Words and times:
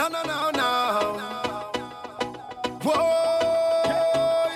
No, 0.00 0.08
no, 0.08 0.22
no, 0.22 0.50
no. 0.50 0.62
Whoa, 2.82 4.48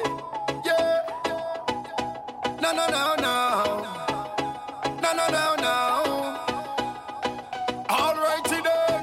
yeah. 0.65 1.01
No, 2.63 2.73
no, 2.73 2.87
no, 2.89 3.15
no. 3.21 3.37
No, 5.03 5.13
no, 5.13 5.27
no, 5.29 5.55
no. 5.61 5.77
All 7.91 8.15
right, 8.15 8.43
today. 8.47 9.03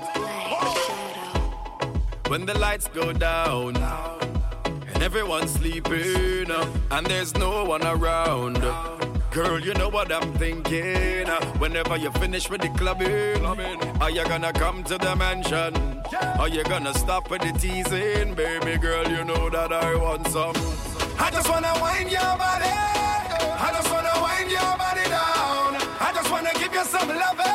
When 2.27 2.47
the 2.47 2.57
lights 2.57 2.87
go 2.87 3.13
down 3.13 3.77
and 3.77 5.03
everyone's 5.03 5.51
sleeping 5.51 6.49
and 6.89 7.05
there's 7.05 7.35
no 7.35 7.65
one 7.65 7.85
around. 7.85 8.59
Girl, 9.29 9.59
you 9.59 9.75
know 9.75 9.89
what 9.89 10.11
I'm 10.11 10.33
thinking. 10.39 11.27
Whenever 11.59 11.97
you 11.97 12.09
finish 12.13 12.49
with 12.49 12.61
the 12.61 12.69
clubbing, 12.69 13.45
are 14.01 14.09
you 14.09 14.23
gonna 14.23 14.51
come 14.51 14.83
to 14.85 14.97
the 14.97 15.15
mansion? 15.15 16.00
Are 16.39 16.49
you 16.49 16.63
gonna 16.63 16.93
stop 16.93 17.29
with 17.29 17.41
the 17.41 17.51
teasing? 17.53 18.33
Baby 18.33 18.77
girl, 18.77 19.07
you 19.07 19.23
know 19.23 19.49
that 19.49 19.71
I 19.71 19.95
want 19.95 20.27
some. 20.27 20.55
I 21.19 21.29
just 21.31 21.47
wanna 21.49 21.73
wind 21.81 22.11
your 22.11 22.21
body. 22.21 22.73
I 23.65 23.69
just 23.73 23.91
wanna 23.91 24.15
wind 24.25 24.51
your 24.51 24.77
body 24.77 25.05
down. 25.09 25.75
I 25.99 26.11
just 26.13 26.31
wanna 26.31 26.51
give 26.53 26.73
you 26.73 26.83
some 26.85 27.09
loving. 27.09 27.50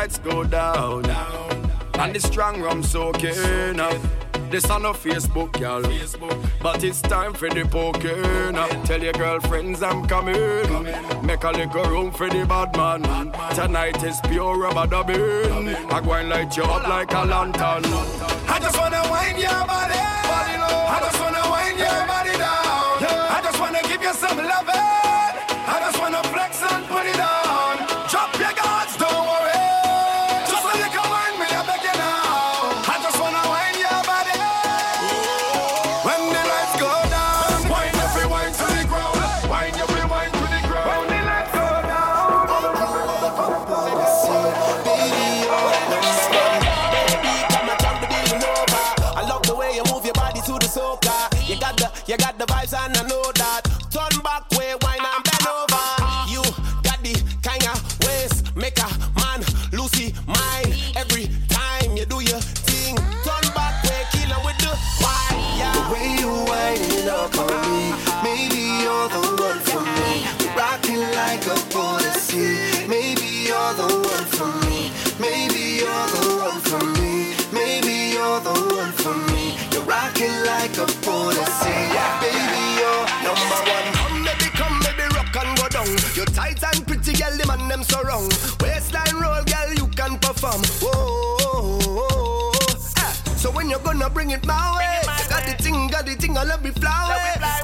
Lights 0.00 0.18
go 0.20 0.42
down, 0.44 1.04
and 2.00 2.14
the 2.14 2.20
strong 2.20 2.62
rum 2.62 2.82
soaking 2.82 3.78
up. 3.78 4.00
This 4.50 4.70
on 4.70 4.82
no 4.84 4.92
Facebook, 4.94 5.60
y'all. 5.60 5.82
But 6.62 6.82
it's 6.82 7.02
time 7.02 7.34
for 7.34 7.50
the 7.50 7.66
poking. 7.66 8.56
up. 8.56 8.70
Tell 8.86 9.02
your 9.02 9.12
girlfriends 9.12 9.82
I'm 9.82 10.06
coming. 10.06 10.72
Make 11.22 11.44
a 11.44 11.50
little 11.50 11.84
room 11.84 12.10
for 12.12 12.30
the 12.30 12.46
bad 12.46 12.74
man. 12.78 13.02
Tonight 13.54 14.02
is 14.02 14.18
pure 14.22 14.56
rubber 14.56 14.86
dubbing. 14.86 15.68
I 15.68 16.00
go 16.00 16.12
and 16.14 16.30
light 16.30 16.56
you 16.56 16.62
up 16.62 16.88
like 16.88 17.12
a 17.12 17.22
lantern. 17.32 17.84
I 18.54 18.58
just 18.58 18.78
wanna 18.78 19.02
wind 19.10 19.38
your 19.38 19.62
body. 19.72 20.00
I 20.94 20.98
just 21.04 21.20
wanna 21.20 21.44
wind 21.52 21.78
your 21.78 22.00
body 22.12 22.34
down. 22.44 23.36
I 23.36 23.40
just 23.44 23.60
wanna 23.60 23.82
give 23.82 24.02
you 24.02 24.14
some 24.14 24.38
loving. 24.38 24.79
My 94.50 94.66
way, 94.78 94.98
got 95.28 95.42
the 95.46 95.54
thing, 95.62 95.88
got 95.88 96.04
the 96.06 96.14
thing, 96.14 96.36
I 96.36 96.44
love 96.44 96.62
me 96.62 96.70
flower. 96.70 97.14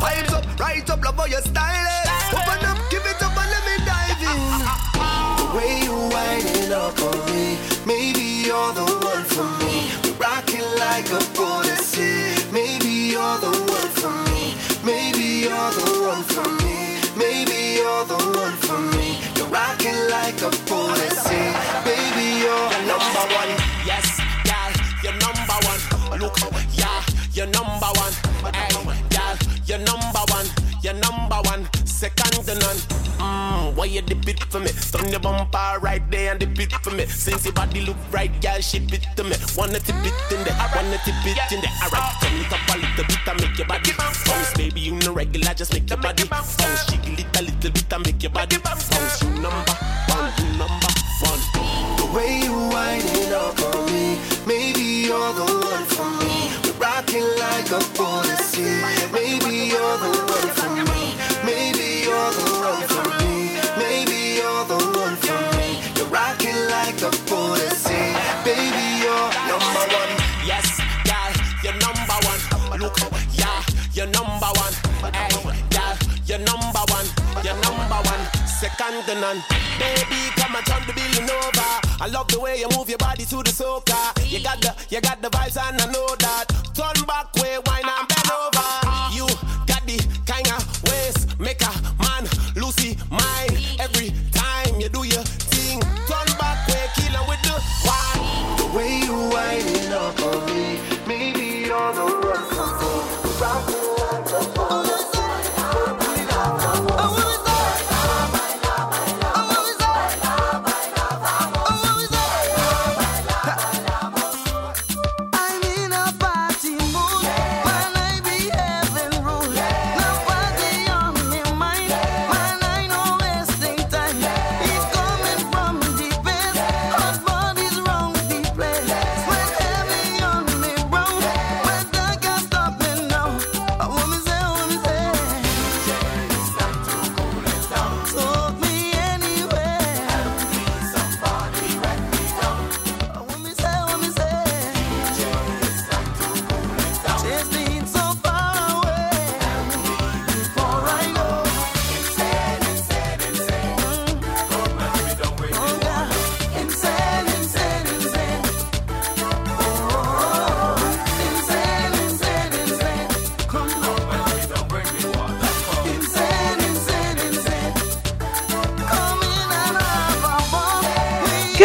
Vibes 0.00 0.32
up, 0.32 0.60
right 0.60 0.90
up, 0.90 1.04
love 1.04 1.16
how 1.16 1.26
you 1.26 1.40
style 1.42 1.85
number 27.56 27.90
one. 27.96 28.12
Hey, 28.52 28.68
girl, 29.10 29.34
you're 29.64 29.78
number 29.78 30.22
one. 30.28 30.46
You're 30.82 30.98
number 31.00 31.40
one. 31.48 31.68
Second 31.84 32.44
to 32.44 32.54
none. 32.54 32.80
Mmm, 33.16 33.74
why 33.74 33.86
you 33.86 34.02
dip 34.02 34.28
it 34.28 34.42
for 34.52 34.60
me? 34.60 34.68
Turn 34.92 35.10
the 35.10 35.18
bumper 35.18 35.80
right 35.80 36.02
there 36.10 36.32
and 36.32 36.40
dip 36.40 36.58
it 36.60 36.72
for 36.84 36.90
me. 36.90 37.06
Since 37.06 37.46
your 37.46 37.54
body 37.54 37.80
look 37.80 37.96
right, 38.12 38.30
girl, 38.42 38.60
ship 38.60 38.92
it 38.92 39.06
to 39.16 39.24
me. 39.24 39.36
Wanna 39.56 39.80
tip 39.80 39.96
it 40.04 40.14
in 40.32 40.44
there, 40.44 40.56
wanna 40.74 40.98
tip 41.04 41.16
it 41.24 41.52
in 41.52 41.60
there. 41.64 41.72
Alright, 41.82 42.20
turn 42.20 42.36
it 42.36 42.52
up 42.52 42.68
a 42.68 42.76
little 42.76 43.04
bit 43.08 43.28
and 43.28 43.40
make 43.40 43.58
your 43.58 43.66
body 43.66 43.92
bounce. 43.96 44.52
Baby, 44.54 44.80
you 44.80 44.94
know 44.96 45.12
regular, 45.14 45.54
just 45.54 45.72
make 45.72 45.88
your 45.88 45.98
body 45.98 46.24
bounce. 46.28 46.56
Jiggle 46.86 47.18
it 47.18 47.40
a 47.40 47.42
little 47.42 47.70
bit 47.70 47.92
and 47.92 48.04
make 48.04 48.22
your 48.22 48.32
body 48.32 48.58
bounce. 48.58 49.22
You 49.22 49.30
number 49.40 49.75
Maybe 59.12 59.66
you're 59.66 59.98
the 59.98 60.10
one 60.30 60.50
for 60.54 60.70
me. 60.70 61.16
Maybe 61.44 62.06
you're 62.06 62.30
the 62.30 62.46
one 62.62 62.86
for 62.86 63.04
me. 63.18 63.58
Maybe 63.76 64.38
you're 64.38 64.64
the 64.70 64.78
one 64.94 65.16
for 65.16 65.40
me. 65.56 65.82
You're 65.96 66.06
rocking 66.06 66.54
like 66.70 67.02
a 67.02 67.10
policy. 67.26 68.14
Baby, 68.46 69.02
you're 69.02 69.30
number 69.50 69.84
one. 69.98 70.12
Yes, 70.46 70.78
girl, 71.02 71.32
you're 71.64 71.78
number 71.82 72.18
one. 72.22 72.40
Look, 72.78 72.98
yeah, 73.34 73.62
you're 73.92 74.06
number 74.14 74.50
one. 74.62 74.74
Hey, 75.12 75.28
girl, 75.74 75.96
you're 76.24 76.38
number 76.38 76.82
one. 76.94 77.06
You're 77.42 77.58
number 77.66 78.00
one. 78.06 78.22
Second 78.46 79.04
to 79.06 79.14
none. 79.20 79.42
Baby, 79.78 80.30
come 80.36 80.54
and 80.54 80.66
turn 80.66 80.86
the 80.86 80.92
building 80.94 81.28
over. 81.30 81.70
I 82.00 82.08
love 82.12 82.28
the 82.28 82.38
way 82.38 82.60
you 82.60 82.68
move 82.76 82.88
your 82.88 82.98
body 82.98 83.24
to 83.24 83.42
the 83.42 83.50
soca. 83.50 84.14
You 84.30 84.42
got 84.42 84.60
the, 84.60 84.74
you 84.88 85.00
got 85.00 85.20
the 85.20 85.28
vibes 85.30 85.58
and 85.58 85.80
I 85.80 85.86
know 85.86 86.14
that. 86.20 86.46
Turn 86.76 87.05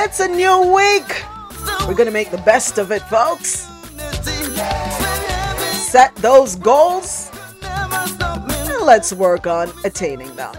It's 0.00 0.20
a 0.20 0.28
new 0.28 0.72
week. 0.72 1.26
We're 1.86 1.94
going 1.94 2.06
to 2.06 2.12
make 2.12 2.30
the 2.30 2.38
best 2.38 2.78
of 2.78 2.92
it, 2.92 3.02
folks. 3.02 3.68
Set 5.90 6.14
those 6.16 6.56
goals 6.56 7.30
and 7.62 8.86
let's 8.86 9.12
work 9.12 9.46
on 9.46 9.70
attaining 9.84 10.34
them. 10.36 10.54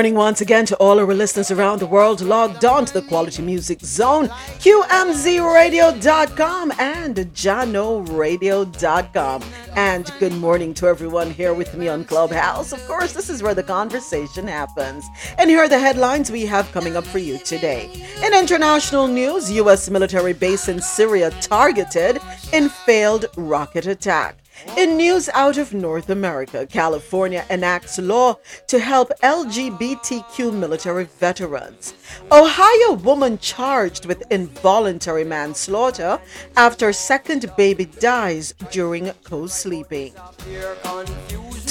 Morning 0.00 0.14
once 0.14 0.40
again 0.40 0.64
to 0.64 0.74
all 0.76 0.98
our 0.98 1.12
listeners 1.12 1.50
around 1.50 1.78
the 1.78 1.86
world 1.86 2.22
logged 2.22 2.64
on 2.64 2.86
to 2.86 2.94
the 2.94 3.02
Quality 3.02 3.42
Music 3.42 3.82
Zone, 3.82 4.28
QMZRadio.com 4.28 6.72
and 6.78 7.16
JahknoRadio.com. 7.16 9.42
And 9.76 10.10
good 10.18 10.32
morning 10.32 10.72
to 10.72 10.86
everyone 10.86 11.30
here 11.30 11.52
with 11.52 11.74
me 11.74 11.88
on 11.88 12.04
Clubhouse. 12.04 12.72
Of 12.72 12.82
course, 12.86 13.12
this 13.12 13.28
is 13.28 13.42
where 13.42 13.54
the 13.54 13.62
conversation 13.62 14.46
happens. 14.46 15.04
And 15.36 15.50
here 15.50 15.58
are 15.58 15.68
the 15.68 15.78
headlines 15.78 16.30
we 16.30 16.46
have 16.46 16.72
coming 16.72 16.96
up 16.96 17.04
for 17.04 17.18
you 17.18 17.36
today. 17.36 17.90
In 18.24 18.32
international 18.32 19.06
news, 19.06 19.52
U.S. 19.52 19.90
military 19.90 20.32
base 20.32 20.68
in 20.68 20.80
Syria 20.80 21.28
targeted 21.42 22.22
in 22.54 22.70
failed 22.70 23.26
rocket 23.36 23.86
attack. 23.86 24.38
In 24.76 24.96
news 24.96 25.28
out 25.30 25.56
of 25.56 25.72
North 25.72 26.10
America, 26.10 26.66
California 26.66 27.44
enacts 27.50 27.98
law 27.98 28.36
to 28.66 28.78
help 28.78 29.10
LGBTQ 29.22 30.52
military 30.52 31.04
veterans. 31.04 31.94
Ohio 32.30 32.94
woman 32.94 33.38
charged 33.38 34.06
with 34.06 34.22
involuntary 34.30 35.24
manslaughter 35.24 36.20
after 36.56 36.92
second 36.92 37.50
baby 37.56 37.86
dies 37.86 38.52
during 38.70 39.10
co-sleeping. 39.24 40.12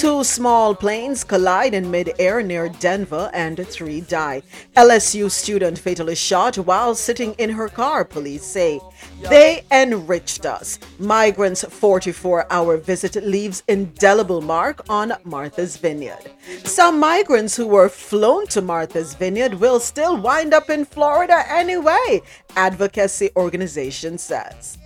Two 0.00 0.24
small 0.24 0.74
planes 0.74 1.24
collide 1.24 1.74
in 1.74 1.90
mid-air 1.90 2.42
near 2.42 2.70
Denver 2.70 3.30
and 3.34 3.68
three 3.68 4.00
die. 4.00 4.40
LSU 4.74 5.30
student 5.30 5.78
fatally 5.78 6.14
shot 6.14 6.56
while 6.56 6.94
sitting 6.94 7.34
in 7.34 7.50
her 7.50 7.68
car, 7.68 8.02
police 8.06 8.42
say. 8.42 8.80
They 9.28 9.62
enriched 9.70 10.46
us. 10.46 10.78
Migrants' 10.98 11.64
44-hour 11.64 12.78
visit 12.78 13.14
leaves 13.16 13.62
indelible 13.68 14.40
mark 14.40 14.80
on 14.88 15.12
Martha's 15.24 15.76
Vineyard. 15.76 16.30
Some 16.64 16.98
migrants 16.98 17.54
who 17.54 17.66
were 17.66 17.90
flown 17.90 18.46
to 18.46 18.62
Martha's 18.62 19.12
Vineyard 19.12 19.52
will 19.52 19.80
still 19.80 20.16
wind 20.16 20.54
up 20.54 20.70
in 20.70 20.86
Florida 20.86 21.44
anyway, 21.46 22.22
advocacy 22.56 23.28
organization 23.36 24.16
says. 24.16 24.78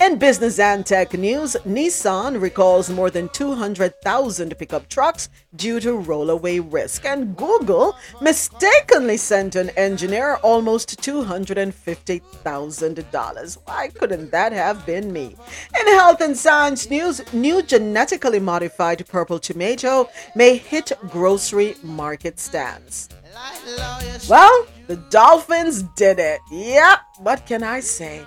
In 0.00 0.18
business 0.18 0.58
and 0.58 0.84
tech 0.84 1.12
news, 1.12 1.56
Nissan 1.66 2.40
recalls 2.40 2.90
more 2.90 3.10
than 3.10 3.28
200,000 3.28 4.58
pickup 4.58 4.88
trucks 4.88 5.28
due 5.54 5.78
to 5.80 5.98
rollaway 5.98 6.60
risk, 6.72 7.04
and 7.04 7.36
Google 7.36 7.96
mistakenly 8.20 9.16
sent 9.16 9.54
an 9.54 9.70
engineer 9.70 10.36
almost 10.42 11.00
$250,000. 11.00 13.58
Why 13.64 13.88
couldn't 13.88 14.30
that 14.30 14.52
have 14.52 14.86
been 14.86 15.12
me? 15.12 15.36
In 15.78 15.86
health 15.88 16.20
and 16.20 16.36
science 16.36 16.90
news, 16.90 17.22
new 17.32 17.62
genetically 17.62 18.40
modified 18.40 19.06
purple 19.08 19.38
tomato 19.38 20.08
may 20.34 20.56
hit 20.56 20.90
grocery 21.08 21.76
market 21.82 22.40
stands. 22.40 23.08
Well, 24.28 24.66
the 24.88 24.96
Dolphins 25.10 25.84
did 25.96 26.18
it. 26.18 26.40
Yep, 26.50 26.98
what 27.18 27.46
can 27.46 27.62
I 27.62 27.80
say? 27.80 28.26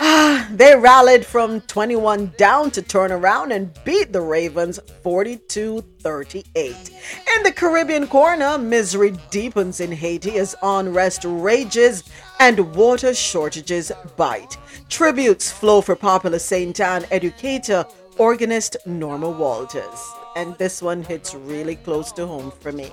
Ah, 0.00 0.48
they 0.50 0.76
rallied 0.76 1.24
from 1.24 1.60
21 1.62 2.32
down 2.36 2.70
to 2.70 2.82
turn 2.82 3.12
around 3.12 3.52
and 3.52 3.72
beat 3.84 4.12
the 4.12 4.20
Ravens 4.20 4.78
42 5.02 5.82
38. 6.00 6.90
In 7.36 7.42
the 7.42 7.52
Caribbean 7.52 8.06
corner, 8.06 8.58
misery 8.58 9.14
deepens 9.30 9.80
in 9.80 9.92
Haiti 9.92 10.38
as 10.38 10.54
unrest 10.62 11.24
rages 11.24 12.04
and 12.40 12.74
water 12.74 13.14
shortages 13.14 13.92
bite. 14.16 14.56
Tributes 14.88 15.50
flow 15.50 15.80
for 15.80 15.96
popular 15.96 16.38
St. 16.38 16.78
Ann 16.80 17.04
educator, 17.10 17.84
organist 18.18 18.76
Norma 18.86 19.30
Walters 19.30 20.12
and 20.36 20.56
this 20.56 20.80
one 20.80 21.02
hits 21.02 21.34
really 21.34 21.76
close 21.76 22.12
to 22.12 22.26
home 22.26 22.52
for 22.60 22.72
me. 22.72 22.90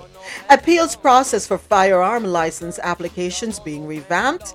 Appeals 0.50 0.96
process 0.96 1.46
for 1.46 1.58
firearm 1.58 2.24
license 2.24 2.78
applications 2.80 3.58
being 3.58 3.86
revamped. 3.86 4.54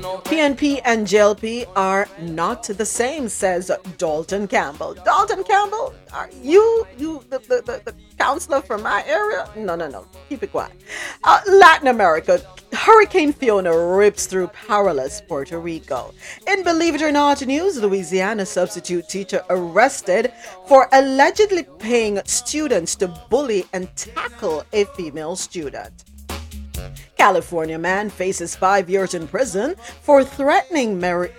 PNP 0.00 0.80
and 0.84 1.06
JLP 1.06 1.66
are 1.76 2.08
not 2.20 2.62
the 2.62 2.86
same, 2.86 3.28
says 3.28 3.70
Dalton 3.98 4.48
Campbell. 4.48 4.94
Dalton 4.94 5.44
Campbell, 5.44 5.94
are 6.12 6.30
you 6.42 6.86
you 6.96 7.22
the, 7.28 7.38
the, 7.40 7.62
the, 7.66 7.82
the 7.84 7.94
counselor 8.18 8.62
from 8.62 8.82
my 8.82 9.04
area? 9.06 9.48
No, 9.56 9.76
no, 9.76 9.88
no. 9.88 10.06
Keep 10.28 10.44
it 10.44 10.52
quiet. 10.52 10.72
Uh, 11.24 11.40
Latin 11.46 11.88
America. 11.88 12.40
Hurricane 12.72 13.32
Fiona 13.32 13.76
rips 13.76 14.26
through 14.26 14.46
powerless 14.46 15.20
Puerto 15.20 15.58
Rico. 15.58 16.14
In 16.46 16.62
Believe 16.62 16.94
It 16.94 17.02
or 17.02 17.10
Not 17.12 17.44
news, 17.44 17.82
Louisiana 17.82 18.46
substitute 18.46 19.08
teacher 19.08 19.42
arrested 19.50 20.32
for 20.66 20.88
allegedly 20.92 21.64
paying 21.78 22.20
students 22.24 22.94
to 22.96 23.08
bully 23.28 23.66
and 23.72 23.94
tackle 23.96 24.64
a 24.72 24.84
female 24.96 25.34
student. 25.34 26.04
California 27.20 27.78
man 27.78 28.08
faces 28.08 28.56
five 28.56 28.88
years 28.88 29.12
in 29.12 29.28
prison 29.28 29.74
for 30.00 30.24
threatening 30.24 30.98
Mer- 30.98 31.30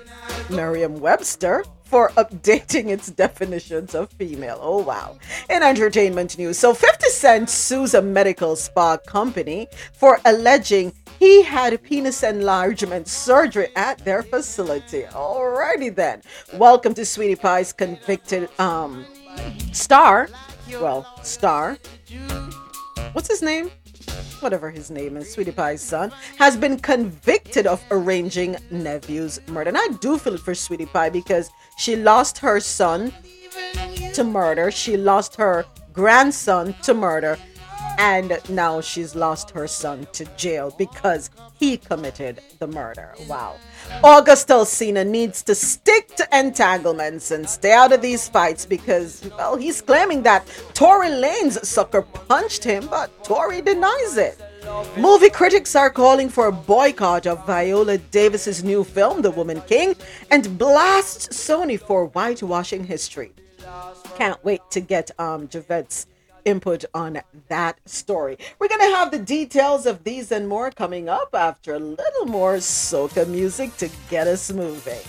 Merriam 0.47 1.00
Webster 1.00 1.65
for 1.85 2.09
updating 2.09 2.89
its 2.89 3.09
definitions 3.09 3.95
of 3.95 4.11
female. 4.11 4.59
Oh, 4.61 4.83
wow. 4.83 5.17
In 5.50 5.63
entertainment 5.63 6.38
news, 6.38 6.59
so 6.59 6.75
50 6.75 7.09
Cent 7.09 7.50
sues 7.50 7.95
a 7.95 8.01
medical 8.03 8.55
spa 8.55 8.97
company 8.97 9.67
for 9.91 10.19
alleging 10.25 10.93
he 11.17 11.41
had 11.41 11.81
penis 11.81 12.21
enlargement 12.21 13.07
surgery 13.07 13.69
at 13.75 13.97
their 14.05 14.21
facility. 14.21 15.05
Alrighty 15.09 15.95
then. 15.95 16.21
Welcome 16.53 16.93
to 16.93 17.03
Sweetie 17.03 17.38
Pie's 17.38 17.73
convicted 17.73 18.51
um 18.59 19.03
star. 19.71 20.29
Well, 20.73 21.07
star. 21.23 21.79
What's 23.13 23.29
his 23.29 23.41
name? 23.41 23.71
Whatever 24.39 24.70
his 24.70 24.91
name 24.91 25.17
is, 25.17 25.31
Sweetie 25.31 25.51
Pie's 25.51 25.81
son, 25.81 26.12
has 26.38 26.58
been 26.58 26.79
convicted 26.79 27.67
of 27.67 27.84
arranging 27.91 28.58
nephew's 28.70 29.39
murder. 29.48 29.70
And 29.70 29.77
I 29.77 29.88
do 30.00 30.17
feel 30.17 30.36
it 30.36 30.41
for 30.41 30.55
Sweetie 30.55 30.86
Pie 30.86 31.10
because 31.10 31.50
she 31.77 31.96
lost 31.96 32.38
her 32.39 32.60
son 32.60 33.13
to 34.13 34.24
murder, 34.24 34.72
she 34.72 34.98
lost 34.98 35.36
her 35.36 35.65
grandson 35.93 36.74
to 36.84 36.93
murder, 36.93 37.38
and 37.98 38.39
now 38.50 38.81
she's 38.81 39.15
lost 39.15 39.51
her 39.51 39.67
son 39.67 40.08
to 40.13 40.25
jail 40.38 40.74
because 40.77 41.29
he 41.60 41.77
committed 41.77 42.41
the 42.60 42.67
murder. 42.67 43.13
Wow. 43.27 43.55
August 44.03 44.48
Alsina 44.48 45.07
needs 45.07 45.43
to 45.43 45.53
stick 45.53 46.15
to 46.15 46.27
entanglements 46.33 47.31
and 47.31 47.48
stay 47.48 47.71
out 47.71 47.93
of 47.93 48.01
these 48.01 48.27
fights 48.27 48.65
because, 48.65 49.29
well, 49.38 49.55
he's 49.55 49.81
claiming 49.81 50.24
that 50.24 50.48
Tory 50.74 51.10
Lanez 51.10 51.63
sucker 51.65 52.01
punched 52.01 52.63
him, 52.63 52.88
but 52.88 53.24
Tory 53.24 53.62
denies 53.62 54.17
it. 54.17 54.41
Movie 54.98 55.29
critics 55.29 55.75
are 55.75 55.89
calling 55.89 56.29
for 56.29 56.48
a 56.48 56.51
boycott 56.51 57.27
of 57.27 57.45
Viola 57.45 57.98
Davis's 57.98 58.63
new 58.63 58.83
film, 58.83 59.21
The 59.21 59.31
Woman 59.31 59.62
King, 59.62 59.95
and 60.29 60.57
blast 60.57 61.31
Sony 61.31 61.79
for 61.79 62.07
whitewashing 62.07 62.86
history. 62.86 63.33
Can't 64.15 64.43
wait 64.43 64.62
to 64.71 64.79
get 64.79 65.12
um 65.19 65.48
Javed's 65.48 66.07
input 66.45 66.86
on 66.93 67.21
that 67.48 67.79
story. 67.86 68.38
We're 68.60 68.67
going 68.67 68.89
to 68.89 68.95
have 68.95 69.12
the 69.12 69.19
details 69.19 69.86
of 69.86 70.03
these 70.03 70.31
and 70.31 70.48
more 70.48 70.71
coming 70.71 71.10
up 71.10 71.29
after 71.33 71.74
a 71.74 71.79
little 71.79 72.25
more 72.25 72.55
soca 72.57 73.27
music 73.27 73.75
to 73.77 73.89
get 74.10 74.27
us 74.27 74.51
moving. 74.51 75.01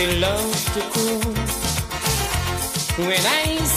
They 0.00 0.18
love 0.18 0.54
to 0.74 0.80
cool. 0.94 1.34
When 3.06 3.22
I 3.26 3.69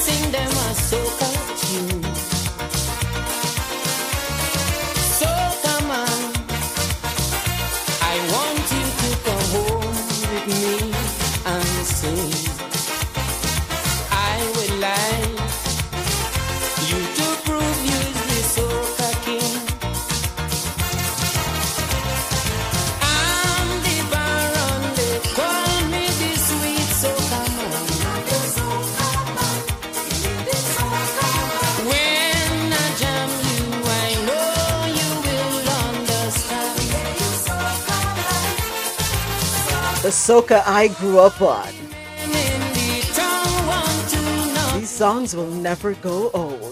The 40.04 40.10
soca 40.10 40.62
I 40.66 40.90
grew 41.00 41.18
up 41.18 41.42
on. 41.42 41.74
These 44.78 44.90
songs 44.90 45.34
will 45.34 45.50
never 45.50 45.94
go 45.94 46.30
old. 46.34 46.63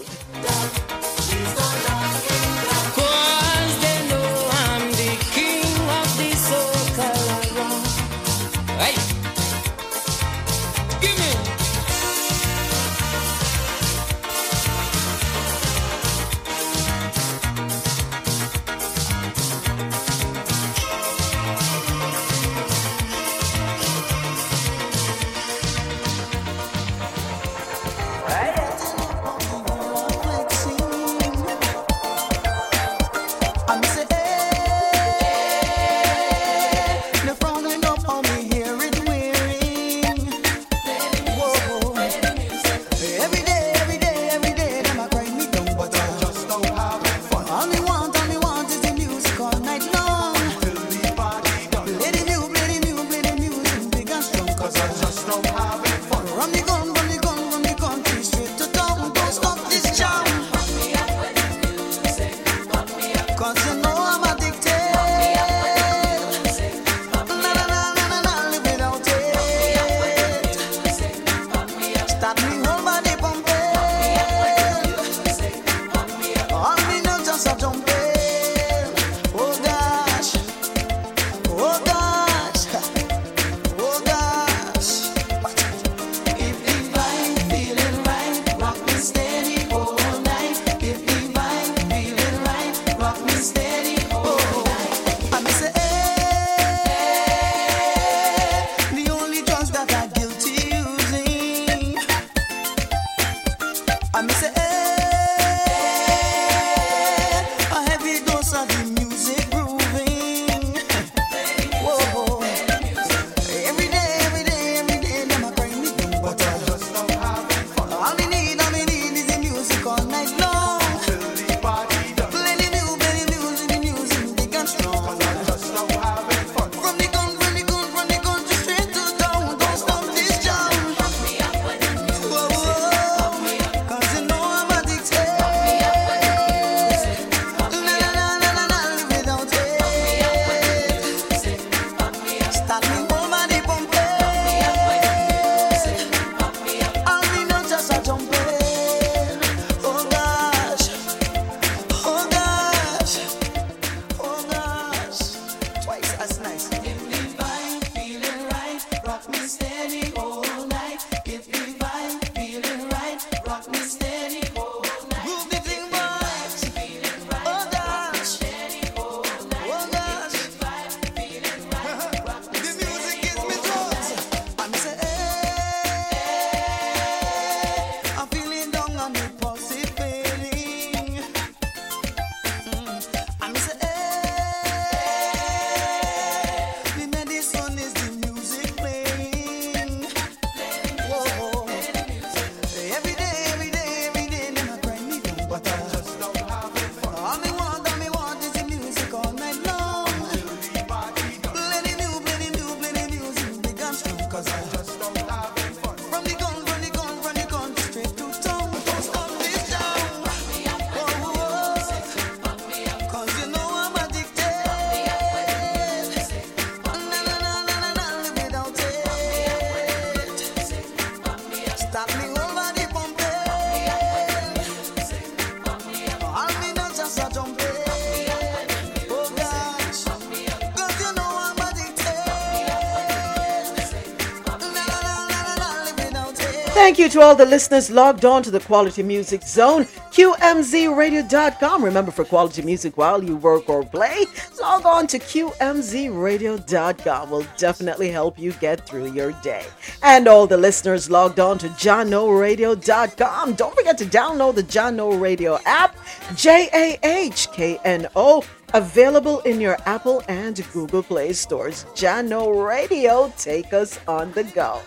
Thank 236.92 237.04
you 237.04 237.08
to 237.08 237.22
all 237.22 237.34
the 237.34 237.46
listeners 237.46 237.90
logged 237.90 238.26
on 238.26 238.42
to 238.42 238.50
the 238.50 238.60
Quality 238.60 239.02
Music 239.02 239.44
Zone, 239.44 239.84
QMZRadio.com. 240.12 241.82
Remember, 241.82 242.12
for 242.12 242.26
quality 242.26 242.60
music 242.60 242.98
while 242.98 243.24
you 243.24 243.36
work 243.36 243.70
or 243.70 243.82
play, 243.82 244.26
log 244.60 244.84
on 244.84 245.06
to 245.06 245.18
QMZRadio.com. 245.18 247.30
Will 247.30 247.46
definitely 247.56 248.10
help 248.10 248.38
you 248.38 248.52
get 248.52 248.86
through 248.86 249.10
your 249.12 249.32
day. 249.40 249.64
And 250.02 250.28
all 250.28 250.46
the 250.46 250.58
listeners 250.58 251.08
logged 251.08 251.40
on 251.40 251.56
to 251.60 251.68
JahknoRadio.com. 251.68 253.54
Don't 253.54 253.74
forget 253.74 253.96
to 253.96 254.04
download 254.04 254.56
the 254.56 254.62
Jahkno 254.62 255.18
Radio 255.18 255.58
app, 255.64 255.96
J 256.34 256.68
A 256.74 256.98
H 257.02 257.50
K 257.52 257.80
N 257.86 258.06
O 258.14 258.44
available 258.74 259.40
in 259.40 259.62
your 259.62 259.78
Apple 259.86 260.22
and 260.28 260.62
Google 260.74 261.02
Play 261.02 261.32
stores. 261.32 261.86
Jahkno 261.94 262.66
Radio, 262.66 263.32
take 263.38 263.72
us 263.72 263.98
on 264.06 264.30
the 264.32 264.44
go. 264.44 264.82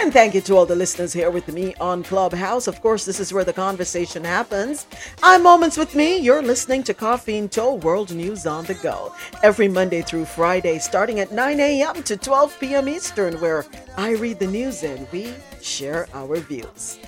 And 0.00 0.12
thank 0.12 0.34
you 0.34 0.40
to 0.42 0.56
all 0.56 0.66
the 0.66 0.76
listeners 0.76 1.12
here 1.12 1.30
with 1.30 1.48
me 1.48 1.74
on 1.80 2.02
Clubhouse. 2.02 2.66
Of 2.66 2.82
course, 2.82 3.04
this 3.06 3.20
is 3.20 3.32
where 3.32 3.44
the 3.44 3.52
conversation 3.52 4.24
happens. 4.24 4.86
I'm 5.22 5.42
Moments 5.42 5.78
with 5.78 5.94
Mi. 5.94 6.18
You're 6.18 6.42
listening 6.42 6.82
to 6.84 6.94
Coffee 6.94 7.36
In 7.38 7.48
Toe 7.48 7.74
World 7.76 8.14
News 8.14 8.46
on 8.46 8.64
the 8.64 8.74
Go 8.74 9.14
every 9.42 9.68
Monday 9.68 10.02
through 10.02 10.26
Friday, 10.26 10.78
starting 10.78 11.20
at 11.20 11.32
9 11.32 11.58
a.m. 11.60 12.02
to 12.02 12.16
12 12.16 12.60
p.m. 12.60 12.88
Eastern, 12.88 13.40
where 13.40 13.64
I 13.96 14.10
read 14.12 14.38
the 14.40 14.46
news 14.46 14.82
and 14.82 15.06
we 15.10 15.32
share 15.62 16.06
our 16.12 16.36
views. 16.36 16.98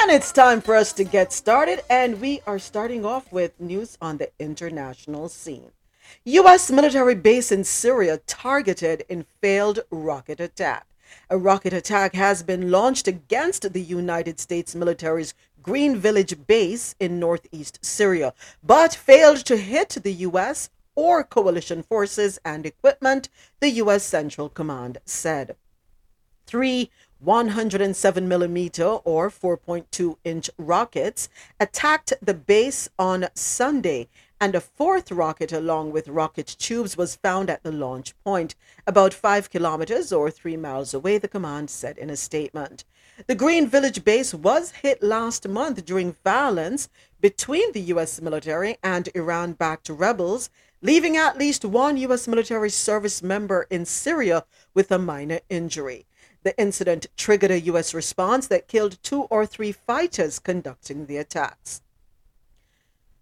And 0.00 0.10
it's 0.10 0.32
time 0.32 0.60
for 0.60 0.76
us 0.76 0.92
to 0.94 1.04
get 1.04 1.32
started, 1.32 1.82
and 1.90 2.20
we 2.20 2.40
are 2.46 2.58
starting 2.60 3.04
off 3.04 3.30
with 3.32 3.60
news 3.60 3.98
on 4.00 4.18
the 4.18 4.30
international 4.38 5.28
scene. 5.28 5.72
U.S. 6.24 6.70
military 6.70 7.14
base 7.14 7.52
in 7.52 7.64
Syria 7.64 8.18
targeted 8.26 9.04
in 9.08 9.26
failed 9.40 9.80
rocket 9.90 10.40
attack. 10.40 10.86
A 11.30 11.38
rocket 11.38 11.72
attack 11.72 12.14
has 12.14 12.42
been 12.42 12.70
launched 12.70 13.06
against 13.06 13.72
the 13.72 13.80
United 13.80 14.40
States 14.40 14.74
military's 14.74 15.34
Green 15.62 15.96
Village 15.96 16.46
base 16.46 16.94
in 16.98 17.18
northeast 17.20 17.78
Syria, 17.82 18.34
but 18.62 18.94
failed 18.94 19.44
to 19.46 19.56
hit 19.56 19.90
the 19.90 20.12
U.S. 20.12 20.70
or 20.94 21.22
coalition 21.22 21.82
forces 21.82 22.38
and 22.44 22.66
equipment, 22.66 23.28
the 23.60 23.70
U.S. 23.82 24.04
Central 24.04 24.48
Command 24.48 24.98
said. 25.04 25.56
Three 26.46 26.90
107 27.18 28.28
millimeter 28.28 28.84
or 28.84 29.30
4.2 29.30 30.16
inch 30.22 30.50
rockets 30.58 31.28
attacked 31.58 32.12
the 32.20 32.34
base 32.34 32.88
on 32.98 33.28
Sunday 33.34 34.08
and 34.40 34.54
a 34.54 34.60
fourth 34.60 35.10
rocket 35.10 35.52
along 35.52 35.92
with 35.92 36.08
rocket 36.08 36.46
tubes 36.58 36.96
was 36.96 37.16
found 37.16 37.48
at 37.48 37.62
the 37.62 37.72
launch 37.72 38.14
point, 38.22 38.54
about 38.86 39.14
five 39.14 39.50
kilometers 39.50 40.12
or 40.12 40.30
three 40.30 40.56
miles 40.56 40.92
away, 40.92 41.18
the 41.18 41.28
command 41.28 41.70
said 41.70 41.96
in 41.96 42.10
a 42.10 42.16
statement. 42.16 42.84
The 43.26 43.34
Green 43.34 43.66
Village 43.66 44.04
base 44.04 44.34
was 44.34 44.72
hit 44.82 45.02
last 45.02 45.48
month 45.48 45.84
during 45.86 46.16
violence 46.22 46.90
between 47.20 47.72
the 47.72 47.80
U.S. 47.92 48.20
military 48.20 48.76
and 48.82 49.08
Iran 49.14 49.54
backed 49.54 49.88
rebels, 49.88 50.50
leaving 50.82 51.16
at 51.16 51.38
least 51.38 51.64
one 51.64 51.96
U.S. 51.96 52.28
military 52.28 52.68
service 52.68 53.22
member 53.22 53.66
in 53.70 53.86
Syria 53.86 54.44
with 54.74 54.92
a 54.92 54.98
minor 54.98 55.40
injury. 55.48 56.04
The 56.42 56.56
incident 56.60 57.06
triggered 57.16 57.50
a 57.50 57.60
U.S. 57.60 57.94
response 57.94 58.48
that 58.48 58.68
killed 58.68 59.02
two 59.02 59.22
or 59.22 59.46
three 59.46 59.72
fighters 59.72 60.38
conducting 60.38 61.06
the 61.06 61.16
attacks. 61.16 61.80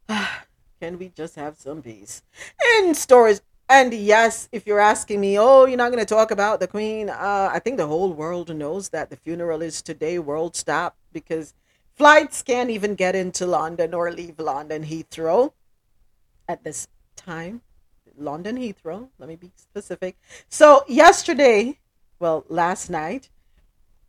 Ah, 0.06 0.44
Can 0.84 0.98
we 0.98 1.08
just 1.08 1.36
have 1.36 1.56
some 1.56 1.80
peace? 1.80 2.22
And 2.62 2.94
stories. 2.94 3.40
And 3.70 3.94
yes, 3.94 4.50
if 4.52 4.66
you're 4.66 4.80
asking 4.80 5.18
me, 5.18 5.38
oh, 5.38 5.64
you're 5.64 5.78
not 5.78 5.90
going 5.90 6.04
to 6.04 6.14
talk 6.14 6.30
about 6.30 6.60
the 6.60 6.66
Queen, 6.66 7.08
uh, 7.08 7.48
I 7.50 7.58
think 7.58 7.78
the 7.78 7.86
whole 7.86 8.12
world 8.12 8.54
knows 8.54 8.90
that 8.90 9.08
the 9.08 9.16
funeral 9.16 9.62
is 9.62 9.80
today, 9.80 10.18
world 10.18 10.54
stop, 10.54 10.94
because 11.10 11.54
Flights 11.94 12.42
can't 12.42 12.68
even 12.68 12.96
get 12.96 13.14
into 13.14 13.46
London 13.46 13.94
or 13.94 14.12
leave 14.12 14.38
London 14.38 14.84
Heathrow 14.84 15.54
at 16.46 16.62
this 16.64 16.86
time. 17.16 17.62
London 18.18 18.58
Heathrow, 18.58 19.08
let 19.18 19.30
me 19.30 19.36
be 19.36 19.52
specific. 19.56 20.18
So, 20.50 20.84
yesterday, 20.86 21.78
well, 22.18 22.44
last 22.50 22.90
night, 22.90 23.30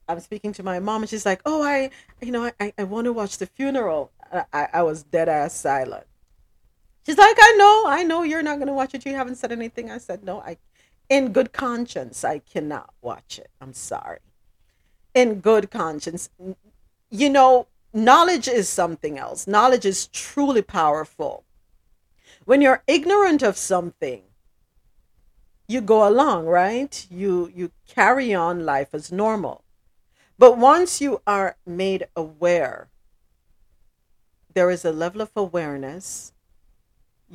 I'm 0.10 0.20
speaking 0.20 0.52
to 0.52 0.64
my 0.64 0.80
mom 0.80 1.04
and 1.04 1.10
she's 1.10 1.26
like, 1.26 1.42
Oh, 1.46 1.64
I, 1.64 1.92
you 2.22 2.34
know, 2.34 2.52
I, 2.60 2.74
I 2.78 2.84
want 2.84 3.06
to 3.06 3.14
watch 3.14 3.38
the 3.38 3.46
funeral. 3.46 4.12
I, 4.52 4.68
I 4.74 4.82
was 4.84 5.04
dead 5.04 5.30
ass 5.30 5.54
silent. 5.54 6.06
She's 7.06 7.18
like, 7.18 7.38
I 7.40 7.52
know, 7.58 7.84
I 7.88 8.04
know 8.04 8.24
you're 8.24 8.42
not 8.42 8.58
going 8.58 8.68
to 8.68 8.74
watch 8.74 8.96
it. 8.96 9.06
You 9.06 9.14
haven't 9.14 9.36
said 9.36 9.52
anything. 9.52 9.92
I 9.92 10.00
said, 10.00 10.24
No, 10.24 10.40
I, 10.42 10.58
in 11.08 11.34
good 11.34 11.54
conscience, 11.54 12.24
I 12.24 12.40
cannot 12.40 12.94
watch 13.02 13.38
it. 13.38 13.50
I'm 13.62 13.74
sorry. 13.74 14.20
In 15.14 15.40
good 15.40 15.70
conscience. 15.70 16.30
You 17.12 17.30
know, 17.30 17.68
knowledge 17.94 18.48
is 18.48 18.68
something 18.68 19.20
else. 19.20 19.46
Knowledge 19.46 19.86
is 19.86 20.08
truly 20.08 20.64
powerful. 20.64 21.44
When 22.46 22.62
you're 22.62 22.84
ignorant 22.88 23.44
of 23.44 23.56
something, 23.56 24.24
you 25.68 25.82
go 25.82 26.08
along, 26.08 26.46
right? 26.46 27.06
You 27.10 27.52
you 27.56 27.72
carry 27.88 28.34
on 28.34 28.66
life 28.66 28.90
as 28.94 29.12
normal. 29.12 29.64
But 30.38 30.58
once 30.58 31.02
you 31.02 31.22
are 31.26 31.56
made 31.66 32.08
aware, 32.16 32.90
there 34.54 34.70
is 34.70 34.84
a 34.84 34.92
level 34.92 35.22
of 35.22 35.32
awareness. 35.36 36.34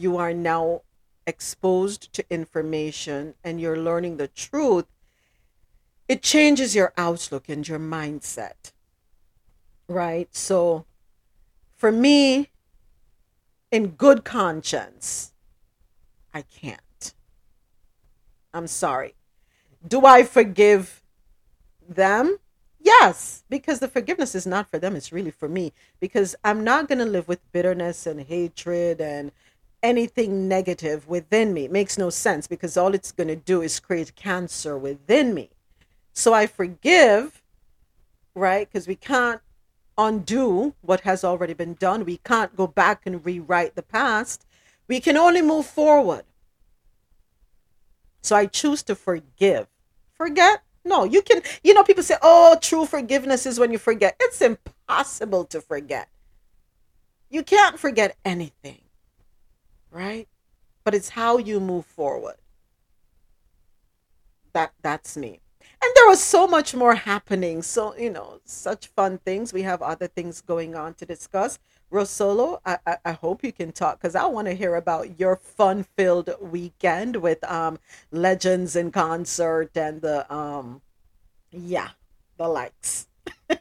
You 0.01 0.17
are 0.17 0.33
now 0.33 0.81
exposed 1.27 2.11
to 2.15 2.25
information 2.31 3.35
and 3.45 3.61
you're 3.61 3.77
learning 3.77 4.17
the 4.17 4.29
truth. 4.29 4.87
It 6.09 6.23
changes 6.23 6.75
your 6.75 6.95
outlook 6.97 7.51
and 7.51 7.69
your 7.69 7.79
mindset. 7.79 8.73
Right? 9.89 10.35
So 10.35 10.87
for 11.77 11.93
me, 11.93 12.49
in 13.71 13.89
good 13.89 14.25
conscience, 14.25 15.33
I 16.33 16.43
can't. 16.43 17.13
I'm 18.55 18.69
sorry. 18.69 19.17
Do 19.87 20.07
I 20.07 20.23
forgive 20.23 21.03
them? 21.87 22.39
Yes, 22.81 23.45
because 23.51 23.81
the 23.81 23.89
forgiveness 23.89 24.35
is 24.35 24.47
not 24.47 24.71
for 24.71 24.79
them, 24.79 24.97
it's 24.97 25.13
really 25.13 25.31
for 25.31 25.47
me. 25.47 25.75
Because 26.01 26.35
I'm 26.43 26.65
not 26.65 26.89
going 26.89 27.01
to 27.01 27.05
live 27.05 27.29
with 27.29 27.53
bitterness 27.53 28.07
and 28.07 28.23
hatred 28.23 29.03
and 29.03 29.31
anything 29.83 30.49
negative 30.49 31.09
within 31.09 31.53
me. 31.53 31.65
It 31.65 31.73
makes 31.73 31.99
no 31.99 32.11
sense 32.11 32.47
because 32.47 32.77
all 32.77 32.95
it's 32.95 33.13
going 33.13 33.29
to 33.29 33.37
do 33.37 33.63
is 33.63 33.81
create 33.81 34.15
cancer 34.15 34.77
within 34.77 35.35
me. 35.35 35.51
So 36.13 36.33
I 36.35 36.47
forgive, 36.47 37.43
right? 38.35 38.69
Because 38.71 38.87
we 38.87 38.97
can't 38.97 39.41
undo 39.97 40.75
what 40.81 41.01
has 41.01 41.25
already 41.25 41.55
been 41.55 41.75
done. 41.75 42.05
We 42.05 42.19
can't 42.19 42.57
go 42.57 42.67
back 42.67 43.03
and 43.07 43.25
rewrite 43.25 43.75
the 43.75 43.83
past. 43.83 44.45
We 44.89 45.01
can 45.01 45.17
only 45.17 45.43
move 45.43 45.67
forward. 45.67 46.25
So 48.23 48.37
I 48.37 48.47
choose 48.47 48.83
to 48.85 48.95
forgive. 48.95 49.67
Forget? 50.13 50.63
No, 50.85 51.05
you 51.05 51.23
can, 51.23 51.43
you 51.63 51.75
know, 51.75 51.85
people 51.85 52.03
say, 52.03 52.17
oh, 52.23 52.57
true 52.61 52.87
forgiveness 52.87 53.47
is 53.47 53.59
when 53.59 53.71
you 53.71 53.79
forget. 53.79 54.17
It's 54.21 54.41
impossible 54.41 55.45
to 55.47 55.61
forget. 55.61 56.09
You 57.29 57.43
can't 57.43 57.79
forget 57.79 58.17
anything, 58.25 58.81
right? 59.91 60.29
But 60.85 60.95
it's 60.95 61.11
how 61.11 61.39
you 61.39 61.61
move 61.61 61.87
forward. 61.87 62.37
That 64.53 64.73
that's 64.83 65.17
me. 65.17 65.41
And 65.83 65.93
there 65.95 66.09
was 66.09 66.23
so 66.23 66.47
much 66.47 66.75
more 66.75 66.95
happening. 66.95 67.63
So 67.63 67.97
you 67.97 68.11
know 68.11 68.41
such 68.45 68.89
fun 68.89 69.19
things. 69.19 69.53
We 69.53 69.63
have 69.63 69.83
other 69.83 70.07
things 70.09 70.41
going 70.41 70.75
on 70.75 70.95
to 70.95 71.07
discuss. 71.07 71.59
Rosolo 71.93 72.61
i 72.65 72.79
i, 72.87 72.97
I 73.05 73.13
hope 73.13 73.43
you 73.43 73.53
can 73.53 73.73
talk 73.73 74.01
because 74.01 74.15
i 74.15 74.25
want 74.25 74.47
to 74.47 74.55
hear 74.55 74.77
about 74.77 75.19
your 75.19 75.37
fun 75.37 75.85
filled 75.97 76.31
weekend 76.41 77.17
with 77.17 77.43
um 77.51 77.79
legends 78.13 78.77
in 78.77 78.93
concert 78.93 79.77
and 79.77 80.01
the 80.01 80.33
um 80.33 80.83
yeah 81.51 81.89
the 82.37 82.49
likes. 82.49 83.09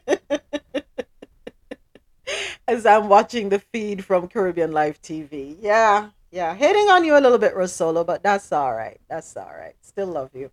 As 2.68 2.86
i'm 2.86 3.08
watching 3.08 3.48
the 3.48 3.58
feed 3.58 4.04
from 4.04 4.28
caribbean 4.28 4.70
live 4.72 5.02
tv 5.02 5.56
yeah 5.60 6.10
yeah 6.30 6.54
hitting 6.54 6.88
on 6.88 7.04
you 7.04 7.16
a 7.16 7.20
little 7.20 7.38
bit 7.38 7.54
rosolo 7.54 8.04
but 8.04 8.22
that's 8.22 8.52
all 8.52 8.72
right. 8.72 9.00
That's 9.08 9.36
all 9.36 9.52
right. 9.56 9.74
Still 9.80 10.08
love 10.08 10.30
you. 10.34 10.50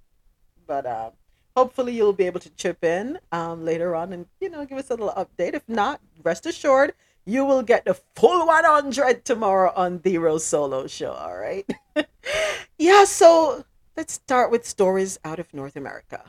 But 0.66 0.86
um 0.86 1.12
hopefully 1.56 1.94
you'll 1.94 2.14
be 2.14 2.26
able 2.26 2.40
to 2.40 2.52
chip 2.52 2.84
in 2.84 3.18
um, 3.32 3.66
later 3.66 3.96
on 3.96 4.14
and 4.14 4.26
you 4.40 4.50
know 4.50 4.66
give 4.66 4.78
us 4.78 4.90
a 4.90 4.94
little 4.94 5.14
update. 5.18 5.54
If 5.54 5.68
not 5.68 6.02
rest 6.24 6.46
assured 6.46 6.94
you 7.26 7.44
will 7.44 7.62
get 7.62 7.84
the 7.84 7.94
full 8.16 8.46
100 8.48 9.26
tomorrow 9.26 9.74
on 9.76 10.00
the 10.04 10.18
rose 10.18 10.46
solo 10.46 10.88
show 10.88 11.12
all 11.12 11.38
right? 11.38 11.68
Yeah 12.78 13.06
so 13.06 13.66
let's 13.96 14.14
start 14.14 14.52
with 14.52 14.66
stories 14.66 15.18
out 15.26 15.40
of 15.40 15.52
north 15.54 15.76
america 15.76 16.24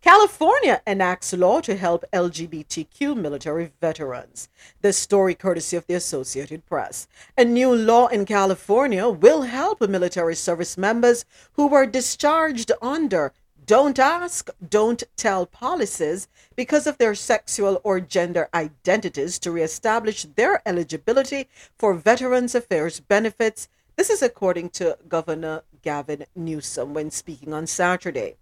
California 0.00 0.82
enacts 0.86 1.32
law 1.32 1.60
to 1.60 1.76
help 1.76 2.04
LGBTQ 2.12 3.16
military 3.16 3.72
veterans. 3.80 4.48
This 4.82 4.98
story 4.98 5.34
courtesy 5.34 5.76
of 5.76 5.86
the 5.86 5.94
Associated 5.94 6.64
Press. 6.66 7.08
A 7.36 7.44
new 7.44 7.74
law 7.74 8.06
in 8.06 8.24
California 8.24 9.08
will 9.08 9.42
help 9.42 9.80
military 9.80 10.34
service 10.34 10.78
members 10.78 11.24
who 11.52 11.66
were 11.66 11.86
discharged 11.86 12.72
under 12.80 13.32
don't 13.66 13.98
ask, 13.98 14.48
don't 14.68 15.02
tell 15.16 15.44
policies 15.44 16.28
because 16.54 16.86
of 16.86 16.98
their 16.98 17.16
sexual 17.16 17.80
or 17.82 17.98
gender 17.98 18.48
identities 18.54 19.40
to 19.40 19.50
reestablish 19.50 20.22
their 20.36 20.62
eligibility 20.64 21.48
for 21.76 21.94
Veterans 21.94 22.54
Affairs 22.54 23.00
benefits. 23.00 23.68
This 23.96 24.08
is 24.08 24.22
according 24.22 24.70
to 24.70 24.96
Governor 25.08 25.62
Gavin 25.82 26.26
Newsom 26.36 26.94
when 26.94 27.10
speaking 27.10 27.52
on 27.52 27.66
Saturday. 27.66 28.36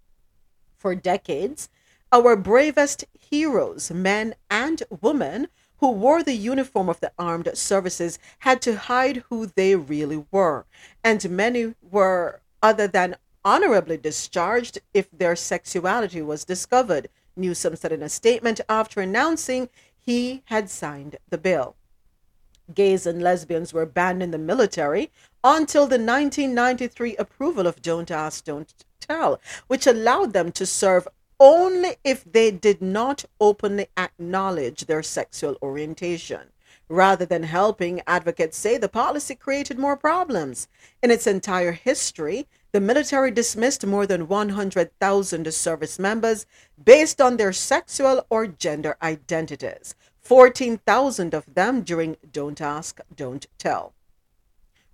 For 0.85 0.95
decades, 0.95 1.71
our 2.13 2.37
bravest 2.37 3.07
heroes, 3.19 3.91
men 3.91 4.35
and 4.51 4.83
women, 5.01 5.49
who 5.79 5.91
wore 5.91 6.23
the 6.23 6.35
uniform 6.35 6.91
of 6.91 7.01
the 7.01 7.11
armed 7.19 7.49
services 7.57 8.19
had 8.41 8.61
to 8.61 8.77
hide 8.77 9.25
who 9.31 9.47
they 9.47 9.77
really 9.77 10.27
were, 10.31 10.67
and 11.03 11.31
many 11.31 11.75
were 11.81 12.43
other 12.63 12.87
than 12.87 13.17
honorably 13.47 13.97
discharged 13.97 14.79
if 14.93 15.11
their 15.11 15.35
sexuality 15.35 16.21
was 16.21 16.45
discovered, 16.45 17.09
Newsom 17.35 17.77
said 17.77 17.93
in 17.93 18.03
a 18.03 18.11
statement 18.11 18.61
after 18.69 19.01
announcing 19.01 19.71
he 19.99 20.43
had 20.49 20.69
signed 20.69 21.17
the 21.31 21.39
bill. 21.39 21.77
Gays 22.75 23.07
and 23.07 23.23
lesbians 23.23 23.73
were 23.73 23.87
banned 23.87 24.23
in 24.23 24.33
the 24.33 24.39
military 24.39 25.11
until 25.43 25.87
the 25.87 25.97
1993 25.97 27.17
approval 27.17 27.67
of 27.67 27.81
Don't 27.81 28.11
Ask, 28.11 28.45
Don't 28.45 28.75
Which 29.67 29.87
allowed 29.87 30.33
them 30.33 30.53
to 30.53 30.67
serve 30.67 31.09
only 31.41 31.97
if 32.05 32.25
they 32.25 32.51
did 32.51 32.81
not 32.81 33.25
openly 33.41 33.89
acknowledge 33.97 34.87
their 34.87 35.03
sexual 35.03 35.57
orientation. 35.61 36.51
Rather 36.89 37.25
than 37.25 37.45
helping, 37.45 38.03
advocates 38.07 38.59
say 38.59 38.77
the 38.77 38.89
policy 38.89 39.35
created 39.35 39.79
more 39.79 39.97
problems. 39.97 40.69
In 41.03 41.11
its 41.11 41.27
entire 41.27 41.73
history, 41.73 42.47
the 42.73 42.81
military 42.81 43.31
dismissed 43.31 43.87
more 43.87 44.07
than 44.07 44.29
100,000 44.29 45.55
service 45.55 45.99
members 45.99 46.45
based 46.83 47.21
on 47.21 47.37
their 47.37 47.53
sexual 47.53 48.27
or 48.29 48.47
gender 48.47 48.97
identities, 49.01 49.95
14,000 50.21 51.35
of 51.35 51.55
them 51.55 51.83
during 51.83 52.17
Don't 52.33 52.61
Ask, 52.61 53.01
Don't 53.15 53.47
Tell. 53.59 53.93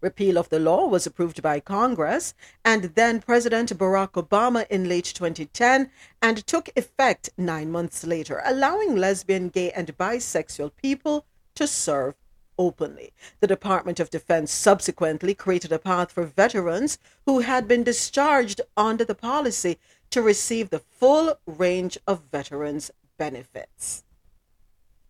Repeal 0.00 0.38
of 0.38 0.48
the 0.48 0.58
law 0.58 0.86
was 0.86 1.06
approved 1.06 1.42
by 1.42 1.60
Congress 1.60 2.32
and 2.64 2.84
then 2.94 3.20
President 3.20 3.76
Barack 3.76 4.12
Obama 4.12 4.66
in 4.68 4.88
late 4.88 5.04
2010 5.04 5.90
and 6.22 6.46
took 6.46 6.70
effect 6.74 7.30
nine 7.36 7.70
months 7.70 8.04
later, 8.04 8.40
allowing 8.44 8.96
lesbian, 8.96 9.50
gay, 9.50 9.70
and 9.72 9.96
bisexual 9.98 10.70
people 10.74 11.26
to 11.54 11.66
serve 11.66 12.14
openly. 12.58 13.12
The 13.40 13.46
Department 13.46 14.00
of 14.00 14.10
Defense 14.10 14.52
subsequently 14.52 15.34
created 15.34 15.72
a 15.72 15.78
path 15.78 16.12
for 16.12 16.24
veterans 16.24 16.98
who 17.26 17.40
had 17.40 17.68
been 17.68 17.84
discharged 17.84 18.60
under 18.76 19.04
the 19.04 19.14
policy 19.14 19.78
to 20.10 20.22
receive 20.22 20.70
the 20.70 20.78
full 20.78 21.34
range 21.46 21.98
of 22.06 22.22
veterans 22.30 22.90
benefits. 23.18 24.04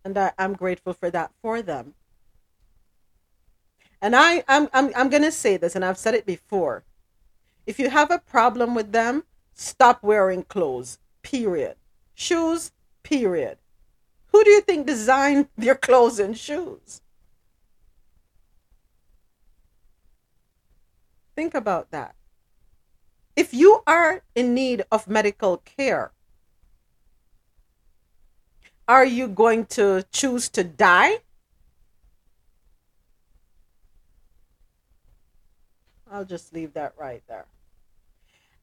And 0.03 0.17
I, 0.17 0.31
am 0.37 0.53
grateful 0.53 0.93
for 0.93 1.09
that 1.11 1.31
for 1.41 1.61
them. 1.61 1.95
And 4.01 4.15
I, 4.15 4.43
I'm, 4.47 4.67
I'm, 4.73 4.91
I'm 4.95 5.09
going 5.09 5.23
to 5.23 5.31
say 5.31 5.57
this, 5.57 5.75
and 5.75 5.85
I've 5.85 5.97
said 5.97 6.15
it 6.15 6.25
before. 6.25 6.83
If 7.67 7.77
you 7.77 7.89
have 7.89 8.09
a 8.09 8.19
problem 8.19 8.73
with 8.73 8.91
them, 8.91 9.23
stop 9.53 10.01
wearing 10.01 10.43
clothes, 10.43 10.97
period. 11.21 11.75
Shoes, 12.15 12.71
period. 13.03 13.57
Who 14.27 14.43
do 14.43 14.49
you 14.49 14.61
think 14.61 14.87
designed 14.87 15.47
their 15.57 15.75
clothes 15.75 16.19
and 16.19 16.37
shoes? 16.37 17.01
Think 21.35 21.53
about 21.53 21.91
that. 21.91 22.15
If 23.35 23.53
you 23.53 23.83
are 23.87 24.23
in 24.35 24.53
need 24.53 24.83
of 24.91 25.07
medical 25.07 25.57
care, 25.57 26.11
are 28.87 29.05
you 29.05 29.27
going 29.27 29.65
to 29.67 30.03
choose 30.11 30.49
to 30.49 30.63
die? 30.63 31.19
I'll 36.11 36.25
just 36.25 36.53
leave 36.53 36.73
that 36.73 36.93
right 36.97 37.23
there. 37.27 37.45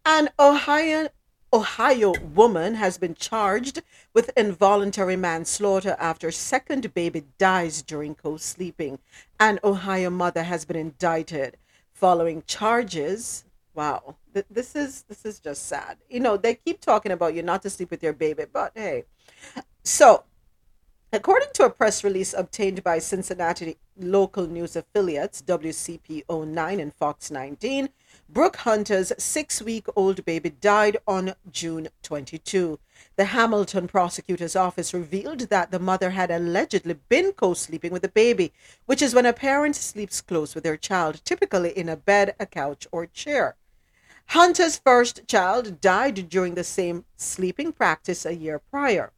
An 0.04 0.28
Ohio 0.38 1.08
Ohio 1.50 2.12
woman 2.34 2.74
has 2.74 2.98
been 2.98 3.14
charged 3.14 3.82
with 4.12 4.30
involuntary 4.36 5.16
manslaughter 5.16 5.96
after 5.98 6.30
second 6.30 6.92
baby 6.92 7.24
dies 7.38 7.80
during 7.80 8.14
co-sleeping. 8.14 8.98
An 9.40 9.58
Ohio 9.64 10.10
mother 10.10 10.42
has 10.42 10.66
been 10.66 10.76
indicted 10.76 11.56
following 11.94 12.42
charges. 12.46 13.44
Wow, 13.74 14.16
th- 14.34 14.44
this 14.50 14.76
is 14.76 15.04
this 15.04 15.24
is 15.24 15.40
just 15.40 15.66
sad. 15.66 15.96
You 16.10 16.20
know, 16.20 16.36
they 16.36 16.54
keep 16.54 16.82
talking 16.82 17.12
about 17.12 17.34
you 17.34 17.42
not 17.42 17.62
to 17.62 17.70
sleep 17.70 17.90
with 17.90 18.02
your 18.02 18.12
baby, 18.12 18.44
but 18.52 18.72
hey. 18.74 19.04
So, 19.84 20.24
According 21.10 21.48
to 21.54 21.64
a 21.64 21.70
press 21.70 22.04
release 22.04 22.34
obtained 22.34 22.84
by 22.84 22.98
Cincinnati 22.98 23.78
local 23.98 24.46
news 24.46 24.76
affiliates 24.76 25.40
WCPO 25.40 26.46
9 26.46 26.80
and 26.80 26.92
Fox 26.92 27.30
19, 27.30 27.88
Brooke 28.28 28.56
Hunter's 28.56 29.10
six 29.16 29.62
week 29.62 29.86
old 29.96 30.22
baby 30.26 30.50
died 30.50 30.98
on 31.06 31.32
June 31.50 31.88
22. 32.02 32.78
The 33.16 33.24
Hamilton 33.24 33.88
prosecutor's 33.88 34.54
office 34.54 34.92
revealed 34.92 35.48
that 35.48 35.70
the 35.70 35.78
mother 35.78 36.10
had 36.10 36.30
allegedly 36.30 36.98
been 37.08 37.32
co 37.32 37.54
sleeping 37.54 37.90
with 37.90 38.02
the 38.02 38.08
baby, 38.08 38.52
which 38.84 39.00
is 39.00 39.14
when 39.14 39.24
a 39.24 39.32
parent 39.32 39.76
sleeps 39.76 40.20
close 40.20 40.54
with 40.54 40.62
their 40.62 40.76
child, 40.76 41.24
typically 41.24 41.70
in 41.70 41.88
a 41.88 41.96
bed, 41.96 42.34
a 42.38 42.44
couch, 42.44 42.86
or 42.92 43.06
chair. 43.06 43.56
Hunter's 44.26 44.76
first 44.76 45.26
child 45.26 45.80
died 45.80 46.28
during 46.28 46.54
the 46.54 46.64
same 46.64 47.06
sleeping 47.16 47.72
practice 47.72 48.26
a 48.26 48.34
year 48.34 48.58
prior. 48.58 49.14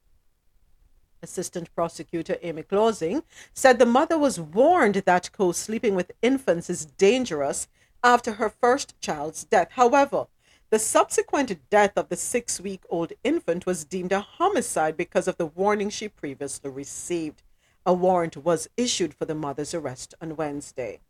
Assistant 1.22 1.74
Prosecutor 1.74 2.36
Amy 2.42 2.62
Closing 2.62 3.22
said 3.52 3.78
the 3.78 3.86
mother 3.86 4.18
was 4.18 4.40
warned 4.40 4.96
that 4.96 5.32
co 5.32 5.52
sleeping 5.52 5.94
with 5.94 6.12
infants 6.22 6.70
is 6.70 6.86
dangerous 6.86 7.68
after 8.02 8.32
her 8.34 8.48
first 8.48 8.98
child's 9.00 9.44
death. 9.44 9.68
However, 9.72 10.26
the 10.70 10.78
subsequent 10.78 11.68
death 11.68 11.92
of 11.96 12.08
the 12.08 12.16
six 12.16 12.60
week 12.60 12.82
old 12.88 13.12
infant 13.24 13.66
was 13.66 13.84
deemed 13.84 14.12
a 14.12 14.20
homicide 14.20 14.96
because 14.96 15.26
of 15.26 15.36
the 15.36 15.46
warning 15.46 15.90
she 15.90 16.08
previously 16.08 16.70
received. 16.70 17.42
A 17.84 17.92
warrant 17.92 18.36
was 18.36 18.68
issued 18.76 19.14
for 19.14 19.24
the 19.24 19.34
mother's 19.34 19.74
arrest 19.74 20.14
on 20.20 20.36
Wednesday. 20.36 21.00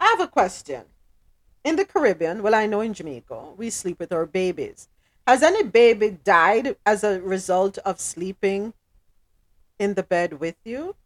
I 0.00 0.06
have 0.06 0.20
a 0.20 0.28
question. 0.28 0.84
In 1.64 1.76
the 1.76 1.84
Caribbean, 1.84 2.42
well, 2.42 2.54
I 2.54 2.66
know 2.66 2.80
in 2.80 2.94
Jamaica, 2.94 3.52
we 3.56 3.70
sleep 3.70 3.98
with 3.98 4.12
our 4.12 4.26
babies. 4.26 4.88
Has 5.28 5.42
any 5.42 5.62
baby 5.62 6.16
died 6.24 6.76
as 6.86 7.04
a 7.04 7.20
result 7.20 7.76
of 7.84 8.00
sleeping 8.00 8.72
in 9.78 9.92
the 9.92 10.02
bed 10.02 10.40
with 10.40 10.56
you? 10.64 10.96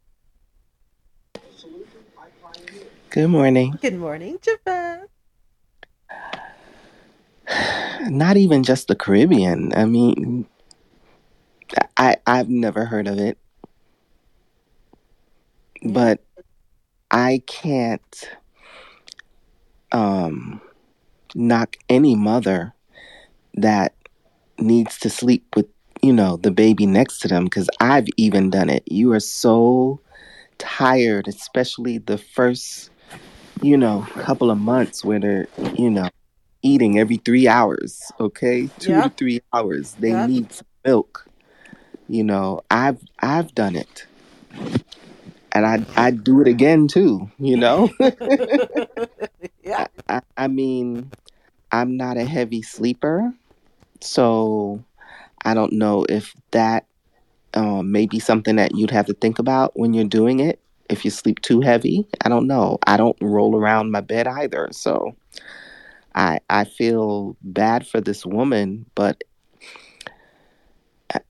Good 3.11 3.27
morning. 3.27 3.77
Good 3.83 3.99
morning, 3.99 4.39
Javette. 4.41 5.09
Not 8.03 8.37
even 8.37 8.63
just 8.63 8.87
the 8.87 8.95
Caribbean. 8.95 9.73
I 9.75 9.87
mean, 9.87 10.47
I 11.97 12.15
I've 12.25 12.49
never 12.49 12.85
heard 12.85 13.09
of 13.09 13.19
it, 13.19 13.39
but 15.83 16.23
I 17.11 17.43
can't 17.49 18.31
um 19.91 20.61
knock 21.35 21.77
any 21.89 22.15
mother 22.15 22.73
that 23.55 23.95
needs 24.62 24.98
to 25.01 25.11
sleep 25.11 25.44
with, 25.57 25.66
you 26.03 26.12
know, 26.12 26.37
the 26.37 26.51
baby 26.51 26.87
next 26.87 27.20
to 27.20 27.29
them 27.29 27.44
because 27.44 27.68
I've 27.81 28.07
even 28.16 28.51
done 28.51 28.70
it. 28.70 28.83
You 28.87 29.12
are 29.12 29.20
so 29.20 30.01
tired, 30.59 31.29
especially 31.29 31.98
the 31.98 32.18
first, 32.18 32.90
you 33.62 33.77
know, 33.77 34.07
couple 34.16 34.51
of 34.51 34.59
months 34.59 35.05
where 35.05 35.18
they're, 35.18 35.48
you 35.77 35.90
know, 35.90 36.09
eating 36.62 36.98
every 36.98 37.16
three 37.16 37.48
hours, 37.48 38.11
okay? 38.20 38.68
Two 38.79 39.03
to 39.03 39.09
three 39.11 39.40
hours. 39.53 39.94
They 39.98 40.11
yep. 40.11 40.29
need 40.29 40.53
some 40.53 40.66
milk. 40.85 41.27
You 42.09 42.25
know, 42.25 42.62
I've 42.70 43.01
I've 43.18 43.55
done 43.55 43.77
it. 43.77 44.07
And 45.53 45.66
I 45.66 45.85
I 45.96 46.11
do 46.11 46.40
it 46.40 46.48
again 46.48 46.88
too, 46.88 47.31
you 47.38 47.57
know? 47.57 47.90
yeah. 49.62 49.87
I, 50.09 50.16
I, 50.16 50.20
I 50.37 50.48
mean, 50.48 51.11
I'm 51.70 51.96
not 51.96 52.16
a 52.16 52.25
heavy 52.25 52.62
sleeper, 52.62 53.33
so 54.03 54.85
I 55.45 55.55
don't 55.55 55.73
know 55.73 56.05
if 56.09 56.35
that 56.51 56.87
um, 57.55 57.93
may 57.93 58.07
be 58.07 58.19
something 58.19 58.57
that 58.57 58.75
you'd 58.75 58.91
have 58.91 59.07
to 59.07 59.15
think 59.15 59.38
about 59.38 59.79
when 59.79 59.95
you're 59.95 60.05
doing 60.05 60.41
it. 60.41 60.61
If 60.88 61.05
you 61.05 61.11
sleep 61.11 61.41
too 61.41 61.61
heavy, 61.61 62.07
I 62.25 62.29
don't 62.29 62.47
know. 62.47 62.79
I 62.87 62.97
don't 62.97 63.17
roll 63.21 63.57
around 63.57 63.91
my 63.91 64.01
bed 64.01 64.27
either, 64.27 64.69
so 64.73 65.17
I 66.15 66.41
I 66.51 66.65
feel 66.65 67.37
bad 67.43 67.87
for 67.87 68.01
this 68.01 68.27
woman, 68.27 68.87
but 68.95 69.25
I, 71.15 71.21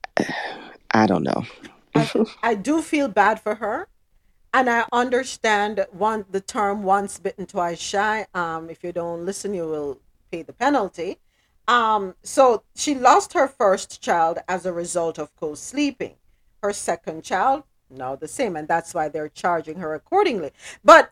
I 0.91 1.07
don't 1.07 1.23
know. 1.23 1.45
I, 1.95 2.09
I 2.41 2.55
do 2.55 2.81
feel 2.81 3.07
bad 3.07 3.39
for 3.39 3.55
her. 3.55 3.87
And 4.55 4.69
I 4.69 4.85
understand 4.91 5.83
one 5.91 6.25
the 6.29 6.41
term 6.41 6.83
once 6.83 7.17
bitten, 7.17 7.47
twice 7.47 7.79
shy. 7.79 8.27
Um, 8.35 8.69
if 8.69 8.83
you 8.83 8.91
don't 8.91 9.25
listen, 9.25 9.53
you 9.53 9.65
will 9.65 9.99
pay 10.31 10.43
the 10.43 10.53
penalty. 10.53 11.17
Um, 11.67 12.15
so 12.23 12.63
she 12.75 12.95
lost 12.95 13.33
her 13.33 13.47
first 13.47 14.01
child 14.01 14.39
as 14.47 14.65
a 14.65 14.73
result 14.73 15.17
of 15.17 15.35
co-sleeping. 15.35 16.15
Her 16.61 16.73
second 16.73 17.23
child, 17.23 17.63
now 17.89 18.15
the 18.15 18.27
same, 18.27 18.55
and 18.55 18.67
that's 18.67 18.93
why 18.93 19.09
they're 19.09 19.29
charging 19.29 19.77
her 19.77 19.93
accordingly. 19.93 20.51
But 20.83 21.11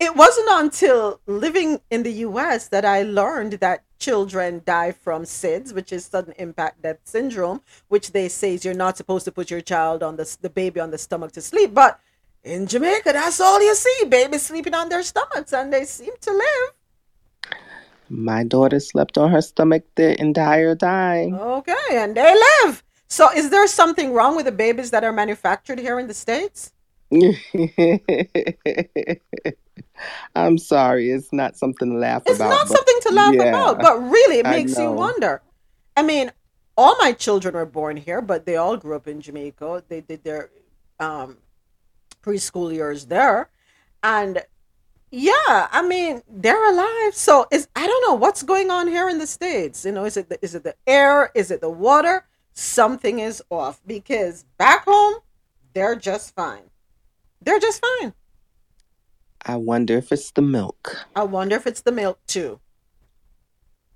it 0.00 0.16
wasn't 0.16 0.48
until 0.50 1.20
living 1.26 1.80
in 1.90 2.02
the 2.02 2.12
US 2.12 2.68
that 2.68 2.84
I 2.84 3.02
learned 3.02 3.54
that 3.54 3.84
children 3.98 4.60
die 4.66 4.92
from 4.92 5.24
SIDS, 5.24 5.72
which 5.72 5.92
is 5.92 6.04
sudden 6.04 6.34
impact 6.38 6.82
death 6.82 6.98
syndrome, 7.04 7.62
which 7.88 8.12
they 8.12 8.28
say 8.28 8.54
is 8.54 8.64
you're 8.64 8.74
not 8.74 8.96
supposed 8.96 9.24
to 9.24 9.32
put 9.32 9.50
your 9.50 9.60
child 9.62 10.02
on 10.02 10.16
the, 10.16 10.36
the 10.42 10.50
baby 10.50 10.80
on 10.80 10.90
the 10.90 10.98
stomach 10.98 11.32
to 11.32 11.40
sleep. 11.40 11.72
But 11.72 12.00
in 12.42 12.66
Jamaica, 12.66 13.12
that's 13.12 13.40
all 13.40 13.62
you 13.62 13.74
see 13.74 14.04
babies 14.06 14.42
sleeping 14.42 14.74
on 14.74 14.90
their 14.90 15.02
stomachs, 15.02 15.52
and 15.54 15.72
they 15.72 15.84
seem 15.84 16.12
to 16.20 16.32
live. 16.32 16.72
My 18.08 18.44
daughter 18.44 18.80
slept 18.80 19.18
on 19.18 19.30
her 19.30 19.42
stomach 19.42 19.84
the 19.94 20.20
entire 20.20 20.76
time. 20.76 21.34
Okay, 21.34 21.86
and 21.92 22.16
they 22.16 22.34
live. 22.34 22.82
So, 23.08 23.30
is 23.32 23.50
there 23.50 23.66
something 23.66 24.12
wrong 24.12 24.36
with 24.36 24.46
the 24.46 24.52
babies 24.52 24.90
that 24.90 25.04
are 25.04 25.12
manufactured 25.12 25.78
here 25.78 25.98
in 25.98 26.06
the 26.06 26.14
States? 26.14 26.72
I'm 30.34 30.58
sorry, 30.58 31.10
it's 31.10 31.32
not 31.32 31.56
something 31.56 31.90
to 31.90 31.96
laugh 31.96 32.22
It's 32.26 32.36
about, 32.36 32.48
not 32.50 32.68
but 32.68 32.76
something 32.76 32.98
to 33.02 33.12
laugh 33.12 33.34
about, 33.34 33.80
but 33.80 33.98
really, 34.00 34.38
it 34.38 34.46
makes 34.46 34.76
you 34.78 34.90
wonder. 34.90 35.42
I 35.96 36.02
mean, 36.02 36.32
all 36.76 36.96
my 36.98 37.12
children 37.12 37.54
were 37.54 37.66
born 37.66 37.96
here, 37.96 38.20
but 38.20 38.46
they 38.46 38.56
all 38.56 38.76
grew 38.76 38.96
up 38.96 39.06
in 39.06 39.20
Jamaica. 39.20 39.84
They 39.88 40.00
did 40.00 40.24
their 40.24 40.50
um, 40.98 41.38
preschool 42.22 42.72
years 42.72 43.06
there. 43.06 43.50
And 44.02 44.42
yeah, 45.14 45.68
I 45.70 45.82
mean, 45.86 46.22
they're 46.28 46.70
alive. 46.72 47.14
So 47.14 47.46
is 47.52 47.68
I 47.76 47.86
don't 47.86 48.04
know 48.08 48.14
what's 48.14 48.42
going 48.42 48.70
on 48.70 48.88
here 48.88 49.08
in 49.08 49.18
the 49.18 49.26
States. 49.26 49.84
You 49.84 49.92
know, 49.92 50.04
is 50.04 50.16
it 50.16 50.28
the, 50.28 50.38
is 50.42 50.56
it 50.56 50.64
the 50.64 50.74
air? 50.88 51.30
Is 51.34 51.52
it 51.52 51.60
the 51.60 51.70
water? 51.70 52.26
Something 52.52 53.20
is 53.20 53.42
off 53.48 53.80
because 53.86 54.44
back 54.58 54.84
home, 54.86 55.14
they're 55.72 55.94
just 55.94 56.34
fine. 56.34 56.64
They're 57.40 57.60
just 57.60 57.80
fine. 57.80 58.12
I 59.46 59.56
wonder 59.56 59.96
if 59.98 60.10
it's 60.10 60.32
the 60.32 60.42
milk. 60.42 61.06
I 61.14 61.22
wonder 61.22 61.54
if 61.54 61.66
it's 61.66 61.82
the 61.82 61.92
milk 61.92 62.18
too. 62.26 62.58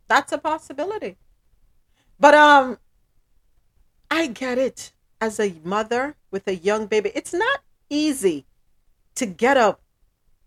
That's 0.07 0.33
a 0.33 0.39
possibility. 0.39 1.17
But 2.21 2.35
um 2.35 2.79
I 4.11 4.29
get 4.29 4.59
it. 4.59 4.93
As 5.21 5.41
a 5.41 5.57
mother 5.65 6.15
with 6.31 6.47
a 6.47 6.55
young 6.55 6.87
baby, 6.87 7.11
it's 7.13 7.35
not 7.35 7.61
easy 7.91 8.47
to 9.17 9.27
get 9.27 9.57
up, 9.57 9.81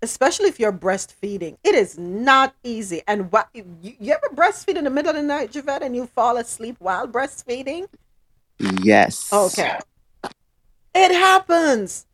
especially 0.01 0.49
if 0.49 0.59
you're 0.59 0.73
breastfeeding. 0.73 1.57
It 1.63 1.75
is 1.75 1.97
not 1.97 2.55
easy. 2.63 3.01
And 3.07 3.31
what 3.31 3.49
you, 3.53 3.65
you 3.81 4.13
ever 4.13 4.29
breastfeed 4.33 4.75
in 4.75 4.83
the 4.83 4.89
middle 4.89 5.11
of 5.11 5.15
the 5.15 5.23
night, 5.23 5.51
Javette, 5.51 5.83
and 5.83 5.95
you 5.95 6.07
fall 6.07 6.37
asleep 6.37 6.75
while 6.79 7.07
breastfeeding? 7.07 7.87
Yes. 8.81 9.31
Okay. 9.31 9.77
It 10.93 11.11
happens. 11.11 12.05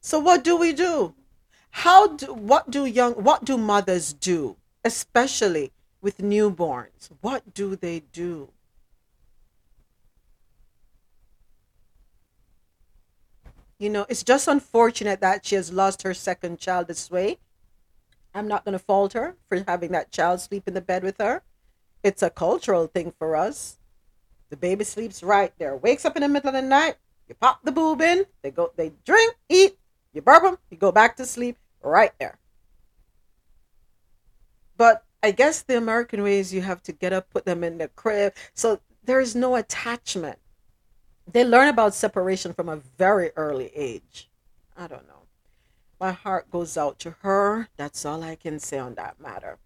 So 0.00 0.18
what 0.18 0.44
do 0.44 0.56
we 0.56 0.72
do? 0.72 1.14
How 1.70 2.08
do 2.08 2.34
what 2.34 2.70
do 2.70 2.84
young 2.84 3.14
what 3.14 3.44
do 3.44 3.56
mothers 3.56 4.12
do, 4.12 4.56
especially 4.84 5.72
with 6.02 6.18
newborns? 6.18 7.08
What 7.20 7.54
do 7.54 7.76
they 7.76 8.00
do? 8.12 8.50
You 13.82 13.90
know, 13.90 14.06
it's 14.08 14.22
just 14.22 14.46
unfortunate 14.46 15.20
that 15.22 15.44
she 15.44 15.56
has 15.56 15.72
lost 15.72 16.02
her 16.02 16.14
second 16.14 16.60
child 16.60 16.86
this 16.86 17.10
way. 17.10 17.38
I'm 18.32 18.46
not 18.46 18.64
going 18.64 18.74
to 18.74 18.78
fault 18.78 19.12
her 19.14 19.34
for 19.48 19.64
having 19.66 19.90
that 19.90 20.12
child 20.12 20.40
sleep 20.40 20.68
in 20.68 20.74
the 20.74 20.80
bed 20.80 21.02
with 21.02 21.18
her. 21.18 21.42
It's 22.04 22.22
a 22.22 22.30
cultural 22.30 22.86
thing 22.86 23.12
for 23.18 23.34
us. 23.34 23.78
The 24.50 24.56
baby 24.56 24.84
sleeps 24.84 25.20
right 25.24 25.52
there. 25.58 25.74
Wakes 25.76 26.04
up 26.04 26.14
in 26.14 26.22
the 26.22 26.28
middle 26.28 26.50
of 26.50 26.54
the 26.54 26.62
night. 26.62 26.94
You 27.26 27.34
pop 27.34 27.64
the 27.64 27.72
boob 27.72 28.00
in. 28.02 28.24
They 28.42 28.52
go. 28.52 28.70
They 28.76 28.92
drink, 29.04 29.34
eat. 29.48 29.76
You 30.12 30.22
burp 30.22 30.44
them. 30.44 30.58
You 30.70 30.76
go 30.76 30.92
back 30.92 31.16
to 31.16 31.26
sleep 31.26 31.58
right 31.82 32.12
there. 32.20 32.38
But 34.76 35.02
I 35.24 35.32
guess 35.32 35.62
the 35.62 35.76
American 35.76 36.22
way 36.22 36.38
is 36.38 36.54
you 36.54 36.62
have 36.62 36.84
to 36.84 36.92
get 36.92 37.12
up, 37.12 37.30
put 37.30 37.46
them 37.46 37.64
in 37.64 37.78
the 37.78 37.88
crib. 37.88 38.34
So 38.54 38.78
there's 39.02 39.34
no 39.34 39.56
attachment. 39.56 40.38
They 41.32 41.44
learn 41.44 41.68
about 41.68 41.94
separation 41.94 42.52
from 42.52 42.68
a 42.68 42.76
very 42.76 43.30
early 43.36 43.70
age. 43.74 44.28
I 44.76 44.86
don't 44.86 45.08
know. 45.08 45.22
My 45.98 46.12
heart 46.12 46.50
goes 46.50 46.76
out 46.76 46.98
to 47.00 47.16
her. 47.22 47.68
That's 47.76 48.04
all 48.04 48.22
I 48.22 48.34
can 48.34 48.58
say 48.58 48.78
on 48.78 48.94
that 48.96 49.18
matter. 49.18 49.58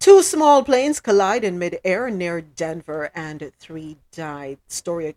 Two 0.00 0.22
small 0.22 0.64
planes 0.64 1.00
collide 1.00 1.44
in 1.44 1.58
midair 1.58 2.10
near 2.10 2.40
Denver 2.40 3.10
and 3.14 3.52
three 3.58 3.98
died. 4.10 4.58
Story 4.66 5.14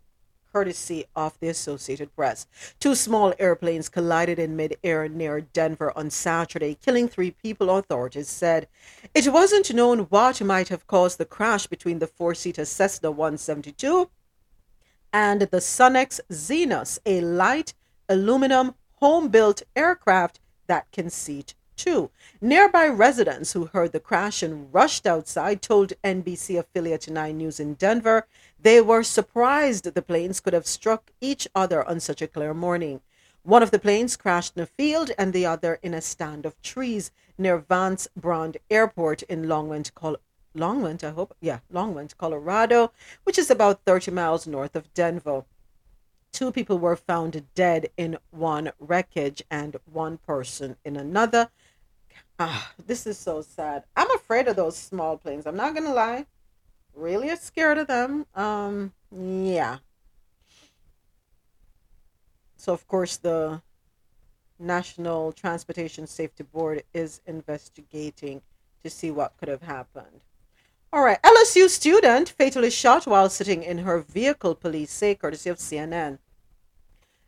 courtesy 0.52 1.06
of 1.16 1.38
the 1.40 1.48
Associated 1.48 2.14
Press. 2.14 2.46
Two 2.78 2.94
small 2.94 3.32
airplanes 3.38 3.88
collided 3.88 4.38
in 4.38 4.54
midair 4.54 5.08
near 5.08 5.40
Denver 5.40 5.96
on 5.96 6.10
Saturday, 6.10 6.76
killing 6.84 7.08
three 7.08 7.30
people, 7.30 7.70
authorities 7.70 8.28
said. 8.28 8.68
It 9.14 9.32
wasn't 9.32 9.72
known 9.72 10.00
what 10.10 10.42
might 10.42 10.68
have 10.68 10.86
caused 10.86 11.18
the 11.18 11.24
crash 11.24 11.66
between 11.66 11.98
the 11.98 12.06
four 12.06 12.34
seater 12.34 12.66
Cessna 12.66 13.10
172 13.10 14.10
and 15.12 15.42
the 15.42 15.58
Sonex 15.58 16.20
Xenos, 16.30 16.98
a 17.04 17.20
light 17.20 17.74
aluminum 18.08 18.74
home 18.96 19.28
built 19.28 19.62
aircraft 19.76 20.40
that 20.66 20.90
can 20.92 21.10
seat 21.10 21.54
two. 21.76 22.10
Nearby 22.40 22.86
residents 22.86 23.52
who 23.52 23.66
heard 23.66 23.92
the 23.92 24.00
crash 24.00 24.42
and 24.42 24.72
rushed 24.72 25.06
outside 25.06 25.60
told 25.60 25.92
NBC 26.04 26.58
affiliate 26.58 27.10
9 27.10 27.36
News 27.36 27.58
in 27.58 27.74
Denver 27.74 28.26
they 28.60 28.80
were 28.80 29.02
surprised 29.02 29.84
the 29.84 30.02
planes 30.02 30.38
could 30.38 30.52
have 30.52 30.66
struck 30.66 31.10
each 31.20 31.48
other 31.54 31.86
on 31.86 31.98
such 31.98 32.22
a 32.22 32.28
clear 32.28 32.54
morning. 32.54 33.00
One 33.42 33.62
of 33.62 33.72
the 33.72 33.80
planes 33.80 34.16
crashed 34.16 34.56
in 34.56 34.62
a 34.62 34.66
field 34.66 35.10
and 35.18 35.32
the 35.32 35.44
other 35.46 35.80
in 35.82 35.94
a 35.94 36.00
stand 36.00 36.46
of 36.46 36.60
trees 36.62 37.10
near 37.36 37.58
Vance 37.58 38.06
Brand 38.16 38.58
Airport 38.70 39.24
in 39.24 39.46
Longmont, 39.46 39.92
Longmont, 40.56 41.02
I 41.04 41.10
hope, 41.10 41.34
yeah, 41.40 41.60
Longmont, 41.72 42.16
Colorado, 42.16 42.92
which 43.24 43.38
is 43.38 43.50
about 43.50 43.84
30 43.84 44.10
miles 44.10 44.46
north 44.46 44.76
of 44.76 44.92
Denver. 44.94 45.44
Two 46.32 46.52
people 46.52 46.78
were 46.78 46.96
found 46.96 47.44
dead 47.54 47.90
in 47.96 48.18
one 48.30 48.72
wreckage 48.78 49.42
and 49.50 49.76
one 49.84 50.18
person 50.18 50.76
in 50.84 50.96
another. 50.96 51.50
Ah, 52.38 52.72
this 52.86 53.06
is 53.06 53.18
so 53.18 53.42
sad. 53.42 53.84
I'm 53.96 54.10
afraid 54.14 54.48
of 54.48 54.56
those 54.56 54.76
small 54.76 55.16
planes. 55.16 55.46
I'm 55.46 55.56
not 55.56 55.74
gonna 55.74 55.92
lie. 55.92 56.26
Really 56.94 57.34
scared 57.36 57.78
of 57.78 57.86
them. 57.86 58.26
Um, 58.34 58.92
yeah. 59.10 59.78
So 62.56 62.72
of 62.72 62.86
course 62.86 63.16
the 63.16 63.62
National 64.58 65.32
Transportation 65.32 66.06
Safety 66.06 66.44
Board 66.44 66.84
is 66.94 67.20
investigating 67.26 68.40
to 68.82 68.90
see 68.90 69.10
what 69.10 69.36
could 69.36 69.48
have 69.48 69.62
happened. 69.62 70.20
All 70.94 71.02
right, 71.02 71.22
LSU 71.22 71.70
student 71.70 72.28
fatally 72.28 72.68
shot 72.68 73.06
while 73.06 73.30
sitting 73.30 73.62
in 73.62 73.78
her 73.78 74.00
vehicle, 74.00 74.54
police 74.54 74.90
say, 74.90 75.14
courtesy 75.14 75.48
of 75.48 75.56
CNN. 75.56 76.18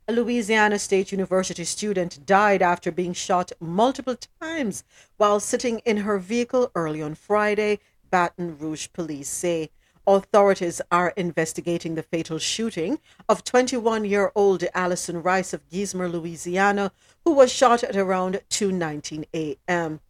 A 0.07 0.13
Louisiana 0.13 0.79
State 0.79 1.13
University 1.13 1.65
student 1.65 2.27
died 2.27 2.61
after 2.61 2.93
being 2.93 3.15
shot 3.15 3.53
multiple 3.61 4.19
times 4.39 4.85
while 5.17 5.41
sitting 5.41 5.79
in 5.87 5.97
her 5.99 6.19
vehicle 6.19 6.71
early 6.75 7.01
on 7.01 7.15
Friday, 7.15 7.79
Baton 8.11 8.59
Rouge 8.59 8.89
police 8.93 9.31
say. 9.31 9.71
Authorities 10.07 10.83
are 10.93 11.15
investigating 11.17 11.95
the 11.95 12.03
fatal 12.03 12.37
shooting 12.37 12.99
of 13.31 13.45
21 13.45 14.05
year 14.05 14.31
old 14.35 14.63
Allison 14.75 15.23
Rice 15.23 15.55
of 15.55 15.67
Geismar, 15.71 16.13
Louisiana, 16.13 16.93
who 17.25 17.33
was 17.33 17.51
shot 17.51 17.83
at 17.83 17.97
around 17.97 18.43
2:19 18.51 19.25
a.m. 19.35 20.01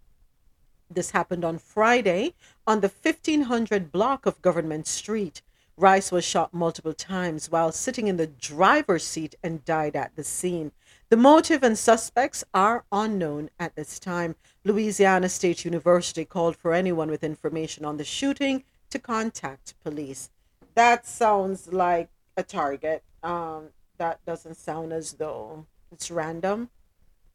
This 0.94 1.11
happened 1.11 1.44
on 1.44 1.59
Friday 1.59 2.35
on 2.68 2.80
the 2.80 2.88
1500 2.88 3.90
block 3.90 4.26
of 4.26 4.40
Government 4.42 4.87
Street. 4.87 5.42
Rice 5.76 6.12
was 6.12 6.24
shot 6.24 6.54
multiple 6.54 6.94
times 6.94 7.50
while 7.50 7.72
sitting 7.72 8.07
in 8.07 8.16
the 8.16 8.28
driver's 8.28 9.04
seat 9.04 9.35
and 9.42 9.64
died 9.64 9.96
at 9.96 10.14
the 10.14 10.22
scene. 10.22 10.70
The 11.09 11.16
motive 11.16 11.64
and 11.64 11.76
suspects 11.76 12.44
are 12.54 12.85
unknown 12.92 13.50
at 13.59 13.74
this 13.74 13.98
time. 13.98 14.37
Louisiana 14.62 15.28
State 15.28 15.64
University 15.64 16.24
called 16.24 16.57
for 16.57 16.72
anyone 16.72 17.11
with 17.11 17.24
information 17.24 17.85
on 17.85 17.96
the 17.96 18.04
shooting 18.04 18.62
to 18.90 19.00
contact 19.00 19.74
police. 19.83 20.30
That 20.74 21.07
sounds 21.07 21.72
like 21.72 22.09
a 22.37 22.44
target. 22.44 23.02
Um, 23.24 23.70
that 23.98 24.24
doesn't 24.24 24.57
sound 24.57 24.92
as 24.92 25.14
though 25.14 25.66
it's 25.90 26.11
random. 26.11 26.70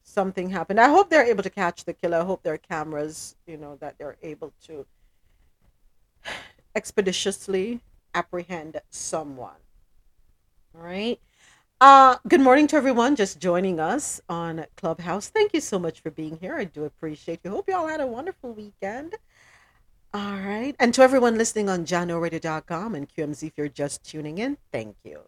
Something 0.04 0.50
happened. 0.50 0.80
I 0.80 0.90
hope 0.90 1.10
they're 1.10 1.26
able 1.26 1.44
to 1.44 1.50
catch 1.50 1.86
the 1.86 1.94
killer. 1.94 2.20
I 2.20 2.26
hope 2.26 2.44
their 2.44 2.58
cameras, 2.58 3.36
you 3.48 3.58
know, 3.58 3.78
that 3.82 3.98
they're 3.98 4.18
able 4.24 4.54
to 4.68 4.86
expeditiously 6.76 7.82
apprehend 8.14 8.82
someone. 8.90 9.62
All 10.76 10.84
right. 10.84 11.20
Uh, 11.82 12.18
good 12.28 12.42
morning 12.42 12.68
to 12.68 12.76
everyone 12.76 13.16
just 13.16 13.40
joining 13.40 13.80
us 13.80 14.22
on 14.30 14.66
Clubhouse. 14.78 15.30
Thank 15.30 15.54
you 15.54 15.62
so 15.62 15.80
much 15.80 16.02
for 16.02 16.12
being 16.12 16.38
here. 16.42 16.56
I 16.56 16.66
do 16.66 16.86
appreciate 16.86 17.40
you. 17.44 17.52
Hope 17.52 17.66
you 17.68 17.76
all 17.76 17.88
had 17.88 18.02
a 18.02 18.08
wonderful 18.08 18.54
weekend. 18.54 19.16
All 20.14 20.40
right. 20.40 20.76
And 20.80 20.94
to 20.96 21.04
everyone 21.04 21.38
listening 21.38 21.70
on 21.70 21.86
JahknoRadio.com 21.86 22.96
and 22.96 23.08
QMZ, 23.08 23.48
if 23.48 23.54
you're 23.58 23.70
just 23.70 24.04
tuning 24.04 24.40
in, 24.40 24.58
thank 24.72 24.98
you. 25.04 25.22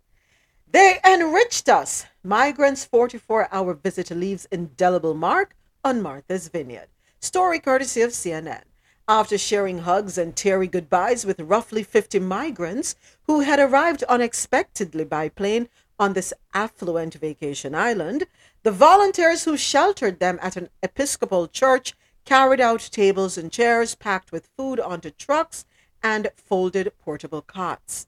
They 0.71 0.99
enriched 1.05 1.67
us. 1.67 2.05
Migrants' 2.23 2.85
44 2.85 3.49
hour 3.51 3.73
visit 3.73 4.09
leaves 4.09 4.47
indelible 4.51 5.13
mark 5.13 5.53
on 5.83 6.01
Martha's 6.01 6.47
Vineyard. 6.47 6.87
Story 7.19 7.59
courtesy 7.59 8.01
of 8.01 8.11
CNN. 8.11 8.61
After 9.05 9.37
sharing 9.37 9.79
hugs 9.79 10.17
and 10.17 10.33
teary 10.33 10.67
goodbyes 10.67 11.25
with 11.25 11.41
roughly 11.41 11.83
50 11.83 12.19
migrants 12.19 12.95
who 13.23 13.41
had 13.41 13.59
arrived 13.59 14.03
unexpectedly 14.03 15.03
by 15.03 15.27
plane 15.27 15.67
on 15.99 16.13
this 16.13 16.33
affluent 16.53 17.15
vacation 17.15 17.75
island, 17.75 18.25
the 18.63 18.71
volunteers 18.71 19.43
who 19.43 19.57
sheltered 19.57 20.19
them 20.19 20.39
at 20.41 20.55
an 20.55 20.69
Episcopal 20.81 21.49
church 21.49 21.95
carried 22.23 22.61
out 22.61 22.79
tables 22.93 23.37
and 23.37 23.51
chairs 23.51 23.95
packed 23.95 24.31
with 24.31 24.49
food 24.55 24.79
onto 24.79 25.11
trucks 25.11 25.65
and 26.01 26.29
folded 26.37 26.93
portable 26.97 27.41
cots. 27.41 28.07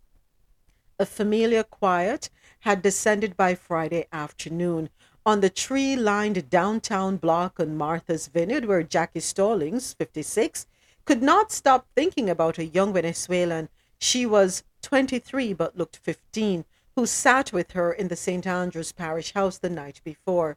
A 0.98 1.06
familiar 1.06 1.64
quiet 1.64 2.30
had 2.64 2.82
descended 2.82 3.36
by 3.36 3.54
Friday 3.54 4.06
afternoon 4.14 4.90
on 5.26 5.42
the 5.42 5.50
tree 5.50 5.98
lined 5.98 6.50
downtown 6.50 7.18
block 7.18 7.60
on 7.60 7.76
Martha's 7.76 8.28
Vineyard, 8.28 8.64
where 8.64 8.84
Jackie 8.84 9.20
Stallings, 9.20 9.92
56, 9.92 10.66
could 11.04 11.22
not 11.22 11.52
stop 11.52 11.86
thinking 11.94 12.30
about 12.30 12.58
a 12.58 12.66
young 12.66 12.94
Venezuelan. 12.94 13.68
She 14.00 14.26
was 14.26 14.64
23 14.82 15.52
but 15.52 15.78
looked 15.78 15.98
15, 15.98 16.64
who 16.96 17.06
sat 17.06 17.52
with 17.52 17.72
her 17.72 17.92
in 17.92 18.08
the 18.08 18.16
St. 18.16 18.48
Andrew's 18.48 18.94
Parish 18.94 19.34
house 19.34 19.58
the 19.58 19.70
night 19.70 20.00
before. 20.06 20.56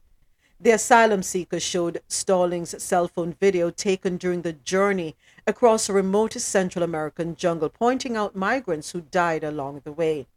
The 0.60 0.70
asylum 0.70 1.24
seeker 1.24 1.58
showed 1.58 2.02
Stallings' 2.06 2.80
cell 2.80 3.08
phone 3.08 3.32
video 3.32 3.70
taken 3.70 4.16
during 4.16 4.42
the 4.42 4.52
journey 4.52 5.16
across 5.44 5.88
a 5.88 5.92
remote 5.92 6.34
Central 6.34 6.84
American 6.84 7.34
jungle, 7.34 7.68
pointing 7.68 8.16
out 8.16 8.36
migrants 8.36 8.92
who 8.92 9.00
died 9.00 9.42
along 9.42 9.80
the 9.82 9.92
way. 9.92 10.28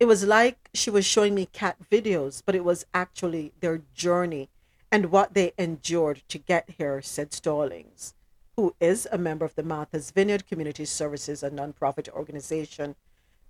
It 0.00 0.06
was 0.06 0.24
like 0.24 0.68
she 0.74 0.90
was 0.90 1.04
showing 1.04 1.34
me 1.34 1.46
cat 1.46 1.76
videos, 1.90 2.42
but 2.44 2.54
it 2.54 2.64
was 2.64 2.86
actually 2.92 3.52
their 3.60 3.82
journey 3.94 4.48
and 4.90 5.10
what 5.10 5.32
they 5.32 5.52
endured 5.56 6.22
to 6.28 6.38
get 6.38 6.74
here, 6.76 7.00
said 7.00 7.32
Stallings, 7.32 8.14
who 8.56 8.74
is 8.78 9.08
a 9.10 9.16
member 9.16 9.46
of 9.46 9.54
the 9.54 9.62
Martha's 9.62 10.10
Vineyard 10.10 10.46
Community 10.46 10.84
Services, 10.84 11.42
a 11.42 11.50
nonprofit 11.50 12.10
organization. 12.10 12.94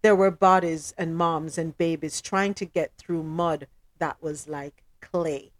There 0.02 0.14
were 0.14 0.30
bodies 0.30 0.94
and 0.96 1.16
moms 1.16 1.58
and 1.58 1.76
babies 1.76 2.20
trying 2.20 2.54
to 2.54 2.64
get 2.64 2.92
through 2.96 3.24
mud 3.24 3.66
that 3.98 4.22
was 4.22 4.46
like 4.48 4.82
clay. 5.00 5.50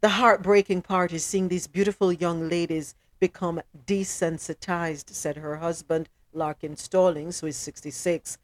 The 0.00 0.10
heartbreaking 0.10 0.82
part 0.82 1.12
is 1.12 1.24
seeing 1.24 1.48
these 1.48 1.66
beautiful 1.66 2.12
young 2.12 2.48
ladies 2.48 2.94
become 3.20 3.62
desensitized, 3.86 5.10
said 5.10 5.36
her 5.36 5.56
husband, 5.56 6.08
Larkin 6.32 6.76
Stallings, 6.76 7.40
who 7.40 7.46
is 7.46 7.56
66. 7.56 8.38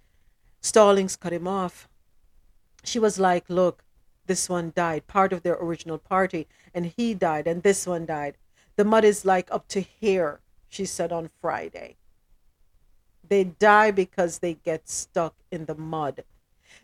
Stallings 0.60 1.16
cut 1.16 1.32
him 1.32 1.46
off. 1.46 1.88
She 2.84 2.98
was 2.98 3.18
like, 3.18 3.44
Look, 3.48 3.84
this 4.26 4.48
one 4.48 4.72
died, 4.74 5.06
part 5.06 5.32
of 5.32 5.42
their 5.42 5.54
original 5.54 5.98
party, 5.98 6.46
and 6.74 6.92
he 6.96 7.14
died, 7.14 7.46
and 7.46 7.62
this 7.62 7.86
one 7.86 8.06
died. 8.06 8.36
The 8.76 8.84
mud 8.84 9.04
is 9.04 9.24
like 9.24 9.48
up 9.50 9.66
to 9.68 9.80
here, 9.80 10.40
she 10.68 10.84
said 10.84 11.12
on 11.12 11.30
Friday. 11.40 11.96
They 13.26 13.44
die 13.44 13.90
because 13.90 14.38
they 14.38 14.54
get 14.54 14.88
stuck 14.88 15.34
in 15.50 15.64
the 15.64 15.74
mud. 15.74 16.24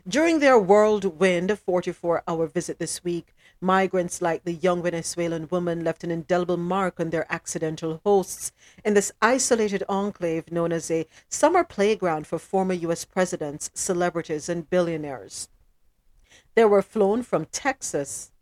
During 0.07 0.41
their 0.41 0.59
whirlwind 0.59 1.59
44 1.59 2.23
hour 2.27 2.47
visit 2.47 2.79
this 2.79 3.05
week, 3.05 3.34
Migrants 3.65 4.21
like 4.21 4.45
the 4.45 4.53
young 4.53 4.83
Venezuelan 4.83 5.49
woman 5.51 5.83
left 5.83 6.05
an 6.05 6.11
indelible 6.11 6.57
mark 6.57 7.01
on 7.01 7.11
their 7.11 7.27
accidental 7.33 8.01
hosts 8.05 8.53
in 8.85 8.95
this 8.95 9.11
isolated 9.23 9.83
enclave 9.89 10.53
known 10.53 10.71
as 10.71 10.91
a 10.91 11.07
summer 11.29 11.65
playground 11.65 12.27
for 12.27 12.39
former 12.39 12.75
U.S. 12.75 13.05
presidents, 13.05 13.71
celebrities, 13.73 14.49
and 14.49 14.69
billionaires. 14.69 15.49
They 16.55 16.65
were 16.65 16.83
flown 16.83 17.23
from 17.23 17.47
Texas 17.47 18.33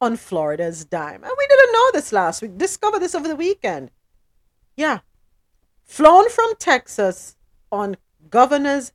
on 0.00 0.16
Florida's 0.16 0.84
dime. 0.84 1.22
And 1.22 1.32
we 1.38 1.46
didn't 1.46 1.72
know 1.72 1.90
this 1.92 2.12
last 2.12 2.42
week. 2.42 2.58
Discovered 2.58 3.00
this 3.00 3.14
over 3.14 3.28
the 3.28 3.36
weekend. 3.36 3.90
Yeah. 4.76 5.00
Flown 5.84 6.28
from 6.28 6.54
Texas 6.58 7.36
on 7.70 7.96
governor's 8.28 8.92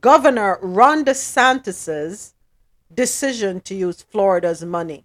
Governor 0.00 0.58
Ron 0.60 1.04
DeSantis's 1.04 2.34
decision 2.94 3.60
to 3.62 3.74
use 3.74 4.02
Florida's 4.02 4.64
money. 4.64 5.04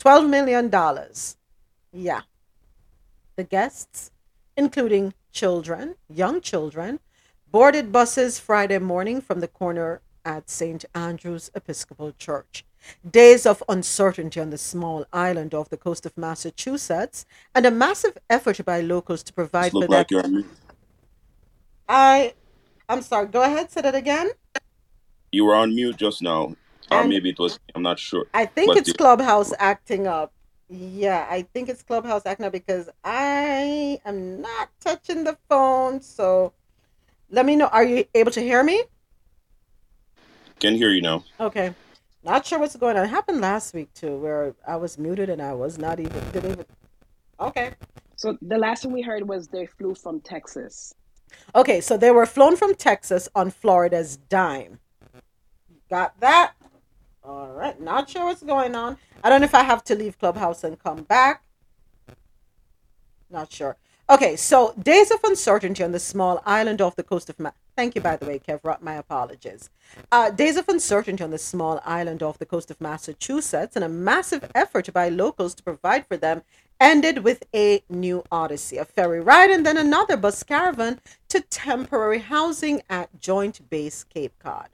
$12 0.00 0.28
million. 0.28 0.70
Yeah. 1.92 2.20
The 3.36 3.44
guests, 3.44 4.10
including 4.56 5.14
children, 5.32 5.96
young 6.08 6.40
children, 6.40 7.00
boarded 7.50 7.92
buses 7.92 8.38
Friday 8.38 8.78
morning 8.78 9.20
from 9.20 9.40
the 9.40 9.48
corner 9.48 10.00
at 10.24 10.48
St. 10.48 10.84
Andrew's 10.94 11.50
Episcopal 11.54 12.12
Church. 12.18 12.64
Days 13.08 13.46
of 13.46 13.62
uncertainty 13.68 14.40
on 14.40 14.50
the 14.50 14.58
small 14.58 15.06
island 15.12 15.54
off 15.54 15.70
the 15.70 15.76
coast 15.76 16.04
of 16.04 16.16
Massachusetts 16.18 17.24
and 17.54 17.64
a 17.64 17.70
massive 17.70 18.18
effort 18.28 18.62
by 18.64 18.80
locals 18.82 19.22
to 19.22 19.32
provide 19.32 19.72
for 19.72 19.78
look 19.78 19.90
like 19.90 20.08
them. 20.08 20.16
you're 20.16 20.24
on 20.24 20.32
mute. 20.32 20.46
I 21.88 22.34
I'm 22.88 23.00
sorry, 23.02 23.28
go 23.28 23.42
ahead, 23.42 23.70
say 23.70 23.80
that 23.80 23.94
again. 23.94 24.30
You 25.32 25.46
were 25.46 25.54
on 25.54 25.74
mute 25.74 25.96
just 25.96 26.20
now, 26.20 26.54
or 26.90 27.00
And 27.00 27.08
maybe 27.08 27.30
it 27.30 27.38
was. 27.38 27.58
I'm 27.74 27.82
not 27.82 27.98
sure. 27.98 28.26
I 28.34 28.46
think 28.46 28.68
But 28.68 28.78
it's 28.78 28.88
you, 28.88 28.94
Clubhouse 28.94 29.52
acting 29.58 30.06
up. 30.06 30.32
Yeah, 30.68 31.26
I 31.30 31.42
think 31.42 31.68
it's 31.68 31.82
Clubhouse 31.82 32.26
acting 32.26 32.46
up 32.46 32.52
because 32.52 32.90
I 33.04 34.00
am 34.04 34.40
not 34.40 34.70
touching 34.80 35.24
the 35.24 35.36
phone. 35.48 36.00
So 36.02 36.52
let 37.30 37.46
me 37.46 37.56
know. 37.56 37.66
Are 37.66 37.84
you 37.84 38.04
able 38.14 38.32
to 38.32 38.40
hear 38.40 38.62
me? 38.62 38.82
can 40.60 40.76
hear 40.76 40.90
you 40.90 41.02
now. 41.02 41.24
Okay. 41.40 41.74
Not 42.24 42.46
sure 42.46 42.58
what's 42.58 42.76
going 42.76 42.96
on. 42.96 43.04
It 43.04 43.08
happened 43.08 43.40
last 43.40 43.74
week 43.74 43.92
too, 43.94 44.16
where 44.16 44.54
I 44.66 44.76
was 44.76 44.98
muted 44.98 45.28
and 45.28 45.42
I 45.42 45.52
was 45.52 45.78
not 45.78 46.00
even 46.00 46.22
didn't 46.32 46.52
even 46.52 46.66
Okay. 47.40 47.72
So 48.16 48.38
the 48.42 48.58
last 48.58 48.84
one 48.84 48.94
we 48.94 49.02
heard 49.02 49.28
was 49.28 49.48
they 49.48 49.66
flew 49.66 49.94
from 49.94 50.20
Texas. 50.20 50.94
Okay, 51.54 51.80
so 51.80 51.96
they 51.96 52.10
were 52.10 52.26
flown 52.26 52.56
from 52.56 52.74
Texas 52.74 53.28
on 53.34 53.50
Florida's 53.50 54.16
dime. 54.16 54.80
Got 55.90 56.18
that? 56.20 56.54
All 57.24 57.48
right. 57.48 57.80
Not 57.80 58.10
sure 58.10 58.26
what's 58.26 58.42
going 58.42 58.74
on. 58.76 58.98
I 59.22 59.30
don't 59.30 59.40
know 59.40 59.46
if 59.46 59.54
I 59.54 59.64
have 59.64 59.84
to 59.84 59.94
leave 59.94 60.18
Clubhouse 60.18 60.64
and 60.64 60.78
come 60.78 61.04
back. 61.04 61.42
Not 63.30 63.52
sure. 63.52 63.76
Okay, 64.10 64.36
so 64.36 64.74
days 64.82 65.10
of 65.10 65.20
uncertainty 65.24 65.82
on 65.82 65.92
the 65.92 65.98
small 65.98 66.42
island 66.46 66.82
off 66.82 66.96
the 66.96 67.02
coast 67.02 67.30
of 67.30 67.40
Ma- 67.40 67.52
Thank 67.76 67.94
you, 67.94 68.02
by 68.02 68.16
the 68.16 68.26
way, 68.26 68.38
Kev. 68.38 68.60
My 68.82 68.94
apologies. 68.94 69.70
Uh, 70.12 70.30
days 70.30 70.56
of 70.58 70.68
uncertainty 70.68 71.24
on 71.24 71.30
the 71.30 71.38
small 71.38 71.80
island 71.86 72.22
off 72.22 72.38
the 72.38 72.46
coast 72.46 72.70
of 72.70 72.80
Massachusetts 72.80 73.76
and 73.76 73.84
a 73.84 73.88
massive 73.88 74.50
effort 74.54 74.92
by 74.92 75.08
locals 75.08 75.54
to 75.56 75.62
provide 75.62 76.06
for 76.06 76.18
them 76.18 76.42
ended 76.80 77.18
with 77.24 77.44
a 77.54 77.82
new 77.88 78.22
odyssey, 78.30 78.76
a 78.76 78.84
ferry 78.84 79.20
ride, 79.20 79.50
and 79.50 79.64
then 79.66 79.78
another 79.78 80.16
bus 80.16 80.42
caravan 80.42 81.00
to 81.28 81.40
temporary 81.40 82.20
housing 82.20 82.82
at 82.90 83.18
Joint 83.20 83.68
Base 83.70 84.04
Cape 84.04 84.34
Cod. 84.38 84.68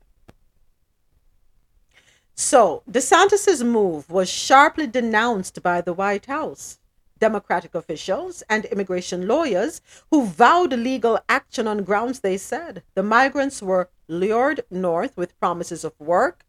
So, 2.42 2.82
DeSantis' 2.90 3.62
move 3.62 4.08
was 4.08 4.30
sharply 4.30 4.86
denounced 4.86 5.62
by 5.62 5.82
the 5.82 5.92
White 5.92 6.24
House. 6.24 6.78
Democratic 7.18 7.74
officials 7.74 8.42
and 8.48 8.64
immigration 8.64 9.28
lawyers 9.28 9.82
who 10.10 10.24
vowed 10.24 10.72
legal 10.72 11.20
action 11.28 11.68
on 11.68 11.84
grounds 11.84 12.20
they 12.20 12.38
said 12.38 12.82
the 12.94 13.02
migrants 13.02 13.60
were 13.60 13.90
lured 14.08 14.62
north 14.70 15.18
with 15.18 15.38
promises 15.38 15.84
of 15.84 15.92
work, 16.00 16.46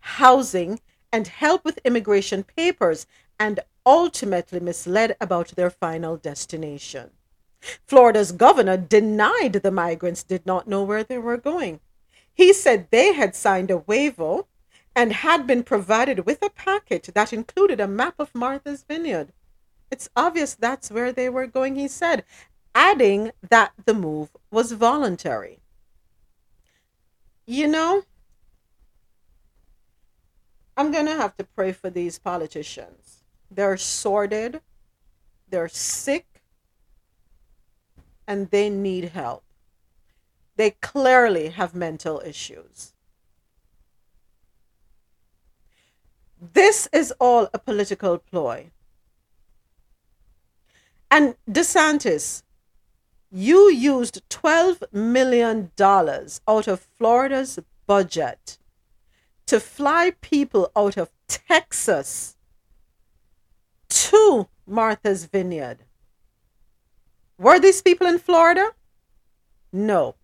housing, 0.00 0.78
and 1.10 1.26
help 1.28 1.64
with 1.64 1.80
immigration 1.86 2.44
papers 2.44 3.06
and 3.38 3.60
ultimately 3.86 4.60
misled 4.60 5.16
about 5.22 5.56
their 5.56 5.70
final 5.70 6.18
destination. 6.18 7.12
Florida's 7.86 8.32
governor 8.32 8.76
denied 8.76 9.54
the 9.54 9.70
migrants 9.70 10.22
did 10.22 10.44
not 10.44 10.68
know 10.68 10.84
where 10.84 11.02
they 11.02 11.16
were 11.16 11.38
going. 11.38 11.80
He 12.30 12.52
said 12.52 12.88
they 12.90 13.14
had 13.14 13.34
signed 13.34 13.70
a 13.70 13.78
waiver 13.78 14.42
and 14.94 15.12
had 15.12 15.46
been 15.46 15.62
provided 15.62 16.26
with 16.26 16.42
a 16.42 16.50
package 16.50 17.06
that 17.14 17.32
included 17.32 17.80
a 17.80 17.88
map 17.88 18.14
of 18.18 18.34
Martha's 18.34 18.82
Vineyard. 18.82 19.32
It's 19.90 20.08
obvious 20.16 20.54
that's 20.54 20.90
where 20.90 21.12
they 21.12 21.28
were 21.28 21.46
going, 21.46 21.76
he 21.76 21.88
said, 21.88 22.24
adding 22.74 23.32
that 23.48 23.72
the 23.84 23.94
move 23.94 24.30
was 24.50 24.72
voluntary. 24.72 25.60
You 27.46 27.66
know, 27.66 28.02
I'm 30.76 30.92
going 30.92 31.06
to 31.06 31.16
have 31.16 31.36
to 31.36 31.44
pray 31.44 31.72
for 31.72 31.90
these 31.90 32.18
politicians. 32.18 33.24
They're 33.50 33.76
sordid, 33.76 34.60
they're 35.48 35.68
sick, 35.68 36.26
and 38.26 38.50
they 38.50 38.70
need 38.70 39.10
help. 39.10 39.42
They 40.56 40.70
clearly 40.70 41.48
have 41.48 41.74
mental 41.74 42.22
issues. 42.24 42.92
This 46.40 46.88
is 46.92 47.12
all 47.20 47.50
a 47.52 47.58
political 47.58 48.16
ploy. 48.18 48.70
And 51.10 51.34
DeSantis, 51.48 52.42
you 53.30 53.70
used 53.70 54.22
$12 54.30 54.92
million 54.92 55.70
out 55.78 56.68
of 56.68 56.86
Florida's 56.96 57.58
budget 57.86 58.58
to 59.46 59.60
fly 59.60 60.12
people 60.20 60.70
out 60.74 60.96
of 60.96 61.10
Texas 61.28 62.36
to 63.88 64.48
Martha's 64.66 65.26
Vineyard. 65.26 65.78
Were 67.36 67.58
these 67.58 67.82
people 67.82 68.06
in 68.06 68.18
Florida? 68.18 68.70
No. 69.72 70.14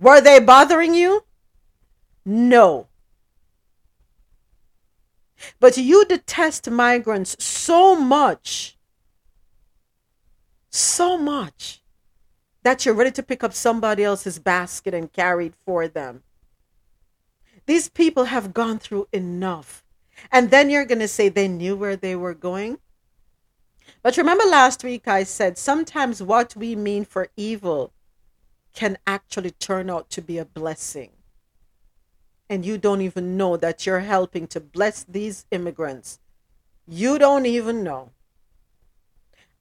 Were 0.00 0.20
they 0.20 0.40
bothering 0.40 0.94
you? 0.94 1.24
No. 2.24 2.88
But 5.60 5.76
you 5.76 6.04
detest 6.04 6.70
migrants 6.70 7.36
so 7.42 7.96
much, 7.96 8.76
so 10.70 11.18
much, 11.18 11.82
that 12.62 12.84
you're 12.84 12.94
ready 12.94 13.10
to 13.12 13.22
pick 13.22 13.42
up 13.42 13.52
somebody 13.52 14.04
else's 14.04 14.38
basket 14.38 14.94
and 14.94 15.12
carry 15.12 15.46
it 15.46 15.54
for 15.64 15.88
them. 15.88 16.22
These 17.66 17.88
people 17.88 18.24
have 18.24 18.54
gone 18.54 18.78
through 18.78 19.08
enough. 19.12 19.84
And 20.30 20.50
then 20.50 20.70
you're 20.70 20.84
going 20.84 20.98
to 21.00 21.08
say 21.08 21.28
they 21.28 21.48
knew 21.48 21.76
where 21.76 21.96
they 21.96 22.14
were 22.14 22.34
going? 22.34 22.78
But 24.02 24.16
remember 24.16 24.44
last 24.44 24.84
week 24.84 25.08
I 25.08 25.22
said 25.24 25.58
sometimes 25.58 26.22
what 26.22 26.56
we 26.56 26.76
mean 26.76 27.04
for 27.04 27.28
evil 27.36 27.92
can 28.74 28.98
actually 29.06 29.50
turn 29.52 29.90
out 29.90 30.10
to 30.10 30.22
be 30.22 30.38
a 30.38 30.44
blessing. 30.44 31.10
And 32.52 32.66
you 32.66 32.76
don't 32.76 33.00
even 33.00 33.38
know 33.38 33.56
that 33.56 33.86
you're 33.86 34.00
helping 34.00 34.46
to 34.48 34.60
bless 34.60 35.04
these 35.04 35.46
immigrants. 35.50 36.18
You 36.86 37.18
don't 37.18 37.46
even 37.46 37.82
know. 37.82 38.10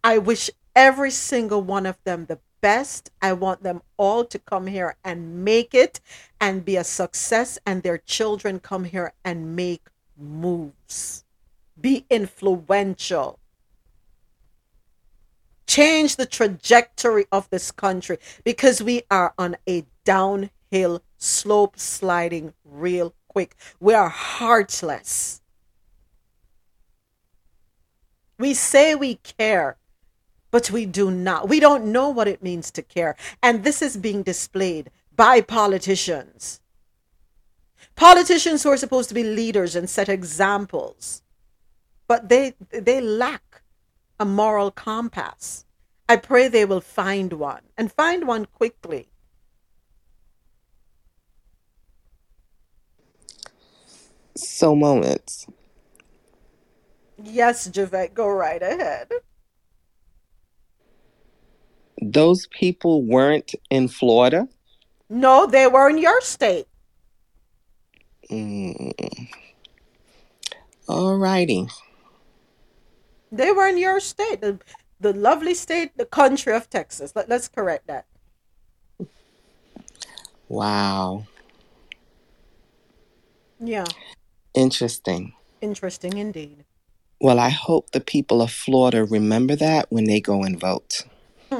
I 0.04 0.18
wish 0.18 0.50
every 0.76 1.12
single 1.12 1.62
one 1.62 1.86
of 1.86 1.98
them 2.04 2.26
the 2.26 2.40
best. 2.60 3.10
I 3.22 3.32
want 3.32 3.64
them 3.64 3.82
all 3.96 4.26
to 4.26 4.38
come 4.38 4.68
here 4.68 4.98
and 5.06 5.46
make 5.46 5.74
it 5.74 6.02
and 6.42 6.66
be 6.66 6.76
a 6.76 6.84
success, 6.84 7.58
and 7.66 7.82
their 7.82 7.98
children 7.98 8.60
come 8.60 8.84
here 8.84 9.14
and 9.24 9.56
make 9.56 9.88
moves, 10.18 11.24
be 11.80 12.06
influential 12.10 13.40
change 15.68 16.18
the 16.18 16.26
trajectory 16.26 17.26
of 17.32 17.50
this 17.50 17.72
country 17.72 18.18
because 18.44 18.84
we 18.84 19.04
are 19.10 19.34
on 19.38 19.56
a 19.70 19.86
downhill 20.04 20.50
slope 21.18 21.78
sliding 21.78 22.54
real 22.64 23.14
quick. 23.28 23.56
We 23.80 23.94
are 23.94 24.10
heartless. 24.10 25.42
We 28.40 28.54
say 28.54 28.96
we 28.96 29.16
care, 29.16 29.78
but 30.50 30.72
we 30.72 30.86
do 30.86 31.12
not. 31.12 31.48
We 31.48 31.60
don't 31.60 31.92
know 31.92 32.10
what 32.10 32.28
it 32.28 32.42
means 32.42 32.72
to 32.72 32.82
care. 32.82 33.16
And 33.44 33.64
this 33.64 33.82
is 33.82 33.98
being 33.98 34.24
displayed 34.24 34.90
by 35.16 35.42
politicians. 35.42 36.60
Politicians 37.96 38.64
who 38.64 38.70
are 38.70 38.78
supposed 38.78 39.10
to 39.10 39.16
be 39.16 39.24
leaders 39.24 39.76
and 39.76 39.90
set 39.90 40.10
examples, 40.10 41.22
but 42.08 42.30
they 42.30 42.54
they 42.72 43.00
lack 43.00 43.62
a 44.20 44.26
moral 44.26 44.72
compass. 44.72 45.66
I 46.10 46.16
pray 46.16 46.48
they 46.48 46.66
will 46.66 46.82
find 46.82 47.34
one 47.34 47.62
and 47.78 47.92
find 47.92 48.28
one 48.28 48.46
quickly. 48.46 49.11
So 54.36 54.76
moments. 54.76 55.48
Yes, 57.24 57.68
Javette, 57.68 58.14
go 58.14 58.28
right 58.28 58.62
ahead. 58.62 59.12
Those 62.02 62.48
people 62.48 63.04
weren't 63.04 63.54
in 63.70 63.88
Florida. 63.88 64.48
No, 65.10 65.46
they 65.46 65.68
were 65.68 65.90
in 65.90 65.98
your 65.98 66.20
state. 66.22 66.68
Mm. 68.30 69.28
All 70.88 71.18
righty. 71.18 71.68
They 73.32 73.52
were 73.52 73.68
in 73.68 73.78
your 73.78 74.00
state, 74.00 74.42
the, 74.42 74.60
the 75.00 75.14
lovely 75.14 75.54
state, 75.54 75.96
the 75.98 76.06
country 76.06 76.54
of 76.54 76.70
Texas. 76.70 77.14
Let, 77.16 77.30
let's 77.30 77.48
correct 77.48 77.88
that. 77.88 78.06
Wow. 80.50 81.26
Yeah, 83.60 83.86
Interesting. 84.54 85.34
interesting 85.62 86.18
indeed. 86.18 86.66
Well, 87.20 87.40
I 87.40 87.50
hope 87.50 87.92
the 87.92 88.00
people 88.02 88.42
of 88.42 88.52
Florida 88.52 89.06
remember 89.06 89.56
that 89.56 89.86
when 89.92 90.06
they 90.06 90.20
go 90.20 90.44
and 90.44 90.60
vote. 90.60 91.04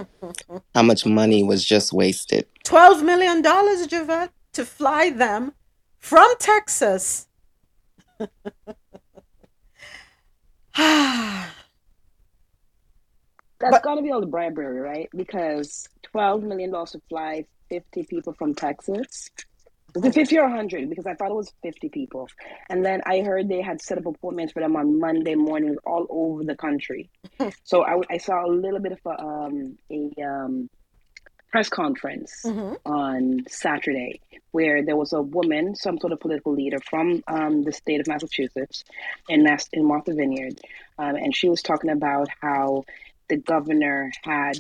How 0.76 0.82
much 0.82 1.06
money 1.06 1.44
was 1.44 1.64
just 1.66 1.94
wasted? 1.94 2.48
$12 2.66 3.04
million, 3.04 3.44
Javette, 3.88 4.32
to 4.54 4.66
fly 4.66 5.10
them 5.12 5.54
from 6.00 6.34
Texas. 6.40 7.28
That's 10.76 11.48
But- 13.60 13.84
got 13.84 13.96
to 13.96 14.02
be 14.02 14.12
all 14.12 14.22
the 14.22 14.26
bribery, 14.28 14.80
right? 14.80 15.10
Because 15.16 15.88
twelve 16.02 16.44
million 16.44 16.72
dollars 16.72 16.92
to 16.92 17.02
fly 17.10 17.46
fifty 17.70 18.04
people 18.04 18.34
from 18.34 18.56
Texas. 18.56 19.30
Was 19.96 20.06
it 20.06 20.14
fifty 20.14 20.38
or 20.38 20.50
hundred? 20.50 20.90
Because 20.90 21.06
I 21.06 21.14
thought 21.16 21.32
it 21.32 21.36
was 21.36 21.52
fifty 21.62 21.90
people, 21.90 22.28
and 22.70 22.86
then 22.86 23.02
I 23.06 23.22
heard 23.22 23.50
they 23.50 23.62
had 23.62 23.82
set 23.82 23.98
up 23.98 24.06
appointments 24.06 24.54
for 24.54 24.62
them 24.62 24.76
on 24.76 25.00
Monday 25.00 25.36
mornings 25.36 25.78
all 25.86 26.08
over 26.10 26.44
the 26.44 26.56
country. 26.56 27.10
so 27.64 27.84
I, 27.84 28.00
I 28.10 28.18
saw 28.18 28.46
a 28.46 28.52
little 28.52 28.80
bit 28.80 28.94
of 28.94 29.00
a, 29.06 29.22
um, 29.22 29.78
a 29.92 30.12
um, 30.22 30.70
press 31.52 31.68
conference 31.70 32.32
Mhm. 32.46 32.78
on 32.86 33.40
Saturday 33.48 34.22
where 34.52 34.84
there 34.84 34.96
was 34.98 35.14
a 35.14 35.22
woman, 35.22 35.76
some 35.76 35.98
sort 36.00 36.12
of 36.14 36.20
political 36.20 36.54
leader 36.54 36.78
from 36.90 37.22
um, 37.28 37.64
the 37.64 37.72
state 37.72 38.00
of 38.02 38.08
Massachusetts 38.08 38.84
in, 39.30 39.44
Mass- 39.44 39.70
in 39.74 39.86
Martha 39.86 40.14
Vineyard, 40.14 40.60
um, 40.98 41.16
and 41.16 41.36
she 41.36 41.48
was 41.50 41.62
talking 41.62 41.90
about 41.90 42.28
how 42.42 42.84
the 43.32 43.38
governor 43.38 44.12
had 44.24 44.58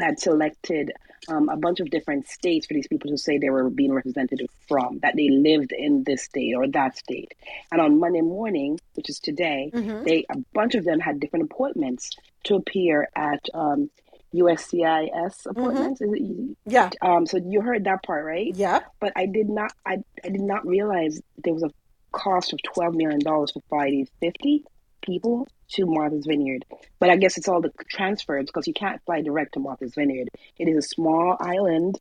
had 0.00 0.18
selected 0.20 0.92
um, 1.28 1.48
a 1.48 1.56
bunch 1.56 1.80
of 1.80 1.90
different 1.90 2.28
states 2.28 2.66
for 2.66 2.74
these 2.74 2.86
people 2.86 3.10
to 3.10 3.18
say 3.18 3.38
they 3.38 3.50
were 3.50 3.68
being 3.70 3.92
represented 3.92 4.40
from, 4.68 5.00
that 5.02 5.14
they 5.16 5.28
lived 5.30 5.72
in 5.72 6.04
this 6.04 6.22
state 6.24 6.54
or 6.56 6.66
that 6.68 6.96
state. 6.96 7.34
And 7.72 7.80
on 7.80 7.98
Monday 7.98 8.20
morning, 8.20 8.78
which 8.94 9.10
is 9.10 9.18
today, 9.18 9.70
Mhm. 9.74 10.04
they 10.04 10.24
a 10.30 10.38
bunch 10.54 10.74
of 10.76 10.84
them 10.84 11.00
had 11.00 11.18
different 11.18 11.46
appointments 11.50 12.10
to 12.44 12.54
appear 12.54 13.08
at 13.16 13.40
um, 13.52 13.90
USCIS 14.32 15.46
appointments. 15.46 16.00
Is 16.00 16.12
it, 16.12 16.56
Yeah, 16.66 16.90
um, 17.02 17.26
so 17.26 17.38
you 17.38 17.60
heard 17.62 17.84
that 17.84 18.02
part, 18.04 18.24
right? 18.24 18.52
yeah. 18.54 18.80
But 19.00 19.12
I 19.16 19.26
did 19.26 19.48
not. 19.48 19.72
I, 19.84 19.98
I 20.24 20.28
did 20.28 20.40
not 20.40 20.64
realize 20.66 21.20
there 21.42 21.52
was 21.54 21.64
a 21.64 21.70
cost 22.12 22.52
of 22.52 22.60
twelve 22.62 22.94
million 22.94 23.20
dollars 23.20 23.52
for 23.68 23.84
these 23.86 24.08
fifty 24.20 24.64
people 25.02 25.48
to 25.72 25.86
Martha's 25.86 26.26
Vineyard. 26.26 26.64
But 27.00 27.10
I 27.10 27.16
guess 27.16 27.36
it's 27.38 27.48
all 27.48 27.60
the 27.60 27.72
transfers 27.90 28.46
because 28.46 28.66
you 28.66 28.74
can't 28.74 29.02
fly 29.04 29.22
direct 29.22 29.54
to 29.54 29.60
Martha's 29.60 29.94
Vineyard. 29.94 30.30
It 30.58 30.68
is 30.68 30.78
a 30.78 30.88
small 30.88 31.36
island, 31.40 31.98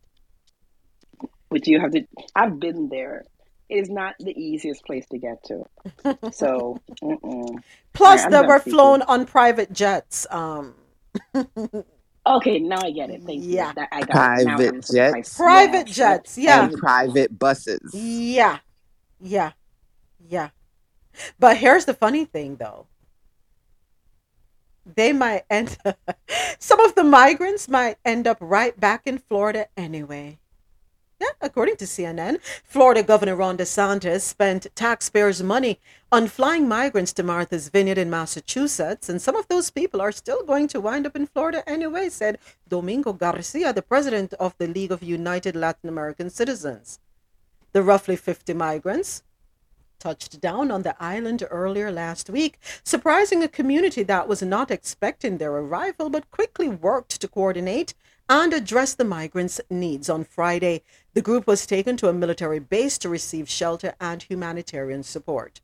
which 1.49 1.68
you 1.68 1.80
have 1.82 1.91
to. 1.91 2.08
I've 2.36 2.60
been 2.60 2.89
there. 2.89 3.26
It 3.70 3.76
is 3.78 3.89
not 3.89 4.16
the 4.20 4.32
easiest 4.38 4.86
place 4.86 5.08
to 5.12 5.18
get 5.18 5.43
to. 5.45 5.64
So, 6.32 6.82
mm-mm. 7.04 7.64
Plus, 7.93 8.26
Alright, 8.26 8.26
I'm 8.26 8.32
they 8.32 8.41
were 8.41 8.60
speaking. 8.60 8.74
flown 8.78 9.02
on 9.04 9.26
private 9.26 9.72
jets. 9.74 10.28
Um, 10.30 10.76
okay, 12.28 12.60
now 12.60 12.80
I 12.84 12.91
get 12.91 13.10
it. 13.12 13.24
Thank 13.26 13.43
Yeah. 13.45 13.70
you. 13.70 13.74
That, 13.76 13.89
I 13.91 14.04
got 14.04 14.32
Private 14.36 14.45
I'm 14.47 14.82
jets 14.82 15.36
private 15.36 15.88
Yeah. 15.88 15.93
jets. 15.93 16.38
Yeah, 16.38 16.66
and 16.66 16.74
private 16.74 17.38
buses. 17.39 17.93
yeah, 17.93 18.60
yeah, 19.20 19.52
yeah. 20.20 20.49
But 21.39 21.58
here's 21.58 21.86
the 21.86 21.93
funny 21.93 22.26
thing, 22.26 22.58
though. 22.58 22.88
They 24.96 25.14
might 25.14 25.44
end. 25.50 25.78
some 26.60 26.80
of 26.80 26.96
the 26.96 27.04
migrants 27.04 27.68
might 27.68 27.98
end 28.06 28.28
up 28.28 28.38
right 28.39 28.80
back 28.80 29.04
in 29.06 29.18
Florida 29.18 29.68
anyway. 29.78 30.39
Yeah, 31.22 31.28
according 31.39 31.76
to 31.78 31.86
CNN, 31.86 32.39
Florida 32.64 33.04
Governor 33.04 33.36
Ron 33.36 33.56
DeSantis 33.56 34.22
spent 34.22 34.66
taxpayers' 34.74 35.44
money 35.44 35.80
on 36.12 36.26
flying 36.28 36.68
migrants 36.68 37.14
to 37.14 37.22
Martha's 37.22 37.70
Vineyard 37.70 38.00
in 38.00 38.10
Massachusetts, 38.10 39.08
and 39.08 39.22
some 39.22 39.36
of 39.36 39.48
those 39.48 39.70
people 39.70 40.02
are 40.02 40.12
still 40.12 40.44
going 40.44 40.68
to 40.70 40.82
wind 40.82 41.06
up 41.06 41.16
in 41.16 41.28
Florida 41.28 41.62
anyway, 41.70 42.10
said 42.10 42.39
Domingo 42.68 43.14
Garcia, 43.14 43.72
the 43.72 43.84
president 43.84 44.34
of 44.39 44.58
the 44.58 44.68
League 44.68 44.92
of 44.92 45.04
United 45.04 45.56
Latin 45.56 45.89
American 45.89 46.32
Citizens. 46.32 46.98
The 47.72 47.84
roughly 47.84 48.16
50 48.16 48.56
migrants 48.56 49.22
touched 50.02 50.41
down 50.41 50.72
on 50.72 50.82
the 50.82 50.95
island 51.02 51.47
earlier 51.52 51.91
last 51.91 52.30
week, 52.30 52.58
surprising 52.84 53.43
a 53.43 53.47
community 53.47 54.04
that 54.04 54.28
was 54.28 54.41
not 54.41 54.72
expecting 54.72 55.38
their 55.38 55.54
arrival 55.54 56.10
but 56.10 56.32
quickly 56.32 56.68
worked 56.68 57.22
to 57.22 57.28
coordinate 57.28 57.93
and 58.28 58.52
address 58.54 58.95
the 58.95 59.04
migrants' 59.04 59.62
needs. 59.70 60.10
On 60.10 60.24
Friday, 60.24 60.82
the 61.14 61.22
group 61.22 61.45
was 61.45 61.66
taken 61.66 61.97
to 61.97 62.10
a 62.10 62.14
military 62.14 62.60
base 62.60 62.97
to 62.97 63.10
receive 63.10 63.49
shelter 63.49 63.93
and 63.99 64.24
humanitarian 64.24 65.04
support. 65.04 65.62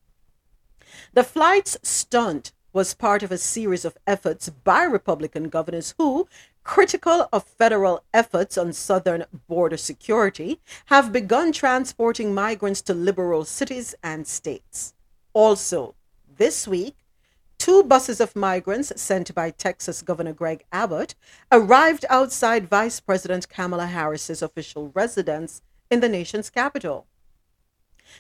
The 1.13 1.23
flight's 1.23 1.77
stunt 1.81 2.51
was 2.73 2.93
part 2.93 3.23
of 3.23 3.31
a 3.31 3.37
series 3.37 3.85
of 3.85 3.97
efforts 4.05 4.49
by 4.49 4.83
Republican 4.83 5.49
governors 5.49 5.95
who, 5.97 6.27
critical 6.67 7.29
of 7.31 7.45
federal 7.45 8.03
efforts 8.13 8.57
on 8.57 8.73
southern 8.73 9.23
border 9.47 9.77
security, 9.77 10.59
have 10.87 11.13
begun 11.13 11.53
transporting 11.53 12.33
migrants 12.33 12.81
to 12.81 12.93
liberal 12.93 13.45
cities 13.45 13.95
and 14.03 14.27
states. 14.27 14.93
Also, 15.33 15.95
this 16.37 16.67
week, 16.67 16.97
two 17.57 17.83
buses 17.83 18.19
of 18.19 18.35
migrants 18.35 18.91
sent 19.01 19.33
by 19.33 19.49
Texas 19.49 20.01
Governor 20.01 20.33
Greg 20.33 20.65
Abbott 20.73 21.15
arrived 21.53 22.03
outside 22.09 22.67
Vice 22.67 22.99
President 22.99 23.47
Kamala 23.47 23.87
Harris's 23.87 24.41
official 24.41 24.91
residence 24.93 25.61
in 25.89 26.01
the 26.01 26.09
nation's 26.09 26.49
capital. 26.49 27.07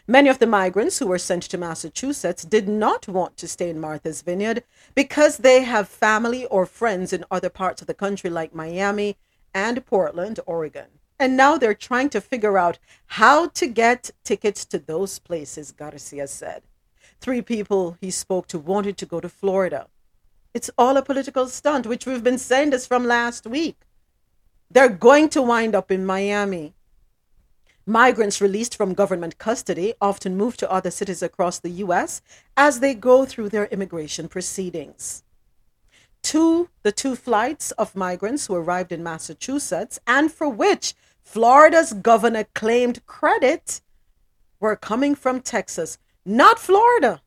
Many 0.07 0.29
of 0.29 0.39
the 0.39 0.47
migrants 0.47 0.99
who 0.99 1.07
were 1.07 1.17
sent 1.17 1.43
to 1.43 1.57
Massachusetts 1.57 2.43
did 2.43 2.67
not 2.67 3.07
want 3.07 3.37
to 3.37 3.47
stay 3.47 3.69
in 3.69 3.79
Martha's 3.79 4.21
Vineyard 4.21 4.63
because 4.95 5.37
they 5.37 5.63
have 5.63 5.89
family 5.89 6.45
or 6.45 6.65
friends 6.65 7.13
in 7.13 7.25
other 7.29 7.49
parts 7.49 7.81
of 7.81 7.87
the 7.87 7.93
country 7.93 8.29
like 8.29 8.55
Miami 8.55 9.17
and 9.53 9.85
Portland, 9.85 10.39
Oregon. 10.45 10.87
And 11.19 11.35
now 11.35 11.57
they're 11.57 11.73
trying 11.73 12.09
to 12.11 12.21
figure 12.21 12.57
out 12.57 12.77
how 13.07 13.47
to 13.47 13.67
get 13.67 14.11
tickets 14.23 14.65
to 14.65 14.79
those 14.79 15.19
places, 15.19 15.71
Garcia 15.71 16.27
said. 16.27 16.61
Three 17.19 17.41
people 17.41 17.97
he 17.99 18.11
spoke 18.11 18.47
to 18.47 18.59
wanted 18.59 18.97
to 18.97 19.05
go 19.05 19.19
to 19.19 19.29
Florida. 19.29 19.87
It's 20.53 20.69
all 20.77 20.97
a 20.97 21.01
political 21.01 21.47
stunt, 21.47 21.87
which 21.87 22.05
we've 22.05 22.23
been 22.23 22.37
saying 22.37 22.69
this 22.69 22.85
from 22.87 23.05
last 23.05 23.47
week. 23.47 23.77
They're 24.69 24.89
going 24.89 25.29
to 25.29 25.41
wind 25.41 25.75
up 25.75 25.91
in 25.91 26.05
Miami. 26.05 26.73
Migrants 27.89 28.41
released 28.41 28.75
from 28.75 28.93
government 28.93 29.37
custody 29.37 29.93
often 30.01 30.35
move 30.35 30.57
to 30.57 30.69
other 30.69 30.91
cities 30.91 31.23
across 31.23 31.57
the 31.57 31.69
U.S. 31.85 32.21
as 32.57 32.81
they 32.81 32.93
go 32.93 33.23
through 33.23 33.47
their 33.47 33.67
immigration 33.67 34.27
proceedings. 34.27 35.23
Two, 36.21 36.67
the 36.83 36.91
two 36.91 37.15
flights 37.15 37.71
of 37.71 37.95
migrants 37.95 38.47
who 38.47 38.55
arrived 38.55 38.91
in 38.91 39.03
Massachusetts 39.03 39.99
and 40.05 40.29
for 40.29 40.49
which 40.49 40.95
Florida's 41.23 41.93
governor 41.93 42.43
claimed 42.53 43.05
credit 43.05 43.79
were 44.59 44.75
coming 44.75 45.15
from 45.15 45.39
Texas, 45.39 45.97
not 46.25 46.59
Florida. 46.59 47.21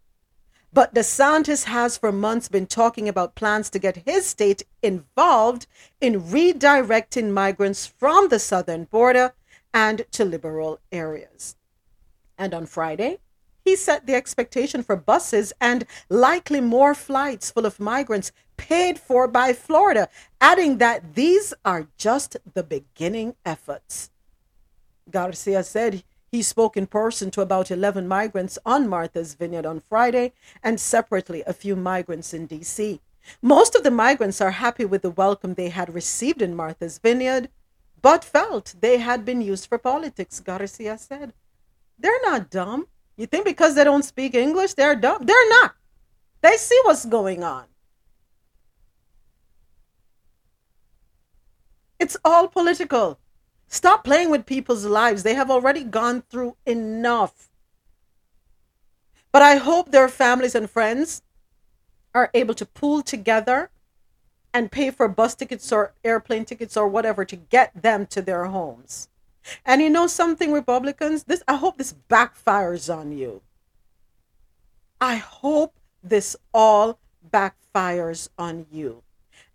But 0.74 0.94
DeSantis 0.94 1.64
has 1.64 1.96
for 1.96 2.12
months 2.12 2.48
been 2.48 2.66
talking 2.66 3.08
about 3.08 3.34
plans 3.34 3.70
to 3.70 3.78
get 3.78 4.04
his 4.04 4.26
state 4.26 4.64
involved 4.82 5.66
in 6.02 6.20
redirecting 6.20 7.30
migrants 7.30 7.86
from 7.86 8.28
the 8.28 8.38
southern 8.38 8.84
border 8.84 9.32
and 9.72 10.04
to 10.12 10.24
liberal 10.24 10.80
areas. 10.90 11.56
And 12.38 12.54
on 12.54 12.66
Friday, 12.66 13.18
he 13.64 13.76
set 13.76 14.06
the 14.06 14.14
expectation 14.14 14.82
for 14.82 14.96
buses 14.96 15.52
and 15.60 15.86
likely 16.08 16.60
more 16.60 16.94
flights 16.94 17.50
full 17.50 17.66
of 17.66 17.78
migrants 17.78 18.32
paid 18.56 18.98
for 18.98 19.28
by 19.28 19.52
Florida, 19.52 20.08
adding 20.40 20.78
that 20.78 21.14
these 21.14 21.54
are 21.64 21.88
just 21.96 22.36
the 22.54 22.62
beginning 22.62 23.34
efforts. 23.44 24.10
Garcia 25.10 25.62
said 25.62 26.02
he 26.30 26.42
spoke 26.42 26.76
in 26.76 26.86
person 26.86 27.30
to 27.32 27.40
about 27.40 27.70
11 27.70 28.06
migrants 28.06 28.58
on 28.64 28.88
Martha's 28.88 29.34
Vineyard 29.34 29.66
on 29.66 29.80
Friday 29.80 30.32
and 30.62 30.80
separately 30.80 31.42
a 31.46 31.52
few 31.52 31.74
migrants 31.74 32.32
in 32.32 32.46
D.C. 32.46 33.00
Most 33.42 33.74
of 33.74 33.82
the 33.82 33.90
migrants 33.90 34.40
are 34.40 34.52
happy 34.52 34.84
with 34.84 35.02
the 35.02 35.10
welcome 35.10 35.54
they 35.54 35.68
had 35.68 35.92
received 35.92 36.40
in 36.40 36.54
Martha's 36.54 36.98
Vineyard, 36.98 37.48
but 38.02 38.24
felt 38.24 38.74
they 38.80 38.98
had 38.98 39.24
been 39.24 39.40
used 39.40 39.66
for 39.66 39.78
politics, 39.78 40.40
Garcia 40.40 40.96
said. 40.98 41.32
They're 41.98 42.22
not 42.22 42.50
dumb. 42.50 42.86
You 43.16 43.26
think 43.26 43.44
because 43.44 43.74
they 43.74 43.84
don't 43.84 44.04
speak 44.04 44.34
English, 44.34 44.74
they're 44.74 44.96
dumb? 44.96 45.24
They're 45.24 45.48
not. 45.50 45.74
They 46.40 46.56
see 46.56 46.80
what's 46.84 47.04
going 47.04 47.44
on. 47.44 47.64
It's 51.98 52.16
all 52.24 52.48
political. 52.48 53.18
Stop 53.68 54.04
playing 54.04 54.30
with 54.30 54.46
people's 54.46 54.86
lives. 54.86 55.22
They 55.22 55.34
have 55.34 55.50
already 55.50 55.84
gone 55.84 56.22
through 56.22 56.56
enough. 56.64 57.50
But 59.30 59.42
I 59.42 59.56
hope 59.56 59.90
their 59.90 60.08
families 60.08 60.54
and 60.54 60.68
friends 60.68 61.22
are 62.14 62.30
able 62.34 62.54
to 62.54 62.66
pool 62.66 63.02
together 63.02 63.70
and 64.52 64.72
pay 64.72 64.90
for 64.90 65.08
bus 65.08 65.34
tickets 65.34 65.70
or 65.72 65.92
airplane 66.04 66.44
tickets 66.44 66.76
or 66.76 66.88
whatever 66.88 67.24
to 67.24 67.36
get 67.36 67.70
them 67.74 68.06
to 68.06 68.22
their 68.22 68.46
homes. 68.46 69.08
And 69.64 69.80
you 69.80 69.90
know 69.90 70.06
something, 70.06 70.52
Republicans? 70.52 71.24
This 71.24 71.42
I 71.48 71.56
hope 71.56 71.78
this 71.78 71.94
backfires 72.08 72.94
on 72.94 73.12
you. 73.12 73.42
I 75.00 75.16
hope 75.16 75.74
this 76.02 76.36
all 76.52 76.98
backfires 77.28 78.28
on 78.38 78.66
you. 78.70 79.02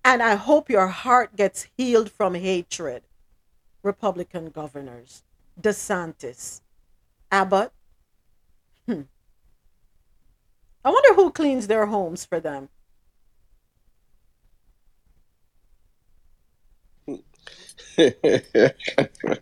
And 0.03 0.21
I 0.21 0.35
hope 0.35 0.69
your 0.69 0.87
heart 0.87 1.35
gets 1.35 1.67
healed 1.77 2.11
from 2.11 2.35
hatred. 2.35 3.03
Republican 3.83 4.49
governors, 4.49 5.23
DeSantis, 5.61 6.61
Abbott. 7.31 7.71
Hmm. 8.87 9.01
I 10.83 10.89
wonder 10.89 11.13
who 11.13 11.31
cleans 11.31 11.67
their 11.67 11.85
homes 11.85 12.25
for 12.25 12.39
them. 12.39 12.69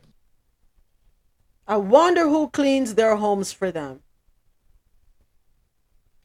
I 1.67 1.77
wonder 1.77 2.27
who 2.27 2.49
cleans 2.49 2.95
their 2.95 3.15
homes 3.15 3.51
for 3.51 3.71
them. 3.71 4.01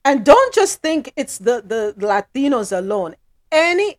And 0.05 0.24
don't 0.24 0.55
just 0.55 0.81
think 0.81 1.12
it's 1.16 1.39
the, 1.39 1.62
the 1.64 1.95
Latinos 1.99 2.76
alone. 2.76 3.16
Any 3.53 3.99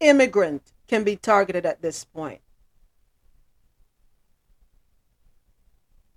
immigrant 0.00 0.72
can 0.88 1.04
be 1.04 1.16
targeted 1.16 1.66
at 1.66 1.82
this 1.82 2.04
point. 2.04 2.40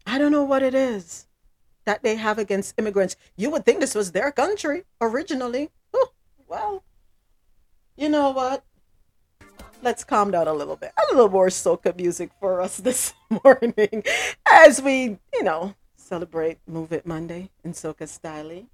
I 0.06 0.18
don't 0.18 0.32
know 0.32 0.43
what 0.43 0.64
it 0.64 0.74
is 0.74 1.28
that 1.86 2.04
they 2.04 2.16
have 2.16 2.38
against 2.38 2.76
immigrants. 2.78 3.16
You 3.36 3.50
would 3.50 3.66
think 3.66 3.80
this 3.80 3.95
was 3.95 4.12
their 4.12 4.32
country 4.32 4.84
originally. 5.02 5.70
Well, 6.48 6.84
you 7.98 8.10
know 8.10 8.30
what? 8.30 8.64
Let's 9.82 10.04
calm 10.04 10.32
down 10.32 10.48
a 10.48 10.54
little 10.54 10.76
bit. 10.76 10.92
A 10.98 11.14
little 11.14 11.30
more 11.30 11.48
soca 11.48 11.96
music 11.96 12.32
for 12.40 12.62
us 12.62 12.78
this 12.78 13.14
morning 13.44 14.04
as 14.50 14.82
we, 14.82 15.18
you 15.34 15.44
know, 15.44 15.76
celebrate 15.96 16.58
Move 16.68 16.92
It 16.92 17.06
Monday 17.06 17.50
in 17.64 17.74
soca 17.74 18.08
style. 18.08 18.66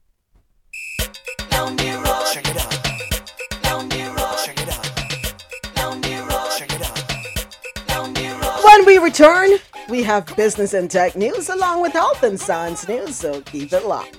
Check 0.99 1.17
it 1.37 1.53
out. 1.53 2.33
Check 2.33 2.47
it 2.47 2.57
out. 2.57 2.73
Check 4.45 4.59
it 4.59 4.67
out. 6.81 8.63
When 8.63 8.85
we 8.85 8.97
return, 8.97 9.51
we 9.89 10.03
have 10.03 10.25
business 10.35 10.73
and 10.73 10.89
tech 10.89 11.15
news 11.15 11.49
along 11.49 11.81
with 11.81 11.93
health 11.93 12.23
and 12.23 12.39
science 12.39 12.87
news, 12.87 13.15
so 13.15 13.41
keep 13.41 13.73
it 13.73 13.85
locked. 13.85 14.17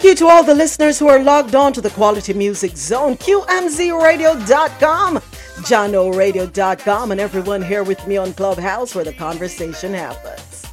Thank 0.00 0.18
you 0.18 0.26
to 0.26 0.32
all 0.32 0.42
the 0.42 0.54
listeners 0.54 0.98
who 0.98 1.08
are 1.08 1.22
logged 1.22 1.54
on 1.54 1.74
to 1.74 1.82
the 1.82 1.90
Quality 1.90 2.32
Music 2.32 2.74
Zone, 2.74 3.18
QMZRadio.com, 3.18 5.18
JahknoRadio.com, 5.18 7.12
and 7.12 7.20
everyone 7.20 7.60
here 7.60 7.82
with 7.82 8.06
me 8.06 8.16
on 8.16 8.32
Clubhouse 8.32 8.94
where 8.94 9.04
the 9.04 9.12
conversation 9.12 9.92
happens. 9.92 10.66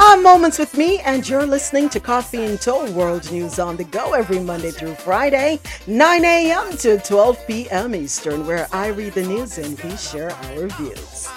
I'm 0.00 0.22
Moments 0.22 0.58
with 0.58 0.74
Mi, 0.78 0.98
and 1.00 1.28
you're 1.28 1.44
listening 1.44 1.90
to 1.90 2.00
Coffee 2.00 2.42
In 2.42 2.56
Toe 2.56 2.90
World 2.92 3.30
News 3.30 3.58
on 3.58 3.76
the 3.76 3.84
Go 3.84 4.14
every 4.14 4.40
Monday 4.40 4.70
through 4.70 4.94
Friday, 4.94 5.60
9 5.86 6.24
a.m. 6.24 6.74
to 6.78 6.96
12 7.00 7.46
p.m. 7.46 7.94
Eastern, 7.94 8.46
where 8.46 8.66
I 8.72 8.86
read 8.86 9.12
the 9.12 9.24
news 9.24 9.58
and 9.58 9.78
we 9.82 9.94
share 9.98 10.30
our 10.30 10.68
views. 10.68 11.28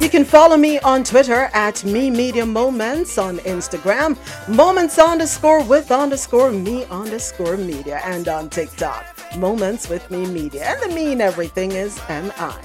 You 0.00 0.08
can 0.08 0.24
follow 0.24 0.56
me 0.56 0.78
on 0.80 1.02
Twitter 1.02 1.50
at 1.52 1.84
Mi 1.84 2.08
Media 2.08 2.46
Moments, 2.46 3.18
on 3.18 3.38
Instagram, 3.38 4.16
Moments 4.48 4.96
underscore 4.96 5.64
with 5.64 5.90
underscore 5.90 6.52
me 6.52 6.84
underscore 6.84 7.56
media, 7.56 8.00
and 8.04 8.28
on 8.28 8.48
TikTok, 8.48 9.04
Moments 9.36 9.88
with 9.88 10.08
Mi 10.08 10.24
Media. 10.24 10.66
And 10.66 10.80
the 10.82 10.94
me 10.94 11.12
in 11.12 11.20
everything 11.20 11.72
is 11.72 12.00
M-I. 12.08 12.60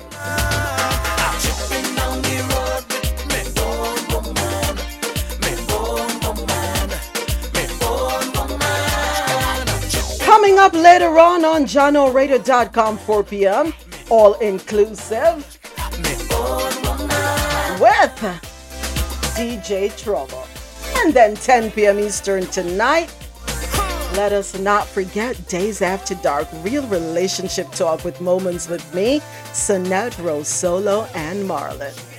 Coming 10.20 10.60
up 10.60 10.74
later 10.74 11.18
on 11.18 11.44
on 11.44 11.64
JahknoRadio.com, 11.64 12.98
4 13.00 13.24
p.m., 13.24 13.74
all 14.12 14.34
inclusive 14.36 15.60
with 17.80 18.20
DJ 19.36 19.96
Trouble. 19.98 20.46
And 20.98 21.14
then 21.14 21.36
10 21.36 21.72
p.m. 21.72 22.00
Eastern 22.00 22.46
tonight. 22.48 23.14
Let 24.14 24.32
us 24.32 24.58
not 24.60 24.86
forget 24.86 25.48
Days 25.48 25.82
After 25.82 26.14
Dark, 26.16 26.48
real 26.62 26.86
relationship 26.88 27.72
talk 27.72 28.04
with 28.04 28.22
Moments 28.22 28.70
with 28.70 28.94
Mi, 28.94 29.20
Sonette 29.52 30.24
Rose 30.24 30.48
Solo, 30.48 31.08
and 31.16 31.44
Marlon. 31.50 32.13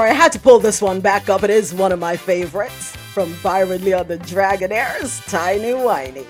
Sorry, 0.00 0.12
I 0.12 0.14
had 0.14 0.32
to 0.32 0.38
pull 0.38 0.58
this 0.60 0.80
one 0.80 1.00
back 1.02 1.28
up. 1.28 1.42
It 1.42 1.50
is 1.50 1.74
one 1.74 1.92
of 1.92 1.98
my 1.98 2.16
favorites 2.16 2.96
from 3.12 3.36
Byron 3.42 3.84
Lee 3.84 3.92
and 3.92 4.08
the 4.08 4.16
Dragonaires, 4.16 5.22
Tiny 5.26 5.74
Whiny. 5.74 6.24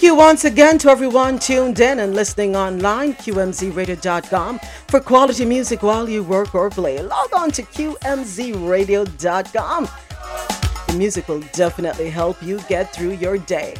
Thank 0.00 0.12
you 0.12 0.16
once 0.16 0.46
again 0.46 0.78
to 0.78 0.88
everyone 0.88 1.38
tuned 1.38 1.78
in 1.78 1.98
and 1.98 2.14
listening 2.14 2.56
online, 2.56 3.12
QMZRadio.com, 3.12 4.58
for 4.88 4.98
quality 4.98 5.44
music 5.44 5.82
while 5.82 6.08
you 6.08 6.22
work 6.22 6.54
or 6.54 6.70
play. 6.70 7.02
Log 7.02 7.34
on 7.34 7.50
to 7.50 7.62
QMZRadio.com. 7.62 9.88
The 10.86 10.94
music 10.96 11.28
will 11.28 11.42
definitely 11.52 12.08
help 12.08 12.42
you 12.42 12.60
get 12.60 12.94
through 12.94 13.16
your 13.16 13.36
day. 13.36 13.76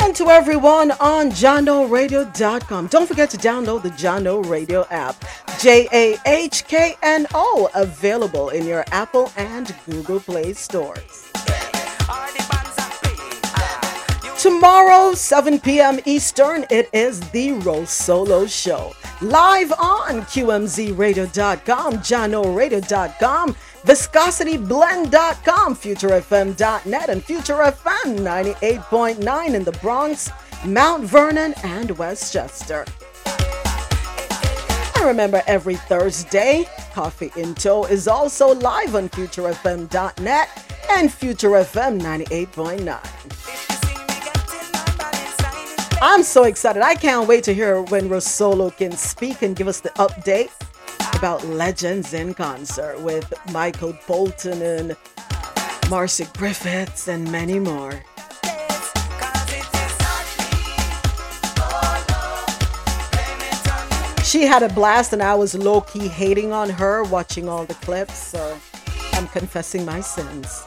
And 0.00 0.16
to 0.16 0.30
everyone 0.30 0.92
on 0.92 1.32
JahknoRadio.com, 1.32 2.86
don't 2.86 3.06
forget 3.06 3.28
to 3.28 3.36
download 3.36 3.82
the 3.82 3.90
Jahkno 3.90 4.48
Radio 4.48 4.86
app, 4.88 5.22
J 5.58 5.86
A 5.92 6.16
H 6.24 6.66
K 6.66 6.96
N 7.02 7.26
O, 7.34 7.68
available 7.74 8.48
in 8.48 8.64
your 8.64 8.86
Apple 8.90 9.30
and 9.36 9.76
Google 9.84 10.20
Play 10.20 10.54
stores. 10.54 11.19
Tomorrow, 14.40 15.12
7 15.12 15.60
p.m. 15.60 16.00
Eastern, 16.06 16.64
it 16.70 16.88
is 16.94 17.20
the 17.28 17.52
Rose 17.52 17.90
Solo 17.90 18.46
Show. 18.46 18.94
Live 19.20 19.70
on 19.72 20.22
QMZRadio.com, 20.22 21.98
JahknoRadio.com, 21.98 23.54
ViscosityBlend.com, 23.84 25.76
FutureFM.net, 25.76 27.10
and 27.10 27.22
FutureFM 27.22 28.18
98.9 28.20 29.54
in 29.54 29.62
the 29.62 29.72
Bronx, 29.72 30.30
Mount 30.64 31.04
Vernon, 31.04 31.52
and 31.62 31.90
Westchester. 31.98 32.86
And 34.96 35.04
remember, 35.04 35.42
every 35.46 35.76
Thursday, 35.76 36.66
Coffee 36.94 37.30
In 37.36 37.54
Toe 37.54 37.84
is 37.84 38.08
also 38.08 38.54
live 38.54 38.94
on 38.94 39.10
FutureFM.net 39.10 40.66
and 40.88 41.12
Future 41.12 41.50
FM 41.50 42.00
98.9. 42.00 43.39
I'm 46.02 46.22
so 46.22 46.44
excited. 46.44 46.82
I 46.82 46.94
can't 46.94 47.28
wait 47.28 47.44
to 47.44 47.52
hear 47.52 47.82
when 47.82 48.08
Rose 48.08 48.24
Solo 48.24 48.70
can 48.70 48.92
speak 48.92 49.42
and 49.42 49.54
give 49.54 49.68
us 49.68 49.80
the 49.80 49.90
update 49.90 50.50
about 51.14 51.44
Legends 51.44 52.14
in 52.14 52.32
Concert 52.32 52.98
with 53.02 53.30
Michael 53.52 53.94
Bolton 54.06 54.62
and 54.62 54.96
Marcia 55.90 56.24
Griffiths 56.38 57.06
and 57.06 57.30
many 57.30 57.58
more. 57.58 58.02
She 64.24 64.44
had 64.44 64.62
a 64.62 64.70
blast, 64.70 65.12
and 65.12 65.22
I 65.22 65.34
was 65.34 65.54
low 65.54 65.82
key 65.82 66.08
hating 66.08 66.50
on 66.50 66.70
her 66.70 67.02
watching 67.04 67.46
all 67.46 67.66
the 67.66 67.74
clips, 67.74 68.16
so 68.16 68.58
I'm 69.12 69.26
confessing 69.28 69.84
my 69.84 70.00
sins. 70.00 70.64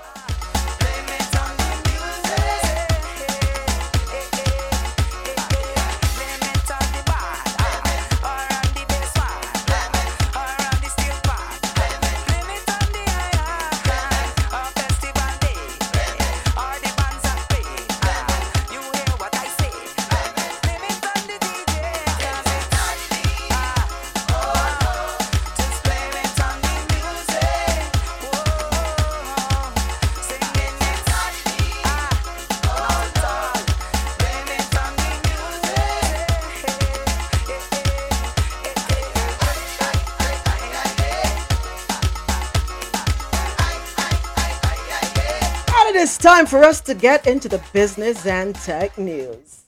Time 46.24 46.46
for 46.46 46.64
us 46.64 46.80
to 46.80 46.94
get 46.94 47.28
into 47.28 47.50
the 47.50 47.62
business 47.74 48.26
and 48.26 48.56
tech 48.56 48.98
news. 48.98 49.66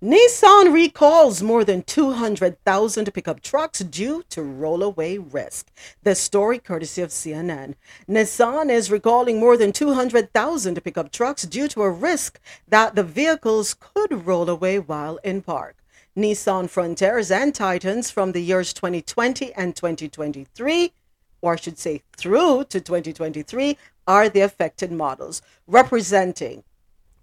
Nissan 0.00 0.72
recalls 0.72 1.42
more 1.42 1.64
than 1.64 1.82
200,000 1.82 3.12
pickup 3.12 3.42
trucks 3.42 3.80
due 3.80 4.22
to 4.30 4.40
rollaway 4.40 5.18
risk. 5.18 5.72
The 6.04 6.14
story 6.14 6.60
courtesy 6.60 7.02
of 7.02 7.10
CNN. 7.10 7.74
Nissan 8.08 8.70
is 8.70 8.88
recalling 8.88 9.40
more 9.40 9.56
than 9.56 9.72
200,000 9.72 10.84
pickup 10.84 11.10
trucks 11.10 11.42
due 11.42 11.66
to 11.66 11.82
a 11.82 11.90
risk 11.90 12.38
that 12.68 12.94
the 12.94 13.02
vehicles 13.02 13.74
could 13.74 14.24
roll 14.28 14.48
away 14.48 14.78
while 14.78 15.18
in 15.24 15.42
park. 15.42 15.79
Nissan 16.20 16.68
Frontiers 16.68 17.30
and 17.30 17.54
Titans 17.54 18.10
from 18.10 18.32
the 18.32 18.42
years 18.42 18.74
2020 18.74 19.54
and 19.54 19.74
2023, 19.74 20.92
or 21.40 21.54
I 21.54 21.56
should 21.56 21.78
say 21.78 22.02
through 22.14 22.64
to 22.64 22.78
2023, 22.78 23.78
are 24.06 24.28
the 24.28 24.42
affected 24.42 24.92
models, 24.92 25.40
representing 25.66 26.62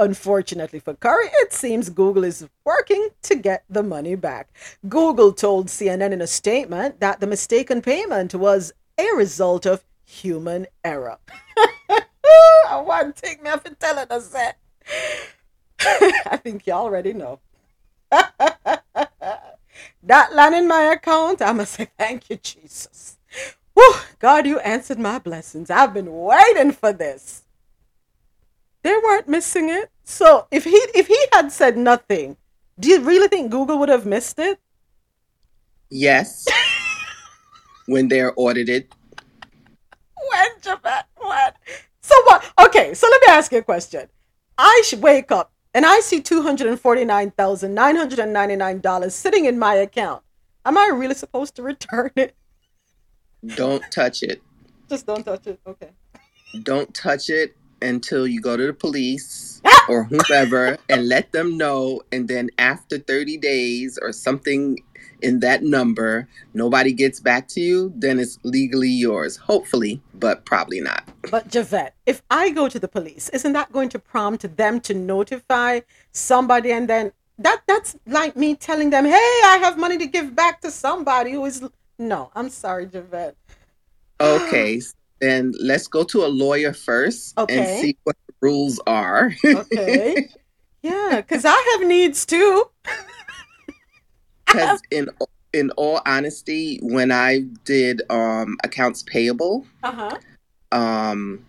Unfortunately 0.01 0.79
for 0.79 0.95
Curry, 0.95 1.27
it 1.35 1.53
seems 1.53 1.91
Google 1.91 2.23
is 2.23 2.49
working 2.65 3.09
to 3.23 3.35
get 3.35 3.65
the 3.69 3.83
money 3.83 4.15
back. 4.15 4.49
Google 4.89 5.33
told 5.33 5.67
CNN 5.67 6.13
in 6.13 6.21
a 6.21 6.27
statement 6.27 7.01
that 7.01 7.19
the 7.19 7.27
mistaken 7.27 7.83
payment 7.83 8.33
was 8.35 8.73
a 8.97 9.09
result 9.17 9.67
of 9.67 9.85
human 10.05 10.69
error. 10.85 11.19
I 12.69 12.81
want 12.81 13.17
to 13.17 13.23
take 13.23 13.43
me 13.43 13.51
off 13.51 13.65
and 13.65 13.79
tell 13.81 13.99
it 13.99 14.09
that. 14.09 14.57
I 16.31 16.37
think 16.37 16.67
you 16.67 16.75
already 16.75 17.13
know. 17.13 17.41
that 18.11 18.83
land 20.33 20.55
in 20.55 20.69
my 20.69 20.93
account, 20.93 21.41
going 21.41 21.59
to 21.59 21.67
say, 21.67 21.89
thank 21.99 22.31
you, 22.31 22.37
Jesus. 22.37 23.19
Whew, 23.75 23.95
God, 24.19 24.47
you 24.47 24.59
answered 24.61 24.99
my 24.99 25.19
blessings. 25.19 25.71
I've 25.71 25.95
been 25.95 26.13
waiting 26.13 26.73
for 26.73 26.93
this. 26.93 27.45
They 28.89 28.97
weren't 29.05 29.29
missing 29.29 29.69
it. 29.69 29.91
So 30.05 30.47
if 30.51 30.65
he 30.65 30.81
if 30.95 31.09
he 31.09 31.21
had 31.35 31.53
said 31.53 31.77
nothing, 31.77 32.39
do 32.81 32.89
you 32.89 33.01
really 33.03 33.29
think 33.29 33.51
Google 33.51 33.79
would 33.81 33.91
have 33.91 34.07
missed 34.07 34.39
it? 34.39 34.59
Yes. 35.91 36.47
when 37.87 38.09
they're 38.09 38.33
audited. 38.35 38.89
When 40.31 40.49
when? 41.19 41.53
So 42.01 42.15
what? 42.25 42.51
Okay, 42.65 42.95
so 42.95 43.07
let 43.11 43.21
me 43.21 43.27
ask 43.29 43.53
you 43.53 43.59
a 43.59 43.63
question. 43.63 44.09
I 44.57 44.81
should 44.87 45.03
wake 45.03 45.31
up 45.31 45.53
and 45.75 45.85
I 45.85 46.01
see 46.01 46.23
two 46.23 46.41
hundred 46.41 46.69
and 46.69 46.81
forty 46.81 47.05
nine 47.05 47.31
thousand 47.33 47.75
nine 47.75 47.97
hundred 47.97 48.21
and 48.21 48.33
ninety 48.33 48.57
nine 48.57 48.81
dollars 48.81 49.15
sitting 49.15 49.45
in 49.45 49.59
my 49.59 49.75
account. 49.75 50.23
Am 50.65 50.79
I 50.79 50.87
really 50.95 51.15
supposed 51.15 51.57
to 51.57 51.63
return 51.63 52.11
it? 52.17 52.35
Don't 53.55 53.85
touch 53.93 54.23
it. 54.23 54.41
Just 54.89 55.05
don't 55.05 55.25
touch 55.25 55.47
it. 55.47 55.61
Okay. 55.67 55.91
Don't 56.63 56.95
touch 56.95 57.29
it 57.29 57.55
until 57.83 58.27
you 58.27 58.41
go 58.41 58.57
to 58.57 58.67
the 58.67 58.73
police 58.73 59.61
ah! 59.65 59.87
or 59.89 60.05
whoever 60.05 60.79
and 60.89 61.09
let 61.09 61.33
them 61.33 61.57
know. 61.57 62.03
And 62.13 62.29
then 62.29 62.51
after 62.59 62.99
30 62.99 63.37
days 63.39 63.99
or 64.01 64.13
something 64.13 64.79
in 65.21 65.41
that 65.41 65.63
number, 65.63 66.29
nobody 66.55 66.93
gets 66.93 67.21
back 67.21 67.49
to 67.49 67.61
you, 67.61 67.93
then 67.97 68.19
it's 68.19 68.39
legally 68.45 68.89
yours. 68.89 69.37
Hopefully, 69.37 70.01
but 70.15 70.45
probably 70.45 70.81
not. 70.81 71.03
But 71.31 71.49
Javette, 71.49 71.95
if 72.07 72.23
I 72.31 72.51
go 72.51 72.69
to 72.69 72.79
the 72.79 72.89
police, 72.89 73.29
isn't 73.31 73.53
that 73.53 73.73
going 73.73 73.89
to 73.91 73.99
prompt 73.99 74.57
them 74.57 74.81
to 74.83 74.95
notify 74.95 75.81
somebody 76.13 76.73
and 76.73 76.89
then 76.89 77.13
that 77.39 77.63
that's 77.67 77.97
like 78.07 78.37
me 78.37 78.57
telling 78.57 78.91
them, 78.91 79.05
"Hey, 79.05 79.41
I 79.45 79.59
have 79.63 79.79
money 79.79 79.97
to 79.99 80.07
give 80.07 80.35
back 80.35 80.61
to 80.63 80.71
somebody 80.71 81.33
who 81.33 81.45
is 81.45 81.63
No, 82.01 82.31
I'm 82.35 82.49
sorry, 82.49 82.87
Javette. 82.87 83.37
Okay, 84.21 84.81
then 85.21 85.53
let's 85.61 85.87
go 85.89 86.05
to 86.05 86.25
a 86.25 86.29
lawyer 86.29 86.73
first 86.73 87.39
Okay. 87.39 87.57
and 87.57 87.67
see 87.81 87.97
what 88.05 88.17
the 88.27 88.35
rules 88.41 88.81
are. 88.87 89.35
Okay. 89.45 90.29
yeah, 90.83 91.23
cuz 91.23 91.45
I 91.45 91.77
have 91.79 91.89
needs 91.89 92.25
too. 92.27 92.65
Because 94.47 94.81
in 94.91 95.11
in 95.53 95.71
all 95.73 96.01
honesty, 96.07 96.79
when 96.83 97.13
I 97.13 97.41
did 97.65 98.01
um, 98.11 98.57
accounts 98.65 99.03
payable, 99.03 99.67
Uh-huh. 99.83 100.17
um, 100.73 101.45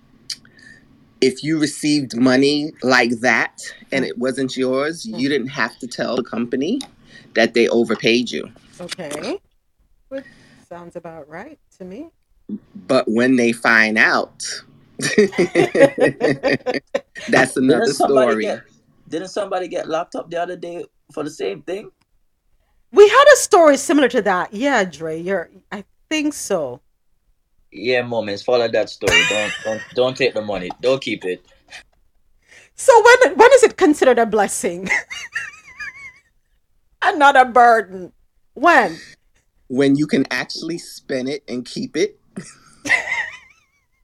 if 1.22 1.42
you 1.44 1.60
received 1.60 2.16
money 2.18 2.72
like 2.84 3.12
that 3.22 3.62
and 3.92 4.04
it 4.06 4.18
wasn't 4.18 4.56
yours, 4.58 5.06
you 5.06 5.30
didn't 5.30 5.48
have 5.48 5.78
to 5.80 5.88
tell 5.88 6.16
the 6.18 6.24
company 6.24 6.80
that 7.36 7.54
they 7.54 7.68
overpaid 7.70 8.32
you. 8.32 8.52
Okay. 8.80 9.40
Which 10.10 10.26
sounds 10.68 10.96
about 10.96 11.28
right 11.30 11.60
to 11.78 11.86
me. 11.86 12.10
But 12.88 13.06
when 13.08 13.36
they 13.36 13.52
find 13.52 13.98
out, 13.98 14.44
that's 17.30 17.56
another 17.56 17.86
Didn't 17.86 17.94
story. 17.94 18.44
get 18.44 18.64
didn't 19.08 19.30
somebody 19.30 19.68
get 19.68 19.88
locked 19.88 20.16
up 20.16 20.30
the 20.30 20.42
other 20.42 20.56
day 20.56 20.86
for 21.12 21.24
the 21.24 21.30
same 21.30 21.62
thing? 21.64 21.90
We 22.92 23.08
had 23.08 23.26
a 23.34 23.38
story 23.38 23.78
similar 23.78 24.08
to 24.10 24.22
that. 24.24 24.54
Yeah, 24.54 24.84
Dre, 24.84 25.20
you're 25.20 25.50
I 25.72 25.84
think 26.10 26.34
so. 26.34 26.82
Yeah, 27.72 28.02
moments. 28.02 28.42
Follow 28.44 28.68
that 28.68 28.90
story. 28.90 29.22
Don't 29.30 29.54
don't 29.64 29.82
don't 29.94 30.18
take 30.18 30.34
the 30.34 30.42
money. 30.42 30.70
Don't 30.82 31.02
keep 31.02 31.26
it. 31.26 31.46
So 32.76 32.94
when 33.04 33.38
when 33.38 33.50
is 33.54 33.64
it 33.64 33.78
considered 33.78 34.20
a 34.20 34.26
blessing? 34.26 34.90
and 37.02 37.20
not 37.20 37.36
a 37.36 37.46
burden? 37.46 38.12
When? 38.54 38.98
When 39.68 39.96
you 39.96 40.08
can 40.08 40.26
actually 40.32 40.80
spend 40.80 41.30
it 41.30 41.44
and 41.48 41.64
keep 41.64 41.96
it. 41.96 42.19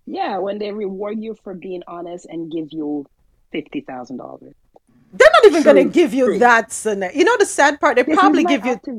Yeah, 0.06 0.38
when 0.38 0.60
they 0.60 0.72
reward 0.72 1.20
you 1.20 1.36
for 1.44 1.54
being 1.56 1.82
honest 1.88 2.28
and 2.28 2.52
give 2.52 2.72
you 2.72 3.06
fifty 3.52 3.82
thousand 3.82 4.18
dollars. 4.18 4.54
They're 5.12 5.32
not 5.34 5.46
even 5.46 5.64
going 5.64 5.88
to 5.88 5.92
give 5.92 6.14
you 6.14 6.26
true. 6.26 6.40
that, 6.40 6.72
Sine. 6.72 7.10
You 7.14 7.24
know 7.24 7.38
the 7.38 7.46
sad 7.46 7.80
part? 7.80 7.96
They 7.96 8.04
This 8.04 8.16
probably 8.16 8.42
is 8.42 8.44
my 8.44 8.58
give 8.58 8.66
you 8.66 8.80
they 8.86 8.94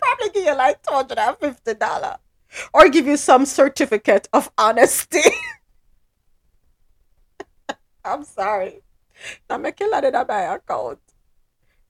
probably 0.00 0.30
give 0.32 0.44
you 0.44 0.54
like 0.54 0.82
two 0.82 0.94
hundred 0.94 1.18
and 1.18 1.36
fifty 1.38 1.74
dollar, 1.74 2.18
or 2.72 2.88
give 2.88 3.06
you 3.06 3.16
some 3.16 3.46
certificate 3.46 4.28
of 4.32 4.50
honesty. 4.56 5.22
I'm 8.04 8.24
sorry. 8.24 8.80
Not 9.48 9.60
make 9.60 9.80
it 9.80 9.90
land 9.90 10.06
in 10.06 10.12
my 10.12 10.54
account. 10.54 11.00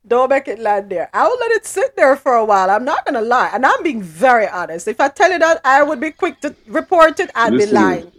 Don't 0.06 0.30
make 0.30 0.48
it 0.48 0.58
land 0.58 0.90
there. 0.90 1.10
I 1.14 1.28
will 1.28 1.38
let 1.38 1.52
it 1.52 1.66
sit 1.66 1.96
there 1.96 2.16
for 2.16 2.34
a 2.34 2.44
while. 2.44 2.70
I'm 2.70 2.84
not 2.84 3.06
gonna 3.06 3.22
lie, 3.22 3.50
and 3.54 3.66
I'm 3.66 3.82
being 3.82 4.02
very 4.02 4.48
honest. 4.48 4.88
If 4.88 5.00
I 5.00 5.08
tell 5.08 5.32
you 5.32 5.38
that 5.40 5.60
I 5.64 5.82
would 5.82 6.00
be 6.00 6.12
quick 6.12 6.40
to 6.42 6.56
report 6.66 7.20
it, 7.20 7.30
I'd 7.34 7.56
be 7.56 7.66
lying. 7.66 8.12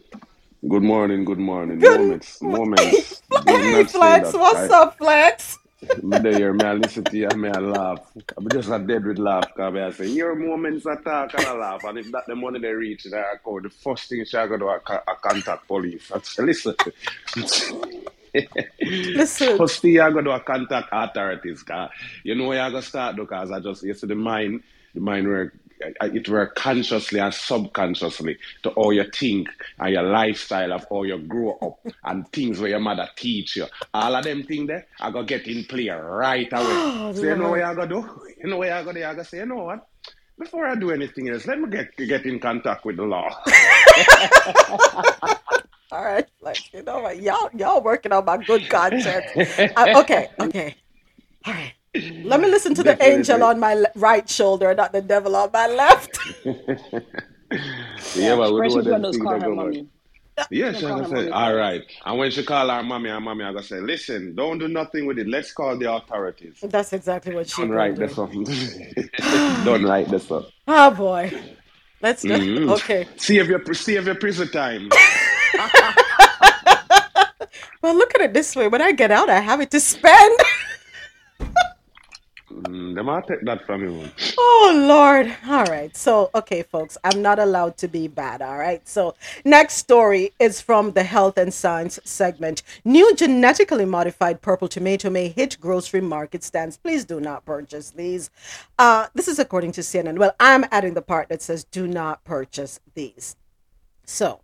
Good 0.69 0.83
morning, 0.83 1.25
good 1.25 1.39
morning. 1.39 1.81
Good 1.81 2.01
moments, 2.01 2.41
moments. 2.43 3.23
Do 3.31 3.43
Hey, 3.47 3.83
Flex, 3.83 4.33
that. 4.33 4.35
what's 4.35 4.69
I, 4.69 4.69
up, 4.69 4.97
Flex? 4.97 5.59
me 6.03 6.19
there, 6.19 6.53
me 6.53 6.65
I 6.65 6.73
listen 6.73 7.07
to 7.07 7.17
you, 7.17 7.33
me 7.35 7.49
I 7.49 7.59
laugh. 7.59 8.01
I'm 8.37 8.51
just 8.51 8.69
a 8.69 8.79
dead 8.79 9.05
with 9.05 9.19
laugh, 9.19 9.49
because 9.55 9.75
I 9.75 9.91
say, 9.91 10.07
your 10.09 10.35
moments 10.35 10.85
I 10.87 10.95
talk 11.03 11.33
and 11.35 11.47
I 11.47 11.53
laugh, 11.53 11.83
and 11.85 11.99
if 11.99 12.11
that 12.11 12.25
the 12.27 12.35
money 12.35 12.59
they 12.59 12.73
reach 12.73 13.05
in 13.05 13.11
their 13.11 13.33
account, 13.33 13.63
the 13.63 13.69
first 13.69 14.09
thing 14.09 14.25
she 14.25 14.37
I 14.37 14.47
go 14.47 14.57
to 14.57 14.65
a, 14.67 14.79
co- 14.81 15.03
a 15.07 15.15
contact 15.21 15.67
police. 15.67 16.11
I 16.13 16.19
say, 16.23 16.43
listen. 16.43 16.75
Listen. 18.81 19.57
First 19.57 19.81
thing 19.81 19.91
you 19.91 20.11
go 20.11 20.21
to 20.21 20.31
a 20.31 20.39
contact 20.39 20.89
authorities, 20.91 21.63
you 22.23 22.35
know 22.35 22.47
where 22.47 22.65
you 22.65 22.71
go 22.71 22.81
start 22.81 23.15
because 23.15 23.51
I 23.51 23.59
just 23.59 23.83
you 23.83 23.93
see 23.93 24.07
the 24.07 24.15
mind, 24.15 24.63
the 24.93 25.01
mind 25.01 25.27
work 25.27 25.53
it 26.01 26.29
work 26.29 26.55
consciously 26.55 27.19
and 27.19 27.33
subconsciously 27.33 28.37
to 28.63 28.69
all 28.71 28.93
you 28.93 29.05
think 29.11 29.49
and 29.79 29.93
your 29.93 30.03
lifestyle 30.03 30.73
of 30.73 30.85
how 30.89 31.03
you 31.03 31.17
grow 31.19 31.57
up 31.61 31.93
and 32.05 32.27
things 32.31 32.59
where 32.59 32.69
your 32.69 32.79
mother 32.79 33.07
teach 33.15 33.55
you. 33.55 33.65
All 33.93 34.15
of 34.15 34.23
them 34.23 34.43
things 34.43 34.67
there, 34.67 34.87
I 34.99 35.11
go 35.11 35.23
get 35.23 35.47
in 35.47 35.65
play 35.65 35.89
right 35.89 36.51
away. 36.51 36.63
Oh, 36.65 37.11
so 37.15 37.23
you 37.23 37.35
know 37.35 37.49
what 37.49 37.63
I 37.63 37.73
go 37.73 37.85
do? 37.85 38.21
You 38.41 38.49
know 38.49 38.57
what 38.57 38.71
I 38.71 38.83
go 38.83 38.93
do? 38.93 39.03
I 39.03 39.13
go 39.13 39.23
say, 39.23 39.39
you 39.39 39.45
know 39.45 39.63
what? 39.63 39.87
Before 40.37 40.65
I 40.65 40.75
do 40.75 40.91
anything 40.91 41.29
else, 41.29 41.45
let 41.45 41.59
me 41.59 41.69
get 41.69 41.95
get 41.97 42.25
in 42.25 42.39
contact 42.39 42.85
with 42.85 42.97
the 42.97 43.03
law. 43.03 43.29
All 45.91 46.03
right, 46.03 46.25
Flex. 46.39 46.69
You 46.73 46.83
know 46.83 47.01
what? 47.01 47.21
Y'all, 47.21 47.49
y'all 47.53 47.81
working 47.81 48.11
on 48.13 48.23
my 48.25 48.37
good 48.37 48.69
conscience. 48.69 49.25
Uh, 49.75 49.93
okay, 49.97 50.29
okay. 50.39 50.75
All 51.45 51.53
right. 51.53 51.73
Let 52.23 52.39
me 52.39 52.47
listen 52.47 52.73
to 52.75 52.83
the 52.83 52.95
angel 53.03 53.43
on 53.43 53.59
my 53.59 53.73
le- 53.73 53.91
right 53.95 54.27
shoulder, 54.29 54.73
not 54.73 54.93
the 54.93 55.01
devil 55.01 55.35
on 55.35 55.49
my 55.51 55.67
left. 55.67 56.17
Yeah, 58.15 58.35
but 58.37 58.53
we 58.53 58.61
First 58.61 58.75
do 58.75 58.81
she's 58.81 58.85
them 58.85 59.01
gonna 59.01 59.11
things 59.11 59.23
call 59.23 59.33
that 59.33 59.41
her 59.41 59.49
go 59.49 59.55
mommy. 59.55 59.87
Yeah, 60.49 60.71
She's 60.71 60.79
she 60.79 60.85
gonna 60.87 61.01
gonna 61.01 61.03
call 61.03 61.17
her 61.17 61.23
say, 61.25 61.29
mommy 61.29 61.31
all 61.31 61.57
And 62.05 62.17
when 62.19 62.31
she 62.31 62.43
call 62.43 62.69
her 62.69 62.83
mommy, 62.83 63.09
her 63.09 63.19
mommy, 63.19 63.43
I 63.43 63.51
gonna 63.51 63.63
say, 63.63 63.81
listen, 63.81 64.35
don't 64.35 64.57
do 64.57 64.69
nothing 64.69 65.05
with 65.05 65.19
it. 65.19 65.27
Let's 65.27 65.51
call 65.51 65.77
the 65.77 65.91
authorities. 65.91 66.59
That's 66.63 66.93
exactly 66.93 67.35
what 67.35 67.49
she 67.49 67.61
Don't 67.61 67.71
write 67.71 67.95
do. 67.95 68.07
this 68.07 68.17
up. 68.17 68.31
don't 69.65 69.83
write 69.83 70.07
this 70.09 70.31
up. 70.31 70.47
Oh 70.67 70.91
boy. 70.91 71.31
Let's 72.01 72.21
do 72.23 72.29
Mhm. 72.29 72.71
okay. 72.77 73.05
Save 73.17 73.49
your 73.49 73.73
save 73.73 74.05
your 74.05 74.15
prison 74.15 74.47
time. 74.47 74.89
Well, 77.81 77.95
look 77.95 78.13
at 78.15 78.21
it 78.21 78.33
this 78.33 78.55
way. 78.55 78.67
When 78.67 78.81
I 78.81 78.91
get 78.91 79.11
out, 79.11 79.29
I 79.29 79.39
have 79.39 79.59
it 79.61 79.71
to 79.71 79.79
spend. 79.79 80.39
Mm, 82.51 83.03
might 83.03 83.27
take 83.27 83.41
that 83.45 83.65
from 83.65 83.83
you. 83.83 84.09
Oh 84.37 84.85
Lord. 84.87 85.33
All 85.47 85.65
right. 85.65 85.95
So, 85.97 86.29
okay, 86.35 86.63
folks, 86.63 86.97
I'm 87.03 87.21
not 87.21 87.39
allowed 87.39 87.77
to 87.77 87.87
be 87.87 88.07
bad. 88.07 88.41
All 88.41 88.57
right. 88.57 88.87
So, 88.87 89.15
next 89.45 89.75
story 89.75 90.33
is 90.39 90.61
from 90.61 90.91
the 90.91 91.03
health 91.03 91.37
and 91.37 91.53
science 91.53 91.99
segment. 92.03 92.61
New 92.85 93.15
genetically 93.15 93.85
modified 93.85 94.41
purple 94.41 94.67
tomato 94.67 95.09
may 95.09 95.29
hit 95.29 95.57
grocery 95.59 96.01
market 96.01 96.43
stands. 96.43 96.77
Please 96.77 97.05
do 97.05 97.19
not 97.19 97.45
purchase 97.45 97.91
these. 97.91 98.29
Uh, 98.77 99.07
this 99.15 99.27
is 99.27 99.39
according 99.39 99.71
to 99.73 99.81
CNN. 99.81 100.19
Well, 100.19 100.35
I'm 100.39 100.65
adding 100.71 100.93
the 100.93 101.01
part 101.01 101.29
that 101.29 101.41
says 101.41 101.63
do 101.63 101.87
not 101.87 102.23
purchase 102.25 102.79
these. 102.93 103.35
So, 104.05 104.41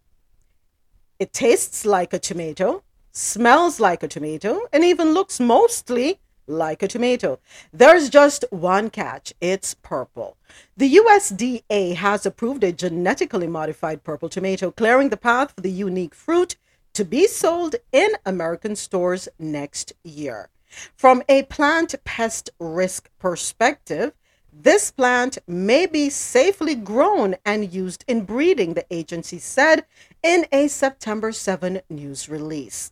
it 1.20 1.34
tastes 1.34 1.86
like 1.86 2.14
a 2.14 2.20
tomato, 2.20 2.84
smells 3.12 3.80
like 3.80 4.04
a 4.04 4.08
tomato, 4.08 4.62
and 4.72 4.84
even 4.84 5.14
looks 5.14 5.40
mostly 5.40 6.20
like 6.48 6.82
a 6.82 6.88
tomato. 6.88 7.40
There's 7.74 8.10
just 8.10 8.46
one 8.50 8.90
catch 8.90 9.34
it's 9.42 9.74
purple. 9.74 10.38
The 10.78 10.96
USDA 10.96 11.96
has 11.96 12.26
approved 12.26 12.64
a 12.64 12.72
genetically 12.72 13.48
modified 13.48 14.04
purple 14.04 14.30
tomato, 14.30 14.72
clearing 14.72 15.10
the 15.10 15.18
path 15.18 15.52
for 15.52 15.62
the 15.62 15.72
unique 15.72 16.16
fruit 16.16 16.56
to 16.94 17.04
be 17.04 17.28
sold 17.28 17.76
in 17.92 18.12
American 18.26 18.76
stores 18.76 19.28
next 19.38 19.94
year. 20.04 20.50
From 20.96 21.24
a 21.30 21.44
plant 21.44 21.96
pest 22.04 22.50
risk 22.60 23.10
perspective, 23.20 24.14
this 24.52 24.90
plant 24.90 25.38
may 25.48 25.86
be 25.86 26.10
safely 26.10 26.74
grown 26.74 27.36
and 27.46 27.72
used 27.72 28.04
in 28.08 28.26
breeding, 28.26 28.74
the 28.74 28.86
agency 28.92 29.38
said 29.38 29.86
in 30.24 30.46
a 30.52 30.68
September 30.68 31.32
7 31.32 31.82
news 31.90 32.30
release. 32.30 32.92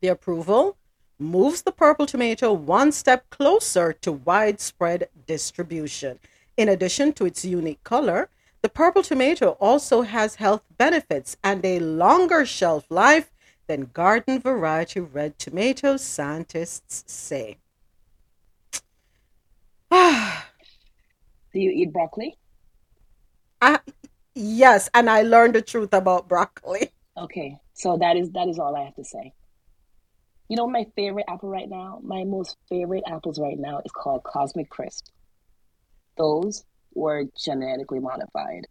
The 0.00 0.08
approval 0.08 0.76
moves 1.18 1.62
the 1.62 1.72
purple 1.72 2.06
tomato 2.06 2.52
one 2.52 2.92
step 2.92 3.28
closer 3.30 3.92
to 3.92 4.12
widespread 4.12 5.08
distribution. 5.26 6.18
In 6.56 6.68
addition 6.68 7.12
to 7.14 7.26
its 7.26 7.44
unique 7.44 7.84
color, 7.84 8.28
the 8.62 8.68
purple 8.68 9.02
tomato 9.02 9.50
also 9.60 10.02
has 10.02 10.36
health 10.36 10.62
benefits 10.76 11.36
and 11.42 11.64
a 11.64 11.80
longer 11.80 12.44
shelf 12.44 12.84
life 12.90 13.30
than 13.66 13.90
garden 13.92 14.40
variety 14.40 15.00
red 15.00 15.38
tomatoes, 15.38 16.02
scientists 16.02 17.04
say. 17.06 17.58
Do 19.92 21.58
you 21.58 21.70
eat 21.70 21.92
broccoli? 21.92 22.36
I, 23.62 23.78
yes, 24.40 24.88
and 24.94 25.10
I 25.10 25.22
learned 25.22 25.54
the 25.54 25.62
truth 25.62 25.92
about 25.94 26.28
broccoli. 26.28 26.90
Okay, 27.18 27.58
so 27.74 27.98
that 27.98 28.16
is 28.16 28.30
that 28.32 28.48
is 28.48 28.58
all 28.58 28.74
I 28.76 28.84
have 28.84 28.94
to 28.94 29.04
say. 29.04 29.34
You 30.48 30.56
know 30.56 30.66
my 30.66 30.86
favorite 30.96 31.26
apple 31.28 31.50
right 31.50 31.68
now? 31.68 32.00
My 32.02 32.24
most 32.24 32.56
favorite 32.68 33.04
apples 33.06 33.38
right 33.38 33.58
now 33.58 33.80
is 33.84 33.92
called 33.92 34.22
Cosmic 34.24 34.70
Crisp. 34.70 35.06
Those 36.16 36.64
were 36.94 37.24
genetically 37.38 38.00
modified. 38.00 38.66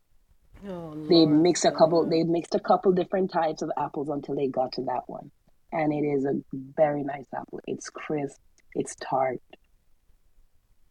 Oh, 0.67 0.95
They 1.07 1.25
mixed 1.25 1.65
a 1.65 1.71
couple 1.71 2.09
they 2.09 2.23
mixed 2.23 2.55
a 2.55 2.59
couple 2.59 2.91
different 2.91 3.31
types 3.31 3.61
of 3.61 3.71
apples 3.77 4.09
until 4.09 4.35
they 4.35 4.47
got 4.47 4.71
to 4.73 4.83
that 4.83 5.03
one. 5.07 5.31
And 5.71 5.93
it 5.93 6.05
is 6.05 6.25
a 6.25 6.41
very 6.53 7.03
nice 7.03 7.27
apple. 7.35 7.61
It's 7.67 7.89
crisp, 7.89 8.39
it's 8.73 8.95
tart. 8.95 9.39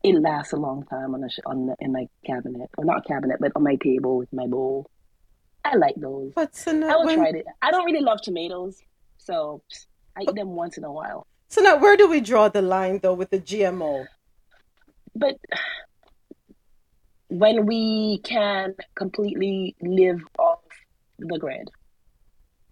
It 0.05 0.15
lasts 0.21 0.53
a 0.53 0.57
long 0.57 0.85
time 0.87 1.15
on 1.15 1.29
sh- 1.29 1.41
on 1.45 1.67
the, 1.67 1.77
in 1.81 1.93
my 1.93 2.07
cabinet, 2.25 2.71
or 2.79 2.85
not 2.85 3.05
cabinet, 3.07 3.39
but 3.41 3.53
on 3.57 3.63
my 3.65 3.77
table 3.77 4.17
with 4.19 4.33
my 4.33 4.47
bowl. 4.47 4.89
I 5.65 5.75
like 5.77 5.97
those. 5.97 6.33
But 6.35 6.55
so 6.55 6.73
now, 6.73 6.89
I 6.89 6.97
will 7.05 7.15
try 7.15 7.29
it. 7.31 7.47
I 7.61 7.71
don't 7.71 7.85
really 7.85 8.01
love 8.05 8.21
tomatoes, 8.23 8.81
so 9.19 9.63
I 10.17 10.23
eat 10.23 10.35
them 10.35 10.51
once 10.51 10.79
in 10.79 10.85
a 10.85 10.93
while. 10.93 11.27
so 11.49 11.61
now 11.63 11.77
where 11.77 11.97
do 11.97 12.09
we 12.09 12.21
draw 12.21 12.49
the 12.49 12.63
line 12.63 13.01
though 13.03 13.15
with 13.15 13.31
the 13.31 13.41
GMO? 13.41 14.07
But 15.15 15.37
when 17.29 17.67
we 17.67 18.19
can 18.25 18.75
completely 18.95 19.75
live 19.83 20.23
off 20.39 20.61
the 21.19 21.39
grid, 21.39 21.69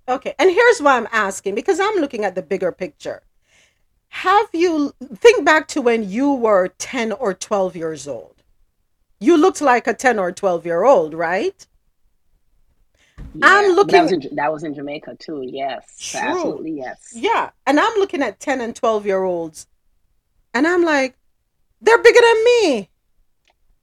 Okay, 0.08 0.34
and 0.38 0.48
here's 0.48 0.80
why 0.80 0.96
I'm 0.96 1.08
asking 1.10 1.56
because 1.56 1.80
I'm 1.80 1.96
looking 1.96 2.24
at 2.24 2.36
the 2.36 2.42
bigger 2.42 2.70
picture. 2.70 3.22
Have 4.20 4.48
you 4.54 4.94
think 5.14 5.44
back 5.44 5.68
to 5.68 5.82
when 5.82 6.08
you 6.08 6.32
were 6.32 6.68
10 6.78 7.12
or 7.12 7.34
12 7.34 7.76
years 7.76 8.08
old? 8.08 8.42
You 9.20 9.36
looked 9.36 9.60
like 9.60 9.86
a 9.86 9.92
10 9.92 10.18
or 10.18 10.32
12 10.32 10.64
year 10.64 10.84
old, 10.84 11.12
right? 11.12 11.66
I'm 13.42 13.66
Yeah, 13.68 13.74
but 13.76 13.90
that 13.90 14.02
was 14.04 14.12
looking 14.12 14.22
in 14.22 14.36
that 14.36 14.50
was 14.50 14.64
in 14.64 14.72
Jamaica 14.72 15.16
too. 15.18 15.42
Yes, 15.44 15.98
True. 15.98 16.20
absolutely 16.20 16.78
yes. 16.78 17.12
Yeah, 17.14 17.50
and 17.66 17.78
I'm 17.78 17.94
looking 17.98 18.22
at 18.22 18.40
10 18.40 18.62
and 18.62 18.74
12 18.74 19.04
year 19.04 19.22
olds 19.22 19.66
and 20.54 20.66
I'm 20.66 20.82
like 20.82 21.14
they're 21.82 22.02
bigger 22.02 22.20
than 22.20 22.44
me. 22.44 22.88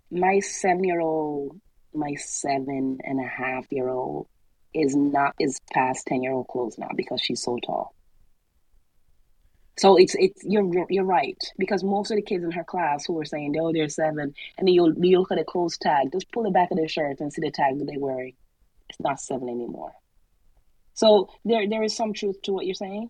My 0.10 0.40
seven 0.40 0.84
year 0.84 1.00
old, 1.00 1.62
my 1.94 2.16
seven 2.16 2.98
and 3.04 3.24
a 3.24 3.28
half 3.28 3.72
year 3.72 3.88
old 3.88 4.28
is 4.74 4.96
not 4.96 5.36
is 5.40 5.60
past 5.72 6.08
ten 6.08 6.24
year 6.24 6.32
old 6.32 6.48
clothes 6.48 6.80
now 6.80 6.90
because 6.96 7.22
she's 7.22 7.44
so 7.44 7.60
tall. 7.64 7.94
So 9.78 9.98
it's 9.98 10.16
it's 10.20 10.44
you're 10.44 10.86
you're 10.90 11.04
right 11.04 11.42
because 11.58 11.84
most 11.84 12.12
of 12.12 12.18
the 12.18 12.22
kids 12.22 12.44
in 12.44 12.52
her 12.52 12.64
class 12.64 13.06
who 13.06 13.14
were 13.14 13.26
saying 13.26 13.56
oh 13.60 13.74
they're 13.74 13.90
seven 13.90 14.34
and 14.58 14.68
then 14.68 14.74
you 14.74 14.94
you 15.02 15.20
look 15.20 15.32
at 15.32 15.40
the 15.40 15.44
clothes 15.44 15.78
tag 15.80 16.12
just 16.12 16.32
pull 16.32 16.44
the 16.44 16.52
back 16.52 16.70
of 16.70 16.78
their 16.78 16.88
shirt 16.88 17.20
and 17.20 17.34
see 17.34 17.42
the 17.42 17.50
tag 17.50 17.80
that 17.80 17.86
they're 17.86 18.00
wearing 18.00 18.36
it's 18.94 19.00
not 19.00 19.20
seven 19.20 19.50
anymore. 19.50 19.94
So 20.94 21.30
there 21.44 21.68
there 21.68 21.84
is 21.84 21.96
some 21.96 22.14
truth 22.14 22.42
to 22.44 22.54
what 22.54 22.66
you're 22.66 22.76
saying, 22.76 23.10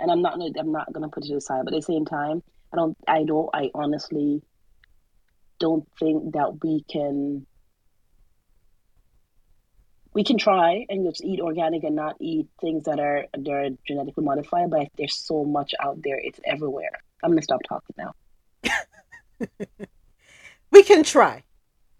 and 0.00 0.10
I'm 0.10 0.22
not 0.22 0.38
gonna, 0.38 0.50
I'm 0.58 0.72
not 0.72 0.92
gonna 0.92 1.08
put 1.08 1.24
it 1.24 1.28
to 1.28 1.34
the 1.34 1.40
side. 1.40 1.64
But 1.64 1.74
at 1.74 1.78
the 1.78 1.82
same 1.82 2.04
time, 2.04 2.42
I 2.72 2.76
don't 2.76 2.96
I 3.06 3.24
don't 3.24 3.48
I 3.54 3.70
honestly 3.74 4.42
don't 5.60 5.86
think 5.98 6.32
that 6.32 6.58
we 6.62 6.84
can 6.90 7.46
we 10.14 10.24
can 10.24 10.38
try 10.38 10.86
and 10.88 11.06
just 11.06 11.24
eat 11.24 11.40
organic 11.40 11.84
and 11.84 11.96
not 11.96 12.16
eat 12.20 12.46
things 12.60 12.84
that 12.84 13.00
are 13.00 13.26
they're 13.36 13.70
genetically 13.86 14.24
modified. 14.24 14.70
But 14.70 14.88
there's 14.96 15.16
so 15.16 15.44
much 15.44 15.74
out 15.80 16.02
there; 16.02 16.18
it's 16.18 16.40
everywhere. 16.44 17.02
I'm 17.22 17.30
gonna 17.30 17.42
stop 17.42 17.60
talking 17.68 17.96
now. 17.96 18.14
We 20.72 20.82
can 20.82 21.02
try. 21.02 21.44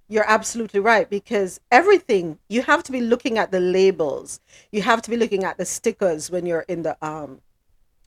You're 0.09 0.29
absolutely 0.29 0.81
right 0.81 1.09
because 1.09 1.61
everything 1.71 2.39
you 2.49 2.63
have 2.63 2.83
to 2.85 2.93
be 2.93 3.03
looking 3.03 3.37
at 3.37 3.53
the 3.53 3.61
labels. 3.61 4.41
You 4.71 4.81
have 4.81 5.03
to 5.03 5.11
be 5.11 5.17
looking 5.19 5.45
at 5.45 5.59
the 5.59 5.67
stickers 5.67 6.31
when 6.31 6.47
you're 6.47 6.65
in 6.69 6.83
the 6.83 6.97
um 7.07 7.43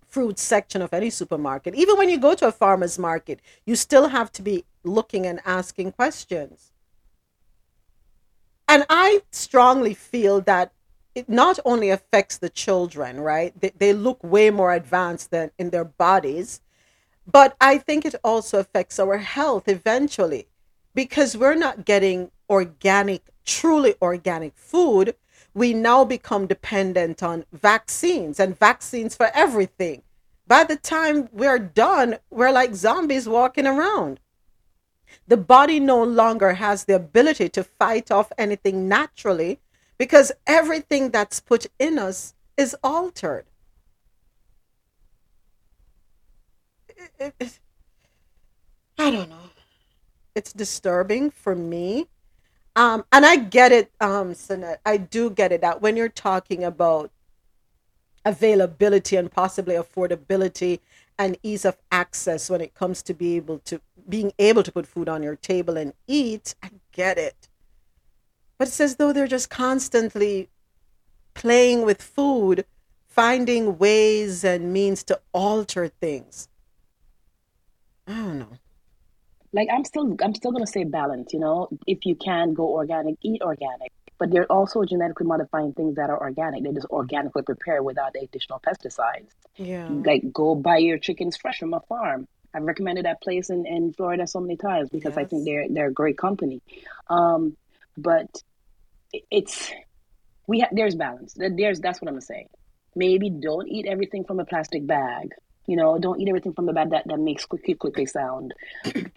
fruit 0.08 0.40
section 0.40 0.82
of 0.82 0.94
any 0.94 1.12
supermarket. 1.12 1.76
Even 1.76 1.98
when 1.98 2.10
you 2.10 2.18
go 2.18 2.34
to 2.34 2.48
a 2.48 2.52
farmer's 2.52 2.98
market, 2.98 3.40
you 3.66 3.76
still 3.76 4.08
have 4.08 4.32
to 4.32 4.42
be 4.42 4.66
looking 4.84 5.28
and 5.28 5.40
asking 5.46 5.92
questions. 5.92 6.72
And 8.68 8.86
I 8.90 9.22
strongly 9.32 9.94
feel 9.94 10.42
that 10.42 10.72
it 11.14 11.30
not 11.30 11.60
only 11.64 11.90
affects 11.90 12.38
the 12.38 12.50
children, 12.50 13.22
right? 13.22 13.60
They, 13.60 13.72
they 13.78 13.94
look 13.94 14.24
way 14.24 14.50
more 14.50 14.74
advanced 14.74 15.32
than 15.32 15.52
in 15.58 15.70
their 15.70 15.86
bodies, 15.86 16.62
but 17.26 17.56
I 17.62 17.78
think 17.78 18.06
it 18.06 18.16
also 18.24 18.60
affects 18.60 19.00
our 19.00 19.18
health 19.18 19.68
eventually 19.68 20.48
because 20.94 21.38
we're 21.38 21.56
not 21.56 21.86
getting 21.86 22.32
organic, 22.50 23.24
truly 23.46 23.96
organic 24.02 24.58
food. 24.58 25.16
We 25.54 25.74
now 25.74 26.04
become 26.04 26.48
dependent 26.48 27.24
on 27.24 27.46
vaccines 27.54 28.40
and 28.40 28.58
vaccines 28.58 29.16
for 29.16 29.32
everything. 29.34 30.04
By 30.48 30.64
the 30.64 30.76
time 30.76 31.30
we're 31.32 31.60
done, 31.60 32.18
we're 32.30 32.52
like 32.52 32.76
zombies 32.76 33.28
walking 33.28 33.66
around. 33.66 34.20
The 35.28 35.38
body 35.38 35.80
no 35.80 36.04
longer 36.04 36.54
has 36.54 36.86
the 36.86 36.96
ability 36.96 37.50
to 37.50 37.64
fight 37.64 38.12
off 38.12 38.32
anything 38.38 38.88
naturally 38.88 39.60
because 39.98 40.32
everything 40.46 41.10
that's 41.12 41.40
put 41.40 41.68
in 41.80 41.98
us 41.98 42.34
is 42.58 42.76
altered. 42.84 43.46
It- 46.88 47.12
it- 47.20 47.36
it- 47.40 47.60
I 48.98 49.12
don't 49.12 49.30
know. 49.30 49.50
It's 50.36 50.54
disturbing 50.54 51.32
for 51.32 51.56
me. 51.56 52.08
Um, 52.76 53.06
and 53.12 53.26
I 53.26 53.38
get 53.38 53.72
it, 53.72 53.92
um. 54.02 54.36
I 54.86 54.98
do 54.98 55.30
get 55.30 55.52
it 55.52 55.62
that 55.62 55.82
when 55.82 55.96
you're 55.96 56.10
talking 56.10 56.64
about 56.64 57.12
availability 58.26 59.16
and 59.16 59.32
possibly 59.32 59.76
affordability 59.76 60.80
and 61.18 61.38
ease 61.44 61.66
of 61.66 61.78
access 61.92 62.50
when 62.50 62.62
it 62.62 62.74
comes 62.74 63.02
to 63.04 63.14
be 63.14 63.36
able 63.38 63.60
to 63.60 63.82
being 64.08 64.34
able 64.40 64.64
to 64.64 64.72
put 64.72 64.88
food 64.88 65.10
on 65.10 65.24
your 65.24 65.36
table 65.36 65.78
and 65.78 65.94
eat, 66.08 66.56
I 66.64 66.72
get 66.92 67.18
it. 67.18 67.50
But 68.58 68.68
it's 68.70 68.80
as 68.82 68.98
though 68.98 69.14
they're 69.14 69.28
just 69.28 69.50
constantly 69.50 70.50
playing 71.34 71.84
with 71.86 72.02
food, 72.02 72.66
finding 73.08 73.78
ways 73.78 74.44
and 74.44 74.74
means 74.74 75.04
to 75.06 75.20
alter 75.34 75.88
things. 75.88 76.50
I 78.08 78.14
don't 78.14 78.40
know. 78.40 78.58
like 79.54 79.68
I'm 79.74 79.84
still 79.86 80.16
I'm 80.24 80.36
still 80.36 80.52
gonna 80.52 80.68
say 80.68 80.84
balance, 80.84 81.34
you 81.34 81.40
know. 81.40 81.70
If 81.88 82.06
you 82.06 82.16
can 82.16 82.54
go 82.54 82.68
organic, 82.74 83.18
eat 83.24 83.42
organic. 83.42 83.92
But 84.18 84.32
there 84.32 84.44
are 84.44 84.52
also 84.52 84.84
genetically 84.86 85.28
modifying 85.28 85.74
things 85.74 85.96
that 85.96 86.10
are 86.10 86.20
organic. 86.20 86.64
They're 86.64 86.74
just 86.74 86.88
organically 86.90 87.44
prepared 87.44 87.84
without 87.84 88.16
additional 88.22 88.62
pesticides. 88.66 89.28
Yeah. 89.58 89.88
Like 89.90 90.32
go 90.32 90.56
buy 90.56 90.78
your 90.78 90.98
chickens 90.98 91.38
fresh 91.38 91.60
from 91.60 91.74
a 91.74 91.82
farm. 91.82 92.28
I've 92.54 92.64
recommended 92.64 93.06
that 93.06 93.22
place 93.22 93.50
in, 93.50 93.66
in 93.66 93.92
Florida 93.92 94.26
so 94.26 94.40
many 94.40 94.56
times 94.56 94.90
because 94.90 95.18
I 95.18 95.26
think 95.26 95.44
they're 95.44 95.68
they're 95.70 95.88
a 95.88 95.94
great 95.94 96.18
company. 96.18 96.62
Um, 97.10 97.58
but 97.98 98.42
it's 99.30 99.72
we 100.48 100.62
ha- 100.62 100.70
there's 100.72 100.96
balance. 100.96 101.34
There's 101.36 101.80
that's 101.80 102.02
what 102.02 102.08
I'm 102.08 102.16
gonna 102.16 102.22
say. 102.22 102.48
Maybe 102.96 103.30
don't 103.30 103.68
eat 103.68 103.86
everything 103.86 104.24
from 104.24 104.40
a 104.40 104.46
plastic 104.46 104.88
bag. 104.88 105.34
You 105.68 105.76
know, 105.76 105.98
don't 105.98 106.22
eat 106.22 106.30
everything 106.30 106.54
from 106.54 106.68
the 106.68 106.74
bag 106.74 106.92
that, 106.92 107.04
that 107.08 107.20
makes 107.20 107.46
quickly 107.46 107.74
quickly 107.74 108.06
sound. 108.06 108.54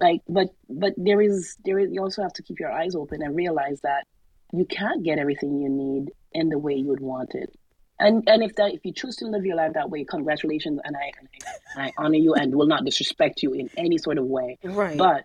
like, 0.00 0.22
but 0.28 0.48
but 0.68 0.94
there 0.96 1.20
is 1.20 1.56
there 1.64 1.78
is 1.78 1.92
you 1.92 2.02
also 2.02 2.22
have 2.22 2.32
to 2.34 2.42
keep 2.42 2.58
your 2.58 2.72
eyes 2.72 2.96
open 2.96 3.22
and 3.22 3.36
realize 3.36 3.80
that 3.82 4.06
you 4.52 4.64
can't 4.64 5.02
get 5.02 5.18
everything 5.18 5.60
you 5.60 5.68
need 5.68 6.12
in 6.32 6.48
the 6.48 6.58
way 6.58 6.74
you 6.74 6.86
would 6.88 7.00
want 7.00 7.34
it. 7.34 7.54
And 8.00 8.22
and 8.28 8.42
if 8.42 8.54
that 8.56 8.72
if 8.74 8.84
you 8.84 8.92
choose 8.92 9.16
to 9.16 9.26
live 9.26 9.44
your 9.44 9.56
life 9.56 9.72
that 9.74 9.90
way, 9.90 10.04
congratulations, 10.04 10.80
and 10.84 10.96
I 10.96 11.10
and 11.18 11.28
I, 11.34 11.50
and 11.74 11.82
I 11.86 12.02
honor 12.02 12.16
you 12.16 12.34
and 12.34 12.54
will 12.54 12.66
not 12.66 12.84
disrespect 12.84 13.42
you 13.42 13.52
in 13.54 13.68
any 13.76 13.98
sort 13.98 14.18
of 14.18 14.24
way. 14.24 14.58
Right. 14.62 14.96
But 14.96 15.24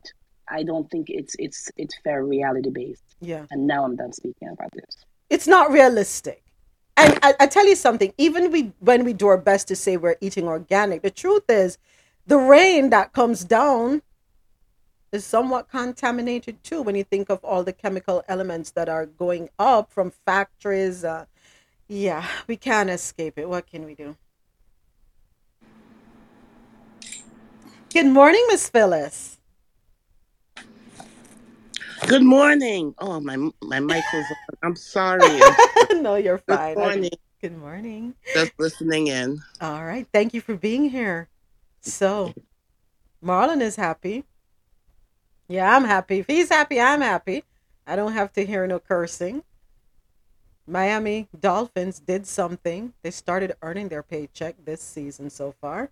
I 0.50 0.64
don't 0.64 0.90
think 0.90 1.10
it's 1.10 1.36
it's 1.38 1.70
it's 1.78 1.96
fair 2.04 2.26
reality 2.26 2.72
based. 2.72 3.04
Yeah. 3.22 3.46
And 3.52 3.68
now 3.68 3.86
I'm 3.86 3.96
done 3.96 4.12
speaking 4.12 4.50
about 4.50 4.72
this. 4.74 5.06
it's 5.30 5.48
not 5.48 5.72
realistic. 5.72 6.44
And 6.98 7.18
I, 7.24 7.34
I 7.40 7.48
tell 7.48 7.68
you 7.68 7.76
something, 7.76 8.14
even 8.18 8.52
we 8.52 8.72
when 8.80 9.04
we 9.04 9.14
do 9.14 9.28
our 9.28 9.38
best 9.38 9.68
to 9.70 9.76
say 9.76 9.98
we're 9.98 10.16
eating 10.22 10.48
organic, 10.48 11.02
the 11.02 11.12
truth 11.12 11.44
is 11.50 11.78
the 12.26 12.38
rain 12.38 12.90
that 12.90 13.14
comes 13.14 13.44
down 13.44 14.02
is 15.14 15.24
somewhat 15.26 15.70
contaminated 15.70 16.64
too 16.64 16.82
when 16.82 16.96
you 16.96 17.04
think 17.04 17.30
of 17.30 17.44
all 17.44 17.64
the 17.64 17.72
chemical 17.72 18.24
elements 18.28 18.72
that 18.72 18.90
are 18.90 19.06
going 19.06 19.50
up 19.60 19.92
from 19.92 20.12
factories. 20.26 21.04
Uh, 21.04 21.26
yeah, 21.88 22.28
we 22.48 22.58
can't 22.58 22.90
escape 22.90 23.38
it. 23.38 23.48
What 23.48 23.68
can 23.68 23.86
we 23.86 23.94
do? 23.94 24.18
Good 27.94 28.08
morning, 28.08 28.44
Miss 28.48 28.68
Phyllis. 28.70 29.38
Good 32.08 32.24
morning. 32.24 32.96
Oh, 32.98 33.20
my 33.20 33.38
my 33.62 33.80
mic 33.80 34.04
was 34.14 34.26
on. 34.32 34.38
I'm 34.64 34.76
sorry. 34.76 35.40
no, 35.94 36.16
you're 36.16 36.40
fine. 36.40 36.78
I- 36.78 36.82
morning. 36.82 37.10
Good 37.42 37.58
morning. 37.58 38.16
Just 38.34 38.54
listening 38.58 39.08
in. 39.08 39.40
All 39.62 39.86
right. 39.86 40.08
Thank 40.12 40.34
you 40.34 40.42
for 40.42 40.56
being 40.56 40.90
here. 40.90 41.30
So, 41.82 42.34
Marlon 43.24 43.62
is 43.62 43.76
happy. 43.76 44.24
Yeah, 45.48 45.76
I'm 45.76 45.84
happy. 45.84 46.20
If 46.20 46.28
he's 46.28 46.50
happy, 46.50 46.80
I'm 46.80 47.02
happy. 47.02 47.44
I 47.86 47.96
don't 47.96 48.14
have 48.14 48.32
to 48.34 48.46
hear 48.46 48.66
no 48.66 48.80
cursing. 48.80 49.44
Miami 50.66 51.28
Dolphins 51.38 52.00
did 52.00 52.26
something. 52.26 52.94
They 53.02 53.12
started 53.12 53.56
earning 53.62 53.90
their 53.90 54.04
paycheck 54.04 54.56
this 54.64 54.82
season 54.82 55.30
so 55.30 55.54
far. 55.60 55.90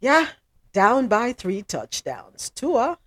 Yeah, 0.00 0.28
down 0.72 1.08
by 1.08 1.32
three 1.32 1.62
touchdowns. 1.62 2.50
Tua. 2.50 2.98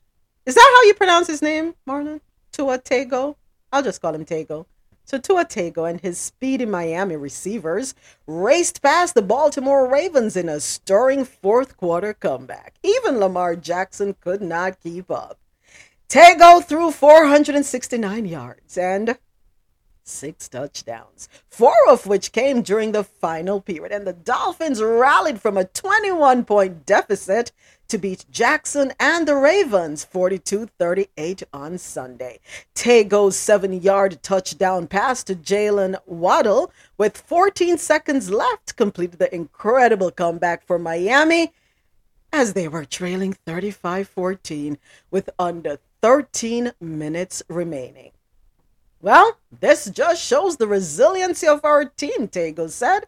Is 0.45 0.55
that 0.55 0.73
how 0.75 0.87
you 0.87 0.95
pronounce 0.95 1.27
his 1.27 1.41
name, 1.41 1.75
Marlon? 1.87 2.21
Tua 2.51 2.79
Tego? 2.79 3.35
I'll 3.71 3.83
just 3.83 4.01
call 4.01 4.15
him 4.15 4.25
Tego. 4.25 4.65
Tua 5.19 5.45
Tego 5.45 5.89
and 5.89 5.99
his 6.01 6.17
speedy 6.17 6.65
Miami 6.65 7.15
receivers 7.15 7.93
raced 8.27 8.81
past 8.81 9.13
the 9.13 9.21
Baltimore 9.21 9.87
Ravens 9.87 10.35
in 10.35 10.49
a 10.49 10.59
stirring 10.59 11.25
fourth 11.25 11.77
quarter 11.77 12.13
comeback. 12.13 12.75
Even 12.83 13.19
Lamar 13.19 13.55
Jackson 13.55 14.15
could 14.21 14.41
not 14.41 14.79
keep 14.79 15.09
up. 15.09 15.37
Tego 16.09 16.63
threw 16.63 16.91
469 16.91 18.25
yards 18.25 18.77
and 18.77 19.17
six 20.03 20.49
touchdowns, 20.49 21.29
four 21.49 21.75
of 21.87 22.05
which 22.05 22.31
came 22.31 22.61
during 22.61 22.91
the 22.91 23.03
final 23.03 23.61
period. 23.61 23.91
And 23.91 24.05
the 24.05 24.13
Dolphins 24.13 24.81
rallied 24.81 25.41
from 25.41 25.57
a 25.57 25.65
21 25.65 26.45
point 26.45 26.85
deficit 26.85 27.51
to 27.91 27.97
beat 27.97 28.23
Jackson 28.31 28.93
and 29.01 29.27
the 29.27 29.35
Ravens 29.35 30.05
42 30.05 30.67
38 30.79 31.43
on 31.51 31.77
Sunday. 31.77 32.39
Tego's 32.73 33.35
seven 33.35 33.81
yard 33.81 34.23
touchdown 34.23 34.87
pass 34.87 35.25
to 35.25 35.35
Jaylen 35.35 35.97
Waddle 36.05 36.71
with 36.97 37.17
14 37.17 37.77
seconds 37.77 38.29
left 38.31 38.77
completed 38.77 39.19
the 39.19 39.35
incredible 39.35 40.09
comeback 40.09 40.65
for 40.65 40.79
Miami 40.79 41.51
as 42.31 42.53
they 42.53 42.69
were 42.69 42.85
trailing 42.85 43.33
35 43.45 44.07
14 44.07 44.77
with 45.11 45.29
under 45.37 45.77
13 46.01 46.71
minutes 46.79 47.43
remaining. 47.49 48.11
Well, 49.01 49.37
this 49.59 49.89
just 49.89 50.23
shows 50.23 50.55
the 50.55 50.67
resiliency 50.67 51.45
of 51.45 51.65
our 51.65 51.83
team, 51.83 52.29
Tego 52.29 52.69
said. 52.69 53.01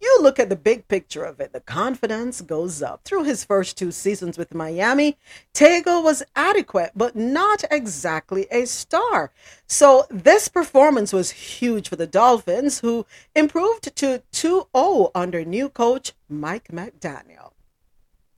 You 0.00 0.18
look 0.22 0.38
at 0.38 0.48
the 0.48 0.56
big 0.56 0.88
picture 0.88 1.24
of 1.24 1.40
it, 1.40 1.52
the 1.52 1.60
confidence 1.60 2.40
goes 2.40 2.82
up. 2.82 3.04
Through 3.04 3.24
his 3.24 3.44
first 3.44 3.76
two 3.76 3.92
seasons 3.92 4.38
with 4.38 4.54
Miami, 4.54 5.18
Tego 5.52 6.02
was 6.02 6.22
adequate, 6.34 6.92
but 6.96 7.14
not 7.14 7.64
exactly 7.70 8.46
a 8.50 8.64
star. 8.64 9.30
So 9.66 10.06
this 10.08 10.48
performance 10.48 11.12
was 11.12 11.32
huge 11.32 11.90
for 11.90 11.96
the 11.96 12.06
Dolphins, 12.06 12.80
who 12.80 13.04
improved 13.34 13.94
to 13.96 14.22
2 14.32 14.66
0 14.74 15.10
under 15.14 15.44
new 15.44 15.68
coach 15.68 16.14
Mike 16.30 16.68
McDaniel. 16.68 17.52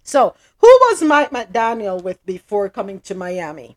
So, 0.03 0.35
who 0.59 0.67
was 0.67 1.01
Mike 1.01 1.31
McDaniel 1.31 2.03
with 2.03 2.25
before 2.27 2.69
coming 2.69 2.99
to 3.03 3.15
Miami? 3.15 3.77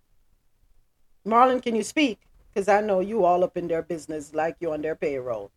Marlon, 1.24 1.62
can 1.62 1.76
you 1.76 1.84
speak? 1.84 2.20
Because 2.52 2.68
I 2.68 2.82
know 2.82 2.99
you 2.99 3.26
all 3.26 3.44
up 3.44 3.57
in 3.57 3.68
their 3.68 3.84
business 3.84 4.34
like 4.34 4.56
you 4.60 4.72
on 4.74 4.82
their 4.82 4.95
payroll. 4.95 5.52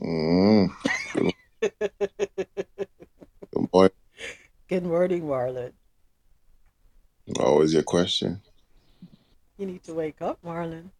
Mm. 0.00 0.70
Good 1.60 1.72
morning. 3.72 3.90
Good 4.68 4.84
morning, 4.84 5.22
Marlon. 5.22 5.72
Always 7.38 7.72
your 7.72 7.82
question. 7.82 8.42
You 9.58 9.66
need 9.66 9.82
to 9.84 9.94
wake 9.94 10.20
up, 10.20 10.38
Marlon. 10.44 10.90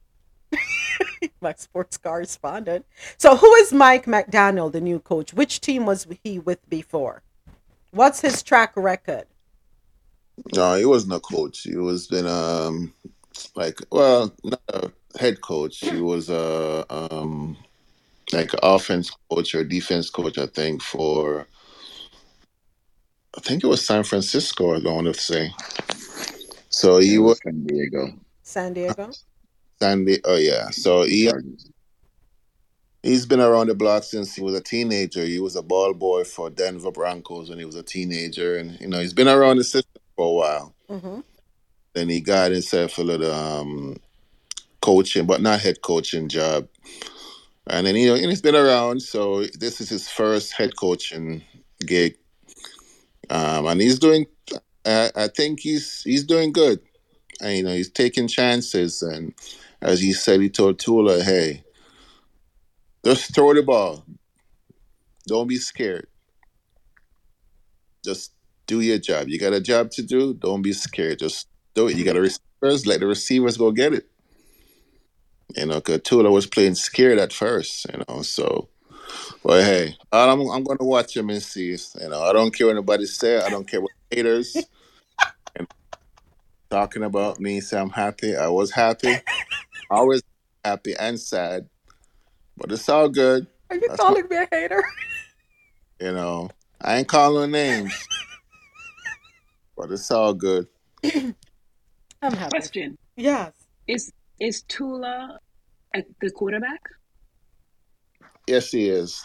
My 1.40 1.54
sports 1.56 1.96
correspondent. 1.96 2.86
So, 3.18 3.36
who 3.36 3.52
is 3.54 3.72
Mike 3.72 4.06
McDaniel, 4.06 4.70
the 4.70 4.80
new 4.80 5.00
coach? 5.00 5.34
Which 5.34 5.60
team 5.60 5.86
was 5.86 6.06
he 6.22 6.38
with 6.38 6.68
before? 6.68 7.22
What's 7.90 8.20
his 8.20 8.42
track 8.42 8.72
record? 8.76 9.26
No, 10.54 10.74
he 10.74 10.84
wasn't 10.84 11.14
a 11.14 11.20
coach. 11.20 11.60
He 11.62 11.76
was 11.76 12.06
been 12.06 12.26
um 12.26 12.92
like 13.54 13.78
well, 13.90 14.34
not 14.44 14.60
a 14.68 14.90
head 15.18 15.40
coach. 15.40 15.78
He 15.78 16.00
was 16.00 16.28
a 16.28 16.84
um 16.90 17.56
like 18.32 18.50
offense 18.62 19.10
coach 19.30 19.54
or 19.54 19.64
defense 19.64 20.10
coach, 20.10 20.38
I 20.38 20.46
think, 20.46 20.82
for 20.82 21.46
I 23.36 23.40
think 23.40 23.64
it 23.64 23.66
was 23.66 23.84
San 23.84 24.04
Francisco, 24.04 24.74
I 24.74 24.82
want 24.84 25.06
to 25.06 25.14
say. 25.14 25.52
So 26.70 26.98
he 26.98 27.14
It 27.14 27.18
was 27.18 27.40
Diego. 27.40 28.12
San 28.42 28.72
Diego. 28.72 29.10
San 29.80 30.04
Diego? 30.04 30.22
Oh 30.24 30.36
yeah. 30.36 30.70
So 30.70 31.02
he 31.02 31.30
he's 33.02 33.26
been 33.26 33.40
around 33.40 33.68
the 33.68 33.74
block 33.74 34.02
since 34.04 34.34
he 34.34 34.42
was 34.42 34.54
a 34.54 34.60
teenager. 34.60 35.24
He 35.24 35.38
was 35.38 35.56
a 35.56 35.62
ball 35.62 35.94
boy 35.94 36.24
for 36.24 36.50
Denver 36.50 36.90
Broncos 36.90 37.50
when 37.50 37.58
he 37.58 37.64
was 37.64 37.76
a 37.76 37.82
teenager, 37.82 38.56
and 38.56 38.80
you 38.80 38.88
know 38.88 39.00
he's 39.00 39.12
been 39.12 39.28
around 39.28 39.58
the 39.58 39.64
system 39.64 40.02
for 40.16 40.26
a 40.26 40.32
while. 40.32 40.74
Mm-hmm. 40.90 41.20
Then 41.94 42.08
he 42.08 42.20
got 42.20 42.50
himself 42.50 42.98
a 42.98 43.02
little 43.02 43.32
um, 43.32 43.96
coaching, 44.80 45.26
but 45.26 45.40
not 45.40 45.60
head 45.60 45.80
coaching 45.80 46.28
job. 46.28 46.68
And 47.66 47.86
then 47.86 47.96
you 47.96 48.08
know, 48.08 48.14
and 48.14 48.26
he's 48.26 48.42
been 48.42 48.56
around, 48.56 49.00
so 49.00 49.44
this 49.44 49.80
is 49.80 49.88
his 49.88 50.08
first 50.08 50.52
head 50.52 50.76
coaching 50.76 51.42
gig, 51.86 52.16
um, 53.30 53.66
and 53.66 53.80
he's 53.80 53.98
doing. 53.98 54.26
I, 54.84 55.10
I 55.16 55.28
think 55.28 55.60
he's 55.60 56.02
he's 56.02 56.24
doing 56.24 56.52
good. 56.52 56.80
And, 57.40 57.56
you 57.56 57.62
know, 57.64 57.72
he's 57.72 57.90
taking 57.90 58.28
chances, 58.28 59.02
and 59.02 59.34
as 59.80 60.00
he 60.00 60.12
said, 60.12 60.40
he 60.40 60.50
told 60.50 60.78
Tula, 60.78 61.22
"Hey, 61.22 61.64
just 63.04 63.34
throw 63.34 63.54
the 63.54 63.62
ball. 63.62 64.04
Don't 65.26 65.48
be 65.48 65.56
scared. 65.56 66.06
Just 68.04 68.32
do 68.66 68.80
your 68.80 68.98
job. 68.98 69.28
You 69.28 69.38
got 69.38 69.54
a 69.54 69.60
job 69.60 69.90
to 69.92 70.02
do. 70.02 70.34
Don't 70.34 70.62
be 70.62 70.72
scared. 70.72 71.18
Just 71.18 71.48
do 71.74 71.88
it. 71.88 71.96
You 71.96 72.04
got 72.04 72.16
a 72.16 72.20
receivers. 72.20 72.86
Let 72.86 73.00
the 73.00 73.06
receivers 73.06 73.56
go 73.56 73.72
get 73.72 73.94
it. 73.94 74.08
You 75.56 75.66
know, 75.66 75.76
because 75.76 76.00
Tula 76.02 76.30
was 76.30 76.46
playing 76.46 76.74
scared 76.74 77.18
at 77.18 77.32
first. 77.32 77.86
You 77.92 78.04
know, 78.08 78.22
so. 78.22 78.68
But 79.44 79.64
hey, 79.64 79.96
I'm 80.10 80.40
I'm 80.50 80.64
gonna 80.64 80.84
watch 80.84 81.16
him 81.16 81.30
and 81.30 81.42
see. 81.42 81.76
You 82.00 82.08
know, 82.08 82.22
I 82.22 82.32
don't 82.32 82.50
care 82.54 82.66
what 82.66 82.76
anybody 82.76 83.06
say. 83.06 83.40
I 83.40 83.50
don't 83.50 83.68
care 83.68 83.80
what 83.80 83.90
haters 84.10 84.56
and 85.54 85.68
talking 86.70 87.04
about 87.04 87.38
me. 87.40 87.60
Say 87.60 87.78
I'm 87.78 87.90
happy. 87.90 88.36
I 88.36 88.48
was 88.48 88.70
happy. 88.70 89.14
Always 89.90 90.22
happy 90.64 90.94
and 90.98 91.20
sad. 91.20 91.68
But 92.56 92.72
it's 92.72 92.88
all 92.88 93.08
good. 93.08 93.46
Are 93.70 93.76
you 93.76 93.82
That's 93.88 93.98
my, 93.98 94.04
calling 94.04 94.24
me 94.28 94.36
a 94.36 94.48
hater? 94.50 94.82
you 96.00 96.12
know, 96.12 96.50
I 96.80 96.98
ain't 96.98 97.08
calling 97.08 97.50
names, 97.50 97.92
but 99.76 99.90
it's 99.90 100.10
all 100.10 100.34
good. 100.34 100.66
I'm 101.04 101.34
happy. 102.22 102.50
Question: 102.50 102.96
Yes. 103.16 103.52
Is 103.86 104.10
is 104.40 104.62
Tula 104.62 105.38
a, 105.94 106.02
the 106.20 106.30
quarterback? 106.30 106.80
Yes, 108.46 108.70
he 108.70 108.88
is. 108.88 109.24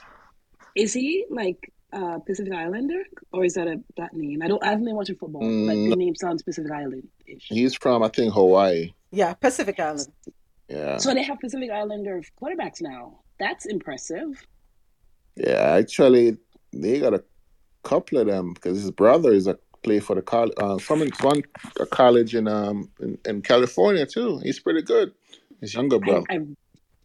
Is 0.76 0.94
he 0.94 1.26
like 1.30 1.58
uh, 1.92 2.20
Pacific 2.20 2.54
Islander, 2.54 3.02
or 3.34 3.44
is 3.44 3.54
that 3.56 3.68
a 3.68 3.82
that 3.98 4.14
name? 4.14 4.42
I 4.42 4.48
don't. 4.48 4.64
I 4.64 4.68
haven't 4.70 4.86
been 4.86 4.96
watching 4.96 5.16
football, 5.18 5.42
but 5.42 5.76
Mm, 5.76 5.90
the 5.90 5.96
name 5.96 6.16
sounds 6.16 6.44
Pacific 6.44 6.72
Island-ish. 6.72 7.48
he's 7.50 7.76
from 7.76 8.04
I 8.04 8.08
think 8.10 8.34
Hawaii. 8.34 8.94
Yeah, 9.12 9.34
Pacific 9.34 9.80
Island. 9.80 10.08
Yeah, 10.70 10.98
So 10.98 11.14
they 11.16 11.24
have 11.24 11.40
Pacific 11.40 11.72
Islander 11.72 12.22
quarterbacks 12.42 12.80
now. 12.82 13.22
That's 13.40 13.66
impressive. 13.66 14.28
yeah. 15.36 15.72
Actually, 15.82 16.38
they 16.72 17.00
got 17.00 17.16
a 17.16 17.24
couple 17.84 18.20
of 18.20 18.28
them 18.28 18.54
because 18.54 18.80
his 18.80 18.92
brother 18.92 19.32
is 19.34 19.48
a 19.48 19.58
play 19.84 20.00
for 20.00 20.16
the 20.16 20.22
college 20.22 20.54
uh, 20.58 20.78
from 20.78 21.02
one 21.22 21.42
a 21.80 21.86
college 21.86 22.36
in 22.36 22.48
um 22.48 22.90
in, 23.00 23.18
in 23.26 23.42
California 23.42 24.06
too. 24.06 24.40
He's 24.40 24.60
pretty 24.60 24.82
good. 24.82 25.14
His 25.62 25.74
younger 25.74 25.98
I, 25.98 26.00
brother. 26.00 26.26
I 26.30 26.40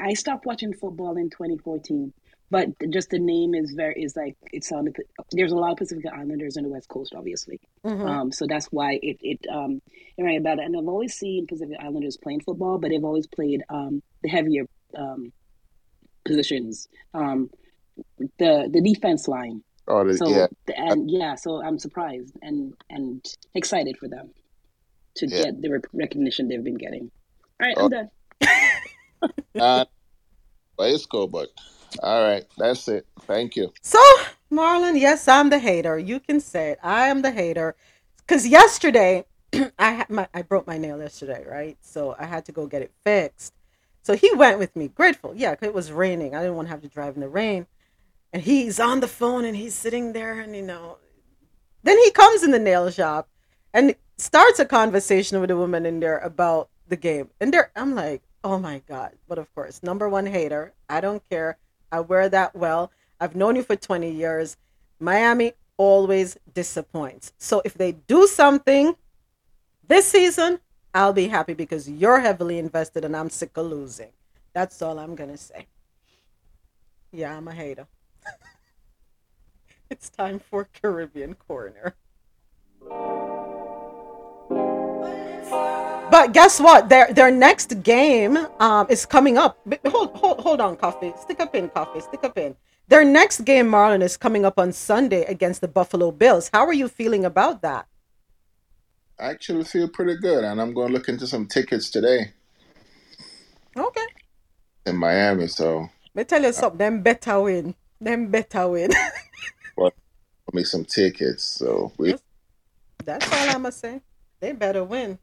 I 0.01 0.15
stopped 0.15 0.45
watching 0.47 0.73
football 0.73 1.17
in 1.17 1.31
2014, 1.31 2.13
but 2.51 2.69
just 2.91 3.11
the 3.11 3.19
name 3.19 3.55
is 3.55 3.73
very 3.73 4.03
is 4.03 4.17
like 4.17 4.37
it 4.53 4.65
sounded. 4.65 4.97
There's 5.31 5.53
a 5.53 5.57
lot 5.57 5.73
of 5.73 5.79
Pacific 5.79 6.05
Islanders 6.13 6.57
on 6.57 6.65
the 6.65 6.69
West 6.69 6.89
Coast, 6.89 7.15
obviously. 7.17 7.61
Mhm. 7.85 8.09
Um, 8.09 8.33
so 8.33 8.47
that's 8.47 8.67
why 8.67 8.99
it 9.03 9.19
it 9.21 9.47
um 9.51 9.81
you're 10.17 10.27
right 10.27 10.39
about 10.39 10.59
it. 10.59 10.65
And 10.65 10.77
I've 10.77 10.89
always 10.89 11.15
seen 11.15 11.47
Pacific 11.47 11.77
Islanders 11.81 12.17
playing 12.17 12.41
football, 12.41 12.79
but 12.79 12.91
they've 12.91 13.05
always 13.05 13.27
played 13.27 13.63
um 13.69 14.03
the 14.23 14.29
heavier 14.29 14.67
um 14.97 15.33
positions, 16.25 16.89
um 17.13 17.51
the 18.39 18.69
the 18.71 18.81
defense 18.81 19.29
line. 19.29 19.63
Oh, 19.89 20.05
So 20.11 20.27
yeah, 20.27 20.49
and 20.69 21.11
yeah, 21.11 21.37
so 21.37 21.63
I'm 21.63 21.79
surprised 21.79 22.35
and 22.43 22.75
and 22.91 23.25
excited 23.55 23.97
for 23.99 24.09
them 24.09 24.33
to 25.17 25.29
yeah. 25.29 25.45
get 25.45 25.63
the 25.63 25.71
rec- 25.71 25.93
recognition 25.95 26.49
they've 26.49 26.65
been 26.65 26.79
getting. 26.79 27.11
All 27.63 27.69
right, 27.69 27.77
Oh, 27.77 27.81
I'm 27.81 27.91
done. 27.91 28.11
uh, 29.59 29.87
but 30.79 30.91
it's 30.91 31.07
cool. 31.07 31.29
But 31.29 31.51
all 32.03 32.23
right, 32.23 32.45
that's 32.59 32.89
it. 32.89 33.07
Thank 33.27 33.57
you. 33.57 33.73
So, 33.83 34.01
Marlon, 34.53 35.01
yes, 35.01 35.29
I'm 35.29 35.51
the 35.51 35.59
hater. 35.61 35.99
You 35.99 36.21
can 36.21 36.41
say 36.41 36.73
it. 36.73 36.81
I 36.83 37.09
am 37.09 37.23
the 37.23 37.33
hater. 37.33 37.77
Because 38.19 38.47
yesterday, 38.49 39.27
I 39.79 39.93
had 39.93 40.11
my 40.11 40.29
I 40.35 40.43
broke 40.43 40.67
my 40.67 40.79
nail 40.79 40.99
yesterday, 41.01 41.45
right? 41.49 41.79
So 41.83 42.17
I 42.19 42.27
had 42.27 42.47
to 42.47 42.53
go 42.53 42.67
get 42.69 42.83
it 42.83 42.93
fixed. 43.05 43.55
So 44.05 44.15
he 44.17 44.33
went 44.35 44.59
with 44.61 44.77
me, 44.77 44.89
grateful. 44.89 45.35
Yeah, 45.37 45.55
'cause 45.57 45.69
it 45.69 45.75
was 45.75 45.93
raining. 45.93 46.35
I 46.37 46.43
didn't 46.43 46.57
want 46.57 46.69
to 46.69 46.73
have 46.73 46.83
to 46.83 46.89
drive 46.89 47.17
in 47.17 47.23
the 47.23 47.29
rain. 47.29 47.67
And 48.35 48.43
he's 48.43 48.79
on 48.79 49.01
the 49.01 49.09
phone 49.09 49.47
and 49.47 49.57
he's 49.57 49.75
sitting 49.75 50.13
there 50.13 50.41
and 50.41 50.55
you 50.55 50.63
know 50.63 50.99
then 51.85 51.99
he 51.99 52.11
comes 52.11 52.43
in 52.43 52.51
the 52.51 52.59
nail 52.59 52.91
shop 52.91 53.29
and 53.73 53.95
starts 54.17 54.59
a 54.59 54.65
conversation 54.65 55.41
with 55.41 55.51
a 55.51 55.57
woman 55.57 55.87
in 55.87 56.01
there 56.01 56.19
about 56.19 56.69
the 56.89 56.97
game. 56.97 57.31
And 57.41 57.53
there 57.53 57.71
I'm 57.77 57.95
like, 57.95 58.23
oh 58.43 58.59
my 58.59 58.83
God. 58.89 59.13
But 59.29 59.39
of 59.39 59.55
course, 59.55 59.83
number 59.83 60.09
one 60.09 60.27
hater. 60.27 60.73
I 60.89 61.01
don't 61.01 61.23
care. 61.31 61.59
I 61.93 62.01
wear 62.01 62.29
that 62.31 62.57
well. 62.57 62.91
I've 63.21 63.37
known 63.37 63.57
you 63.57 63.63
for 63.63 63.77
20 63.77 64.11
years. 64.11 64.57
Miami 64.99 65.53
always 65.77 66.39
disappoints. 66.53 67.33
So 67.39 67.63
if 67.65 67.75
they 67.75 67.93
do 67.93 68.27
something 68.27 68.97
this 69.87 70.07
season, 70.07 70.61
I'll 70.95 71.13
be 71.13 71.29
happy 71.29 71.55
because 71.55 71.89
you're 71.89 72.21
heavily 72.21 72.59
invested 72.59 73.05
and 73.05 73.17
I'm 73.17 73.31
sick 73.31 73.57
of 73.57 73.67
losing. 73.67 74.11
That's 74.55 74.81
all 74.81 74.99
I'm 74.99 75.17
to 75.17 75.37
say. 75.37 75.67
Yeah, 77.13 77.37
I'm 77.37 77.47
a 77.49 77.53
hater. 77.53 77.87
it's 79.91 80.11
time 80.11 80.39
for 80.39 80.65
Caribbean 80.65 81.35
Corner. 81.35 81.95
But 86.11 86.33
guess 86.33 86.61
what? 86.61 86.89
Their 86.89 87.13
their 87.13 87.31
next 87.31 87.83
game 87.83 88.37
um, 88.61 88.87
is 88.89 89.05
coming 89.07 89.37
up. 89.37 89.59
Hold 89.87 90.11
hold 90.17 90.41
hold 90.41 90.61
on, 90.61 90.77
coffee. 90.77 91.13
Stick 91.21 91.41
up 91.41 91.55
in, 91.55 91.69
coffee. 91.71 92.01
Stick 92.01 92.23
up 92.23 92.39
in. 92.39 92.55
Their 92.87 93.05
next 93.05 93.45
game, 93.45 93.67
Marlon, 93.71 94.03
is 94.03 94.17
coming 94.17 94.45
up 94.45 94.59
on 94.59 94.73
Sunday 94.73 95.25
against 95.25 95.61
the 95.61 95.69
Buffalo 95.69 96.11
Bills. 96.13 96.51
How 96.53 96.67
are 96.67 96.73
you 96.75 96.89
feeling 96.89 97.25
about 97.25 97.63
that? 97.63 97.87
I 99.19 99.31
actually 99.31 99.65
feel 99.65 99.89
pretty 99.89 100.17
good, 100.21 100.45
and 100.45 100.61
I'm 100.61 100.75
going 100.75 100.89
to 100.89 100.95
look 100.95 101.09
into 101.09 101.27
some 101.27 101.47
tickets 101.47 101.89
today 101.91 102.33
Okay. 103.77 104.07
in 104.87 104.97
Miami. 104.97 105.47
So 105.49 105.89
Let 106.15 106.15
me 106.15 106.25
tell 106.25 106.43
you 106.43 106.53
something. 106.53 106.79
Them 106.79 107.03
better 107.03 107.41
win. 107.41 107.75
Them 108.05 108.29
better 108.29 108.69
win. 108.69 108.91
well, 109.77 109.87
I'll 110.47 110.53
make 110.53 110.67
some 110.67 110.85
tickets. 110.85 111.43
So 111.43 111.91
we 111.97 112.15
That's 113.03 113.25
all 113.33 113.49
I'ma 113.57 113.71
say. 113.71 114.03
They 114.41 114.53
better 114.53 114.85
win. 114.85 115.19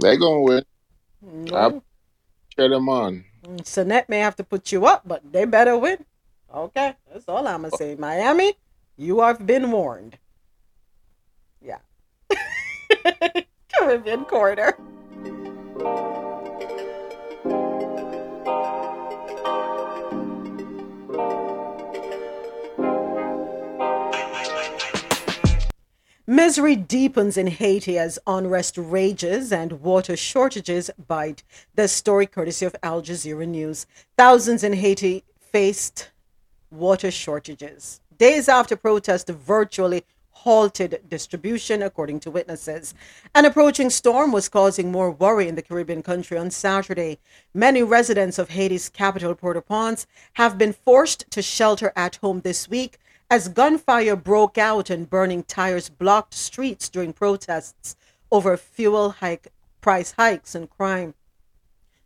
they 0.00 0.16
gonna 0.18 0.42
win. 0.42 0.64
I'll 1.52 1.70
No. 1.70 1.82
cheer 2.54 2.68
them 2.68 2.88
on. 2.90 3.24
Mm, 3.42 3.60
Sonette 3.64 4.08
may 4.10 4.18
have 4.18 4.36
to 4.36 4.44
put 4.44 4.70
you 4.70 4.84
up, 4.84 5.02
but 5.08 5.22
they 5.32 5.46
better 5.46 5.78
win. 5.78 6.04
Okay. 6.54 6.94
That's 7.10 7.26
all 7.26 7.46
I'ma 7.48 7.70
say. 7.70 7.94
Miami, 7.94 8.52
you 8.96 9.20
have 9.20 9.46
been 9.46 9.70
warned. 9.72 10.18
Yeah. 11.62 11.78
Caribbean 13.72 14.24
Corner. 14.26 14.76
Misery 26.30 26.76
deepens 26.76 27.38
in 27.38 27.46
Haiti 27.46 27.98
as 27.98 28.18
unrest 28.26 28.76
rages 28.76 29.50
and 29.50 29.80
water 29.80 30.14
shortages 30.14 30.90
bite. 31.08 31.42
The 31.74 31.88
story 31.88 32.26
courtesy 32.26 32.66
of 32.66 32.76
Al 32.82 33.00
Jazeera 33.00 33.48
News. 33.48 33.86
Thousands 34.18 34.62
in 34.62 34.74
Haiti 34.74 35.24
faced 35.40 36.10
water 36.70 37.10
shortages. 37.10 38.02
Days 38.18 38.46
after 38.46 38.76
protests 38.76 39.30
virtually 39.30 40.04
halted 40.32 41.00
distribution, 41.08 41.82
according 41.82 42.20
to 42.20 42.30
witnesses. 42.30 42.92
An 43.34 43.46
approaching 43.46 43.88
storm 43.88 44.30
was 44.30 44.50
causing 44.50 44.92
more 44.92 45.10
worry 45.10 45.48
in 45.48 45.54
the 45.54 45.62
Caribbean 45.62 46.02
country 46.02 46.36
on 46.36 46.50
Saturday. 46.50 47.20
Many 47.54 47.82
residents 47.82 48.38
of 48.38 48.50
Haiti's 48.50 48.90
capital, 48.90 49.34
Port 49.34 49.56
au 49.56 49.62
Prince, 49.62 50.06
have 50.34 50.58
been 50.58 50.74
forced 50.74 51.24
to 51.30 51.40
shelter 51.40 51.90
at 51.96 52.16
home 52.16 52.42
this 52.42 52.68
week 52.68 52.98
as 53.30 53.48
gunfire 53.48 54.16
broke 54.16 54.56
out 54.56 54.88
and 54.88 55.10
burning 55.10 55.42
tires 55.42 55.90
blocked 55.90 56.32
streets 56.32 56.88
during 56.88 57.12
protests 57.12 57.94
over 58.30 58.56
fuel 58.56 59.10
hike 59.10 59.48
price 59.80 60.12
hikes 60.12 60.54
and 60.54 60.70
crime. 60.70 61.14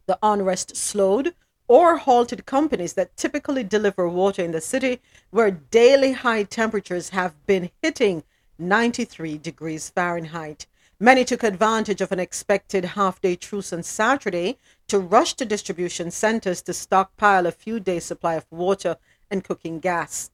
The 0.07 0.19
unrest 0.23 0.77
slowed 0.77 1.35
or 1.69 1.97
halted 1.99 2.45
companies 2.45 2.95
that 2.95 3.17
typically 3.17 3.63
deliver 3.63 4.09
water 4.09 4.43
in 4.43 4.51
the 4.51 4.61
city, 4.61 5.01
where 5.31 5.51
daily 5.51 6.13
high 6.13 6.43
temperatures 6.43 7.11
have 7.11 7.47
been 7.47 7.71
hitting 7.81 8.25
93 8.59 9.39
degrees 9.39 9.89
Fahrenheit. 9.89 10.67
Many 10.99 11.25
took 11.25 11.43
advantage 11.43 12.01
of 12.01 12.13
an 12.13 12.21
expected 12.21 12.85
half 12.85 13.21
day 13.21 13.37
truce 13.37 13.73
on 13.73 13.85
Saturday 13.85 14.59
to 14.89 14.99
rush 14.99 15.35
to 15.35 15.45
distribution 15.45 16.11
centers 16.11 16.63
to 16.63 16.75
stockpile 16.75 17.47
a 17.47 17.53
few 17.53 17.81
days' 17.81 18.05
supply 18.05 18.35
of 18.35 18.47
water 18.51 18.97
and 19.31 19.45
cooking 19.45 19.79
gas. 19.79 20.31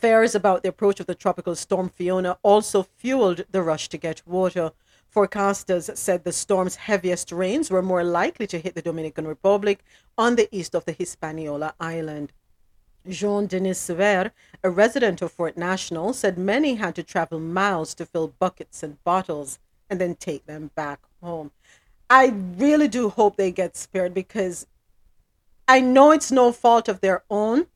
Fears 0.00 0.34
about 0.34 0.62
the 0.62 0.70
approach 0.70 0.98
of 0.98 1.04
the 1.04 1.14
tropical 1.14 1.54
storm 1.54 1.90
Fiona 1.90 2.38
also 2.42 2.82
fueled 2.82 3.44
the 3.50 3.60
rush 3.60 3.86
to 3.90 3.98
get 3.98 4.26
water. 4.26 4.72
Forecasters 5.14 5.94
said 5.94 6.24
the 6.24 6.32
storm's 6.32 6.76
heaviest 6.76 7.30
rains 7.30 7.70
were 7.70 7.82
more 7.82 8.02
likely 8.02 8.46
to 8.46 8.58
hit 8.58 8.74
the 8.74 8.80
Dominican 8.80 9.28
Republic 9.28 9.84
on 10.16 10.36
the 10.36 10.48
east 10.50 10.74
of 10.74 10.86
the 10.86 10.92
Hispaniola 10.92 11.74
island. 11.78 12.32
Jean 13.06 13.46
Denis 13.46 13.78
Sever, 13.78 14.32
a 14.64 14.70
resident 14.70 15.20
of 15.20 15.32
Fort 15.32 15.58
National, 15.58 16.14
said 16.14 16.38
many 16.38 16.76
had 16.76 16.94
to 16.94 17.02
travel 17.02 17.38
miles 17.38 17.92
to 17.94 18.06
fill 18.06 18.28
buckets 18.28 18.82
and 18.82 19.02
bottles 19.04 19.58
and 19.90 20.00
then 20.00 20.14
take 20.14 20.46
them 20.46 20.70
back 20.74 21.00
home. 21.22 21.50
I 22.08 22.32
really 22.56 22.88
do 22.88 23.10
hope 23.10 23.36
they 23.36 23.52
get 23.52 23.76
spared 23.76 24.14
because 24.14 24.66
I 25.68 25.82
know 25.82 26.10
it's 26.10 26.32
no 26.32 26.52
fault 26.52 26.88
of 26.88 27.02
their 27.02 27.22
own. 27.28 27.66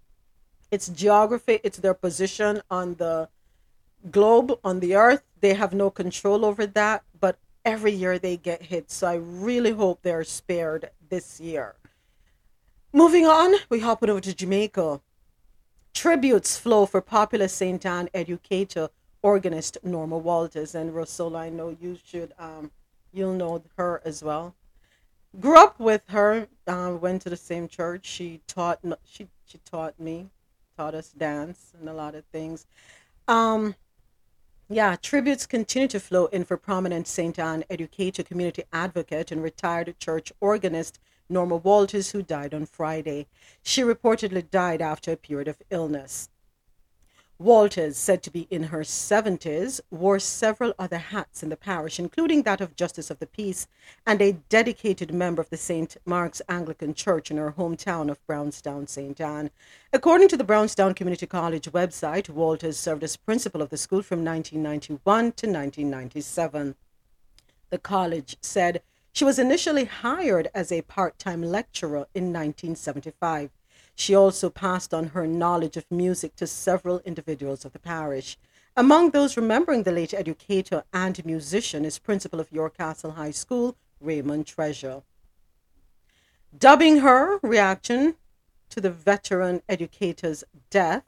It's 0.75 0.89
geography, 0.89 1.61
it's 1.63 1.79
their 1.79 1.95
position 1.95 2.61
on 2.69 2.97
the 2.97 3.29
globe, 4.11 4.59
on 4.65 4.81
the 4.81 4.97
earth. 4.97 5.23
They 5.41 5.55
have 5.55 5.73
no 5.73 5.89
control 5.89 6.45
over 6.45 6.67
that, 6.67 7.05
but 7.21 7.39
every 7.65 7.93
year 7.93 8.19
they 8.19 8.37
get 8.37 8.61
hit. 8.61 8.91
So 8.91 9.07
I 9.07 9.15
really 9.15 9.71
hope 9.71 10.03
they're 10.03 10.25
spared 10.25 10.91
this 11.09 11.39
year. 11.39 11.77
Moving 12.93 13.25
on, 13.25 13.55
we 13.69 13.79
hop 13.87 14.03
over 14.03 14.21
to 14.21 14.35
Jamaica. 14.35 15.01
Tributes 15.95 16.57
flow 16.59 16.87
for 16.87 17.01
popular 17.01 17.47
St. 17.47 17.87
Ann 17.87 18.09
educator, 18.13 18.89
organist 19.23 19.79
Norma 19.85 20.19
Walters. 20.19 20.75
And 20.75 20.93
Rose 20.93 21.11
Solo, 21.11 21.39
I 21.39 21.51
know 21.51 21.77
you 21.81 21.97
should, 22.05 22.33
um, 22.37 22.73
you'll 23.13 23.35
know 23.35 23.63
her 23.77 24.03
as 24.05 24.25
well. 24.25 24.57
Grew 25.39 25.57
up 25.57 25.79
with 25.79 26.03
her, 26.09 26.49
uh, 26.67 26.97
went 27.01 27.23
to 27.23 27.31
the 27.31 27.37
same 27.37 27.69
church. 27.69 28.07
She 28.07 28.41
taught, 28.49 28.81
she, 29.05 29.29
she 29.47 29.59
taught 29.59 30.01
me, 30.01 30.31
taught 30.77 30.95
us 30.95 31.11
dance 31.11 31.73
and 31.79 31.89
a 31.89 31.93
lot 31.93 32.15
of 32.15 32.25
things. 32.27 32.67
Um, 33.29 33.75
yeah, 34.69 34.97
tributes 34.97 35.47
continue 35.47 35.89
to 35.89 36.01
flow 36.01 36.27
in 36.27 36.45
for 36.45 36.57
prominent 36.57 37.07
St. 37.07 37.39
Ann 37.39 37.65
educator, 37.69 38.23
community 38.23 38.65
advocate, 38.73 39.31
and 39.31 39.43
retired 39.43 39.95
church 39.99 40.33
organist 40.41 40.99
Norma 41.29 41.57
Walters, 41.57 42.11
who 42.11 42.23
died 42.23 42.55
on 42.55 42.67
Friday. 42.67 43.27
She 43.63 43.83
reportedly 43.83 44.51
died 44.51 44.83
after 44.83 45.13
a 45.13 45.17
period 45.17 45.49
of 45.49 45.63
illness. 45.71 46.29
Walters, 47.45 47.99
said 47.99 48.23
to 48.23 48.31
be 48.31 48.47
in 48.51 48.63
her 48.65 48.81
70s, 48.81 49.79
wore 49.91 50.19
several 50.19 50.73
other 50.79 50.97
hats 50.97 51.43
in 51.43 51.51
the 51.51 51.59
parish, 51.59 51.99
including 51.99 52.43
that 52.43 52.63
of 52.63 52.75
Justice 52.75 53.11
of 53.11 53.19
the 53.19 53.27
Peace 53.27 53.67
and 54.07 54.23
a 54.23 54.39
dedicated 54.49 55.13
member 55.13 55.43
of 55.43 55.51
the 55.51 55.59
St. 55.59 55.95
Mark's 56.07 56.41
Anglican 56.49 56.95
Church 56.95 57.31
in 57.31 57.37
her 57.37 57.53
hometown 57.53 58.11
of 58.11 58.27
Brown's 58.27 58.63
Town, 58.63 58.87
St. 58.87 59.21
Ann. 59.21 59.51
According 59.93 60.29
to 60.29 60.39
the 60.39 60.43
Brown's 60.43 60.75
Town 60.75 60.95
Community 60.95 61.27
College 61.27 61.71
website, 61.71 62.31
Walters 62.31 62.79
served 62.79 63.05
as 63.05 63.19
principal 63.19 63.61
of 63.61 63.69
the 63.69 63.77
school 63.77 64.01
from 64.01 64.25
1991 64.25 65.05
to 65.05 65.47
1997. 65.47 66.77
The 67.69 67.79
college 67.79 68.39
said 68.41 68.81
she 69.13 69.27
was 69.27 69.39
initially 69.39 69.85
hired 69.85 70.49
as 70.55 70.73
a 70.73 70.81
part 70.81 71.19
time 71.19 71.43
lecturer 71.43 72.07
in 72.15 72.33
1975. 72.33 73.51
She 73.95 74.15
also 74.15 74.51
passed 74.51 74.93
on 74.93 75.09
her 75.09 75.27
knowledge 75.27 75.77
of 75.77 75.91
music 75.91 76.37
to 76.37 76.47
several 76.47 77.01
individuals 77.05 77.65
of 77.65 77.73
the 77.73 77.79
parish. 77.79 78.37
Among 78.77 79.11
those 79.11 79.37
remembering 79.37 79.85
the 79.85 79.93
late 79.93 80.13
educator 80.13 80.83
and 80.93 81.25
musician 81.25 81.85
is 81.85 81.99
principal 81.99 82.41
of 82.41 82.51
York 82.51 82.77
Castle 82.77 83.13
High 83.13 83.31
School, 83.31 83.77
Raymond 84.01 84.47
Treasure. 84.47 85.03
Dubbing 86.57 86.99
her 86.99 87.39
reaction 87.43 88.17
to 88.71 88.81
the 88.81 88.91
veteran 88.91 89.63
educator's 89.69 90.43
death 90.71 91.05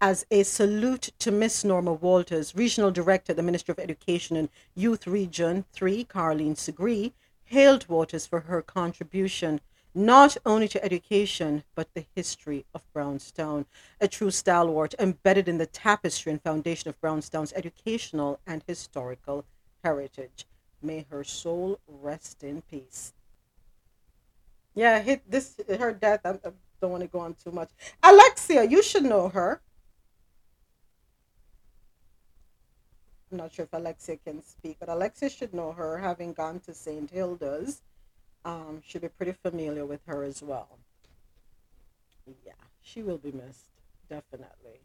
as 0.00 0.26
a 0.30 0.42
salute 0.42 1.10
to 1.18 1.30
Miss 1.30 1.64
Norma 1.64 1.92
Walters, 1.92 2.54
Regional 2.54 2.90
Director 2.90 3.32
at 3.32 3.36
the 3.36 3.42
Ministry 3.42 3.72
of 3.72 3.78
Education 3.78 4.36
and 4.36 4.48
Youth 4.74 5.06
Region 5.06 5.64
3, 5.72 6.04
Carlene 6.04 6.56
Segree, 6.56 7.12
hailed 7.44 7.88
Waters 7.88 8.26
for 8.26 8.40
her 8.40 8.62
contribution 8.62 9.60
not 9.94 10.36
only 10.46 10.68
to 10.68 10.82
education, 10.84 11.64
but 11.74 11.92
the 11.94 12.06
history 12.14 12.64
of 12.74 12.90
Brown's 12.92 13.30
Town, 13.30 13.66
a 14.00 14.08
true 14.08 14.30
stalwart 14.30 14.94
embedded 14.98 15.48
in 15.48 15.58
the 15.58 15.66
tapestry 15.66 16.32
and 16.32 16.42
foundation 16.42 16.88
of 16.88 17.00
Brownstown's 17.00 17.52
educational 17.52 18.40
and 18.46 18.62
historical 18.66 19.44
heritage. 19.84 20.46
May 20.82 21.06
her 21.10 21.24
soul 21.24 21.78
rest 21.86 22.42
in 22.42 22.62
peace. 22.62 23.12
Yeah, 24.74 25.00
hit 25.00 25.30
this 25.30 25.56
her 25.78 25.92
death. 25.92 26.20
I, 26.24 26.30
I 26.30 26.52
don't 26.80 26.90
want 26.90 27.02
to 27.02 27.08
go 27.08 27.20
on 27.20 27.34
too 27.34 27.52
much. 27.52 27.70
Alexia, 28.02 28.64
you 28.64 28.82
should 28.82 29.04
know 29.04 29.28
her. 29.28 29.60
I'm 33.30 33.38
not 33.38 33.52
sure 33.52 33.64
if 33.64 33.72
Alexia 33.72 34.16
can 34.16 34.42
speak, 34.42 34.76
but 34.80 34.88
Alexia 34.88 35.30
should 35.30 35.54
know 35.54 35.72
her, 35.72 35.98
having 35.98 36.32
gone 36.32 36.60
to 36.60 36.74
St. 36.74 37.10
Hilda's. 37.10 37.82
Um, 38.44 38.82
should 38.84 39.02
be 39.02 39.08
pretty 39.08 39.32
familiar 39.32 39.86
with 39.86 40.00
her 40.06 40.24
as 40.24 40.42
well. 40.42 40.78
Yeah, 42.44 42.52
she 42.82 43.02
will 43.02 43.18
be 43.18 43.30
missed, 43.30 43.70
definitely. 44.08 44.80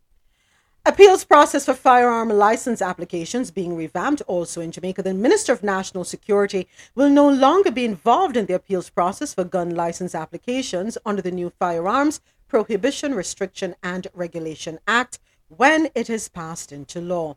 Appeals 0.86 1.26
process 1.26 1.66
for 1.66 1.74
firearm 1.74 2.30
license 2.30 2.82
applications 2.82 3.52
being 3.52 3.76
revamped 3.76 4.22
also 4.22 4.62
in 4.62 4.72
Jamaica. 4.72 5.04
The 5.04 5.14
Minister 5.14 5.52
of 5.52 5.62
National 5.62 6.06
Security 6.06 6.68
will 6.96 7.10
no 7.10 7.28
longer 7.28 7.72
be 7.72 7.84
involved 7.84 8.38
in 8.38 8.46
the 8.46 8.54
appeals 8.54 8.90
process 8.90 9.34
for 9.34 9.44
gun 9.44 9.76
license 9.76 10.16
applications 10.16 10.98
under 11.06 11.22
the 11.22 11.32
new 11.32 11.52
Firearms 11.60 12.22
Prohibition, 12.48 13.14
Restriction 13.14 13.76
and 13.84 14.08
Regulation 14.14 14.80
Act 14.88 15.20
when 15.50 15.90
it 15.94 16.10
is 16.10 16.30
passed 16.30 16.72
into 16.72 17.02
law. 17.02 17.36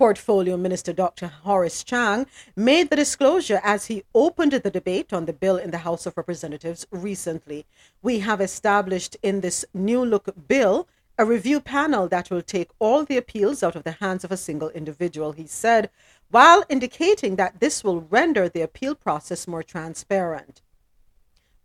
Portfolio 0.00 0.56
Minister 0.56 0.94
Dr. 0.94 1.26
Horace 1.26 1.84
Chang 1.84 2.26
made 2.56 2.88
the 2.88 2.96
disclosure 2.96 3.60
as 3.62 3.88
he 3.88 4.02
opened 4.14 4.52
the 4.52 4.70
debate 4.70 5.12
on 5.12 5.26
the 5.26 5.32
bill 5.34 5.58
in 5.58 5.72
the 5.72 5.84
House 5.84 6.06
of 6.06 6.16
Representatives 6.16 6.86
recently. 6.90 7.66
We 8.00 8.20
have 8.20 8.40
established 8.40 9.18
in 9.22 9.42
this 9.42 9.66
new 9.74 10.02
look 10.02 10.48
bill 10.48 10.88
a 11.18 11.26
review 11.26 11.60
panel 11.60 12.08
that 12.08 12.30
will 12.30 12.40
take 12.40 12.70
all 12.78 13.04
the 13.04 13.18
appeals 13.18 13.62
out 13.62 13.76
of 13.76 13.84
the 13.84 13.98
hands 14.00 14.24
of 14.24 14.32
a 14.32 14.38
single 14.38 14.70
individual, 14.70 15.32
he 15.32 15.46
said, 15.46 15.90
while 16.30 16.64
indicating 16.70 17.36
that 17.36 17.60
this 17.60 17.84
will 17.84 18.00
render 18.00 18.48
the 18.48 18.62
appeal 18.62 18.94
process 18.94 19.46
more 19.46 19.62
transparent. 19.62 20.62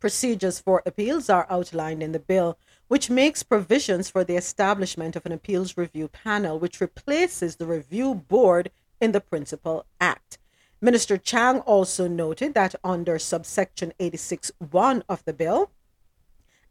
Procedures 0.01 0.59
for 0.59 0.83
appeals 0.85 1.29
are 1.29 1.47
outlined 1.49 2.03
in 2.03 2.11
the 2.11 2.19
bill, 2.19 2.57
which 2.87 3.09
makes 3.09 3.43
provisions 3.43 4.09
for 4.09 4.23
the 4.23 4.35
establishment 4.35 5.15
of 5.15 5.25
an 5.25 5.31
appeals 5.31 5.77
review 5.77 6.07
panel, 6.07 6.59
which 6.59 6.81
replaces 6.81 7.55
the 7.55 7.65
review 7.65 8.13
board 8.13 8.71
in 9.01 9.11
the 9.11 9.21
Principal 9.21 9.85
Act. 9.99 10.37
Minister 10.81 11.17
Chang 11.17 11.59
also 11.61 12.07
noted 12.07 12.53
that 12.53 12.75
under 12.83 13.17
subsection 13.17 13.93
86.1 13.99 15.01
of 15.09 15.23
the 15.25 15.33
bill, 15.33 15.71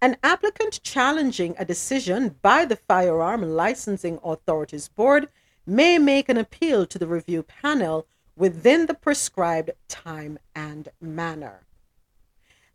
an 0.01 0.17
applicant 0.23 0.83
challenging 0.83 1.55
a 1.59 1.65
decision 1.65 2.37
by 2.43 2.65
the 2.65 2.77
Firearm 2.77 3.43
Licensing 3.43 4.19
Authorities 4.23 4.89
Board 4.89 5.29
may 5.67 5.99
make 5.99 6.29
an 6.29 6.37
appeal 6.37 6.85
to 6.87 6.99
the 6.99 7.07
review 7.07 7.43
panel 7.43 8.07
within 8.37 8.87
the 8.87 8.95
prescribed 8.95 9.71
time 9.89 10.39
and 10.55 10.91
manner. 11.01 11.67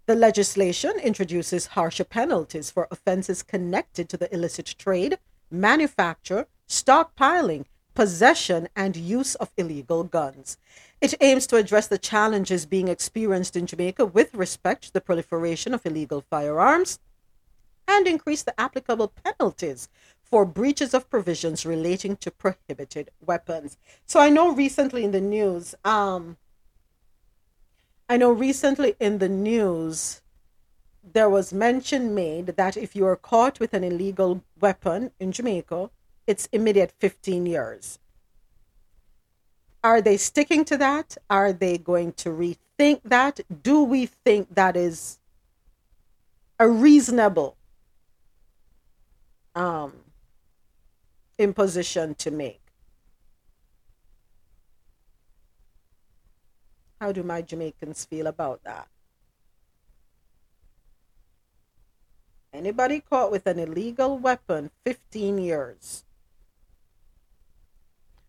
The 0.10 0.16
legislation 0.16 0.94
introduces 0.98 1.68
harsher 1.78 2.04
penalties 2.04 2.72
for 2.72 2.88
offenses 2.90 3.44
connected 3.44 4.10
to 4.10 4.18
the 4.18 4.34
illicit 4.34 4.74
trade, 4.80 5.20
manufacture, 5.52 6.48
stockpiling, 6.68 7.66
possession, 7.94 8.70
and 8.76 8.96
use 8.96 9.36
of 9.36 9.52
illegal 9.56 10.04
guns. 10.04 10.58
It 11.00 11.14
aims 11.22 11.46
to 11.46 11.58
address 11.58 11.86
the 11.86 12.00
challenges 12.00 12.66
being 12.66 12.88
experienced 12.88 13.56
in 13.56 13.68
Jamaica 13.68 14.04
with 14.08 14.34
respect 14.34 14.86
to 14.86 14.94
the 14.94 15.00
proliferation 15.00 15.76
of 15.76 15.86
illegal 15.86 16.22
firearms 16.28 16.98
and 17.88 18.08
increase 18.08 18.42
the 18.42 18.60
applicable 18.60 19.14
penalties 19.24 19.90
for 20.24 20.44
breaches 20.44 20.96
of 20.96 21.08
provisions 21.12 21.68
relating 21.68 22.16
to 22.16 22.32
prohibited 22.32 23.12
weapons. 23.24 23.78
So 24.08 24.20
I 24.20 24.30
know 24.30 24.56
recently 24.56 25.04
in 25.04 25.12
the 25.12 25.22
news, 25.22 25.76
um, 25.86 26.38
I 28.12 28.18
know 28.18 28.32
recently 28.32 28.96
in 29.00 29.20
the 29.20 29.30
news, 29.30 30.22
there 31.14 31.30
was 31.30 31.54
mention 31.54 32.16
made 32.16 32.48
that 32.58 32.76
if 32.76 32.96
you 32.96 33.06
are 33.06 33.16
caught 33.16 33.60
with 33.60 33.76
an 33.76 33.84
illegal 33.84 34.44
weapon 34.60 35.12
in 35.20 35.32
Jamaica, 35.32 35.92
it's 36.26 36.50
immediate 36.52 36.92
15 36.98 37.46
years. 37.46 38.00
Are 39.84 40.02
they 40.02 40.18
sticking 40.18 40.66
to 40.66 40.78
that? 40.78 41.18
Are 41.30 41.54
they 41.54 41.78
going 41.78 42.14
to 42.14 42.30
rethink 42.30 43.02
that? 43.06 43.42
Do 43.62 43.84
we 43.84 44.08
think 44.08 44.56
that 44.56 44.76
is 44.76 45.20
a 46.58 46.68
reasonable 46.68 47.58
um, 49.54 49.94
imposition 51.38 52.16
to 52.16 52.32
make? 52.32 52.69
How 57.00 57.12
do 57.12 57.24
my 57.24 57.42
Jamaicans 57.42 58.06
feel 58.06 58.28
about 58.28 58.64
that? 58.64 58.88
Anybody 62.52 63.00
caught 63.00 63.32
with 63.32 63.46
an 63.48 63.60
illegal 63.60 64.18
weapon, 64.18 64.72
15 64.86 65.38
years. 65.38 66.04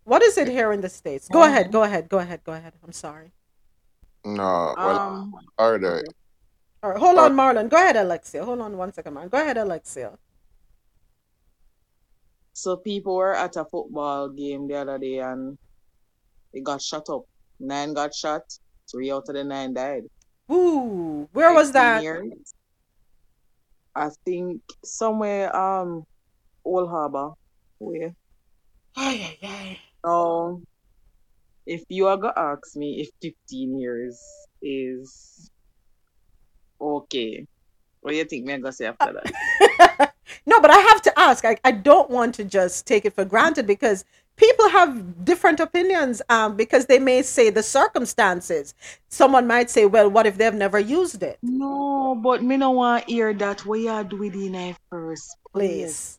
What 0.05 0.23
is 0.23 0.37
it 0.39 0.49
here 0.49 0.73
in 0.73 0.81
the 0.83 0.89
States? 0.89 1.29
Go 1.29 1.43
ahead, 1.43 1.73
go 1.73 1.83
ahead, 1.83 2.09
go 2.09 2.19
ahead, 2.19 2.45
go 2.45 2.53
ahead. 2.53 2.75
I'm 2.85 2.93
sorry. 2.93 3.33
No, 4.25 4.75
well, 4.77 4.99
Um, 5.01 5.35
harder. 5.59 6.05
all 6.83 6.91
right, 6.91 6.99
hold 6.99 7.19
on, 7.19 7.35
Marlon. 7.35 7.69
Go 7.71 7.77
ahead, 7.77 7.97
Alexia. 7.97 8.45
Hold 8.45 8.61
on 8.61 8.77
one 8.77 8.93
second, 8.93 9.15
Marlon. 9.15 9.31
Go 9.31 9.41
ahead, 9.41 9.57
Alexia. 9.57 10.19
So 12.53 12.77
people 12.77 13.17
were 13.17 13.35
at 13.35 13.57
a 13.57 13.65
football 13.65 14.29
game 14.29 14.69
the 14.69 14.75
other 14.77 14.99
day 14.99 15.19
and 15.19 15.57
they 16.53 16.61
got 16.61 16.83
shut 16.83 17.09
up. 17.09 17.25
Nine 17.61 17.93
got 17.93 18.15
shot, 18.15 18.43
three 18.91 19.13
out 19.13 19.29
of 19.29 19.35
the 19.35 19.45
nine 19.45 19.75
died. 19.75 20.05
Ooh, 20.51 21.29
where 21.33 21.53
was 21.53 21.73
that? 21.73 22.03
years. 22.03 22.55
I 23.95 24.09
think 24.25 24.63
somewhere 24.83 25.55
um 25.55 26.05
Old 26.65 26.89
Harbor. 26.89 27.31
Where? 27.79 28.15
Ay, 28.97 29.37
ay, 29.43 29.47
ay. 29.47 29.79
So 30.05 30.63
if 31.67 31.83
you 31.89 32.07
are 32.07 32.17
gonna 32.17 32.33
ask 32.37 32.75
me 32.77 33.03
if 33.03 33.11
15 33.49 33.79
years 33.79 34.19
is 34.63 35.51
okay, 36.81 37.45
what 38.01 38.13
do 38.13 38.17
you 38.17 38.25
think 38.25 38.47
me 38.47 38.57
gonna 38.57 38.73
say 38.73 38.87
after 38.87 39.13
that? 39.13 40.15
No, 40.47 40.61
but 40.61 40.71
I 40.71 40.79
have 40.79 41.03
to 41.03 41.19
ask. 41.19 41.45
I, 41.45 41.57
I 41.65 41.73
don't 41.73 42.11
want 42.11 42.35
to 42.37 42.45
just 42.45 42.87
take 42.87 43.05
it 43.05 43.15
for 43.15 43.25
granted 43.25 43.67
because 43.67 44.05
people 44.41 44.69
have 44.71 45.25
different 45.25 45.61
opinions 45.61 46.23
um, 46.31 46.57
because 46.57 46.87
they 46.87 46.99
may 46.99 47.23
say 47.23 47.51
the 47.51 47.63
circumstances. 47.63 48.75
Someone 49.09 49.47
might 49.47 49.71
say, 49.71 49.85
well, 49.87 50.09
what 50.09 50.27
if 50.27 50.39
they've 50.39 50.55
never 50.55 50.81
used 50.81 51.23
it? 51.23 51.39
No, 51.43 52.19
but 52.21 52.43
me 52.43 52.57
no 52.57 52.71
want 52.71 53.05
hear 53.05 53.35
that. 53.35 53.65
we 53.67 53.87
are 53.87 54.03
doing 54.03 54.35
it 54.35 54.47
in 54.47 54.53
the 54.53 54.77
first 54.91 55.37
place? 55.53 56.19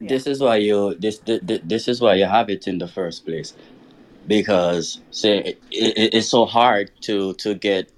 This 0.00 0.26
is 0.26 0.40
why 0.40 0.56
you 0.56 0.96
this, 0.96 1.18
this 1.20 1.60
this 1.64 1.88
is 1.88 2.00
why 2.00 2.14
you 2.14 2.26
have 2.26 2.50
it 2.50 2.66
in 2.66 2.78
the 2.78 2.88
first 2.88 3.24
place 3.24 3.54
because 4.26 5.00
say 5.10 5.38
it, 5.38 5.58
it, 5.70 6.14
it's 6.14 6.28
so 6.28 6.44
hard 6.44 6.90
to 7.02 7.32
to 7.34 7.54
get 7.54 7.90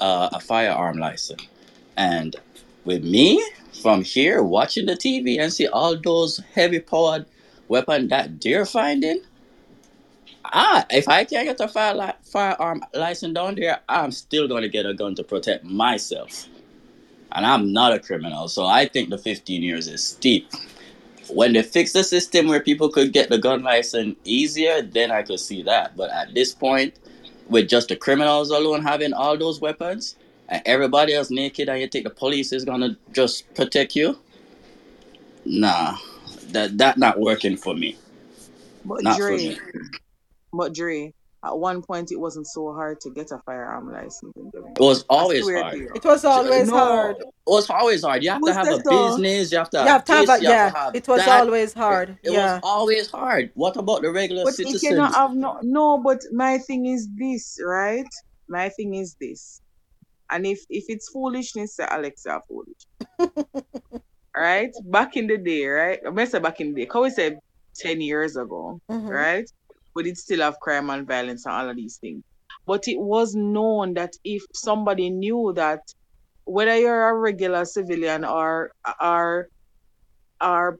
uh, 0.00 0.30
a 0.32 0.40
firearm 0.40 0.98
license 0.98 1.46
and 1.96 2.34
with 2.84 3.04
me 3.04 3.44
from 3.82 4.02
here 4.02 4.42
watching 4.42 4.86
the 4.86 4.94
TV 4.94 5.38
and 5.38 5.52
see 5.52 5.68
all 5.68 5.96
those 5.96 6.40
heavy 6.54 6.80
powered 6.80 7.26
weapon 7.68 8.08
that 8.08 8.30
finding 8.70 9.20
ah 10.44 10.84
if 10.90 11.08
I 11.08 11.24
can't 11.24 11.46
get 11.46 11.60
a 11.60 11.68
fire 11.68 11.94
li- 11.94 12.18
firearm 12.24 12.82
license 12.94 13.34
down 13.34 13.54
there 13.54 13.80
I'm 13.88 14.12
still 14.12 14.48
going 14.48 14.62
to 14.62 14.68
get 14.68 14.86
a 14.86 14.94
gun 14.94 15.14
to 15.16 15.24
protect 15.24 15.64
myself 15.64 16.48
and 17.32 17.46
I'm 17.46 17.72
not 17.72 17.92
a 17.92 17.98
criminal 17.98 18.48
so 18.48 18.66
I 18.66 18.86
think 18.86 19.10
the 19.10 19.18
15 19.18 19.62
years 19.62 19.88
is 19.88 20.04
steep 20.04 20.52
when 21.28 21.52
they 21.52 21.62
fix 21.62 21.92
the 21.92 22.04
system 22.04 22.48
where 22.48 22.60
people 22.60 22.88
could 22.88 23.12
get 23.12 23.28
the 23.28 23.38
gun 23.38 23.62
license 23.62 24.16
easier, 24.24 24.82
then 24.82 25.10
I 25.10 25.22
could 25.22 25.40
see 25.40 25.62
that. 25.62 25.96
But 25.96 26.10
at 26.10 26.34
this 26.34 26.52
point, 26.52 26.98
with 27.48 27.68
just 27.68 27.88
the 27.88 27.96
criminals 27.96 28.50
alone 28.50 28.82
having 28.82 29.12
all 29.12 29.36
those 29.36 29.60
weapons 29.60 30.16
and 30.48 30.62
everybody 30.66 31.14
else 31.14 31.30
naked, 31.30 31.68
and 31.68 31.80
you 31.80 31.88
think 31.88 32.04
the 32.04 32.10
police 32.10 32.52
is 32.52 32.64
gonna 32.64 32.96
just 33.12 33.52
protect 33.54 33.96
you? 33.96 34.18
Nah, 35.44 35.96
that 36.52 36.78
that 36.78 36.98
not 36.98 37.18
working 37.20 37.56
for 37.56 37.74
me. 37.74 37.96
But 38.84 39.02
Not 39.04 39.18
for 39.18 39.30
me. 39.30 39.58
but 40.52 40.74
Dre, 40.74 41.12
at 41.44 41.58
one 41.58 41.82
point 41.82 42.12
it 42.12 42.16
wasn't 42.20 42.46
so 42.46 42.72
hard 42.72 43.00
to 43.00 43.10
get 43.10 43.30
a 43.32 43.38
firearm 43.46 43.90
license. 43.92 44.32
It 44.36 44.80
was 44.80 45.04
always 45.08 45.48
hard. 45.48 45.72
to 45.74 45.78
you. 45.78 45.90
It 45.94 46.04
was 46.04 46.24
always 46.24 46.68
No, 46.68 46.76
hard. 46.76 47.16
It 47.18 47.26
was 47.46 47.70
always 47.70 48.02
hard. 48.02 48.22
You 48.22 48.30
have 48.30 48.42
to 48.44 48.52
have 48.54 48.66
a 48.66 48.76
that 48.76 48.84
though? 48.84 49.16
business. 49.16 49.52
You 49.52 49.58
have 49.58 49.70
to 49.70 49.78
You 49.78 49.86
have 49.86 50.04
have 50.04 50.08
have 50.08 50.28
this. 50.28 50.28
a, 50.28 50.32
have 50.32 50.42
yeah, 50.42 50.70
to 50.70 50.76
have 50.76 50.94
it 50.96 51.08
was 51.08 51.18
that. 51.20 51.40
always 51.42 51.72
hard. 51.72 52.18
It 52.22 52.30
was 52.30 52.36
Yeah. 52.36 52.60
always 52.62 53.10
hard. 53.10 53.50
What 53.54 53.76
about 53.76 54.02
the 54.02 54.10
regular 54.12 54.44
But 54.44 54.58
if 54.60 54.82
you 54.82 54.94
not 54.94 55.14
have 55.14 55.34
no 55.34 55.58
no, 55.62 55.98
but 55.98 56.20
my 56.32 56.58
thing 56.58 56.86
is 56.86 57.08
this, 57.16 57.58
right? 57.64 58.06
My 58.48 58.68
thing 58.68 58.94
is 58.94 59.16
this. 59.20 59.60
And 60.30 60.46
if 60.46 60.60
if 60.70 60.84
it's 60.88 61.10
foolishness, 61.10 61.76
say 61.76 61.84
Alex 61.88 62.24
are 62.26 62.42
foolish. 62.48 62.86
right? 64.36 64.70
Back 64.84 65.16
in 65.16 65.26
the 65.26 65.38
day, 65.38 65.66
right? 65.66 65.98
I'm 66.06 66.14
gonna 66.14 66.26
say 66.26 66.38
back 66.38 66.60
in 66.60 66.74
the 66.74 66.82
day, 66.82 66.86
can 66.86 67.02
we 67.02 67.10
say 67.10 67.36
ten 67.76 68.00
years 68.00 68.36
ago, 68.36 68.78
Mhm. 68.90 69.08
right? 69.10 69.50
But 69.94 70.06
it 70.06 70.16
still 70.18 70.40
have 70.40 70.58
crime 70.60 70.90
and 70.90 71.06
violence 71.06 71.44
and 71.46 71.54
all 71.54 71.68
of 71.70 71.76
these 71.76 71.98
things. 71.98 72.22
But 72.66 72.88
it 72.88 72.98
was 72.98 73.34
known 73.34 73.94
that 73.94 74.12
if 74.24 74.42
somebody 74.54 75.10
knew 75.10 75.52
that 75.56 75.80
whether 76.44 76.76
you're 76.76 77.08
a 77.08 77.14
regular 77.18 77.64
civilian 77.64 78.24
or 78.24 78.72
or 79.00 79.48
or 80.42 80.78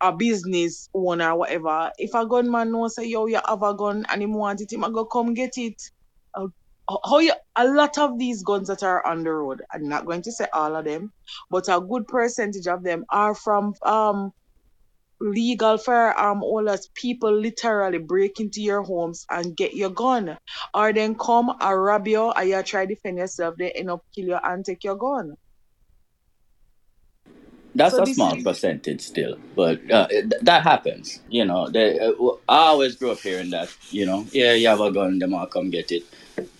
a 0.00 0.12
business 0.12 0.88
owner 0.94 1.30
or 1.32 1.38
whatever, 1.40 1.90
if 1.98 2.14
a 2.14 2.26
gunman 2.26 2.70
knows 2.72 2.94
say 2.96 3.06
yo 3.06 3.26
you 3.26 3.40
have 3.46 3.62
a 3.62 3.74
gun 3.74 4.04
and 4.10 4.22
him 4.22 4.34
want 4.34 4.60
it, 4.60 4.72
him 4.72 4.84
a 4.84 4.90
go 4.90 5.04
come 5.06 5.34
get 5.34 5.52
it. 5.56 5.80
How 6.88 7.18
you 7.20 7.34
a 7.56 7.66
lot 7.68 7.98
of 7.98 8.18
these 8.18 8.42
guns 8.44 8.68
that 8.68 8.82
are 8.84 9.06
on 9.06 9.24
the 9.24 9.32
road, 9.32 9.62
I'm 9.72 9.88
not 9.88 10.06
going 10.06 10.22
to 10.22 10.32
say 10.32 10.46
all 10.54 10.76
of 10.76 10.86
them, 10.86 11.12
but 11.50 11.68
a 11.68 11.80
good 11.80 12.06
percentage 12.08 12.68
of 12.68 12.84
them 12.84 13.04
are 13.10 13.34
from 13.34 13.74
um 13.84 14.32
legal 15.20 15.78
firearm 15.78 16.42
owners. 16.44 16.88
People 16.96 17.32
literally 17.38 17.98
break 17.98 18.40
into 18.40 18.62
your 18.62 18.82
homes 18.82 19.26
and 19.30 19.56
get 19.56 19.74
your 19.74 19.90
gun, 19.90 20.38
or 20.74 20.92
then 20.92 21.16
come 21.16 21.50
and 21.60 21.82
rob 21.84 22.08
you, 22.08 22.30
and 22.32 22.48
you 22.50 22.62
try 22.64 22.86
to 22.86 22.94
defend 22.94 23.18
yourself. 23.18 23.56
They 23.58 23.72
end 23.72 23.90
up 23.90 24.02
kill 24.14 24.26
you 24.26 24.38
and 24.42 24.64
take 24.64 24.84
your 24.84 24.96
gun. 24.96 25.34
That's 27.74 27.96
So 27.96 28.00
a 28.00 28.06
small 28.06 28.36
is 28.36 28.44
percentage 28.44 29.00
still, 29.02 29.38
but 29.56 29.80
uh, 29.90 30.08
it- 30.10 30.34
that 30.44 30.64
happens. 30.64 31.20
You 31.30 31.46
know, 31.46 31.70
they, 31.70 31.98
uh, 32.00 32.12
I 32.48 32.58
always 32.68 32.96
grew 32.96 33.12
up 33.12 33.20
hearing 33.20 33.50
that. 33.50 33.74
You 33.90 34.06
know, 34.06 34.26
yeah, 34.32 34.54
you 34.54 34.68
have 34.68 34.80
a 34.82 34.92
gun, 34.92 35.20
them 35.20 35.34
all 35.34 35.46
come 35.46 35.70
get 35.70 35.92
it. 35.92 36.04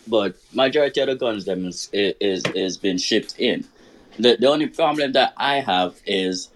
But 0.07 0.37
majority 0.53 1.01
of 1.01 1.09
the 1.09 1.16
guns 1.16 1.45
them 1.45 1.66
is 1.66 1.89
is 1.93 2.45
is 2.55 2.77
been 2.77 2.99
shipped 2.99 3.39
in. 3.39 3.65
The 4.19 4.37
the 4.37 4.49
only 4.49 4.66
problem 4.69 5.12
that 5.12 5.35
I 5.37 5.61
have 5.61 5.97
is 6.07 6.49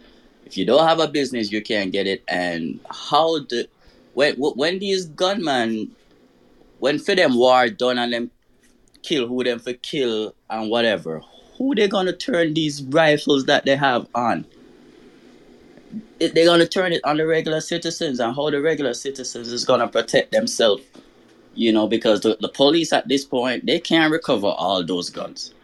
if 0.47 0.56
you 0.56 0.64
don't 0.64 0.86
have 0.86 1.01
a 1.01 1.09
business, 1.09 1.52
you 1.52 1.62
can't 1.62 1.93
get 1.93 2.06
it. 2.06 2.22
And 2.28 2.81
how 2.90 3.40
the 3.40 3.68
when 4.14 4.35
when 4.36 4.78
these 4.78 5.06
gunmen 5.06 5.94
when 6.78 6.98
for 6.98 7.14
them 7.14 7.36
war 7.36 7.68
done 7.68 7.98
and 7.98 8.12
them 8.12 8.31
kill 9.02 9.27
who 9.27 9.44
them 9.44 9.59
for 9.59 9.72
kill 9.74 10.35
and 10.48 10.70
whatever, 10.70 11.22
who 11.59 11.74
they 11.74 11.89
gonna 11.89 12.12
turn 12.12 12.55
these 12.55 12.82
rifles 12.82 13.44
that 13.47 13.64
they 13.64 13.77
have 13.77 14.06
on? 14.14 14.44
They're 16.18 16.47
gonna 16.47 16.66
turn 16.66 16.93
it 16.93 17.05
on 17.05 17.16
the 17.16 17.27
regular 17.27 17.60
citizens 17.60 18.20
and 18.20 18.35
how 18.35 18.51
the 18.51 18.60
regular 18.60 18.94
citizens 18.94 19.52
is 19.52 19.64
gonna 19.64 19.89
protect 19.89 20.32
themselves. 20.32 20.82
You 21.60 21.72
know, 21.74 21.88
because 21.88 22.22
the, 22.22 22.38
the 22.40 22.50
police 22.50 22.92
at 22.94 23.08
this 23.08 23.26
point 23.26 23.66
they 23.66 23.80
can't 23.80 24.12
recover 24.12 24.48
all 24.48 24.84
those 24.86 25.10
guns. 25.10 25.54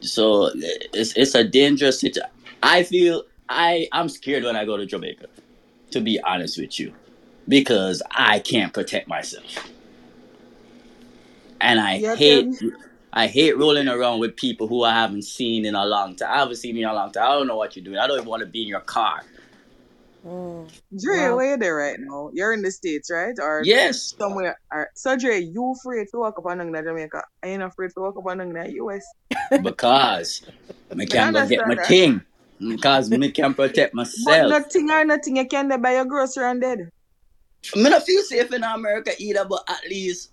So 0.00 0.50
it's 0.94 1.14
it's 1.16 1.34
a 1.36 1.44
dangerous 1.44 2.00
situation. 2.00 2.30
I 2.62 2.84
feel 2.84 3.24
I 3.48 3.88
I'm 3.92 4.08
scared 4.10 4.44
when 4.44 4.56
I 4.56 4.64
go 4.66 4.76
to 4.78 4.86
Jamaica, 4.86 5.26
to 5.92 6.00
be 6.02 6.20
honest 6.24 6.58
with 6.58 6.80
you, 6.80 6.94
because 7.48 8.02
I 8.10 8.40
can't 8.40 8.74
protect 8.74 9.08
myself, 9.08 9.70
and 11.60 11.80
I 11.80 11.98
Yeah, 11.98 12.16
hate 12.16 12.50
them. 12.60 12.60
I 13.12 13.28
hate 13.28 13.58
rolling 13.58 13.88
around 13.88 14.20
with 14.20 14.36
people 14.36 14.68
who 14.68 14.84
I 14.84 14.92
haven't 14.94 15.22
seen 15.24 15.66
in 15.66 15.74
a 15.74 15.86
long 15.86 16.16
time. 16.16 16.30
I 16.32 16.38
haven't 16.40 16.56
seen 16.56 16.76
you 16.76 16.84
in 16.86 16.90
a 16.90 16.94
long 16.94 17.12
time. 17.12 17.24
I 17.24 17.34
don't 17.34 17.48
know 17.48 17.56
what 17.56 17.76
you're 17.76 17.84
doing. 17.84 17.98
I 17.98 18.06
don't 18.06 18.18
even 18.18 18.28
want 18.28 18.40
to 18.42 18.46
be 18.46 18.62
in 18.62 18.68
your 18.68 18.80
car. 18.80 19.22
Dre, 20.24 21.30
Wow. 21.30 21.36
where 21.36 21.50
you 21.52 21.56
there 21.58 21.76
right 21.76 21.98
now? 22.00 22.30
You're 22.32 22.52
in 22.52 22.62
the 22.62 22.70
States, 22.70 23.10
right? 23.10 23.34
Or 23.40 23.64
Yes, 23.64 24.14
somewhere. 24.20 24.58
Or, 24.72 24.88
so 24.96 25.16
Dre, 25.16 25.40
you 25.40 25.74
afraid 25.78 26.08
to 26.12 26.18
walk 26.18 26.38
up 26.38 26.46
on 26.46 26.60
in 26.60 26.72
Jamaica? 26.74 27.22
You 27.44 27.58
not 27.58 27.68
afraid 27.70 27.90
to 27.96 28.00
walk 28.00 28.16
up 28.18 28.26
on 28.26 28.38
the 28.38 28.72
US? 28.82 29.04
because 29.62 30.42
me 30.94 31.04
I 31.04 31.06
can 31.06 31.32
go 31.32 31.46
get 31.46 31.66
my 31.66 31.76
that. 31.76 31.86
thing. 31.86 32.22
Because 32.60 33.10
me 33.10 33.30
can 33.30 33.54
protect 33.54 33.94
But 34.24 34.42
myself. 34.44 34.50
nothing 34.50 34.90
or 34.90 35.04
nothing, 35.04 35.36
you 35.36 35.46
can 35.46 35.68
buy 35.82 35.94
your 35.94 36.04
grocery 36.06 36.44
and 36.44 36.60
dead. 36.60 36.90
I 37.74 37.78
mean, 37.78 37.92
I 37.92 38.00
feel 38.00 38.22
safe 38.22 38.52
in 38.52 38.64
America 38.64 39.12
either, 39.18 39.44
but 39.44 39.62
at 39.68 39.88
least 39.88 40.30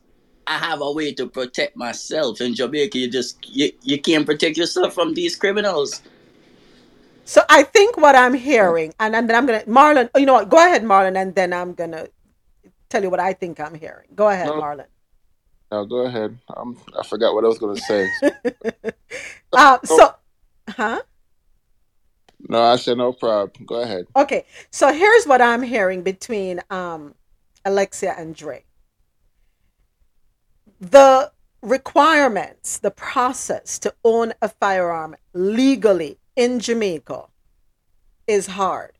I 0.47 0.57
have 0.57 0.81
a 0.81 0.91
way 0.91 1.13
to 1.13 1.27
protect 1.27 1.77
myself. 1.77 2.41
In 2.41 2.55
Jamaica, 2.55 2.97
you 2.97 3.11
just 3.11 3.37
you, 3.49 3.71
you 3.83 4.01
can't 4.01 4.25
protect 4.25 4.57
yourself 4.57 4.93
from 4.93 5.13
these 5.13 5.35
criminals. 5.35 6.01
So 7.25 7.41
I 7.49 7.63
think 7.63 7.97
what 7.97 8.15
I'm 8.15 8.35
hearing, 8.35 8.93
and, 8.99 9.15
and 9.15 9.29
then 9.29 9.35
I'm 9.35 9.45
gonna 9.47 9.63
Marlon. 9.63 10.09
You 10.17 10.27
know 10.27 10.33
what? 10.35 10.49
Go 10.49 10.57
ahead, 10.57 10.83
Marlon, 10.83 11.17
and 11.19 11.35
then 11.35 11.53
I'm 11.53 11.73
gonna 11.73 12.07
tell 12.89 13.03
you 13.03 13.09
what 13.09 13.19
I 13.19 13.33
think 13.33 13.59
I'm 13.59 13.75
hearing. 13.75 14.07
Go 14.15 14.29
ahead, 14.29 14.47
No, 14.47 14.61
Marlon. 14.61 14.85
no, 15.71 15.85
go 15.85 16.05
ahead. 16.05 16.37
Um, 16.55 16.77
I 16.97 17.05
forgot 17.05 17.33
what 17.33 17.43
I 17.43 17.47
was 17.47 17.59
going 17.59 17.75
to 17.75 17.81
say. 17.81 18.09
Uh, 19.53 19.79
so, 19.85 20.13
huh? 20.69 21.01
no, 22.49 22.61
I 22.61 22.75
said 22.75 22.97
no 22.97 23.13
problem. 23.13 23.65
Go 23.65 23.81
ahead. 23.81 24.05
Okay. 24.15 24.45
So 24.71 24.91
here's 24.93 25.25
what 25.25 25.41
I'm 25.41 25.63
hearing 25.63 26.03
between 26.03 26.61
um 26.69 27.15
Alexia 27.65 28.13
and 28.17 28.35
Dre. 28.35 28.65
The 30.81 31.31
requirements, 31.61 32.77
the 32.79 32.91
process 32.91 33.79
to 33.79 33.93
own 34.03 34.33
a 34.41 34.49
firearm 34.49 35.15
legally 35.33 36.19
in 36.35 36.59
Jamaica 36.59 37.25
is 38.27 38.47
hard. 38.47 38.93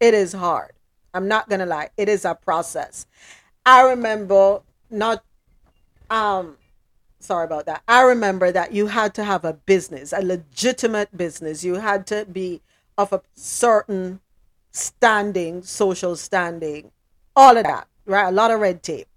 It 0.00 0.14
is 0.14 0.32
hard. 0.32 0.72
I'm 1.12 1.28
not 1.28 1.48
gonna 1.48 1.66
lie. 1.66 1.90
It 1.96 2.08
is 2.08 2.24
a 2.24 2.34
process. 2.34 3.06
I 3.64 3.82
remember 3.82 4.60
not 4.90 5.24
um 6.10 6.56
sorry 7.20 7.44
about 7.44 7.66
that. 7.66 7.82
I 7.88 8.02
remember 8.02 8.52
that 8.52 8.72
you 8.72 8.88
had 8.88 9.14
to 9.14 9.24
have 9.24 9.44
a 9.44 9.54
business, 9.54 10.12
a 10.12 10.20
legitimate 10.20 11.16
business. 11.16 11.64
You 11.64 11.76
had 11.76 12.06
to 12.08 12.26
be 12.26 12.60
of 12.98 13.12
a 13.12 13.22
certain 13.34 14.20
standing, 14.70 15.62
social 15.62 16.16
standing, 16.16 16.90
all 17.34 17.56
of 17.56 17.64
that, 17.64 17.88
right? 18.06 18.28
A 18.28 18.32
lot 18.32 18.50
of 18.50 18.60
red 18.60 18.82
tape. 18.82 19.08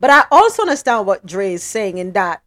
But 0.00 0.10
I 0.10 0.24
also 0.30 0.62
understand 0.62 1.06
what 1.06 1.26
Dre 1.26 1.54
is 1.54 1.62
saying 1.62 1.98
in 1.98 2.12
that 2.12 2.42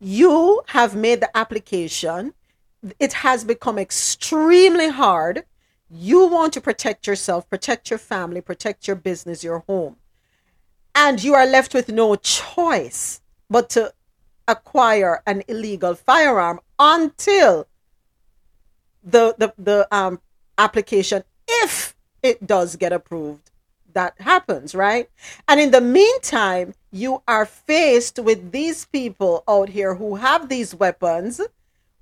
you 0.00 0.62
have 0.68 0.94
made 0.94 1.20
the 1.20 1.36
application. 1.36 2.34
It 2.98 3.12
has 3.14 3.44
become 3.44 3.78
extremely 3.78 4.88
hard. 4.88 5.44
You 5.90 6.26
want 6.26 6.52
to 6.54 6.60
protect 6.60 7.06
yourself, 7.06 7.48
protect 7.48 7.90
your 7.90 7.98
family, 7.98 8.40
protect 8.40 8.86
your 8.86 8.96
business, 8.96 9.44
your 9.44 9.60
home. 9.60 9.96
And 10.94 11.22
you 11.22 11.34
are 11.34 11.46
left 11.46 11.74
with 11.74 11.88
no 11.88 12.16
choice 12.16 13.20
but 13.48 13.70
to 13.70 13.92
acquire 14.48 15.22
an 15.26 15.42
illegal 15.48 15.94
firearm 15.94 16.60
until 16.78 17.66
the 19.02 19.34
the, 19.38 19.54
the 19.58 19.88
um 19.94 20.20
application 20.58 21.22
if 21.48 21.94
it 22.22 22.46
does 22.46 22.76
get 22.76 22.92
approved 22.92 23.50
that 23.92 24.14
happens 24.20 24.74
right 24.74 25.08
and 25.48 25.60
in 25.60 25.70
the 25.70 25.80
meantime 25.80 26.74
you 26.90 27.22
are 27.26 27.46
faced 27.46 28.18
with 28.18 28.52
these 28.52 28.84
people 28.86 29.42
out 29.48 29.68
here 29.68 29.94
who 29.94 30.16
have 30.16 30.48
these 30.48 30.74
weapons 30.74 31.40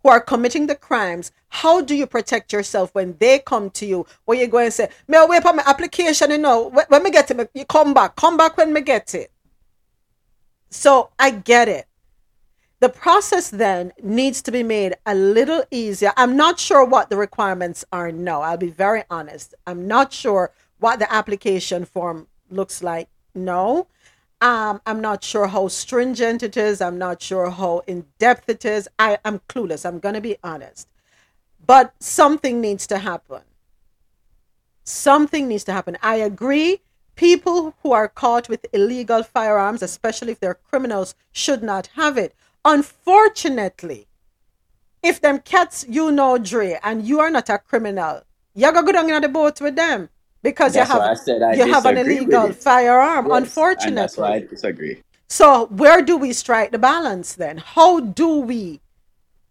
who 0.04 0.10
are 0.10 0.20
committing 0.20 0.68
the 0.68 0.76
crimes 0.76 1.32
how 1.48 1.80
do 1.80 1.96
you 1.96 2.06
protect 2.06 2.52
yourself 2.52 2.94
when 2.94 3.16
they 3.18 3.40
come 3.40 3.70
to 3.70 3.84
you 3.86 4.06
where 4.26 4.38
you 4.38 4.46
go 4.46 4.58
and 4.58 4.72
say 4.72 4.88
May 5.08 5.18
I 5.18 5.24
wait 5.24 5.42
for 5.42 5.52
my 5.52 5.64
application 5.66 6.30
you 6.30 6.38
know 6.38 6.70
when, 6.88 7.02
me 7.02 7.10
get 7.10 7.28
it 7.30 7.50
you 7.54 7.64
come 7.64 7.92
back 7.92 8.14
come 8.14 8.36
back 8.36 8.56
when 8.56 8.72
me 8.72 8.82
get 8.82 9.12
it 9.14 9.32
so 10.70 11.10
i 11.18 11.30
get 11.30 11.68
it 11.68 11.86
the 12.80 12.90
process 12.90 13.48
then 13.48 13.92
needs 14.02 14.42
to 14.42 14.52
be 14.52 14.62
made 14.62 14.94
a 15.06 15.14
little 15.14 15.64
easier. 15.70 16.12
I'm 16.18 16.36
not 16.36 16.60
sure 16.60 16.84
what 16.84 17.08
the 17.08 17.16
requirements 17.16 17.82
are 17.90 18.12
now. 18.12 18.42
I'll 18.42 18.58
be 18.58 18.68
very 18.68 19.04
honest. 19.08 19.54
I'm 19.66 19.88
not 19.88 20.12
sure 20.12 20.52
what 20.80 20.98
the 20.98 21.10
application 21.10 21.86
form 21.86 22.26
looks 22.50 22.82
like. 22.82 23.08
No. 23.34 23.86
Um, 24.44 24.82
I'm 24.84 25.00
not 25.00 25.24
sure 25.24 25.46
how 25.46 25.68
stringent 25.68 26.42
it 26.42 26.54
is. 26.54 26.82
I'm 26.82 26.98
not 26.98 27.22
sure 27.22 27.48
how 27.48 27.82
in 27.86 28.04
depth 28.18 28.50
it 28.50 28.66
is. 28.66 28.86
I, 28.98 29.16
I'm 29.24 29.38
clueless. 29.48 29.86
I'm 29.86 29.98
going 29.98 30.16
to 30.16 30.20
be 30.20 30.36
honest. 30.44 30.86
But 31.66 31.94
something 31.98 32.60
needs 32.60 32.86
to 32.88 32.98
happen. 32.98 33.40
Something 34.84 35.48
needs 35.48 35.64
to 35.64 35.72
happen. 35.72 35.96
I 36.02 36.16
agree. 36.16 36.82
People 37.16 37.74
who 37.82 37.92
are 37.92 38.06
caught 38.06 38.50
with 38.50 38.66
illegal 38.74 39.22
firearms, 39.22 39.82
especially 39.82 40.32
if 40.32 40.40
they're 40.40 40.60
criminals, 40.68 41.14
should 41.32 41.62
not 41.62 41.86
have 41.94 42.18
it. 42.18 42.34
Unfortunately, 42.66 44.08
if 45.02 45.22
them 45.22 45.38
cats 45.38 45.86
you 45.88 46.12
know 46.12 46.36
Dre 46.36 46.78
and 46.82 47.06
you 47.06 47.18
are 47.18 47.30
not 47.30 47.48
a 47.48 47.56
criminal, 47.56 48.24
you 48.54 48.70
gotta 48.70 48.84
go 48.84 48.92
down 48.92 49.08
in 49.08 49.22
the 49.22 49.28
boat 49.30 49.62
with 49.62 49.76
them 49.76 50.10
because 50.44 50.76
you 50.76 50.82
why 50.82 50.98
I 50.98 51.08
have 51.08 51.18
said 51.18 51.42
I 51.42 51.54
you 51.54 51.72
have 51.72 51.86
an 51.86 51.96
illegal 51.96 52.52
firearm. 52.52 53.26
Yes, 53.26 53.56
and 53.86 53.96
that's 53.96 54.16
why 54.16 54.34
I 54.34 54.36
Unfortunately. 54.36 54.46
disagree. 54.48 55.02
So 55.26 55.66
where 55.66 56.02
do 56.02 56.16
we 56.18 56.32
strike 56.34 56.70
the 56.70 56.78
balance 56.78 57.32
then? 57.34 57.56
How 57.56 57.98
do 57.98 58.38
we 58.38 58.80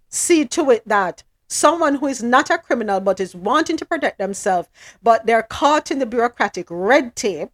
see 0.07 0.45
to 0.45 0.69
it 0.69 0.87
that 0.87 1.23
someone 1.47 1.95
who 1.95 2.07
is 2.07 2.21
not 2.21 2.51
a 2.51 2.59
criminal 2.59 2.99
but 2.99 3.19
is 3.19 3.35
wanting 3.35 3.75
to 3.77 3.85
protect 3.85 4.19
themselves, 4.19 4.69
but 5.01 5.25
they're 5.25 5.43
caught 5.43 5.89
in 5.89 5.97
the 5.97 6.05
bureaucratic 6.05 6.67
red 6.69 7.15
tape, 7.15 7.49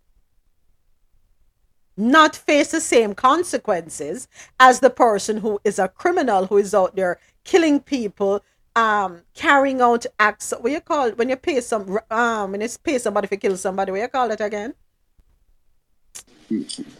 not 1.95 2.36
face 2.36 2.72
the 2.72 2.82
same 2.82 3.14
consequences 3.14 4.28
as 4.60 4.82
the 4.82 4.90
person 4.90 5.38
who 5.38 5.61
is 5.64 5.80
a 5.80 5.88
criminal 5.88 6.48
who 6.48 6.57
is 6.57 6.74
out 6.74 6.95
there 6.98 7.20
killing 7.45 7.80
people, 7.80 8.44
um, 8.75 9.21
carrying 9.33 9.81
out 9.81 10.05
acts. 10.19 10.53
What 10.59 10.71
you 10.71 10.81
call 10.81 11.07
it 11.07 11.17
when 11.17 11.29
you 11.29 11.35
pay 11.35 11.61
some 11.61 11.99
um 12.09 12.51
when 12.51 12.61
you 12.61 12.69
pay 12.83 12.97
somebody 12.97 13.27
to 13.27 13.37
kill 13.37 13.57
somebody? 13.57 13.91
What 13.91 14.01
you 14.01 14.07
call 14.07 14.31
it 14.31 14.41
again? 14.41 14.73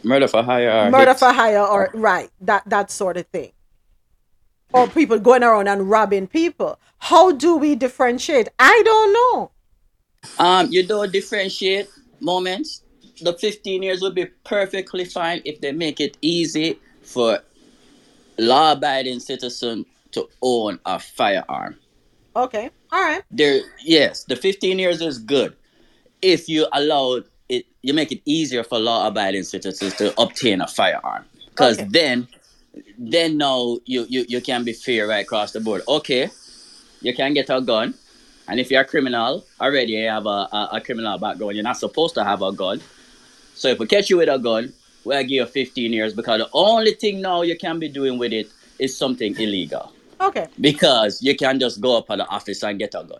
Murder 0.04 0.28
for 0.28 0.44
hire. 0.44 0.92
Murder 0.92 1.12
hit. 1.12 1.20
for 1.20 1.32
hire, 1.32 1.62
or 1.62 1.90
right 1.94 2.30
that 2.42 2.68
that 2.70 2.92
sort 2.92 3.18
of 3.18 3.28
thing. 3.28 3.52
Or 4.72 4.88
people 4.88 5.18
going 5.20 5.44
around 5.44 5.68
and 5.68 5.90
robbing 5.90 6.28
people. 6.28 6.80
How 7.00 7.32
do 7.32 7.58
we 7.58 7.76
differentiate? 7.76 8.50
I 8.60 8.82
don't 8.86 9.14
know. 9.14 9.52
Um, 10.38 10.68
you 10.70 10.86
don't 10.86 11.12
differentiate 11.12 11.88
moments. 12.20 12.84
The 13.22 13.34
15 13.34 13.82
years 13.82 14.02
would 14.02 14.14
be 14.14 14.26
perfectly 14.46 15.06
fine 15.06 15.42
if 15.44 15.60
they 15.60 15.72
make 15.72 16.00
it 16.00 16.18
easy 16.22 16.80
for 17.02 17.40
law-abiding 18.38 19.20
citizen 19.20 19.86
to 20.12 20.28
own 20.42 20.80
a 20.86 21.00
firearm. 21.00 21.78
Okay, 22.36 22.70
all 22.92 23.04
right. 23.04 23.24
There, 23.32 23.62
yes, 23.84 24.24
the 24.26 24.36
15 24.36 24.80
years 24.80 25.02
is 25.02 25.20
good 25.20 25.56
if 26.22 26.50
you 26.50 26.68
allow 26.74 27.22
it. 27.50 27.66
You 27.82 27.94
make 27.94 28.12
it 28.12 28.22
easier 28.26 28.64
for 28.64 28.80
law-abiding 28.80 29.44
citizens 29.44 29.96
to 29.96 30.20
obtain 30.22 30.62
a 30.62 30.68
firearm, 30.68 31.26
because 31.50 31.80
Okay. 31.80 31.88
then, 31.92 32.28
then 32.98 33.38
now 33.38 33.78
you, 33.86 34.06
you 34.10 34.26
you 34.28 34.42
can 34.42 34.64
be 34.64 34.74
fair 34.74 35.08
right 35.08 35.24
across 35.26 35.52
the 35.54 35.60
board. 35.60 35.82
Okay, 35.88 36.30
you 37.02 37.14
can 37.16 37.34
get 37.34 37.50
a 37.50 37.62
gun, 37.62 37.94
and 38.48 38.60
if 38.60 38.70
you're 38.72 38.82
a 38.82 38.86
criminal 38.86 39.46
already, 39.62 39.94
you 39.94 40.08
have 40.10 40.26
a, 40.26 40.48
a, 40.52 40.70
a 40.74 40.82
criminal 40.82 41.18
background. 41.18 41.56
You're 41.56 41.64
not 41.64 41.78
supposed 41.78 42.16
to 42.16 42.24
have 42.24 42.42
a 42.42 42.52
gun. 42.52 42.82
So 43.56 43.70
if 43.70 43.80
we 43.80 43.88
catch 43.88 44.10
you 44.10 44.18
with 44.18 44.30
a 44.30 44.38
gun, 44.40 44.74
we'll 45.06 45.22
give 45.24 45.32
you 45.32 45.46
15 45.46 45.94
years 45.94 46.14
because 46.14 46.40
the 46.40 46.50
only 46.54 46.94
thing 46.94 47.22
now 47.22 47.42
you 47.42 47.58
can 47.58 47.80
be 47.80 47.90
doing 47.90 48.18
with 48.20 48.34
it 48.34 48.48
is 48.80 48.98
something 48.98 49.36
illegal. 49.40 49.92
Okay, 50.22 50.48
Because 50.60 51.22
you 51.22 51.36
can 51.36 51.60
just 51.60 51.82
go 51.82 51.98
up 51.98 52.10
at 52.12 52.18
the 52.18 52.28
office 52.28 52.64
and 52.64 52.78
get 52.80 52.94
a 52.96 53.04
gun. 53.04 53.20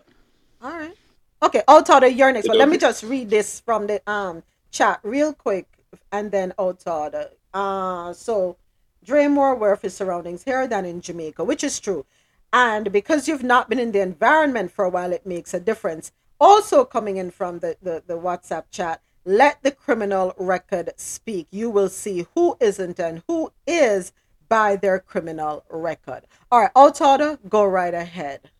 all 0.62 0.70
right. 0.72 0.94
Okay, 1.42 1.62
Outada, 1.68 2.14
you're 2.14 2.32
next. 2.32 2.46
It 2.46 2.48
But 2.48 2.58
let 2.58 2.68
me 2.68 2.76
just 2.78 3.02
read 3.02 3.30
this 3.30 3.60
from 3.60 3.86
the 3.86 4.02
um 4.10 4.42
chat 4.70 5.00
real 5.02 5.32
quick, 5.32 5.66
and 6.12 6.30
then 6.30 6.52
Outada. 6.58 7.30
Uh, 7.54 8.12
so 8.12 8.56
Dre 9.04 9.26
more 9.28 9.52
aware 9.52 9.72
of 9.72 9.82
his 9.82 9.94
surroundings 9.94 10.44
here 10.44 10.66
than 10.66 10.84
in 10.84 11.00
Jamaica, 11.00 11.42
which 11.44 11.64
is 11.64 11.80
true. 11.80 12.04
And 12.52 12.92
because 12.92 13.28
you've 13.28 13.42
not 13.42 13.68
been 13.70 13.78
in 13.78 13.92
the 13.92 14.00
environment 14.00 14.70
for 14.70 14.84
a 14.84 14.90
while, 14.90 15.12
it 15.12 15.24
makes 15.26 15.54
a 15.54 15.60
difference. 15.60 16.12
Also 16.40 16.84
coming 16.84 17.16
in 17.16 17.30
from 17.30 17.60
the, 17.60 17.76
the, 17.82 18.02
the 18.06 18.18
WhatsApp 18.18 18.64
chat, 18.70 19.00
let 19.24 19.62
the 19.62 19.70
criminal 19.70 20.34
record 20.36 20.92
speak. 20.96 21.46
You 21.50 21.70
will 21.70 21.88
see 21.88 22.26
who 22.34 22.56
isn't 22.60 22.98
and 23.00 23.22
who 23.28 23.52
is 23.66 24.12
by 24.50 24.76
their 24.76 24.98
criminal 24.98 25.64
record. 25.70 26.24
All 26.50 26.60
right, 26.60 26.74
Outada, 26.74 27.38
go 27.48 27.64
right 27.64 27.94
ahead. 27.94 28.50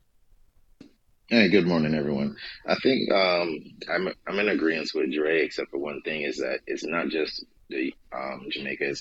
Hey, 1.29 1.49
good 1.49 1.67
morning, 1.67 1.95
everyone. 1.95 2.37
I 2.67 2.77
think 2.77 3.13
um, 3.13 3.59
I'm 3.93 4.09
I'm 4.27 4.39
in 4.39 4.49
agreement 4.49 4.91
with 4.95 5.13
Dre, 5.13 5.45
except 5.45 5.71
for 5.71 5.79
one 5.79 6.01
thing 6.03 6.23
is 6.23 6.39
that 6.39 6.61
it's 6.67 6.85
not 6.85 7.09
just 7.09 7.45
the 7.69 7.93
um, 8.17 8.47
Jamaica, 8.51 8.95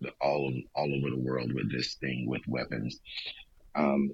the, 0.00 0.10
all 0.20 0.52
all 0.74 0.94
over 0.94 1.10
the 1.10 1.20
world 1.20 1.52
with 1.52 1.72
this 1.72 1.94
thing 1.94 2.26
with 2.28 2.42
weapons. 2.46 3.00
Um, 3.74 4.12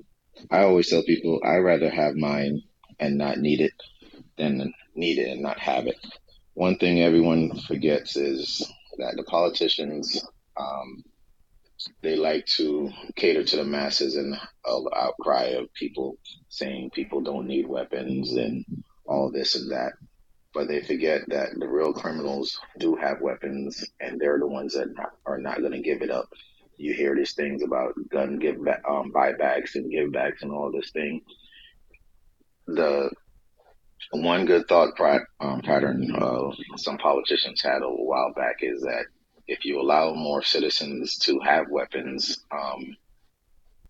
I 0.51 0.63
always 0.63 0.91
tell 0.91 1.03
people 1.03 1.41
I 1.45 1.57
rather 1.57 1.91
have 1.91 2.15
mine 2.15 2.63
and 2.99 3.19
not 3.19 3.39
need 3.39 3.61
it 3.61 3.73
than 4.39 4.73
need 4.95 5.19
it 5.19 5.31
and 5.31 5.43
not 5.43 5.59
have 5.59 5.87
it. 5.87 5.97
One 6.55 6.77
thing 6.79 7.03
everyone 7.03 7.57
forgets 7.69 8.17
is 8.17 8.69
that 8.99 9.15
the 9.17 9.25
politicians 9.25 10.25
um, 10.57 11.05
they 12.03 12.17
like 12.17 12.47
to 12.47 12.91
cater 13.17 13.45
to 13.45 13.57
the 13.57 13.65
masses 13.65 14.17
and 14.17 14.33
the 14.33 14.91
outcry 14.97 15.55
of 15.59 15.73
people 15.75 16.17
saying 16.49 16.91
people 16.91 17.21
don't 17.21 17.47
need 17.47 17.67
weapons 17.67 18.33
and 18.33 18.65
all 19.07 19.31
this 19.31 19.55
and 19.55 19.71
that. 19.73 19.93
But 20.53 20.69
they 20.69 20.83
forget 20.83 21.23
that 21.29 21.51
the 21.59 21.67
real 21.69 21.93
criminals 21.93 22.59
do 22.79 22.95
have 22.97 23.21
weapons 23.21 23.85
and 24.01 24.21
they're 24.21 24.39
the 24.39 24.47
ones 24.47 24.75
that 24.75 24.89
are 25.27 25.39
not 25.39 25.61
going 25.61 25.73
to 25.73 25.81
give 25.81 26.03
it 26.03 26.11
up. 26.11 26.29
You 26.77 26.95
hear 26.95 27.15
these 27.15 27.35
things 27.35 27.63
about 27.63 27.95
gun 28.11 28.39
give 28.39 28.65
back, 28.65 28.83
um, 28.89 29.13
buybacks 29.13 29.75
and 29.75 29.91
give 29.91 30.13
backs 30.13 30.43
and 30.43 30.53
all 30.53 30.71
this 30.73 30.91
thing. 30.91 31.23
The 32.67 33.11
one 34.13 34.47
good 34.47 34.67
thought 34.69 34.99
um, 35.41 35.61
pattern 35.63 36.15
uh, 36.15 36.51
some 36.77 36.99
politicians 36.99 37.63
had 37.63 37.83
a 37.83 37.89
while 37.89 38.33
back 38.35 38.57
is 38.61 38.81
that 38.83 39.07
if 39.47 39.65
you 39.65 39.81
allow 39.81 40.15
more 40.15 40.43
citizens 40.43 41.19
to 41.19 41.39
have 41.41 41.69
weapons, 41.71 42.45
um, 42.51 42.97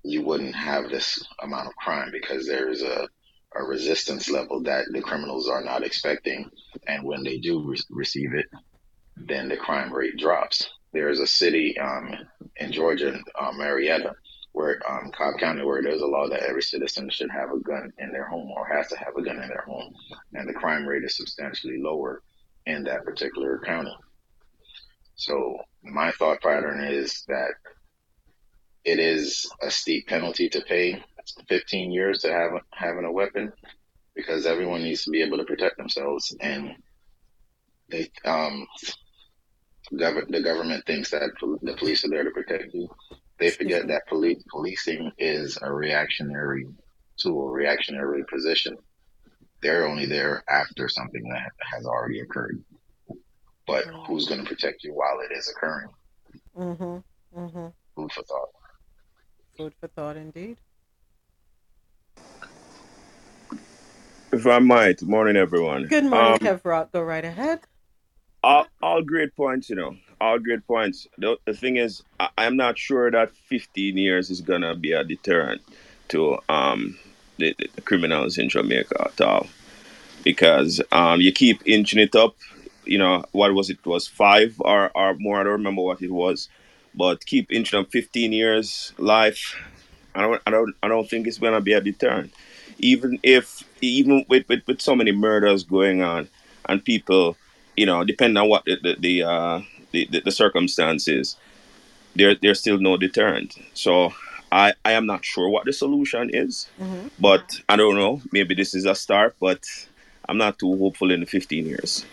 you 0.03 0.23
wouldn't 0.23 0.55
have 0.55 0.91
this 0.91 1.25
amount 1.43 1.69
of 1.69 1.77
crime 1.77 2.11
because 2.13 2.47
there's 2.47 2.83
a, 2.83 3.09
a 3.57 3.63
resistance 3.65 4.29
level 4.29 4.63
that 4.63 4.85
the 4.93 5.01
criminals 5.01 5.49
are 5.49 5.65
not 5.65 5.85
expecting. 5.85 6.51
And 6.87 7.05
when 7.05 7.23
they 7.23 7.39
do 7.39 7.63
re- 7.63 7.79
receive 7.91 8.35
it, 8.35 8.47
then 9.17 9.49
the 9.49 9.57
crime 9.57 9.93
rate 9.93 10.17
drops. 10.19 10.69
There's 10.93 11.21
a 11.21 11.27
city 11.27 11.79
um, 11.79 12.15
in 12.57 12.73
Georgia, 12.73 13.19
uh, 13.39 13.53
Marietta, 13.53 14.15
where 14.53 14.81
um, 14.89 15.11
Cobb 15.17 15.39
County, 15.39 15.65
where 15.65 15.83
there's 15.83 16.01
a 16.01 16.07
law 16.07 16.29
that 16.29 16.43
every 16.43 16.63
citizen 16.63 17.11
should 17.11 17.31
have 17.31 17.51
a 17.51 17.59
gun 17.61 17.93
in 17.99 18.13
their 18.13 18.27
home 18.27 18.51
or 18.51 18.67
has 18.67 18.89
to 18.89 18.97
have 18.97 19.17
a 19.17 19.23
gun 19.23 19.43
in 19.43 19.49
their 19.49 19.65
home, 19.67 19.93
and 20.35 20.49
the 20.49 20.53
crime 20.53 20.87
rate 20.87 21.03
is 21.03 21.17
substantially 21.17 21.79
lower 21.81 22.23
in 22.67 22.85
that 22.85 23.05
particular 23.05 23.61
county. 23.65 23.95
So 25.17 25.59
my 25.83 26.11
thought 26.13 26.41
pattern 26.43 26.85
is 26.85 27.25
that 27.29 27.53
it 28.85 28.99
is 28.99 29.51
a 29.63 29.71
steep 29.71 30.07
penalty 30.09 30.49
to 30.51 30.61
pay 30.63 31.03
15 31.49 31.91
years 31.91 32.21
to 32.21 32.33
have 32.33 32.53
having 32.73 33.05
a 33.05 33.13
weapon 33.13 33.53
because 34.15 34.47
everyone 34.47 34.83
needs 34.83 35.05
to 35.05 35.11
be 35.11 35.23
able 35.23 35.39
to 35.39 35.45
protect 35.45 35.77
themselves 35.77 36.37
and 36.41 36.73
they 37.91 38.11
um 38.25 38.67
gov- 39.93 40.29
the 40.29 40.43
government 40.43 40.85
thinks 40.87 41.11
that 41.11 41.31
the 41.63 41.75
police 41.75 42.05
are 42.05 42.09
there 42.09 42.25
to 42.25 42.31
protect 42.31 42.75
you. 42.75 42.89
They 43.39 43.51
forget 43.51 43.89
that 43.89 44.07
police 44.09 44.43
policing 44.51 45.13
is 45.19 45.59
a 45.61 45.73
reactionary 45.73 46.67
tool 47.19 47.49
reactionary 47.49 48.25
position. 48.31 48.77
They're 49.63 49.87
only 49.87 50.07
there 50.07 50.45
after 50.49 50.89
something 50.89 51.23
that 51.31 51.53
has 51.73 51.87
already 51.87 52.21
occurred 52.21 52.63
but 53.67 53.85
who's 54.07 54.27
going 54.29 54.43
to 54.43 54.49
protect 54.49 54.85
you 54.85 54.93
while 54.95 55.21
it 55.21 55.37
is 55.37 55.49
occurring 55.51 55.89
Mm-hmm. 56.59 57.39
Mm-hmm. 57.41 57.69
food 57.97 58.13
for 58.13 58.23
thought 58.25 58.49
Food 59.57 59.75
for 59.81 59.89
thought, 59.89 60.17
indeed. 60.17 60.59
If 64.33 64.47
I 64.47 64.61
might, 64.61 65.03
morning 65.03 65.37
everyone. 65.37 65.91
Good 65.91 66.05
morning, 66.05 66.35
Um, 66.35 66.39
Kev 66.39 66.65
Rock. 66.65 66.93
Go 66.93 67.03
right 67.03 67.25
ahead. 67.25 67.61
all, 68.43 68.67
all 68.83 69.03
great 69.03 69.37
points, 69.37 69.71
you 69.71 69.77
know, 69.77 69.97
all 70.21 70.39
great 70.39 70.67
points. 70.67 71.07
The, 71.19 71.39
the 71.47 71.55
thing 71.55 71.77
is, 71.77 72.03
I, 72.21 72.31
I'm 72.39 72.57
not 72.57 72.79
sure 72.79 73.11
that 73.11 73.33
15 73.33 73.97
years 73.99 74.31
is 74.31 74.41
gonna 74.41 74.75
be 74.77 74.93
a 74.93 75.05
deterrent 75.05 75.63
to 76.09 76.39
um 76.49 76.99
the, 77.39 77.55
the 77.75 77.83
criminals 77.83 78.39
in 78.39 78.49
Jamaica 78.49 79.11
at 79.13 79.21
all, 79.21 79.47
because 80.25 80.81
um 80.93 81.21
you 81.21 81.33
keep 81.33 81.63
inching 81.67 82.01
it 82.01 82.17
up. 82.17 82.37
You 82.87 82.99
know, 82.99 83.25
what 83.33 83.55
was 83.55 83.71
it? 83.71 83.85
was 83.87 84.07
five 84.07 84.55
or 84.61 84.91
or 84.97 85.15
more? 85.15 85.41
I 85.41 85.45
don't 85.45 85.53
remember 85.53 85.83
what 85.83 86.03
it 86.03 86.11
was, 86.11 86.49
but 86.95 87.25
keep 87.27 87.51
inching 87.53 87.79
up 87.81 87.91
15 87.91 88.33
years 88.33 88.93
life. 88.99 89.57
I 90.15 90.21
don't, 90.23 90.41
I 90.47 90.51
don't, 90.51 90.75
I 90.83 90.89
don't 90.89 91.09
think 91.09 91.27
it's 91.27 91.39
gonna 91.39 91.61
be 91.61 91.73
a 91.73 91.81
deterrent. 91.81 92.33
Even 92.79 93.19
if, 93.23 93.65
even 93.81 94.25
with, 94.29 94.49
with, 94.49 94.63
with 94.67 94.81
so 94.81 94.95
many 94.95 95.13
murders 95.13 95.65
going 95.65 96.03
on, 96.03 96.29
and 96.69 96.85
people, 96.85 97.37
you 97.77 97.87
know, 97.87 98.05
depending 98.05 98.37
on 98.37 98.49
what 98.49 98.65
the 98.65 98.77
the 98.83 98.97
the, 99.01 99.23
uh, 99.23 99.61
the, 99.93 100.07
the, 100.11 100.21
the 100.21 100.33
circumstances, 100.33 101.37
there 102.15 102.35
there's 102.35 102.61
still 102.61 102.79
no 102.79 102.97
deterrent. 102.97 103.57
So 103.75 104.13
I 104.53 104.75
I 104.85 104.93
am 104.93 105.07
not 105.07 105.25
sure 105.25 105.49
what 105.49 105.65
the 105.65 105.73
solution 105.73 106.31
is, 106.33 106.69
Mhm. 106.81 107.11
but 107.19 107.61
I 107.69 107.77
don't 107.77 107.97
know. 107.97 108.23
Maybe 108.33 108.55
this 108.55 108.75
is 108.75 108.85
a 108.85 108.95
start, 108.95 109.35
but 109.41 109.61
I'm 110.29 110.39
not 110.39 110.59
too 110.59 110.77
hopeful 110.79 111.11
in 111.11 111.21
the 111.21 111.27
15 111.27 111.67
years. 111.67 112.05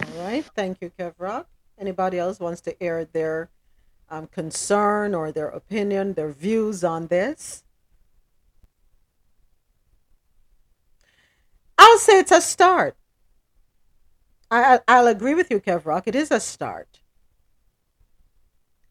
All 0.00 0.22
right. 0.24 0.44
Thank 0.54 0.80
you, 0.80 0.90
Kev 0.98 1.14
Rock. 1.18 1.48
Anybody 1.78 2.18
else 2.18 2.40
wants 2.40 2.60
to 2.62 2.82
air 2.82 3.04
their 3.04 3.50
um, 4.08 4.26
concern 4.28 5.14
or 5.14 5.32
their 5.32 5.48
opinion, 5.48 6.14
their 6.14 6.30
views 6.30 6.84
on 6.84 7.08
this? 7.08 7.64
I'll 11.78 11.98
say 11.98 12.18
it's 12.18 12.32
a 12.32 12.40
start. 12.40 12.96
I, 14.50 14.76
I- 14.76 14.80
I'll 14.88 15.06
agree 15.06 15.34
with 15.34 15.50
you, 15.50 15.60
Kev 15.60 15.84
Rock. 15.86 16.04
It 16.06 16.14
is 16.14 16.30
a 16.30 16.40
start. 16.40 17.00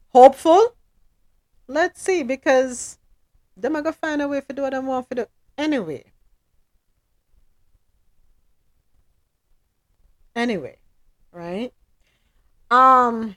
Hopeful? 0.09 0.75
Let's 1.67 2.01
see, 2.01 2.23
because 2.23 2.99
them 3.57 3.73
going 3.73 3.85
to 3.85 3.93
find 3.93 4.21
a 4.21 4.27
way 4.27 4.41
to 4.41 4.53
do 4.53 4.61
what 4.63 4.73
they 4.73 4.79
want 4.79 5.09
to 5.09 5.15
do 5.15 5.25
anyway. 5.57 6.05
Anyway, 10.35 10.77
right? 11.35 11.73
Um, 12.71 13.35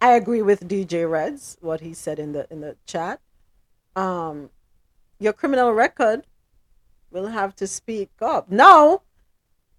I 0.00 0.12
agree 0.12 0.42
with 0.42 0.68
DJ 0.68 1.10
Reds 1.10 1.56
what 1.60 1.80
he 1.80 1.94
said 1.94 2.18
in 2.18 2.32
the 2.32 2.46
in 2.50 2.60
the 2.60 2.76
chat. 2.86 3.20
Um, 3.96 4.50
your 5.18 5.32
criminal 5.32 5.72
record 5.72 6.24
will 7.10 7.28
have 7.28 7.54
to 7.56 7.66
speak 7.66 8.10
up. 8.20 8.50
Now, 8.50 9.02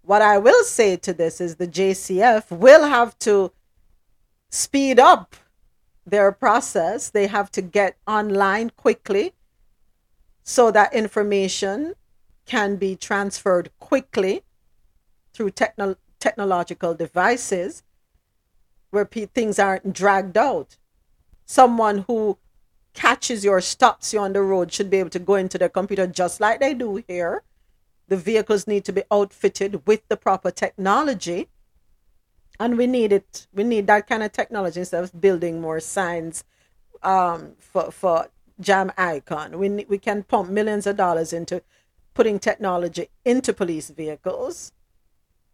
what 0.01 0.21
I 0.21 0.37
will 0.37 0.63
say 0.63 0.97
to 0.97 1.13
this 1.13 1.39
is 1.39 1.55
the 1.55 1.67
JCF 1.67 2.51
will 2.51 2.85
have 2.85 3.17
to 3.19 3.51
speed 4.49 4.99
up 4.99 5.35
their 6.05 6.31
process. 6.31 7.09
They 7.09 7.27
have 7.27 7.51
to 7.51 7.61
get 7.61 7.97
online 8.07 8.71
quickly 8.71 9.33
so 10.43 10.71
that 10.71 10.93
information 10.93 11.93
can 12.45 12.75
be 12.75 12.95
transferred 12.95 13.71
quickly 13.79 14.43
through 15.33 15.51
techno- 15.51 15.95
technological 16.23 16.93
devices 16.93 17.83
where 18.91 19.05
pe- 19.05 19.25
things 19.37 19.59
aren't 19.59 19.93
dragged 20.01 20.37
out. 20.37 20.77
Someone 21.45 21.97
who 22.07 22.37
catches 22.93 23.43
you 23.43 23.51
or 23.51 23.61
stops 23.61 24.13
you 24.13 24.19
on 24.19 24.33
the 24.33 24.41
road 24.41 24.71
should 24.71 24.89
be 24.89 24.97
able 24.97 25.09
to 25.09 25.19
go 25.19 25.35
into 25.35 25.57
their 25.57 25.75
computer 25.79 26.07
just 26.07 26.39
like 26.39 26.59
they 26.59 26.73
do 26.73 27.03
here. 27.07 27.43
The 28.07 28.17
vehicles 28.17 28.67
need 28.67 28.85
to 28.85 28.93
be 28.93 29.03
outfitted 29.11 29.85
with 29.85 30.07
the 30.07 30.17
proper 30.17 30.51
technology. 30.51 31.49
And 32.59 32.77
we 32.77 32.87
need 32.87 33.11
it. 33.11 33.47
We 33.53 33.63
need 33.63 33.87
that 33.87 34.07
kind 34.07 34.23
of 34.23 34.31
technology 34.31 34.79
instead 34.79 35.03
of 35.03 35.19
building 35.19 35.59
more 35.59 35.79
signs 35.79 36.43
um, 37.01 37.53
for, 37.59 37.91
for 37.91 38.27
Jam 38.59 38.91
Icon. 38.97 39.57
We, 39.57 39.69
we 39.89 39.97
can 39.97 40.23
pump 40.23 40.49
millions 40.49 40.85
of 40.87 40.95
dollars 40.95 41.33
into 41.33 41.63
putting 42.13 42.39
technology 42.39 43.07
into 43.25 43.51
police 43.53 43.89
vehicles, 43.89 44.71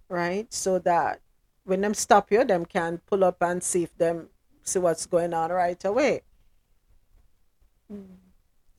right? 0.09 0.51
So 0.53 0.79
that 0.79 1.21
when 1.63 1.81
them 1.81 1.93
stop 1.93 2.31
you, 2.31 2.43
them 2.43 2.65
can 2.65 2.99
pull 3.05 3.23
up 3.23 3.37
and 3.41 3.63
see 3.63 3.83
if 3.83 3.97
them 3.97 4.29
see 4.63 4.79
what's 4.79 5.05
going 5.05 5.33
on 5.33 5.51
right 5.51 5.83
away. 5.85 6.23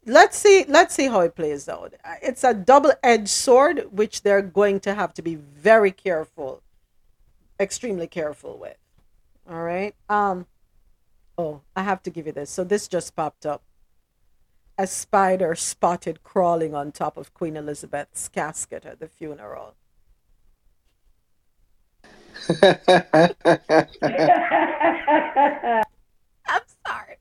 Let's 0.07 0.39
see. 0.39 0.65
Let's 0.67 0.95
see 0.95 1.07
how 1.07 1.21
it 1.21 1.35
plays 1.35 1.69
out. 1.69 1.95
It's 2.23 2.45
a 2.45 2.55
double-edged 2.55 3.29
sword, 3.29 3.89
which 3.91 4.23
they're 4.23 4.43
going 4.43 4.81
to 4.81 4.95
have 4.95 5.15
to 5.15 5.23
be 5.23 5.37
very 5.37 5.93
careful, 5.93 6.63
extremely 7.59 8.07
careful 8.07 8.59
with. 8.59 8.77
All 9.49 9.63
right. 9.63 9.95
Um. 10.09 10.47
Oh, 11.39 11.63
I 11.75 11.83
have 11.83 12.03
to 12.03 12.11
give 12.11 12.27
you 12.27 12.33
this. 12.33 12.51
So 12.51 12.65
this 12.65 12.87
just 12.87 13.17
popped 13.17 13.47
up. 13.47 13.63
A 14.77 14.87
spider 14.87 15.55
spotted 15.55 16.23
crawling 16.23 16.75
on 16.75 16.93
top 16.93 17.17
of 17.17 17.35
Queen 17.35 17.57
Elizabeth's 17.57 18.29
casket 18.29 18.85
at 18.85 19.01
the 19.01 19.09
funeral. 19.09 19.75
I'm 22.51 22.65
sorry. 26.87 27.17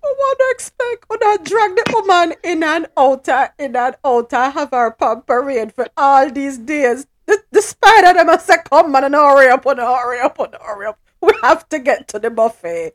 What 0.00 0.38
do 0.38 0.44
you 0.44 0.50
expect 0.52 1.04
when 1.08 1.18
I 1.22 1.36
drag 1.42 1.76
the 1.76 1.84
woman 1.92 2.34
in 2.42 2.62
and 2.62 2.86
outer, 2.96 3.50
in 3.58 3.76
and 3.76 3.96
outer, 4.04 4.50
have 4.50 4.70
her 4.70 4.90
pump 4.92 5.26
parade 5.26 5.72
for 5.72 5.88
all 5.96 6.30
these 6.30 6.58
days? 6.58 7.06
The, 7.26 7.42
the 7.50 7.60
spider 7.60 8.14
them 8.14 8.26
must 8.26 8.46
say, 8.46 8.56
come 8.64 8.92
man 8.92 9.04
and 9.04 9.14
hurry 9.14 9.48
up 9.48 9.66
and 9.66 9.78
hurry 9.80 10.20
up 10.20 10.38
and 10.38 10.54
hurry 10.62 10.86
up. 10.86 10.98
We 11.20 11.32
have 11.42 11.68
to 11.70 11.78
get 11.78 12.08
to 12.08 12.18
the 12.18 12.30
buffet. 12.30 12.92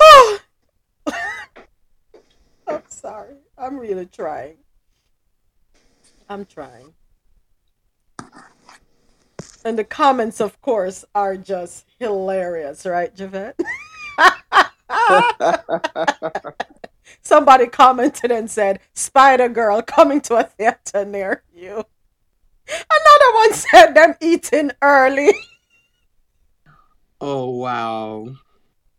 oh. 0.00 0.38
I'm 2.68 2.82
sorry. 2.88 3.36
I'm 3.56 3.78
really 3.78 4.06
trying. 4.06 4.58
I'm 6.28 6.44
trying. 6.44 6.94
And 9.64 9.78
the 9.78 9.84
comments, 9.84 10.40
of 10.40 10.60
course, 10.60 11.04
are 11.14 11.36
just 11.36 11.86
hilarious, 11.98 12.86
right, 12.86 13.14
Javette? 13.14 13.58
Somebody 17.22 17.66
commented 17.66 18.30
and 18.30 18.50
said, 18.50 18.80
Spider 18.94 19.48
Girl 19.48 19.82
coming 19.82 20.20
to 20.22 20.36
a 20.36 20.44
theater 20.44 21.04
near 21.04 21.42
you. 21.54 21.84
Another 22.68 23.34
one 23.34 23.52
said, 23.52 23.92
them 23.94 24.14
eating 24.20 24.70
early. 24.82 25.32
Oh 27.20 27.50
wow. 27.50 28.26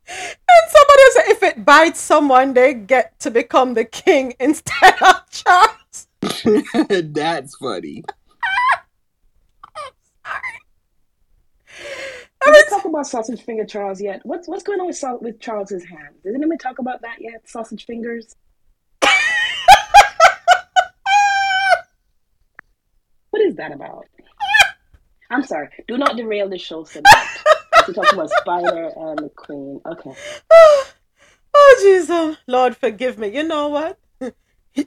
And 0.09 0.69
somebody 0.69 1.03
said, 1.11 1.27
if 1.27 1.43
it 1.43 1.65
bites 1.65 1.99
someone, 1.99 2.53
they 2.53 2.73
get 2.73 3.19
to 3.19 3.31
become 3.31 3.73
the 3.73 3.85
king 3.85 4.33
instead 4.39 5.01
of 5.01 5.29
Charles. 5.29 5.76
That's 6.21 7.55
funny. 7.57 8.03
Did 12.43 12.53
we 12.53 12.63
talk 12.69 12.85
about 12.85 13.07
sausage 13.07 13.41
finger 13.41 13.65
Charles 13.65 14.01
yet? 14.01 14.21
What's 14.23 14.47
what's 14.47 14.63
going 14.63 14.79
on 14.79 14.87
with 14.87 14.95
Sau- 14.95 15.17
with 15.17 15.39
Charles's 15.39 15.83
hand? 15.83 16.15
Did 16.23 16.33
anyone 16.35 16.57
talk 16.57 16.79
about 16.79 17.01
that 17.01 17.17
yet? 17.19 17.47
Sausage 17.47 17.85
fingers. 17.85 18.35
what 23.31 23.41
is 23.41 23.55
that 23.55 23.71
about? 23.73 24.05
I'm 25.29 25.43
sorry. 25.43 25.69
Do 25.87 25.97
not 25.97 26.15
derail 26.15 26.47
the 26.49 26.57
show 26.57 26.83
so 26.85 27.01
much. 27.01 27.27
We're 27.87 27.93
talking 27.93 28.13
about 28.19 28.29
Spider 28.31 28.91
and 28.95 29.19
the 29.19 29.29
Queen. 29.35 29.81
Okay. 29.85 30.11
Oh, 31.59 31.79
Jesus. 31.81 32.37
Lord, 32.45 32.77
forgive 32.77 33.17
me. 33.17 33.29
You 33.29 33.41
know 33.41 33.69
what? 33.69 33.97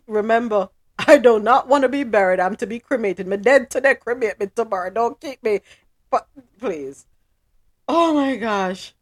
Remember, 0.06 0.68
I 1.06 1.18
do 1.18 1.38
not 1.38 1.68
want 1.68 1.82
to 1.82 1.88
be 1.88 2.04
buried. 2.04 2.40
I'm 2.40 2.56
to 2.56 2.66
be 2.66 2.78
cremated. 2.78 3.26
Me 3.26 3.36
dead 3.36 3.70
today, 3.70 3.94
cremate 3.94 4.38
me 4.40 4.48
tomorrow. 4.54 4.90
Don't 4.90 5.20
keep 5.20 5.42
me. 5.42 5.60
But 6.10 6.28
please. 6.58 7.06
Oh 7.88 8.14
my 8.14 8.36
gosh. 8.36 8.94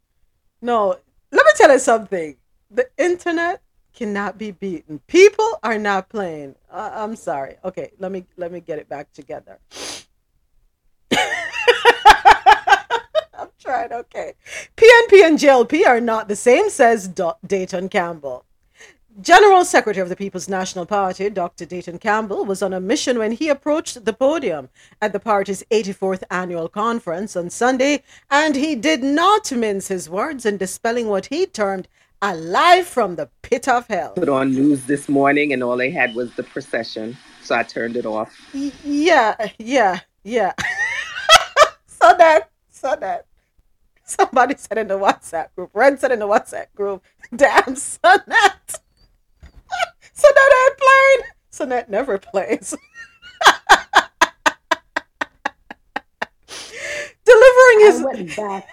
No, 0.60 0.96
let 1.30 1.44
me 1.46 1.52
tell 1.56 1.72
you 1.72 1.78
something. 1.78 2.36
The 2.70 2.88
internet 2.98 3.62
cannot 3.94 4.38
be 4.38 4.50
beaten. 4.50 5.00
People 5.06 5.58
are 5.62 5.78
not 5.78 6.08
playing. 6.08 6.54
I'm 6.70 7.16
sorry. 7.16 7.56
Okay, 7.64 7.92
let 7.98 8.12
me 8.12 8.24
let 8.36 8.52
me 8.52 8.60
get 8.60 8.78
it 8.78 8.88
back 8.88 9.12
together. 9.12 9.58
I'm 13.34 13.48
trying. 13.58 13.92
Okay. 13.92 14.34
PNP 14.76 15.24
and 15.24 15.38
JLP 15.38 15.86
are 15.86 16.00
not 16.00 16.28
the 16.28 16.36
same, 16.36 16.70
says 16.70 17.08
Dayton 17.46 17.88
Campbell. 17.88 18.44
General 19.20 19.64
Secretary 19.64 20.00
of 20.00 20.08
the 20.08 20.16
People's 20.16 20.48
National 20.48 20.86
Party, 20.86 21.28
Dr. 21.28 21.66
Dayton 21.66 21.98
Campbell, 21.98 22.44
was 22.44 22.62
on 22.62 22.72
a 22.72 22.80
mission 22.80 23.18
when 23.18 23.32
he 23.32 23.48
approached 23.48 24.04
the 24.04 24.12
podium 24.12 24.68
at 25.02 25.12
the 25.12 25.18
party's 25.18 25.64
84th 25.72 26.22
annual 26.30 26.68
conference 26.68 27.34
on 27.34 27.50
Sunday, 27.50 28.04
and 28.30 28.54
he 28.54 28.76
did 28.76 29.02
not 29.02 29.50
mince 29.50 29.88
his 29.88 30.08
words 30.08 30.46
in 30.46 30.56
dispelling 30.56 31.08
what 31.08 31.26
he 31.26 31.46
termed 31.46 31.88
a 32.22 32.34
lie 32.34 32.82
from 32.82 33.16
the 33.16 33.28
pit 33.42 33.66
of 33.66 33.88
hell. 33.88 34.10
Put 34.10 34.28
on 34.28 34.52
news 34.52 34.84
this 34.84 35.08
morning 35.08 35.52
and 35.52 35.62
all 35.62 35.76
they 35.76 35.90
had 35.90 36.14
was 36.14 36.32
the 36.34 36.42
procession. 36.44 37.16
So 37.42 37.56
I 37.56 37.62
turned 37.64 37.96
it 37.96 38.06
off. 38.06 38.32
Yeah, 38.52 39.50
yeah, 39.58 40.00
yeah. 40.22 40.52
so 41.86 42.14
that, 42.18 42.50
so 42.70 42.96
that. 43.00 43.26
Somebody 44.04 44.54
said 44.56 44.78
in 44.78 44.88
the 44.88 44.98
WhatsApp 44.98 45.48
group, 45.54 45.70
Red 45.74 46.00
said 46.00 46.12
in 46.12 46.18
the 46.20 46.26
WhatsApp 46.26 46.66
group, 46.74 47.02
damn, 47.34 47.74
Sonette. 47.74 48.80
Sonette 50.14 50.54
ain't 50.66 50.78
playing. 50.78 51.20
Sonette 51.58 51.88
never 51.88 52.18
plays. 52.18 52.74
Delivering 57.24 57.80
his. 57.80 58.00
I 58.00 58.04
went 58.04 58.36
back. 58.36 58.68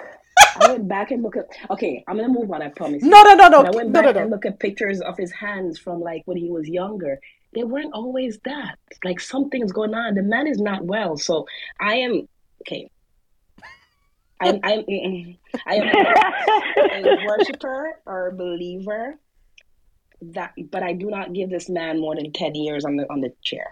I 0.58 0.68
went 0.72 0.88
back 0.88 1.12
and 1.12 1.24
look 1.24 1.36
at. 1.36 1.48
Okay, 1.72 2.04
I'm 2.08 2.18
gonna 2.18 2.30
move 2.30 2.52
on. 2.52 2.62
I 2.62 2.70
promise. 2.70 3.02
No, 3.04 3.24
no, 3.24 3.34
no, 3.34 3.48
no, 3.48 3.64
But 3.64 3.74
I 3.74 3.76
went 3.76 3.90
no, 3.90 4.02
back 4.02 4.16
no, 4.16 4.22
and 4.22 4.32
look 4.32 4.46
at 4.46 4.60
pictures 4.60 5.02
of 5.02 5.18
his 5.18 5.32
hands 5.32 5.80
from 5.80 6.00
like 6.02 6.22
when 6.26 6.38
he 6.38 6.50
was 6.50 6.68
younger. 6.68 7.20
They 7.54 7.64
weren't 7.64 7.94
always 7.94 8.40
that. 8.46 8.78
Like 9.04 9.20
something's 9.20 9.72
going 9.72 9.94
on. 9.94 10.16
The 10.16 10.24
man 10.24 10.48
is 10.48 10.60
not 10.60 10.84
well. 10.84 11.18
So 11.18 11.48
I 11.80 11.96
am 11.96 12.28
okay. 12.62 12.90
I'm 14.42 14.60
I'm 14.64 14.84
I 15.66 15.76
am 15.76 17.06
a 17.06 17.26
worshiper 17.26 18.00
or 18.06 18.28
a 18.28 18.34
believer 18.36 19.18
that, 20.22 20.54
but 20.72 20.84
I 20.84 20.94
do 20.94 21.10
not 21.10 21.34
give 21.34 21.50
this 21.50 21.70
man 21.70 22.00
more 22.00 22.16
than 22.16 22.32
ten 22.32 22.56
years 22.56 22.86
on 22.86 22.96
the 22.96 23.10
on 23.12 23.22
the 23.22 23.34
chair. 23.42 23.68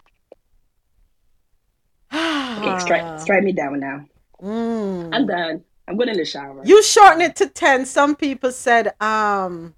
Okay, 2.54 2.80
strike 2.80 3.20
strike 3.20 3.44
me 3.44 3.52
down 3.52 3.80
now. 3.80 4.06
Mm. 4.42 5.10
I'm 5.12 5.26
done. 5.26 5.64
I'm 5.88 5.98
going 5.98 6.10
in 6.10 6.18
the 6.18 6.26
shower. 6.26 6.62
You 6.64 6.84
shorten 6.84 7.22
it 7.22 7.36
to 7.38 7.48
10. 7.48 7.86
Some 7.86 8.16
people 8.16 8.52
said, 8.52 8.94
um, 9.02 9.74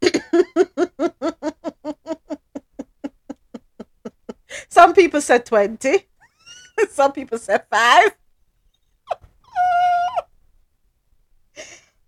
some 4.68 4.94
people 4.94 5.20
said 5.20 5.44
20. 5.46 6.06
Some 6.90 7.10
people 7.12 7.38
said 7.38 7.64
5. 7.72 8.10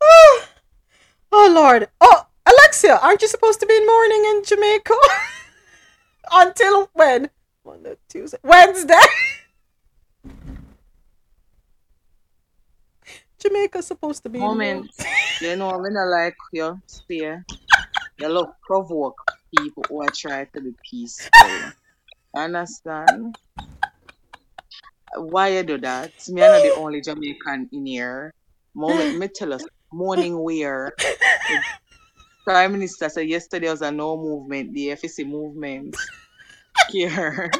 oh, 0.00 0.46
oh, 1.32 1.52
Lord. 1.52 1.88
Oh, 2.00 2.26
Alexia, 2.50 2.98
aren't 3.02 3.22
you 3.22 3.28
supposed 3.28 3.60
to 3.60 3.66
be 3.66 3.76
in 3.76 3.86
mourning 3.86 4.24
in 4.30 4.42
Jamaica? 4.44 4.94
Until 6.32 6.90
when? 6.92 7.30
Monday, 7.64 7.96
Tuesday, 8.08 8.38
Wednesday. 8.42 8.94
Jamaica's 13.38 13.86
supposed 13.86 14.22
to 14.22 14.28
be 14.28 14.38
in 14.38 14.44
Moment. 14.44 14.90
You 15.40 15.56
know, 15.56 15.78
me 15.80 15.90
not 15.90 16.08
like 16.08 16.36
you 16.52 16.78
stay. 16.86 17.36
You 18.18 18.28
love 18.28 18.52
provoke 18.66 19.16
people 19.56 19.82
who 19.88 20.02
are 20.02 20.10
trying 20.14 20.48
to 20.54 20.60
be 20.60 20.72
peaceful. 20.90 21.30
Understand? 22.36 23.36
Why 25.16 25.48
you 25.48 25.62
do 25.62 25.78
that? 25.78 26.12
Me 26.28 26.42
I'm 26.42 26.52
not 26.52 26.62
the 26.62 26.74
only 26.76 27.00
Jamaican 27.00 27.70
in 27.72 27.86
here. 27.86 28.32
Moment, 28.74 29.18
me 29.18 29.28
tell 29.28 29.52
us, 29.52 29.64
morning 29.92 30.38
wear. 30.38 30.92
Prime 32.44 32.72
Minister 32.72 33.08
said 33.08 33.28
yesterday 33.28 33.70
was 33.70 33.82
a 33.82 33.90
no 33.90 34.16
movement, 34.16 34.72
the 34.74 34.88
FCC 34.88 35.26
movement. 35.26 35.96
Here. 36.90 37.50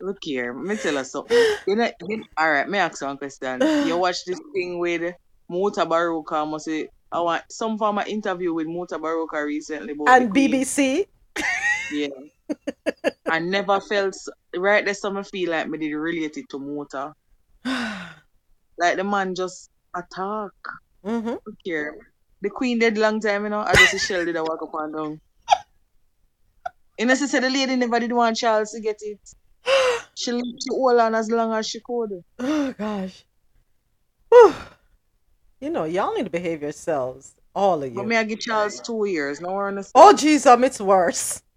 Look 0.00 0.18
here, 0.22 0.52
let 0.54 0.64
me 0.64 0.76
tell 0.76 0.98
us 0.98 1.12
something. 1.12 1.38
You 1.66 1.76
know, 1.76 1.90
you- 2.08 2.24
all 2.36 2.50
right, 2.50 2.68
me 2.68 2.78
ask 2.78 3.00
you 3.00 3.06
one 3.06 3.18
question. 3.18 3.60
You 3.86 3.96
watch 3.96 4.24
this 4.24 4.40
thing 4.52 4.78
with 4.80 5.14
Mutabaruka, 5.48 6.48
must 6.50 6.64
say, 6.64 6.88
I 7.12 7.20
want 7.20 7.44
some 7.50 7.78
form 7.78 7.98
of 7.98 8.08
interview 8.08 8.52
with 8.52 8.66
Mutabaruka 8.66 9.44
recently 9.44 9.94
And 10.08 10.34
BBC. 10.34 11.06
Yeah. 11.92 12.08
I 13.26 13.38
never 13.38 13.80
felt 13.80 14.14
right 14.56 14.84
there. 14.84 14.94
Some 14.94 15.22
feel 15.24 15.50
like 15.50 15.68
me 15.68 15.78
did 15.78 15.94
relate 15.94 16.36
it 16.36 16.48
to 16.50 16.58
Muta. 16.58 17.14
Like 18.78 18.96
the 18.96 19.04
man 19.04 19.34
just 19.34 19.70
attack. 19.94 20.50
Mm-hmm. 21.04 21.28
Look 21.28 21.58
here. 21.62 22.11
The 22.42 22.50
Queen 22.50 22.80
dead 22.80 22.98
long 22.98 23.20
time, 23.20 23.44
you 23.44 23.50
know. 23.50 23.60
I 23.60 23.72
just 23.72 23.92
see 23.92 23.98
Shell 23.98 24.24
did 24.24 24.34
a 24.36 24.42
walk 24.42 24.60
up 24.62 24.74
and 24.74 24.92
down. 24.92 25.20
You 26.98 27.06
know, 27.06 27.14
she 27.14 27.28
said 27.28 27.44
the 27.44 27.50
lady 27.50 27.76
never 27.76 28.00
did 28.00 28.12
want 28.12 28.36
Charles 28.36 28.72
to 28.72 28.80
get 28.80 28.96
it. 29.00 29.20
She 30.14 30.32
she 30.32 30.68
hold 30.70 31.00
on 31.00 31.14
as 31.14 31.30
long 31.30 31.52
as 31.52 31.68
she 31.68 31.80
could. 31.80 32.24
Oh 32.38 32.74
gosh. 32.76 33.24
Whew. 34.28 34.52
You 35.60 35.70
know, 35.70 35.84
y'all 35.84 36.14
need 36.14 36.24
to 36.24 36.30
behave 36.30 36.62
yourselves. 36.62 37.34
All 37.54 37.82
of 37.82 37.88
you. 37.88 37.94
But 37.94 38.02
you. 38.02 38.08
me 38.08 38.16
I 38.16 38.24
give 38.24 38.40
Charles 38.40 38.80
two 38.80 39.04
years. 39.06 39.40
No 39.40 39.52
one 39.52 39.68
understand. 39.68 39.92
Oh 39.94 40.12
jeez, 40.14 40.44
um, 40.46 40.64
it's 40.64 40.80
worse. 40.80 41.42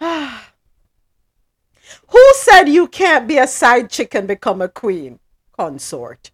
Who 0.00 0.36
said 2.34 2.64
you 2.64 2.88
can't 2.88 3.26
be 3.26 3.38
a 3.38 3.46
side 3.46 3.88
chick 3.90 4.14
and 4.14 4.28
become 4.28 4.60
a 4.60 4.68
queen? 4.68 5.18
Consort. 5.56 6.30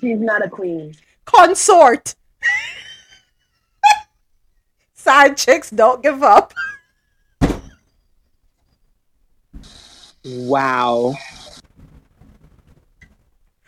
She's 0.00 0.20
not 0.20 0.44
a 0.44 0.48
queen. 0.48 0.94
Consort. 1.24 2.14
Side 4.94 5.36
chicks 5.36 5.70
don't 5.70 6.02
give 6.02 6.22
up. 6.22 6.54
Wow. 10.24 11.14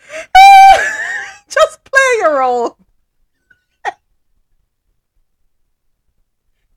Just 1.48 1.84
play 1.84 2.00
your 2.18 2.38
role. 2.38 2.78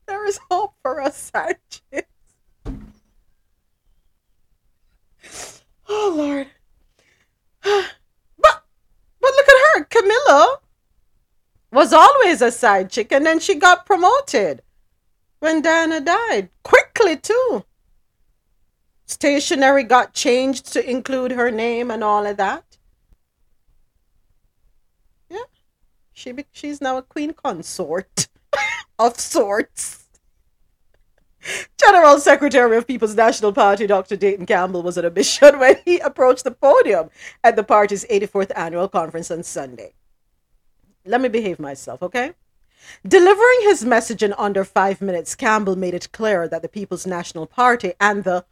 there 0.06 0.26
is 0.26 0.38
hope 0.50 0.74
for 0.82 1.00
us 1.00 1.16
side 1.16 1.56
chicks. 1.70 2.06
Oh 5.92 6.14
Lord. 6.16 6.46
But 7.62 8.62
but 9.20 9.32
look 9.34 9.48
at 9.48 9.74
her. 9.74 9.84
Camilla 9.84 10.58
was 11.72 11.92
always 11.92 12.42
a 12.42 12.50
side 12.50 12.90
chick 12.90 13.12
and 13.12 13.24
then 13.24 13.38
she 13.38 13.54
got 13.54 13.86
promoted 13.86 14.62
when 15.38 15.62
Diana 15.62 16.00
died. 16.00 16.50
Quickly 16.62 17.16
too. 17.16 17.64
Stationery 19.06 19.84
got 19.84 20.12
changed 20.12 20.72
to 20.72 20.88
include 20.88 21.32
her 21.32 21.50
name 21.50 21.90
and 21.90 22.04
all 22.04 22.26
of 22.26 22.36
that. 22.36 22.78
Yeah. 25.28 25.38
She 26.12 26.32
be- 26.32 26.46
she's 26.52 26.80
now 26.80 26.96
a 26.98 27.02
queen 27.02 27.32
consort 27.32 28.28
of 28.98 29.18
sorts. 29.18 30.04
General 31.78 32.18
Secretary 32.18 32.76
of 32.76 32.86
People's 32.86 33.14
National 33.14 33.52
Party 33.52 33.86
Dr. 33.86 34.14
Dayton 34.14 34.44
Campbell 34.46 34.82
was 34.82 34.98
on 34.98 35.06
a 35.06 35.10
mission 35.10 35.58
when 35.58 35.76
he 35.84 35.98
approached 35.98 36.44
the 36.44 36.50
podium 36.50 37.10
at 37.42 37.56
the 37.56 37.64
party's 37.64 38.04
84th 38.04 38.52
annual 38.54 38.88
conference 38.88 39.30
on 39.30 39.42
Sunday. 39.42 39.94
Let 41.04 41.20
me 41.20 41.28
behave 41.28 41.58
myself, 41.58 42.02
okay? 42.02 42.32
Delivering 43.06 43.60
his 43.62 43.84
message 43.84 44.22
in 44.22 44.32
under 44.34 44.64
five 44.64 45.00
minutes, 45.00 45.34
Campbell 45.34 45.76
made 45.76 45.94
it 45.94 46.12
clear 46.12 46.48
that 46.48 46.62
the 46.62 46.68
People's 46.68 47.06
National 47.06 47.46
Party 47.46 47.92
and 48.00 48.24
the 48.24 48.44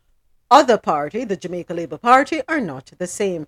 other 0.51 0.79
party, 0.79 1.25
the 1.25 1.37
Jamaica 1.37 1.75
Labour 1.75 1.99
Party, 1.99 2.41
are 2.49 2.61
not 2.61 2.93
the 2.99 3.07
same. 3.07 3.47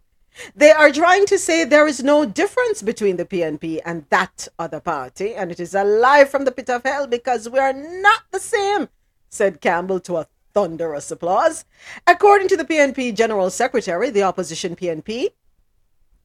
They 0.55 0.71
are 0.71 0.93
trying 0.93 1.27
to 1.27 1.39
say 1.39 1.65
there 1.65 1.89
is 1.89 2.03
no 2.03 2.25
difference 2.25 2.83
between 2.83 3.17
the 3.17 3.25
PNP 3.25 3.81
and 3.85 4.07
that 4.11 4.49
other 4.59 4.81
party, 4.81 5.35
and 5.35 5.51
it 5.51 5.59
is 5.59 5.75
a 5.75 5.83
lie 5.83 6.25
from 6.25 6.45
the 6.45 6.53
pit 6.53 6.71
of 6.71 6.85
hell 6.85 7.07
because 7.07 7.49
we 7.49 7.59
are 7.59 7.73
not 7.73 8.23
the 8.31 8.39
same, 8.39 8.89
said 9.29 9.61
Campbell 9.61 10.01
to 10.01 10.19
a 10.19 10.27
thunderous 10.53 11.11
applause. 11.11 11.65
According 12.07 12.49
to 12.49 12.57
the 12.57 12.65
PNP 12.65 13.15
General 13.15 13.51
Secretary, 13.51 14.11
the 14.11 14.23
opposition 14.23 14.77
PNP 14.77 15.29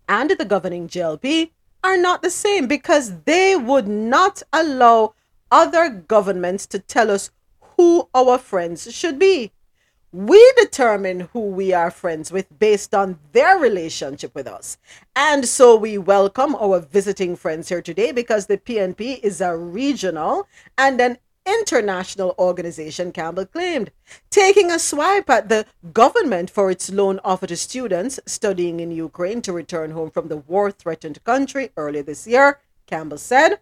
and 0.07 0.30
the 0.30 0.45
governing 0.45 0.88
JLP 0.88 1.52
are 1.86 1.98
not 1.98 2.24
the 2.24 2.32
same 2.32 2.66
because 2.66 3.22
they 3.26 3.56
would 3.56 3.88
not 3.88 4.41
allow 4.52 5.14
other 5.52 5.88
governments 5.88 6.66
to 6.66 6.80
tell 6.80 7.12
us 7.12 7.30
who 7.78 8.10
our 8.16 8.40
friends 8.40 8.91
should 8.91 9.20
be. 9.20 9.52
We 10.12 10.41
determine 10.57 11.30
who 11.32 11.41
we 11.41 11.74
are 11.74 11.91
friends 11.91 12.32
with 12.32 12.48
based 12.57 12.95
on 12.95 13.20
their 13.34 13.60
relationship 13.60 14.34
with 14.34 14.48
us. 14.48 14.80
And 15.16 15.48
so 15.48 15.76
we 15.76 15.99
welcome 15.99 16.56
our 16.56 16.80
visiting 16.80 17.36
friends 17.36 17.70
here 17.70 17.84
today 17.84 18.12
because 18.12 18.48
the 18.48 18.57
PNP 18.57 19.20
is 19.20 19.40
a 19.40 19.56
regional 19.56 20.48
and 20.80 20.99
an 20.99 21.20
international 21.45 22.35
organization, 22.38 23.11
Campbell 23.11 23.45
claimed. 23.45 23.91
Taking 24.30 24.72
a 24.72 24.80
swipe 24.80 25.30
at 25.30 25.49
the 25.49 25.65
government 25.93 26.49
for 26.49 26.72
its 26.72 26.91
loan 26.91 27.19
offer 27.23 27.47
to 27.47 27.57
students 27.57 28.19
studying 28.26 28.80
in 28.80 28.91
Ukraine 28.91 29.41
to 29.43 29.53
return 29.53 29.91
home 29.91 30.11
from 30.11 30.27
the 30.27 30.38
war 30.38 30.72
threatened 30.72 31.23
country 31.23 31.72
earlier 31.77 32.03
this 32.03 32.27
year, 32.27 32.59
Campbell 32.88 33.17
said. 33.17 33.59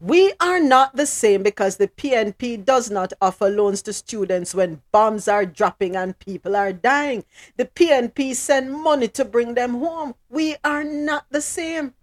We 0.00 0.32
are 0.40 0.60
not 0.60 0.96
the 0.96 1.06
same 1.06 1.42
because 1.42 1.76
the 1.76 1.88
PNP 1.88 2.64
does 2.64 2.90
not 2.90 3.12
offer 3.22 3.48
loans 3.48 3.80
to 3.82 3.92
students 3.92 4.54
when 4.54 4.82
bombs 4.92 5.28
are 5.28 5.46
dropping 5.46 5.96
and 5.96 6.18
people 6.18 6.56
are 6.56 6.72
dying. 6.72 7.24
The 7.56 7.66
PNP 7.66 8.34
send 8.34 8.72
money 8.72 9.08
to 9.08 9.24
bring 9.24 9.54
them 9.54 9.74
home. 9.74 10.14
We 10.28 10.56
are 10.64 10.84
not 10.84 11.26
the 11.30 11.40
same. 11.40 11.94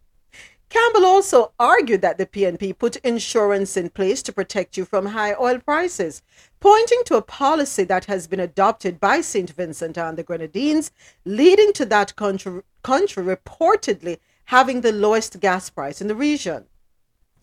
Campbell 0.71 1.05
also 1.05 1.51
argued 1.59 2.01
that 2.01 2.17
the 2.17 2.25
PNP 2.25 2.77
put 2.77 2.95
insurance 2.97 3.75
in 3.75 3.89
place 3.89 4.23
to 4.23 4.31
protect 4.31 4.77
you 4.77 4.85
from 4.85 5.07
high 5.07 5.33
oil 5.33 5.59
prices, 5.59 6.23
pointing 6.61 7.01
to 7.07 7.17
a 7.17 7.21
policy 7.21 7.83
that 7.83 8.05
has 8.05 8.25
been 8.25 8.39
adopted 8.39 8.97
by 8.97 9.19
St. 9.19 9.49
Vincent 9.49 9.97
and 9.97 10.17
the 10.17 10.23
Grenadines, 10.23 10.91
leading 11.25 11.73
to 11.73 11.85
that 11.87 12.15
country, 12.15 12.61
country 12.83 13.21
reportedly 13.21 14.19
having 14.45 14.79
the 14.79 14.93
lowest 14.93 15.41
gas 15.41 15.69
price 15.69 15.99
in 15.99 16.07
the 16.07 16.15
region. 16.15 16.63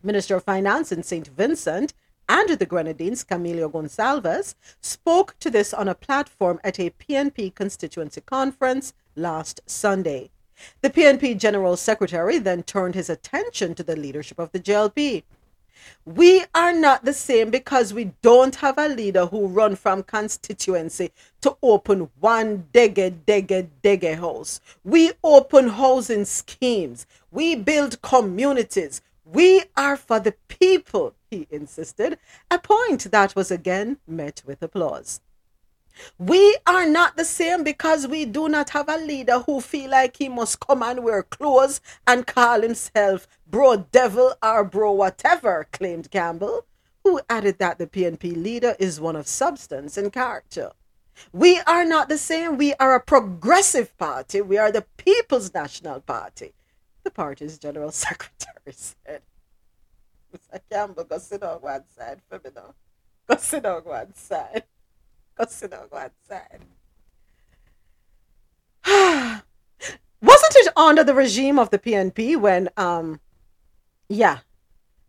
Minister 0.02 0.36
of 0.36 0.44
Finance 0.44 0.90
in 0.90 1.02
St. 1.02 1.26
Vincent 1.28 1.92
and 2.30 2.48
the 2.58 2.64
Grenadines, 2.64 3.24
Camillo 3.24 3.68
Gonsalves, 3.68 4.54
spoke 4.80 5.36
to 5.40 5.50
this 5.50 5.74
on 5.74 5.86
a 5.86 5.94
platform 5.94 6.60
at 6.64 6.80
a 6.80 6.90
PNP 6.90 7.54
constituency 7.54 8.22
conference 8.22 8.94
last 9.14 9.60
Sunday. 9.66 10.30
The 10.80 10.90
PNP 10.90 11.38
General 11.38 11.76
Secretary 11.76 12.38
then 12.38 12.62
turned 12.62 12.94
his 12.94 13.10
attention 13.10 13.74
to 13.74 13.82
the 13.82 13.96
leadership 13.96 14.38
of 14.38 14.52
the 14.52 14.60
JLP. 14.60 15.22
We 16.04 16.44
are 16.54 16.72
not 16.72 17.04
the 17.04 17.12
same 17.12 17.50
because 17.50 17.94
we 17.94 18.12
don't 18.22 18.56
have 18.56 18.78
a 18.78 18.88
leader 18.88 19.26
who 19.26 19.46
run 19.46 19.76
from 19.76 20.02
constituency 20.02 21.12
to 21.40 21.56
open 21.62 22.10
one 22.18 22.68
dege 22.72 23.24
dege 23.26 23.68
dege 23.82 24.18
house. 24.18 24.60
We 24.84 25.12
open 25.22 25.68
housing 25.68 26.24
schemes. 26.24 27.06
We 27.30 27.54
build 27.54 28.02
communities. 28.02 29.02
We 29.24 29.64
are 29.76 29.96
for 29.96 30.18
the 30.18 30.34
people, 30.48 31.14
he 31.30 31.46
insisted, 31.50 32.18
a 32.50 32.58
point 32.58 33.10
that 33.10 33.36
was 33.36 33.50
again 33.50 33.98
met 34.06 34.42
with 34.46 34.62
applause. 34.62 35.20
We 36.18 36.56
are 36.66 36.86
not 36.86 37.16
the 37.16 37.24
same 37.24 37.64
because 37.64 38.06
we 38.06 38.24
do 38.24 38.48
not 38.48 38.70
have 38.70 38.88
a 38.88 38.96
leader 38.96 39.40
who 39.40 39.60
feel 39.60 39.90
like 39.90 40.16
he 40.16 40.28
must 40.28 40.60
come 40.60 40.82
and 40.82 41.02
wear 41.02 41.22
clothes 41.22 41.80
and 42.06 42.26
call 42.26 42.62
himself 42.62 43.26
bro 43.46 43.86
devil 43.90 44.34
or 44.42 44.64
bro 44.64 44.92
whatever, 44.92 45.66
claimed 45.72 46.10
Campbell, 46.10 46.66
who 47.04 47.20
added 47.28 47.58
that 47.58 47.78
the 47.78 47.86
PNP 47.86 48.36
leader 48.42 48.76
is 48.78 49.00
one 49.00 49.16
of 49.16 49.26
substance 49.26 49.96
and 49.96 50.12
character. 50.12 50.72
We 51.32 51.60
are 51.60 51.84
not 51.84 52.08
the 52.08 52.18
same. 52.18 52.56
We 52.56 52.74
are 52.74 52.94
a 52.94 53.00
progressive 53.00 53.96
party. 53.98 54.40
We 54.40 54.58
are 54.58 54.70
the 54.70 54.86
People's 54.96 55.52
National 55.52 56.00
Party, 56.00 56.52
the 57.02 57.10
party's 57.10 57.58
general 57.58 57.90
secretary 57.92 58.72
said. 58.72 59.22
Mr. 60.32 60.60
Campbell, 60.70 61.04
go 61.04 61.18
sit 61.18 61.42
on 61.42 61.58
one 61.60 61.84
side 61.96 62.20
for 62.28 62.40
me 62.44 62.50
now. 62.54 62.74
Go 63.26 63.36
sit 63.36 63.64
on 63.64 63.82
one 63.82 64.14
side. 64.14 64.64
Go 65.38 65.46
sit 65.48 65.72
on 65.72 65.86
one 65.90 66.10
side. 66.28 66.64
Was 70.20 70.38
wasn't 70.48 70.66
it 70.66 70.72
under 70.76 71.04
the 71.04 71.14
regime 71.14 71.58
of 71.58 71.70
the 71.70 71.78
PNP 71.78 72.36
when, 72.36 72.68
um, 72.76 73.20
yeah, 74.08 74.38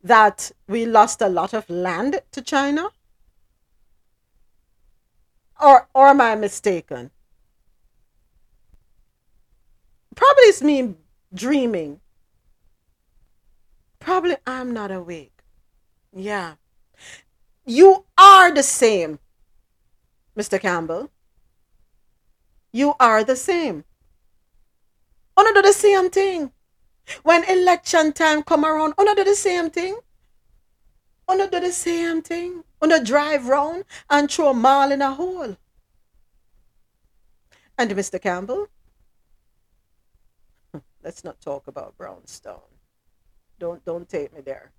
that 0.03 0.51
we 0.67 0.85
lost 0.85 1.21
a 1.21 1.29
lot 1.29 1.53
of 1.53 1.69
land 1.69 2.21
to 2.31 2.41
China? 2.41 2.89
Or, 5.61 5.87
or 5.93 6.07
am 6.07 6.21
I 6.21 6.35
mistaken? 6.35 7.11
Probably 10.15 10.43
it's 10.43 10.61
me 10.61 10.95
dreaming. 11.33 11.99
Probably 13.99 14.37
I'm 14.45 14.73
not 14.73 14.91
awake. 14.91 15.41
Yeah. 16.13 16.55
You 17.65 18.05
are 18.17 18.51
the 18.53 18.63
same, 18.63 19.19
Mr. 20.39 20.57
Campbell. 20.57 21.11
You 22.71 22.93
are 22.97 23.25
the 23.25 23.35
same. 23.35 23.83
Wanna 25.35 25.53
do 25.53 25.61
the 25.61 25.73
same 25.73 26.09
thing. 26.09 26.53
When 27.23 27.43
election 27.43 28.13
time 28.13 28.43
come 28.43 28.63
around, 28.63 28.93
wanna 28.97 29.15
do 29.15 29.25
the 29.25 29.35
same 29.35 29.69
thing. 29.69 29.99
Wanna 31.27 31.49
do 31.49 31.59
the 31.59 31.73
same 31.73 32.21
thing. 32.21 32.63
Wanna 32.81 33.03
drive 33.03 33.47
round 33.47 33.83
and 34.09 34.31
throw 34.31 34.51
a 34.51 34.53
mall 34.53 34.93
in 34.93 35.01
a 35.01 35.13
hole. 35.13 35.57
And 37.77 37.91
Mr. 37.91 38.21
Campbell, 38.21 38.67
hmm, 40.71 40.79
let's 41.03 41.25
not 41.25 41.41
talk 41.41 41.67
about 41.67 41.97
Brown's 41.97 42.39
Town. 42.39 42.69
Don't 43.59 43.83
don't 43.83 44.07
take 44.07 44.33
me 44.33 44.39
there. 44.39 44.71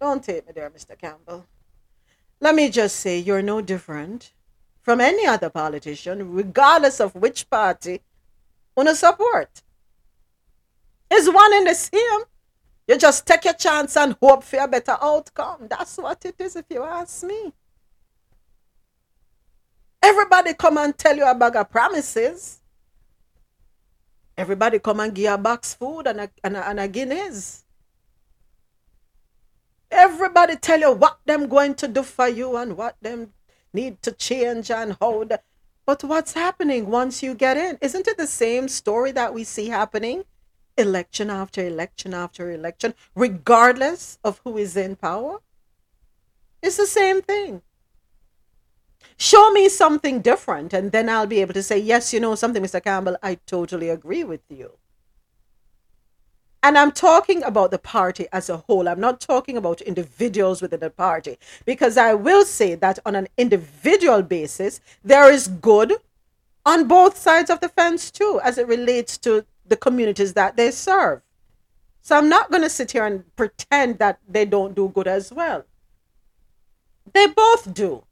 Don't 0.00 0.24
take 0.24 0.46
me 0.46 0.52
there, 0.54 0.70
Mr. 0.70 0.96
Campbell. 0.96 1.44
Let 2.40 2.54
me 2.54 2.70
just 2.70 2.96
say 2.96 3.18
you're 3.18 3.42
no 3.42 3.60
different 3.60 4.32
from 4.82 5.00
any 5.00 5.26
other 5.26 5.50
politician, 5.50 6.32
regardless 6.32 7.00
of 7.00 7.14
which 7.14 7.48
party 7.50 8.00
wanna 8.76 8.94
support. 8.94 9.62
It's 11.10 11.28
one 11.28 11.52
in 11.54 11.64
the 11.64 11.74
same. 11.74 12.20
You 12.86 12.98
just 12.98 13.26
take 13.26 13.44
your 13.44 13.54
chance 13.54 13.96
and 13.96 14.16
hope 14.20 14.42
for 14.44 14.58
a 14.58 14.68
better 14.68 14.96
outcome. 15.00 15.66
That's 15.68 15.96
what 15.96 16.24
it 16.24 16.34
is, 16.38 16.56
if 16.56 16.64
you 16.70 16.82
ask 16.82 17.22
me. 17.24 17.52
Everybody 20.02 20.54
come 20.54 20.78
and 20.78 20.96
tell 20.96 21.16
you 21.16 21.24
a 21.24 21.34
bag 21.34 21.56
of 21.56 21.70
promises. 21.70 22.60
Everybody 24.36 24.78
come 24.78 25.00
and 25.00 25.14
give 25.14 25.24
you 25.24 25.34
a 25.34 25.38
box 25.38 25.74
food 25.74 26.06
and 26.06 26.22
a, 26.22 26.30
and 26.42 26.56
a, 26.56 26.68
and 26.68 26.80
a 26.80 26.88
Guinness. 26.88 27.64
Everybody 29.90 30.56
tell 30.56 30.80
you 30.80 30.92
what 30.92 31.18
them 31.26 31.48
going 31.48 31.74
to 31.74 31.88
do 31.88 32.02
for 32.02 32.28
you 32.28 32.56
and 32.56 32.76
what 32.76 32.96
them 33.02 33.32
need 33.72 34.02
to 34.02 34.12
change 34.12 34.70
and 34.70 34.96
hold. 35.00 35.32
but 35.86 36.04
what's 36.04 36.34
happening 36.34 36.86
once 36.88 37.22
you 37.22 37.34
get 37.34 37.56
in? 37.56 37.78
Isn't 37.80 38.06
it 38.06 38.16
the 38.16 38.26
same 38.26 38.68
story 38.68 39.12
that 39.12 39.34
we 39.34 39.44
see 39.44 39.68
happening 39.68 40.24
election 40.76 41.30
after 41.30 41.66
election 41.66 42.14
after 42.14 42.50
election, 42.50 42.94
regardless 43.14 44.18
of 44.24 44.40
who 44.44 44.56
is 44.56 44.76
in 44.76 44.96
power? 44.96 45.40
It's 46.62 46.76
the 46.76 46.86
same 46.86 47.22
thing. 47.22 47.62
Show 49.16 49.50
me 49.50 49.68
something 49.68 50.20
different, 50.20 50.72
and 50.72 50.92
then 50.92 51.08
I'll 51.08 51.26
be 51.26 51.40
able 51.40 51.54
to 51.54 51.62
say, 51.62 51.78
Yes, 51.78 52.12
you 52.12 52.20
know 52.20 52.34
something, 52.34 52.62
Mr. 52.62 52.82
Campbell, 52.82 53.16
I 53.22 53.34
totally 53.46 53.90
agree 53.90 54.24
with 54.24 54.40
you. 54.48 54.72
And 56.62 56.76
I'm 56.76 56.92
talking 56.92 57.42
about 57.42 57.70
the 57.70 57.78
party 57.78 58.26
as 58.32 58.50
a 58.50 58.58
whole. 58.58 58.88
I'm 58.88 59.00
not 59.00 59.20
talking 59.20 59.56
about 59.56 59.80
individuals 59.80 60.60
within 60.60 60.80
the 60.80 60.90
party. 60.90 61.38
Because 61.64 61.96
I 61.96 62.14
will 62.14 62.44
say 62.44 62.74
that 62.74 62.98
on 63.06 63.16
an 63.16 63.28
individual 63.38 64.22
basis, 64.22 64.80
there 65.02 65.30
is 65.32 65.48
good 65.48 65.94
on 66.66 66.86
both 66.86 67.16
sides 67.16 67.48
of 67.48 67.60
the 67.60 67.70
fence 67.70 68.10
too, 68.10 68.40
as 68.44 68.58
it 68.58 68.66
relates 68.68 69.16
to 69.18 69.46
the 69.66 69.76
communities 69.76 70.34
that 70.34 70.56
they 70.56 70.70
serve. 70.70 71.22
So 72.02 72.16
I'm 72.16 72.28
not 72.28 72.50
going 72.50 72.62
to 72.62 72.70
sit 72.70 72.92
here 72.92 73.06
and 73.06 73.24
pretend 73.36 73.98
that 73.98 74.18
they 74.28 74.44
don't 74.44 74.74
do 74.74 74.88
good 74.88 75.08
as 75.08 75.32
well. 75.32 75.64
They 77.12 77.26
both 77.26 77.72
do. 77.72 78.04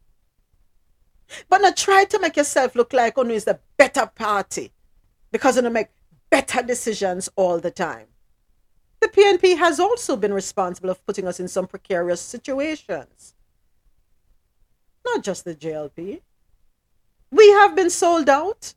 But 1.49 1.61
not 1.61 1.77
try 1.77 2.05
to 2.05 2.19
make 2.19 2.37
yourself 2.37 2.75
look 2.75 2.93
like 2.95 3.19
oh, 3.19 3.25
Onu 3.25 3.33
is 3.33 3.45
the 3.45 3.59
better 3.77 4.07
party 4.07 4.73
because 5.31 5.57
you 5.57 5.71
make 5.71 5.89
better 6.31 6.63
decisions 6.63 7.29
all 7.37 7.59
the 7.61 7.71
time. 7.71 8.07
The 9.01 9.09
PNP 9.09 9.57
has 9.59 9.79
also 9.79 10.17
been 10.17 10.33
responsible 10.33 10.91
of 10.91 11.05
putting 11.07 11.27
us 11.27 11.39
in 11.39 11.49
some 11.49 11.67
precarious 11.67 12.21
situations. 12.21 13.35
Not 15.05 15.23
just 15.23 15.45
the 15.45 15.55
JLP. 15.55 16.21
We 17.31 17.49
have 17.51 17.77
been 17.77 17.91
sold 17.91 18.29
out 18.29 18.75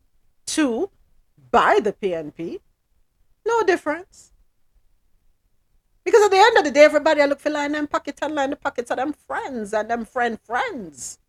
to 0.48 0.90
by 1.50 1.80
the 1.82 1.94
PNP. 1.94 2.60
No 3.46 3.64
difference. 3.64 4.32
Because 6.04 6.24
at 6.24 6.32
the 6.32 6.38
end 6.38 6.58
of 6.58 6.64
the 6.64 6.72
day, 6.72 6.84
everybody 6.84 7.22
I 7.22 7.26
look 7.26 7.40
for 7.40 7.50
line 7.50 7.74
them 7.74 7.88
pocket 7.88 8.20
and 8.22 8.34
line 8.36 8.50
the 8.52 8.56
pockets 8.56 8.92
of 8.92 8.98
them 8.98 9.14
friends 9.14 9.74
and 9.74 9.90
them 9.90 10.06
friend 10.06 10.40
friends. 10.40 11.20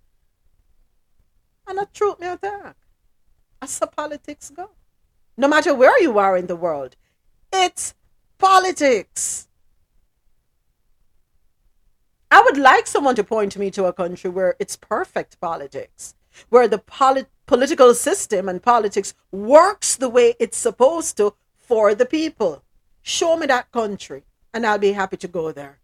And 1.66 1.78
the 1.78 1.88
truth 1.92 2.20
me 2.20 2.26
attack. 2.26 2.76
As 3.60 3.78
the 3.78 3.86
politics 3.86 4.50
go. 4.50 4.70
No 5.36 5.48
matter 5.48 5.74
where 5.74 6.00
you 6.02 6.18
are 6.18 6.36
in 6.36 6.46
the 6.46 6.56
world, 6.56 6.96
it's 7.52 7.94
politics. 8.42 9.46
I 12.28 12.42
would 12.42 12.56
like 12.56 12.88
someone 12.88 13.14
to 13.14 13.24
point 13.24 13.56
me 13.56 13.70
to 13.70 13.84
a 13.84 13.92
country 13.92 14.30
where 14.30 14.56
it's 14.58 14.74
perfect 14.74 15.40
politics, 15.40 16.16
where 16.48 16.66
the 16.66 16.78
polit- 16.78 17.30
political 17.46 17.94
system 17.94 18.48
and 18.48 18.60
politics 18.60 19.14
works 19.30 19.94
the 19.96 20.08
way 20.08 20.34
it's 20.40 20.58
supposed 20.58 21.16
to 21.18 21.34
for 21.56 21.94
the 21.94 22.04
people. 22.04 22.64
Show 23.02 23.36
me 23.36 23.46
that 23.46 23.70
country, 23.70 24.24
and 24.52 24.66
I'll 24.66 24.78
be 24.78 24.92
happy 24.92 25.18
to 25.18 25.28
go 25.28 25.52
there. 25.52 25.78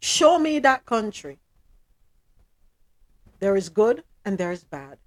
Show 0.00 0.38
me 0.38 0.60
that 0.60 0.86
country. 0.86 1.38
There 3.40 3.56
is 3.56 3.68
good 3.68 4.04
and 4.24 4.38
there 4.38 4.52
is 4.52 4.62
bad. 4.62 4.98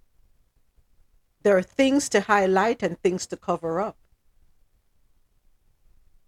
There 1.43 1.57
are 1.57 1.61
things 1.61 2.09
to 2.09 2.21
highlight 2.21 2.83
and 2.83 2.99
things 2.99 3.25
to 3.27 3.37
cover 3.37 3.79
up. 3.79 3.97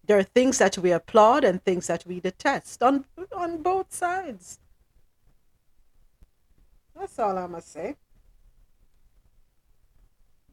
There 0.05 0.17
are 0.17 0.23
things 0.23 0.57
that 0.57 0.77
we 0.77 0.91
applaud 0.91 1.43
and 1.43 1.63
things 1.63 1.88
that 1.88 2.05
we 2.05 2.19
detest 2.19 2.81
on, 2.81 3.05
on 3.33 3.61
both 3.61 3.93
sides. 3.93 4.59
That's 6.97 7.17
all 7.19 7.38
I'm 7.38 7.51
going 7.51 7.61
to 7.61 7.67
say. 7.67 7.95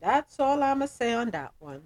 That's 0.01 0.39
all 0.39 0.63
I'm 0.63 0.79
going 0.79 0.89
to 0.89 0.95
say 0.95 1.13
on 1.13 1.31
that 1.31 1.53
one. 1.59 1.83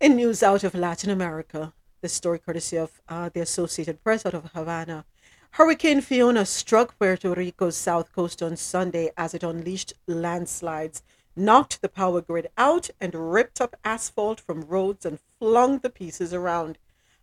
In 0.00 0.16
news 0.16 0.42
out 0.42 0.62
of 0.62 0.74
Latin 0.74 1.10
America, 1.10 1.72
the 2.00 2.08
story 2.08 2.38
courtesy 2.38 2.76
of 2.76 3.00
uh, 3.08 3.28
the 3.30 3.40
Associated 3.40 4.02
Press 4.04 4.24
out 4.24 4.34
of 4.34 4.50
Havana. 4.52 5.04
Hurricane 5.52 6.00
Fiona 6.00 6.46
struck 6.46 6.96
Puerto 6.98 7.34
Rico's 7.34 7.76
south 7.76 8.12
coast 8.12 8.42
on 8.42 8.56
Sunday 8.56 9.10
as 9.16 9.34
it 9.34 9.42
unleashed 9.42 9.92
landslides, 10.06 11.02
knocked 11.34 11.80
the 11.80 11.88
power 11.88 12.20
grid 12.20 12.48
out, 12.56 12.90
and 13.00 13.32
ripped 13.32 13.60
up 13.60 13.74
asphalt 13.84 14.40
from 14.40 14.62
roads 14.62 15.04
and 15.04 15.18
flung 15.38 15.78
the 15.78 15.90
pieces 15.90 16.32
around. 16.32 16.78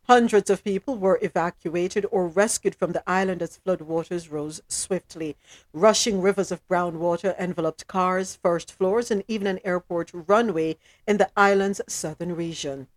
Hundreds 0.07 0.49
of 0.49 0.63
people 0.63 0.97
were 0.97 1.17
evacuated 1.21 2.05
or 2.11 2.27
rescued 2.27 2.75
from 2.75 2.91
the 2.91 3.03
island 3.09 3.41
as 3.41 3.59
floodwaters 3.65 4.29
rose 4.29 4.61
swiftly. 4.67 5.35
Rushing 5.73 6.21
rivers 6.21 6.51
of 6.51 6.67
brown 6.67 6.99
water 6.99 7.35
enveloped 7.39 7.87
cars, 7.87 8.35
first 8.35 8.71
floors, 8.71 9.09
and 9.09 9.23
even 9.27 9.47
an 9.47 9.59
airport 9.63 10.11
runway 10.13 10.77
in 11.07 11.17
the 11.17 11.29
island's 11.35 11.81
southern 11.87 12.35
region. 12.35 12.87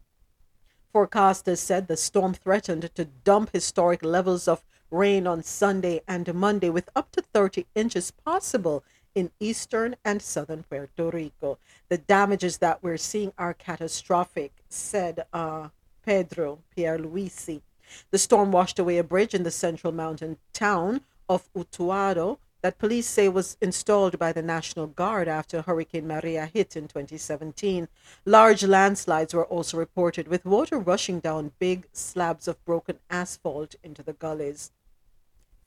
Forecasters 0.92 1.59
said 1.59 1.86
the 1.86 1.96
storm 1.96 2.34
threatened 2.34 2.90
to 2.94 3.05
dump 3.05 3.50
historic 3.52 4.02
levels 4.02 4.48
of 4.48 4.62
rain 4.90 5.27
on 5.27 5.43
Sunday 5.43 6.01
and 6.09 6.32
Monday, 6.35 6.70
with 6.70 6.90
up 6.97 7.10
to 7.12 7.23
30 7.23 7.66
inches 7.74 8.10
possible 8.10 8.85
in 9.15 9.31
eastern 9.40 9.97
and 10.05 10.23
southern 10.23 10.62
Puerto 10.62 11.10
Rico. 11.10 11.59
The 11.89 11.98
damages 11.98 12.59
that 12.59 12.82
we're 12.82 12.97
seeing 12.97 13.32
are 13.36 13.55
catastrophic, 13.55 14.52
said 14.69 15.27
uh, 15.32 15.69
Pedro 16.05 16.60
Pierluisi. 16.77 17.62
The 18.10 18.19
storm 18.19 18.52
washed 18.52 18.78
away 18.78 18.98
a 18.98 19.05
bridge 19.05 19.35
in 19.35 19.43
the 19.43 19.51
central 19.51 19.93
mountain 19.93 20.39
town 20.52 21.01
of 21.28 21.52
Utuado 21.55 22.39
that 22.60 22.78
police 22.78 23.06
say 23.06 23.28
was 23.28 23.56
installed 23.60 24.19
by 24.19 24.32
the 24.32 24.43
National 24.43 24.86
Guard 24.86 25.28
after 25.28 25.62
Hurricane 25.62 26.09
Maria 26.09 26.47
hit 26.47 26.77
in 26.77 26.89
2017. 26.89 27.89
Large 28.24 28.65
landslides 28.65 29.32
were 29.32 29.47
also 29.47 29.77
reported, 29.77 30.27
with 30.27 30.44
water 30.44 30.78
rushing 30.78 31.20
down 31.20 31.52
big 31.59 31.86
slabs 31.93 32.48
of 32.48 32.62
broken 32.65 32.98
asphalt 33.10 33.77
into 33.85 34.02
the 34.02 34.12
gullies. 34.12 34.73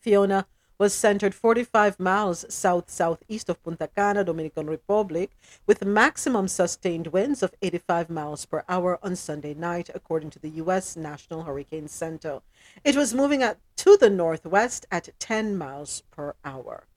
Fiona 0.01 0.47
was 0.79 0.95
centered 0.95 1.35
45 1.35 1.99
miles 1.99 2.43
south 2.49 2.89
southeast 2.89 3.49
of 3.49 3.61
Punta 3.61 3.87
Cana, 3.87 4.23
Dominican 4.23 4.65
Republic, 4.65 5.29
with 5.67 5.85
maximum 5.85 6.47
sustained 6.47 7.07
winds 7.07 7.43
of 7.43 7.53
85 7.61 8.09
miles 8.09 8.47
per 8.47 8.63
hour 8.67 8.97
on 9.03 9.15
Sunday 9.15 9.53
night, 9.53 9.91
according 9.93 10.31
to 10.31 10.39
the 10.39 10.49
U.S. 10.61 10.95
National 10.95 11.43
Hurricane 11.43 11.87
Center. 11.87 12.41
It 12.83 12.95
was 12.95 13.13
moving 13.13 13.43
at, 13.43 13.59
to 13.77 13.95
the 13.95 14.09
northwest 14.09 14.87
at 14.89 15.09
10 15.19 15.55
miles 15.55 16.01
per 16.09 16.33
hour. 16.43 16.87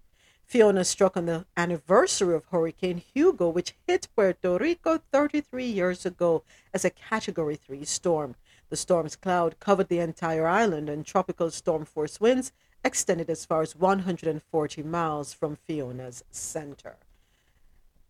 Fiona 0.46 0.82
struck 0.82 1.14
on 1.14 1.26
the 1.26 1.44
anniversary 1.58 2.34
of 2.34 2.46
Hurricane 2.46 3.02
Hugo, 3.12 3.50
which 3.50 3.74
hit 3.86 4.08
Puerto 4.16 4.56
Rico 4.56 4.98
33 5.12 5.66
years 5.66 6.06
ago 6.06 6.42
as 6.72 6.86
a 6.86 6.90
Category 6.90 7.56
3 7.56 7.84
storm. 7.84 8.34
The 8.70 8.76
storm's 8.76 9.14
cloud 9.14 9.60
covered 9.60 9.88
the 9.88 9.98
entire 9.98 10.46
island, 10.46 10.88
and 10.88 11.04
tropical 11.04 11.50
storm 11.50 11.84
force 11.84 12.18
winds 12.18 12.50
extended 12.84 13.30
as 13.30 13.44
far 13.44 13.62
as 13.62 13.74
140 13.74 14.82
miles 14.82 15.32
from 15.32 15.56
Fiona's 15.56 16.22
center. 16.30 16.96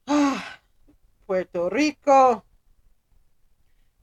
Ah, 0.07 0.59
Puerto 1.27 1.69
Rico, 1.71 2.43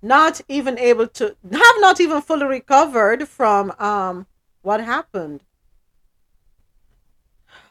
not 0.01 0.41
even 0.47 0.79
able 0.79 1.07
to 1.07 1.35
have 1.51 1.75
not 1.79 1.99
even 1.99 2.21
fully 2.21 2.45
recovered 2.45 3.27
from 3.27 3.71
um 3.77 4.25
what 4.61 4.79
happened. 4.83 5.43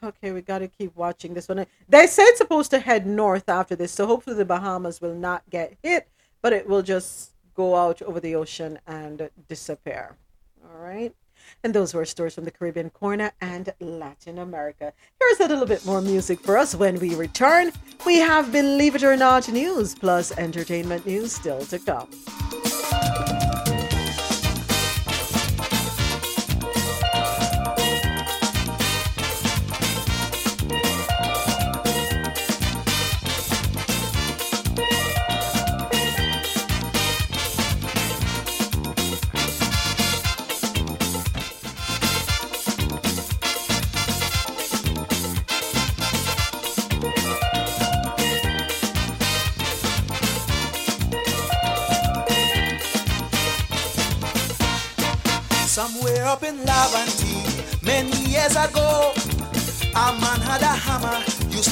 Okay, 0.03 0.33
we 0.33 0.41
got 0.41 0.61
to 0.61 0.69
keep 0.69 0.97
watching 0.97 1.35
this 1.35 1.49
one. 1.49 1.67
They 1.89 2.07
say 2.07 2.23
it's 2.23 2.39
supposed 2.39 2.71
to 2.71 2.79
head 2.79 3.07
north 3.07 3.49
after 3.49 3.77
this, 3.77 3.93
so 3.93 4.07
hopefully 4.07 4.37
the 4.37 4.45
Bahamas 4.45 5.01
will 5.01 5.15
not 5.15 5.43
get 5.51 5.77
hit, 5.83 6.09
but 6.41 6.53
it 6.53 6.67
will 6.67 6.83
just 6.83 7.33
go 7.55 7.77
out 7.77 8.01
over 8.03 8.21
the 8.21 8.35
ocean 8.35 8.79
and 8.87 9.29
disappear. 9.49 10.17
All 10.65 10.79
right. 10.81 11.15
And 11.63 11.75
those 11.75 11.95
were 11.95 12.05
stories 12.05 12.35
from 12.35 12.45
the 12.45 12.51
Caribbean 12.51 12.91
corner 12.91 13.33
and 13.41 13.73
Latin 13.81 14.39
America. 14.39 14.93
Here's 15.21 15.41
a 15.41 15.49
little 15.49 15.67
bit 15.67 15.85
more 15.85 16.01
music 16.01 16.41
for 16.41 16.57
us 16.59 16.75
when 16.75 16.99
we 16.99 17.15
return. 17.15 17.73
We 18.07 18.19
have 18.19 18.53
Believe 18.53 18.95
It 18.95 19.05
or 19.05 19.17
Not 19.17 19.49
news 19.49 19.95
plus 19.95 20.33
entertainment 20.39 21.07
news 21.07 21.33
still 21.33 21.65
to 21.67 21.79
come. 21.79 22.09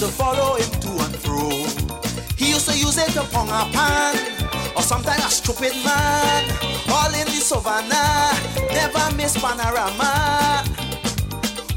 Used 0.01 0.13
to 0.13 0.23
follow 0.23 0.55
him 0.55 0.71
to 0.81 0.91
and 1.05 1.17
fro. 1.17 1.49
He 2.37 2.51
used 2.51 2.69
to 2.69 2.79
use 2.79 2.97
it 2.99 3.17
upon 3.17 3.49
pong 3.49 3.49
a 3.49 3.73
pan, 3.73 4.15
or 4.77 4.83
sometimes 4.83 5.25
a 5.25 5.31
stupid 5.31 5.75
man, 5.85 6.45
all 6.89 7.13
in 7.15 7.27
the 7.27 7.41
savannah, 7.43 8.33
never 8.71 9.17
miss 9.17 9.37
panorama. 9.37 10.63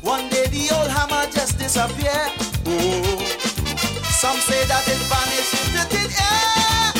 One 0.01 0.29
day 0.29 0.45
the 0.47 0.69
old 0.75 0.91
hammer 0.91 1.25
just 1.31 1.57
disappeared. 1.57 2.31
Oh, 2.67 3.17
some 4.21 4.37
say 4.37 4.65
that 4.65 4.85
it 4.85 5.01
vanished 5.09 5.57
into 5.65 5.83
thin 5.89 6.09
air. 6.13 6.93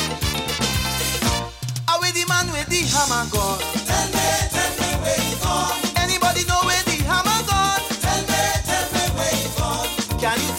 Are 1.86 2.00
we 2.00 2.10
the 2.10 2.26
man 2.26 2.50
with 2.50 2.66
the 2.66 2.82
hammer 2.90 3.30
gone? 3.30 3.62
Tell 3.86 4.06
me, 4.10 4.26
tell 4.50 4.72
me 4.74 4.90
where 5.02 5.20
he 5.22 5.38
gone. 5.38 5.78
Anybody 6.02 6.42
know 6.50 6.62
where 6.66 6.82
the 6.82 6.98
hammer 7.06 7.40
gone? 7.46 7.82
Tell 8.02 8.22
me, 8.26 8.42
tell 8.66 8.86
me 8.90 9.04
where 9.14 9.34
he 9.38 9.46
gone. 9.54 9.86
Can 10.18 10.38
you 10.42 10.51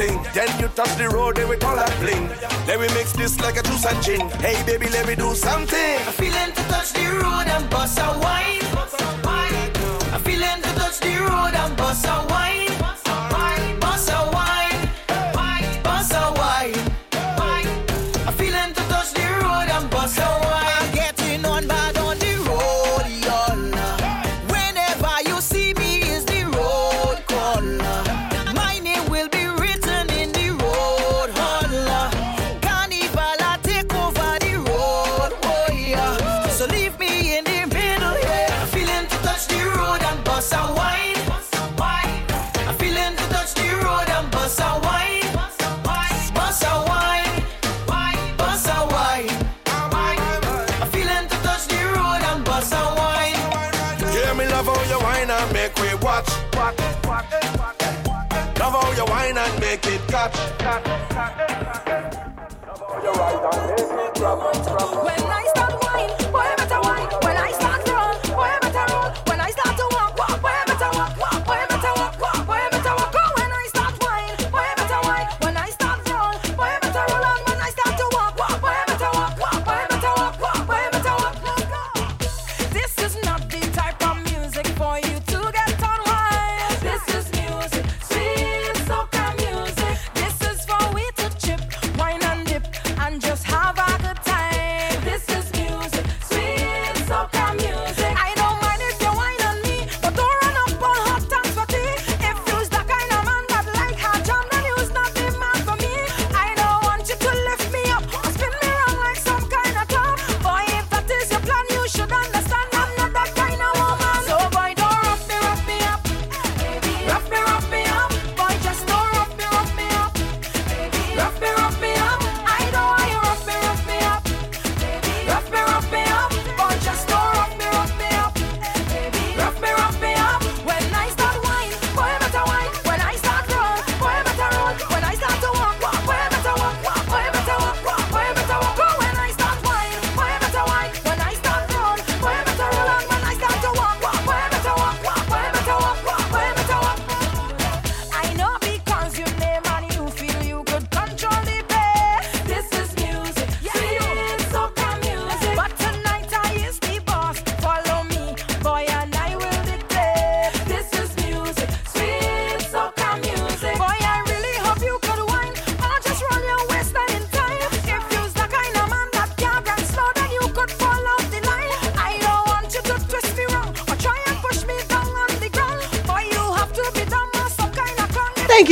thing. 0.00 0.16
Then 0.34 0.50
you 0.60 0.68
touch 0.68 0.92
the 0.96 1.08
road, 1.08 1.36
then 1.36 1.48
we 1.48 1.56
call 1.56 1.76
that 1.76 1.94
bling. 2.00 2.26
Then 2.66 2.78
we 2.80 2.88
mix 2.98 3.12
this 3.12 3.38
like 3.40 3.56
a 3.60 3.62
juice 3.62 3.84
and 3.84 4.02
gin. 4.02 4.22
Hey 4.46 4.56
baby, 4.64 4.88
let 4.96 5.06
me 5.06 5.14
do 5.14 5.34
something. 5.34 5.96
I 6.08 6.12
feel 6.20 6.34
entertained. 6.34 6.69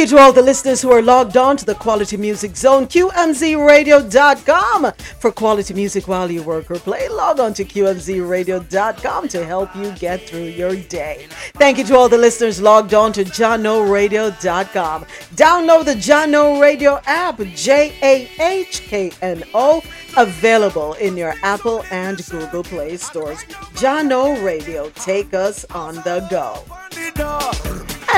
to 0.09 0.19
all 0.19 0.33
the 0.33 0.43
listeners 0.43 0.81
who 0.81 0.91
are 0.91 1.03
logged 1.03 1.37
on 1.37 1.57
to 1.59 1.65
the 1.65 1.75
Quality 1.75 2.17
Music 2.17 2.57
Zone, 2.57 2.87
QMZRadio.com. 2.87 4.93
For 5.21 5.31
quality 5.31 5.75
music 5.75 6.09
while 6.09 6.31
you 6.31 6.43
work 6.43 6.71
or 6.71 6.79
play, 6.79 7.09
log 7.09 7.41
on 7.41 7.53
to 7.55 7.65
QMZRadio.com 7.65 9.29
to 9.29 9.45
help 9.45 9.75
you 9.77 9.93
get 9.93 10.23
through 10.23 10.45
your 10.45 10.77
day. 10.77 11.27
Thank 11.55 11.79
you 11.79 11.85
to 11.85 11.97
all 11.97 12.09
the 12.09 12.17
listeners 12.17 12.61
logged 12.61 12.95
on 12.95 13.13
to 13.13 13.25
JahknoRadio.com. 13.25 15.05
Download 15.35 15.85
the 15.85 15.95
Jahkno 15.95 16.61
Radio 16.61 17.01
app, 17.07 17.39
J 17.55 17.97
A 18.03 18.31
H 18.41 18.83
K 18.83 19.11
N 19.21 19.43
O, 19.53 19.83
available 20.17 20.95
in 20.95 21.17
your 21.17 21.35
Apple 21.43 21.85
and 21.91 22.25
Google 22.27 22.63
Play 22.63 22.97
stores. 22.97 23.41
Jahkno 23.75 24.43
Radio, 24.43 24.89
take 24.91 25.35
us 25.35 25.65
on 25.67 25.97
the 25.97 26.27
go. 26.31 26.78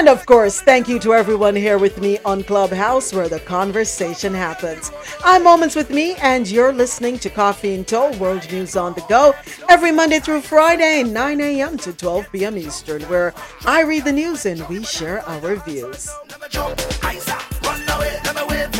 And 0.01 0.09
of 0.09 0.25
course, 0.25 0.63
thank 0.63 0.89
you 0.89 0.99
to 1.01 1.13
everyone 1.13 1.55
here 1.55 1.77
with 1.77 2.01
me 2.01 2.19
on 2.25 2.43
Clubhouse 2.43 3.13
where 3.13 3.29
the 3.29 3.39
conversation 3.41 4.33
happens. 4.33 4.91
I'm 5.23 5.45
Moments 5.45 5.77
with 5.77 5.91
Mi, 5.91 6.15
and 6.23 6.51
you're 6.51 6.73
listening 6.73 7.19
to 7.19 7.29
Coffee 7.29 7.75
In 7.75 7.85
Toe 7.85 8.11
World 8.17 8.51
News 8.51 8.77
on 8.77 8.95
the 8.95 9.03
Go 9.11 9.35
every 9.69 9.93
Monday 9.93 10.19
through 10.19 10.41
Friday, 10.41 11.03
9 11.03 11.41
a.m. 11.43 11.77
to 11.77 11.93
12 11.93 12.33
p.m. 12.33 12.57
Eastern, 12.57 13.03
where 13.11 13.35
I 13.67 13.83
read 13.83 14.05
the 14.07 14.13
news 14.13 14.47
and 14.47 14.67
we 14.71 14.85
share 14.85 15.21
our 15.29 15.57
views. 15.57 16.11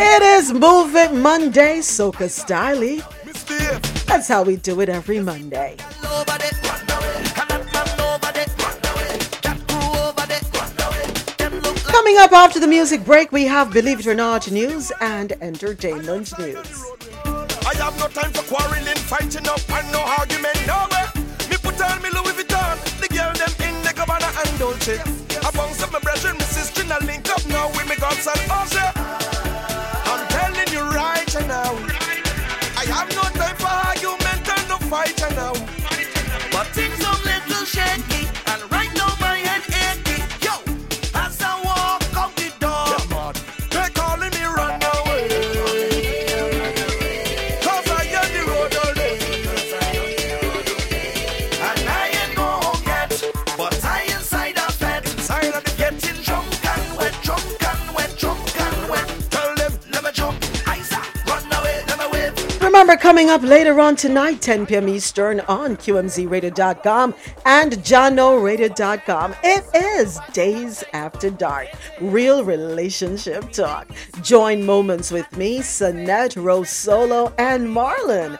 It 0.03 0.23
is 0.23 0.55
Movement 0.55 1.17
Monday, 1.17 1.81
Soka 1.81 2.31
Styley. 2.31 3.05
That's 4.07 4.27
how 4.27 4.43
we 4.43 4.57
do 4.57 4.81
it 4.81 4.89
every 4.89 5.21
Monday. 5.21 5.77
Coming 12.11 12.25
up 12.25 12.33
after 12.33 12.59
the 12.59 12.67
music 12.67 13.05
break, 13.05 13.31
we 13.31 13.45
have 13.45 13.73
Believe 13.73 14.01
It 14.01 14.07
or 14.09 14.17
Not 14.17 14.51
news 14.51 14.91
and 15.01 15.31
entertainment 15.41 16.37
news. 16.41 16.85
I 17.25 17.73
have 17.77 17.97
no 18.01 18.09
time 18.09 18.33
for 18.33 18.43
quarreling, 18.53 18.97
fighting 18.97 19.47
up, 19.47 19.61
and 19.71 19.93
no 19.93 20.01
argument. 20.01 20.59
No 20.67 20.89
way. 20.91 21.07
Me 21.49 21.57
put 21.63 21.81
on 21.81 22.03
me 22.03 22.11
Louis 22.11 22.35
Vuitton, 22.35 22.75
the 22.99 23.07
girl 23.15 23.33
them 23.39 23.55
in 23.63 23.81
the 23.85 23.95
and 24.43 24.59
Dolce. 24.59 24.99
I 24.99 25.51
bounce 25.53 25.85
up 25.85 25.93
my 25.93 26.01
brethren, 26.01 26.37
my 26.37 26.43
sister, 26.47 26.83
and 26.83 26.93
I 26.93 26.99
link 27.07 27.31
up 27.31 27.47
now 27.47 27.69
with 27.69 27.89
me 27.89 27.95
gods 27.95 28.27
and 28.27 28.41
I'm 30.11 30.27
telling 30.35 30.69
you 30.75 30.83
right 30.91 31.33
now, 31.47 31.71
I 32.77 32.87
have 32.91 33.09
no 33.15 33.23
time 33.39 33.55
for 33.55 33.71
argument 33.87 34.49
and 34.51 34.69
no 34.69 34.79
now. 35.37 35.70
Remember, 62.91 63.03
coming 63.03 63.31
up 63.31 63.43
later 63.43 63.79
on 63.79 63.95
tonight, 63.95 64.43
10 64.43 64.67
p.m. 64.67 64.89
Eastern 64.89 65.39
on 65.43 65.77
QMZRadio.com 65.77 67.15
and 67.47 67.75
JahknoRadio.com. 67.75 69.37
It 69.45 69.65
is 69.73 70.19
Days 70.33 70.83
After 70.93 71.31
Dark, 71.31 71.69
real 72.01 72.43
relationship 72.43 73.53
talk. 73.53 73.87
Join 74.23 74.67
Moments 74.67 75.13
with 75.13 75.31
Mi, 75.37 75.61
Sanette, 75.61 76.35
Rose 76.43 76.71
Solo, 76.71 77.33
and 77.39 77.69
Marlon 77.69 78.37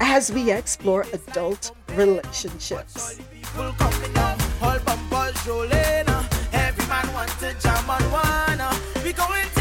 as 0.00 0.30
we 0.30 0.52
explore 0.52 1.06
adult 1.14 1.72
relationships. 1.96 3.18
We 9.02 9.12
going 9.14 9.53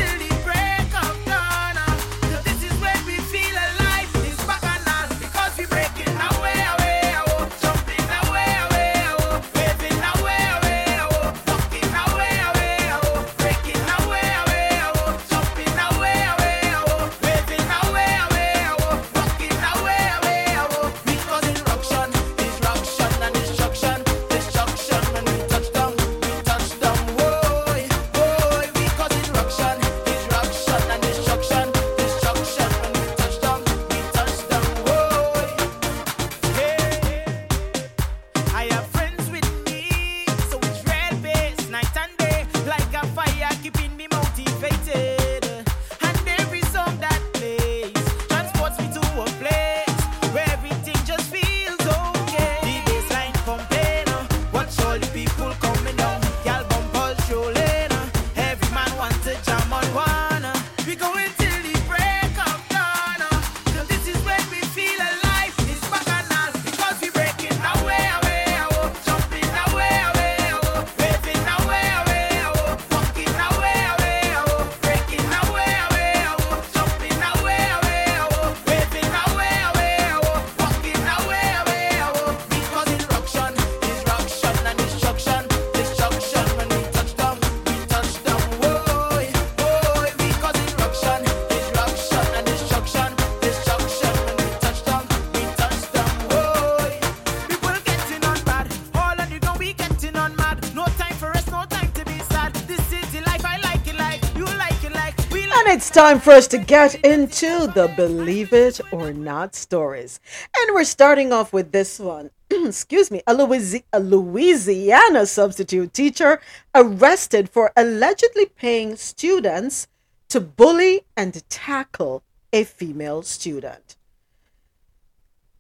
time 106.04 106.20
for 106.20 106.32
us 106.32 106.48
to 106.48 106.58
get 106.58 106.96
into 107.06 107.66
the 107.74 107.90
Believe 107.96 108.52
It 108.52 108.82
or 108.92 109.14
Not 109.14 109.56
stories. 109.56 110.20
And 110.58 110.76
we're 110.76 110.84
starting 110.84 111.32
off 111.32 111.54
with 111.54 111.72
this 111.72 111.98
one. 111.98 112.30
Excuse 112.50 113.10
me. 113.10 113.22
A, 113.26 113.34
Louisi- 113.34 113.86
a 113.94 114.02
Louisiana 114.02 115.26
substitute 115.26 115.94
teacher 115.94 116.42
arrested 116.76 117.48
for 117.48 117.72
allegedly 117.78 118.48
paying 118.48 118.98
students 118.98 119.88
to 120.28 120.42
bully 120.42 121.06
and 121.16 121.42
tackle 121.48 122.22
a 122.52 122.66
female 122.66 123.22
student. 123.22 123.96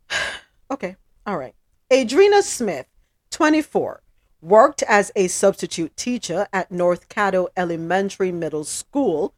okay. 0.70 0.98
All 1.26 1.38
right. 1.38 1.56
Adrena 1.90 2.41
Smith, 2.41 2.88
24, 3.32 4.03
worked 4.41 4.84
as 4.90 5.10
a 5.15 5.30
substitute 5.30 5.95
teacher 5.95 6.49
at 6.52 6.70
North 6.70 7.07
Caddo 7.07 7.48
Elementary 7.56 8.34
Middle 8.34 8.65
School, 8.65 9.34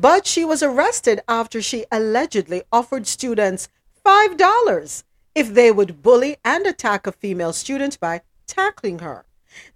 but 0.00 0.26
she 0.28 0.44
was 0.44 0.62
arrested 0.62 1.20
after 1.26 1.60
she 1.60 1.84
allegedly 1.90 2.62
offered 2.72 3.06
students 3.06 3.68
$5 4.06 5.02
if 5.34 5.52
they 5.52 5.72
would 5.72 6.02
bully 6.02 6.36
and 6.44 6.66
attack 6.66 7.06
a 7.06 7.12
female 7.12 7.52
student 7.52 7.98
by 7.98 8.20
tackling 8.46 9.00
her. 9.00 9.24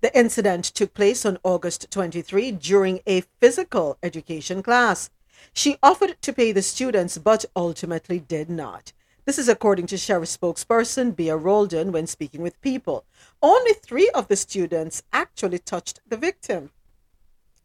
The 0.01 0.17
incident 0.17 0.65
took 0.65 0.95
place 0.95 1.27
on 1.27 1.39
August 1.43 1.91
23 1.91 2.53
during 2.53 3.01
a 3.05 3.23
physical 3.41 3.99
education 4.01 4.63
class. 4.63 5.11
She 5.53 5.77
offered 5.83 6.17
to 6.23 6.33
pay 6.33 6.53
the 6.53 6.63
students 6.63 7.19
but 7.19 7.45
ultimately 7.57 8.21
did 8.21 8.49
not. 8.49 8.93
This 9.25 9.39
is 9.39 9.49
according 9.49 9.87
to 9.89 9.97
Sheriff 9.97 10.29
spokesperson 10.29 11.17
Bia 11.17 11.37
Roldan 11.37 11.91
when 11.91 12.07
speaking 12.07 12.43
with 12.43 12.61
people. 12.61 13.05
Only 13.43 13.73
three 13.73 14.11
of 14.15 14.29
the 14.29 14.37
students 14.37 15.03
actually 15.13 15.59
touched 15.59 16.01
the 16.09 16.17
victim. 16.17 16.71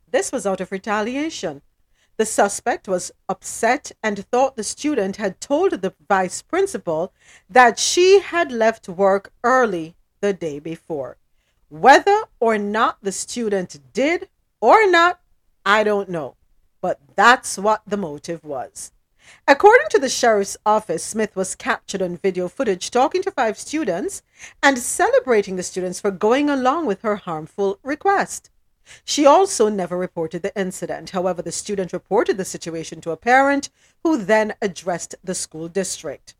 This 0.09 0.31
was 0.31 0.47
out 0.47 0.61
of 0.61 0.71
retaliation. 0.71 1.61
The 2.17 2.25
suspect 2.25 2.87
was 2.87 3.11
upset 3.29 3.91
and 4.01 4.25
thought 4.25 4.55
the 4.55 4.63
student 4.63 5.17
had 5.17 5.39
told 5.39 5.71
the 5.71 5.93
vice 6.09 6.41
principal 6.41 7.13
that 7.47 7.77
she 7.77 8.19
had 8.19 8.51
left 8.51 8.89
work 8.89 9.31
early 9.43 9.95
the 10.19 10.33
day 10.33 10.57
before. 10.57 11.17
Whether 11.69 12.23
or 12.39 12.57
not 12.57 12.97
the 13.03 13.11
student 13.11 13.93
did 13.93 14.29
or 14.59 14.89
not, 14.89 15.19
I 15.63 15.83
don't 15.83 16.09
know. 16.09 16.35
But 16.81 16.99
that's 17.15 17.57
what 17.57 17.83
the 17.85 17.97
motive 17.97 18.43
was. 18.43 18.91
According 19.47 19.87
to 19.91 19.99
the 19.99 20.09
sheriff's 20.09 20.57
office, 20.65 21.03
Smith 21.03 21.35
was 21.35 21.53
captured 21.53 22.01
on 22.01 22.17
video 22.17 22.47
footage 22.47 22.89
talking 22.89 23.21
to 23.23 23.31
five 23.31 23.59
students 23.59 24.23
and 24.63 24.79
celebrating 24.79 25.55
the 25.55 25.63
students 25.63 25.99
for 25.99 26.11
going 26.11 26.49
along 26.49 26.85
with 26.85 27.01
her 27.01 27.17
harmful 27.17 27.77
request. 27.83 28.49
She 29.03 29.25
also 29.25 29.69
never 29.69 29.97
reported 29.97 30.41
the 30.41 30.57
incident. 30.59 31.11
However, 31.11 31.41
the 31.41 31.51
student 31.51 31.93
reported 31.93 32.37
the 32.37 32.45
situation 32.45 33.01
to 33.01 33.11
a 33.11 33.17
parent 33.17 33.69
who 34.03 34.17
then 34.17 34.53
addressed 34.61 35.15
the 35.23 35.35
school 35.35 35.67
district. 35.67 36.35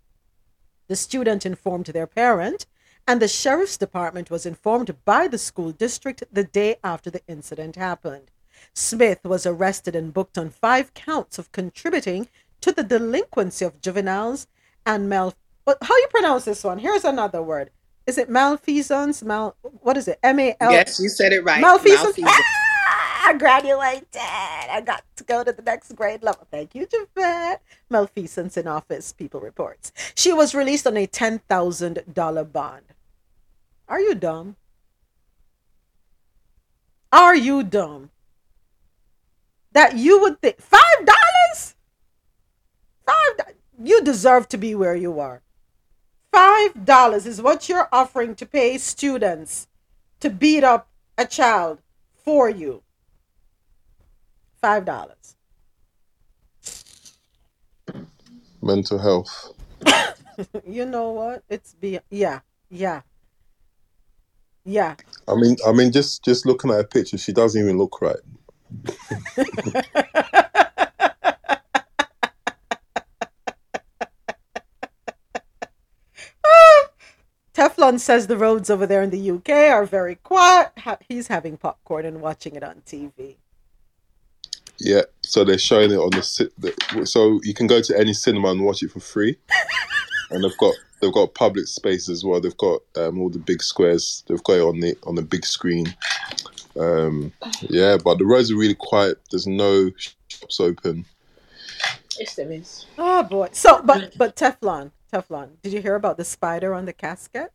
The 0.87 0.95
student 0.95 1.45
informed 1.45 1.87
their 1.87 2.07
parent, 2.07 2.65
and 3.07 3.21
the 3.21 3.27
sheriff's 3.27 3.77
department 3.77 4.29
was 4.29 4.45
informed 4.45 4.95
by 5.05 5.27
the 5.27 5.37
school 5.37 5.71
district 5.71 6.23
the 6.31 6.43
day 6.43 6.77
after 6.83 7.09
the 7.09 7.21
incident 7.27 7.75
happened. 7.75 8.31
Smith 8.73 9.23
was 9.23 9.45
arrested 9.45 9.95
and 9.95 10.13
booked 10.13 10.37
on 10.37 10.49
five 10.49 10.93
counts 10.93 11.37
of 11.37 11.51
contributing 11.51 12.27
to 12.61 12.71
the 12.71 12.83
delinquency 12.83 13.63
of 13.65 13.81
juveniles 13.81 14.47
and 14.85 15.09
mal. 15.09 15.33
How 15.65 15.97
you 15.97 16.07
pronounce 16.09 16.45
this 16.45 16.63
one? 16.63 16.79
Here's 16.79 17.03
another 17.03 17.41
word. 17.41 17.71
Is 18.07 18.17
it 18.17 18.29
malfeasance? 18.29 19.21
Mal. 19.21 19.55
What 19.81 19.97
is 19.97 20.07
it? 20.07 20.17
M 20.23 20.39
A 20.39 20.55
L. 20.61 20.71
Yes, 20.71 20.99
you 20.99 21.09
said 21.09 21.33
it 21.33 21.43
right. 21.43 21.59
Malfeasance. 21.59 22.17
Malfeasance. 22.17 22.31
Ah, 22.31 23.23
I 23.27 23.33
graduated. 23.37 24.07
I 24.15 24.81
got 24.85 25.03
to 25.17 25.23
go 25.25 25.43
to 25.43 25.51
the 25.51 25.61
next 25.61 25.93
grade 25.93 26.23
level. 26.23 26.47
Thank 26.49 26.73
you, 26.73 26.87
Javette. 26.87 27.61
Malfeasance 27.89 28.55
in 28.55 28.65
office, 28.65 29.11
people 29.11 29.41
reports. 29.41 29.91
She 30.15 30.31
was 30.31 30.55
released 30.55 30.87
on 30.87 30.95
a 30.95 31.05
$10,000 31.05 32.53
bond. 32.53 32.83
Are 33.89 33.99
you 33.99 34.15
dumb? 34.15 34.55
Are 37.11 37.35
you 37.35 37.63
dumb? 37.63 38.11
That 39.73 39.97
you 39.97 40.19
would 40.21 40.41
think 40.41 40.59
five 40.61 41.05
dollars? 41.05 41.75
Five. 43.05 43.53
You 43.81 44.01
deserve 44.03 44.47
to 44.49 44.57
be 44.57 44.75
where 44.75 44.95
you 44.95 45.19
are. 45.19 45.41
Five 46.31 46.85
dollars 46.85 47.25
is 47.25 47.41
what 47.41 47.69
you're 47.69 47.89
offering 47.91 48.35
to 48.35 48.45
pay 48.45 48.77
students 48.77 49.67
to 50.19 50.29
beat 50.29 50.63
up 50.63 50.89
a 51.17 51.25
child 51.25 51.79
for 52.13 52.49
you. 52.49 52.83
Five 54.61 54.85
dollars. 54.85 55.35
Mental 58.61 58.97
health. 58.97 59.53
you 60.67 60.85
know 60.85 61.11
what? 61.11 61.43
It's 61.49 61.73
be 61.73 61.99
yeah, 62.09 62.39
yeah, 62.69 63.01
yeah. 64.65 64.95
I 65.27 65.35
mean, 65.35 65.55
I 65.65 65.71
mean, 65.71 65.91
just 65.91 66.23
just 66.23 66.45
looking 66.45 66.71
at 66.71 66.75
her 66.77 66.83
picture, 66.83 67.17
she 67.17 67.31
doesn't 67.31 67.61
even 67.61 67.77
look 67.77 68.01
right. 68.01 68.17
Teflon 77.77 77.99
says 77.99 78.27
the 78.27 78.37
roads 78.37 78.69
over 78.69 78.85
there 78.87 79.03
in 79.03 79.09
the 79.11 79.31
UK 79.31 79.49
are 79.71 79.85
very 79.85 80.15
quiet. 80.15 80.71
He's 81.07 81.27
having 81.27 81.57
popcorn 81.57 82.05
and 82.05 82.21
watching 82.21 82.55
it 82.55 82.63
on 82.63 82.81
TV. 82.85 83.35
Yeah, 84.79 85.03
so 85.21 85.43
they're 85.43 85.57
showing 85.57 85.91
it 85.91 85.97
on 85.97 86.11
the, 86.11 86.21
ci- 86.21 86.49
the 86.57 87.05
so 87.05 87.39
you 87.43 87.53
can 87.53 87.67
go 87.67 87.81
to 87.81 87.97
any 87.97 88.13
cinema 88.13 88.51
and 88.51 88.63
watch 88.63 88.83
it 88.83 88.91
for 88.91 88.99
free, 88.99 89.35
and 90.31 90.43
they've 90.43 90.57
got 90.57 90.75
they've 91.01 91.13
got 91.13 91.33
public 91.33 91.65
space 91.67 92.09
as 92.09 92.23
well. 92.23 92.39
They've 92.39 92.57
got 92.57 92.81
um, 92.95 93.19
all 93.19 93.29
the 93.29 93.39
big 93.39 93.63
squares. 93.63 94.23
They've 94.27 94.43
got 94.43 94.53
it 94.53 94.61
on 94.61 94.79
the 94.79 94.95
on 95.03 95.15
the 95.15 95.23
big 95.23 95.45
screen. 95.45 95.95
Um, 96.79 97.33
yeah, 97.61 97.97
but 97.97 98.19
the 98.19 98.25
roads 98.25 98.51
are 98.51 98.55
really 98.55 98.75
quiet. 98.75 99.19
There's 99.31 99.47
no 99.47 99.89
shops 99.97 100.59
open. 100.59 101.05
Yes, 102.19 102.35
there 102.35 102.51
is. 102.51 102.85
Oh 102.99 103.23
boy. 103.23 103.49
So, 103.53 103.81
but 103.81 104.15
but 104.15 104.35
Teflon, 104.35 104.91
Teflon. 105.11 105.49
Did 105.63 105.73
you 105.73 105.81
hear 105.81 105.95
about 105.95 106.17
the 106.17 106.25
spider 106.25 106.75
on 106.75 106.85
the 106.85 106.93
casket? 106.93 107.51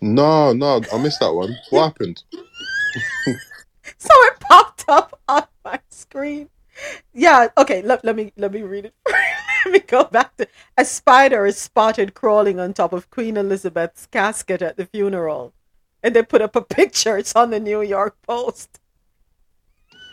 No, 0.00 0.52
no, 0.52 0.80
I 0.92 0.98
missed 0.98 1.20
that 1.20 1.32
one. 1.32 1.56
What 1.70 1.84
happened? 1.84 2.22
So 3.98 4.10
it 4.12 4.40
popped 4.40 4.84
up 4.88 5.20
on 5.28 5.44
my 5.64 5.80
screen. 5.88 6.48
Yeah. 7.12 7.48
Okay. 7.56 7.82
Let, 7.82 8.04
let 8.04 8.16
me 8.16 8.32
let 8.36 8.52
me 8.52 8.62
read 8.62 8.86
it. 8.86 8.94
let 9.64 9.72
me 9.72 9.78
go 9.80 10.04
back 10.04 10.36
to 10.36 10.48
a 10.76 10.84
spider 10.84 11.46
is 11.46 11.58
spotted 11.58 12.14
crawling 12.14 12.60
on 12.60 12.74
top 12.74 12.92
of 12.92 13.10
Queen 13.10 13.36
Elizabeth's 13.36 14.06
casket 14.06 14.62
at 14.62 14.76
the 14.76 14.86
funeral, 14.86 15.52
and 16.02 16.14
they 16.14 16.22
put 16.22 16.42
up 16.42 16.56
a 16.56 16.62
picture. 16.80 17.16
It's 17.16 17.34
on 17.34 17.50
the 17.50 17.60
New 17.60 17.82
York 17.82 18.16
Post. 18.26 18.80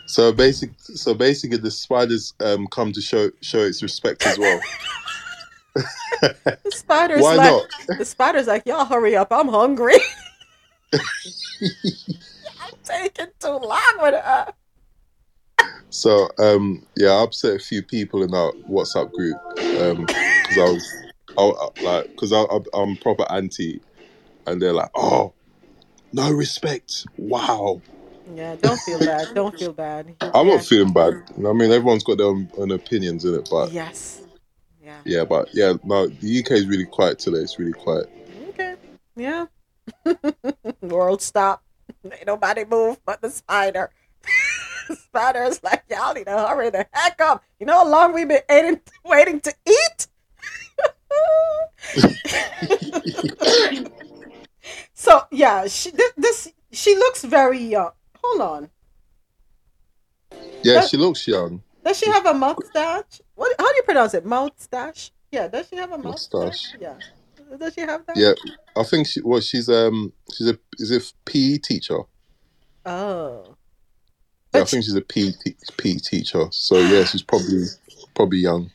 So 0.06 0.32
basic, 0.32 0.70
so 0.78 1.14
basically, 1.14 1.58
the 1.58 1.70
spiders 1.70 2.34
um 2.40 2.66
come 2.68 2.92
to 2.92 3.00
show 3.00 3.30
show 3.40 3.60
its 3.60 3.82
respect 3.82 4.26
as 4.26 4.38
well. 4.38 4.60
The 5.74 6.70
spider's 6.70 7.22
Why 7.22 7.36
like 7.36 7.52
not? 7.52 7.98
the 7.98 8.04
spider's 8.04 8.46
like, 8.46 8.66
y'all 8.66 8.84
hurry 8.84 9.16
up, 9.16 9.28
I'm 9.32 9.48
hungry. 9.48 9.94
I'm 10.92 12.74
taking 12.84 13.26
too 13.40 13.48
long 13.48 13.98
with 14.00 14.14
her. 14.14 14.52
So 15.90 16.28
um 16.38 16.86
yeah, 16.96 17.10
I 17.10 17.22
upset 17.24 17.56
a 17.56 17.58
few 17.58 17.82
people 17.82 18.22
in 18.22 18.34
our 18.34 18.52
WhatsApp 18.70 19.12
group 19.12 19.36
um 19.78 20.06
because 20.06 20.58
I 20.58 20.64
was 20.64 21.02
I, 21.38 21.68
like 21.82 22.06
because 22.10 22.32
I'm 22.32 22.96
proper 22.96 23.30
anti, 23.30 23.80
and 24.46 24.60
they're 24.60 24.72
like, 24.72 24.90
oh, 24.94 25.32
no 26.12 26.30
respect. 26.30 27.06
Wow. 27.16 27.80
Yeah, 28.34 28.56
don't 28.56 28.80
feel 28.80 28.98
bad. 28.98 29.34
Don't 29.34 29.58
feel 29.58 29.72
bad. 29.72 30.14
I'm 30.34 30.46
not 30.46 30.64
feeling 30.64 30.92
bad. 30.92 31.14
You 31.36 31.42
know 31.42 31.48
what 31.48 31.56
I 31.56 31.58
mean, 31.58 31.72
everyone's 31.72 32.04
got 32.04 32.18
their 32.18 32.26
own, 32.26 32.50
own 32.56 32.70
opinions 32.70 33.24
in 33.24 33.34
it, 33.34 33.48
but 33.50 33.72
Yes. 33.72 34.21
Yeah. 34.82 34.98
yeah, 35.04 35.24
but 35.24 35.48
yeah, 35.54 35.74
no, 35.84 36.08
the 36.08 36.40
UK 36.40 36.50
is 36.52 36.66
really 36.66 36.86
quiet 36.86 37.18
today. 37.20 37.38
It's 37.38 37.58
really 37.58 37.72
quiet. 37.72 38.10
Okay. 38.48 38.74
Yeah. 39.14 39.46
World 40.80 41.22
stop. 41.22 41.62
Ain't 42.04 42.26
nobody 42.26 42.64
move 42.64 42.98
but 43.06 43.22
the 43.22 43.30
spider. 43.30 43.90
the 44.88 44.96
spider 45.08 45.44
is 45.44 45.62
like, 45.62 45.84
y'all 45.88 46.14
need 46.14 46.26
to 46.26 46.32
hurry 46.36 46.70
the 46.70 46.86
heck 46.92 47.20
up. 47.20 47.44
You 47.60 47.66
know 47.66 47.74
how 47.78 47.88
long 47.88 48.12
we've 48.12 48.26
been 48.28 48.42
waiting, 48.48 48.80
waiting 49.04 49.40
to 49.40 49.54
eat? 49.68 50.06
so 54.94 55.22
yeah, 55.30 55.66
she 55.66 55.90
this, 55.90 56.12
this 56.16 56.52
she 56.72 56.94
looks 56.96 57.24
very 57.24 57.58
young. 57.58 57.90
Hold 58.22 58.40
on. 58.40 58.70
Yeah, 60.62 60.80
That- 60.80 60.88
she 60.88 60.96
looks 60.96 61.26
young. 61.28 61.62
Does 61.84 61.98
she 61.98 62.08
have 62.10 62.26
a 62.26 62.34
mustache? 62.34 63.20
What? 63.42 63.56
How 63.58 63.66
do 63.66 63.74
you 63.74 63.82
pronounce 63.82 64.14
it? 64.14 64.24
Mustache? 64.24 65.10
Yeah. 65.32 65.48
Does 65.48 65.68
she 65.68 65.74
have 65.74 65.90
a 65.90 65.98
mustache? 65.98 66.32
Mustache. 66.32 66.76
Yeah. 66.80 66.94
Does 67.58 67.74
she 67.74 67.80
have 67.80 68.06
that? 68.06 68.16
Yeah, 68.16 68.34
I 68.76 68.84
think 68.84 69.08
she 69.08 69.20
well, 69.20 69.40
she's 69.40 69.68
um 69.68 70.12
she's 70.32 70.48
a 70.48 70.58
is 70.78 70.92
a 70.92 71.00
PE 71.24 71.58
teacher. 71.58 71.98
Oh. 72.86 73.56
Yeah, 74.54 74.60
I 74.60 74.64
think 74.64 74.84
she's 74.84 74.94
a 74.94 75.00
PE, 75.00 75.32
te- 75.44 75.56
PE 75.76 75.94
teacher. 75.94 76.44
So 76.52 76.78
yeah, 76.78 77.02
she's 77.10 77.22
probably 77.22 77.64
probably 78.14 78.38
young. 78.38 78.70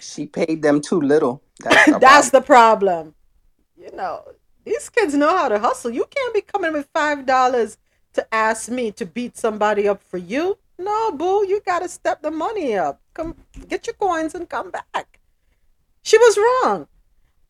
She 0.00 0.26
paid 0.26 0.62
them 0.62 0.80
too 0.80 1.00
little. 1.00 1.40
That's 1.60 1.86
the 1.92 1.98
That's 2.00 2.30
the 2.30 2.40
problem. 2.40 3.14
You 3.76 3.92
know, 3.94 4.24
these 4.64 4.88
kids 4.88 5.14
know 5.14 5.36
how 5.36 5.48
to 5.48 5.60
hustle. 5.60 5.92
You 5.92 6.04
can't 6.10 6.34
be 6.34 6.40
coming 6.40 6.72
with 6.72 6.88
five 6.92 7.26
dollars 7.26 7.78
to 8.14 8.34
ask 8.34 8.68
me 8.68 8.90
to 8.90 9.06
beat 9.06 9.38
somebody 9.38 9.86
up 9.86 10.02
for 10.02 10.18
you. 10.18 10.58
No, 10.78 11.12
boo, 11.12 11.46
you 11.46 11.60
gotta 11.64 11.88
step 11.88 12.22
the 12.22 12.30
money 12.30 12.76
up. 12.76 13.00
Come 13.14 13.36
get 13.68 13.86
your 13.86 13.94
coins 13.94 14.34
and 14.34 14.48
come 14.48 14.70
back. 14.70 15.20
She 16.02 16.18
was 16.18 16.36
wrong. 16.36 16.88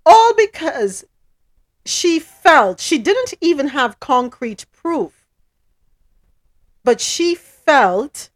All 0.07 0.35
because 0.35 1.05
she 1.85 2.19
felt 2.19 2.81
she 2.81 2.99
didn't 2.99 3.35
even 3.41 3.69
have 3.69 4.01
concrete 4.01 4.67
proof. 4.73 5.27
But 6.83 7.01
she 7.01 7.35
felt 7.35 8.31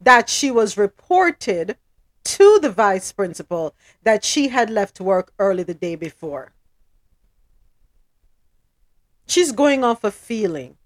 that 0.00 0.28
she 0.28 0.50
was 0.50 0.76
reported 0.76 1.76
to 2.24 2.58
the 2.60 2.70
vice 2.70 3.12
principal 3.12 3.74
that 4.02 4.24
she 4.24 4.48
had 4.48 4.70
left 4.70 5.00
work 5.00 5.32
early 5.38 5.62
the 5.64 5.74
day 5.74 5.96
before. 5.96 6.52
She's 9.26 9.52
going 9.52 9.82
off 9.82 10.04
a 10.04 10.10
feeling. 10.10 10.76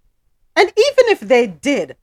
And 0.54 0.68
even 0.68 1.04
if 1.08 1.20
they 1.20 1.46
did, 1.46 1.96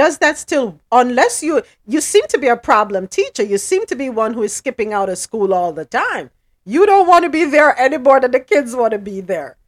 does 0.00 0.16
that 0.18 0.38
still 0.38 0.80
unless 0.90 1.42
you 1.42 1.62
you 1.86 2.00
seem 2.00 2.26
to 2.28 2.38
be 2.38 2.48
a 2.48 2.56
problem 2.56 3.06
teacher, 3.06 3.42
you 3.42 3.58
seem 3.58 3.84
to 3.86 3.96
be 4.02 4.08
one 4.08 4.32
who 4.32 4.42
is 4.42 4.54
skipping 4.60 4.94
out 4.94 5.10
of 5.10 5.18
school 5.18 5.52
all 5.52 5.72
the 5.74 5.84
time. 5.84 6.30
You 6.64 6.86
don't 6.86 7.06
want 7.06 7.24
to 7.24 7.30
be 7.30 7.44
there 7.44 7.78
any 7.78 7.98
more 7.98 8.18
than 8.18 8.30
the 8.30 8.40
kids 8.40 8.74
want 8.74 8.92
to 8.92 8.98
be 8.98 9.20
there. 9.20 9.58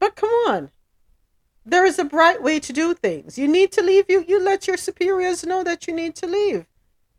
But 0.00 0.16
come 0.16 0.34
on. 0.48 0.70
There 1.64 1.86
is 1.86 2.00
a 2.00 2.04
bright 2.04 2.42
way 2.42 2.58
to 2.58 2.72
do 2.72 2.92
things. 2.92 3.38
You 3.38 3.46
need 3.46 3.70
to 3.72 3.82
leave. 3.82 4.06
You 4.08 4.24
you 4.26 4.40
let 4.40 4.66
your 4.66 4.76
superiors 4.76 5.46
know 5.46 5.62
that 5.62 5.86
you 5.86 5.94
need 5.94 6.16
to 6.16 6.26
leave 6.26 6.66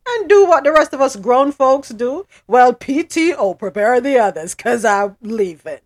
and 0.06 0.30
do 0.30 0.46
what 0.46 0.66
the 0.66 0.74
rest 0.80 0.94
of 0.94 1.00
us 1.00 1.16
grown 1.16 1.54
folks 1.54 1.90
do. 1.90 2.28
Well, 2.46 2.74
PTO, 2.74 3.58
prepare 3.58 4.02
the 4.02 4.20
others, 4.20 4.54
because 4.54 4.84
I'm 4.84 5.16
leaving. 5.22 5.84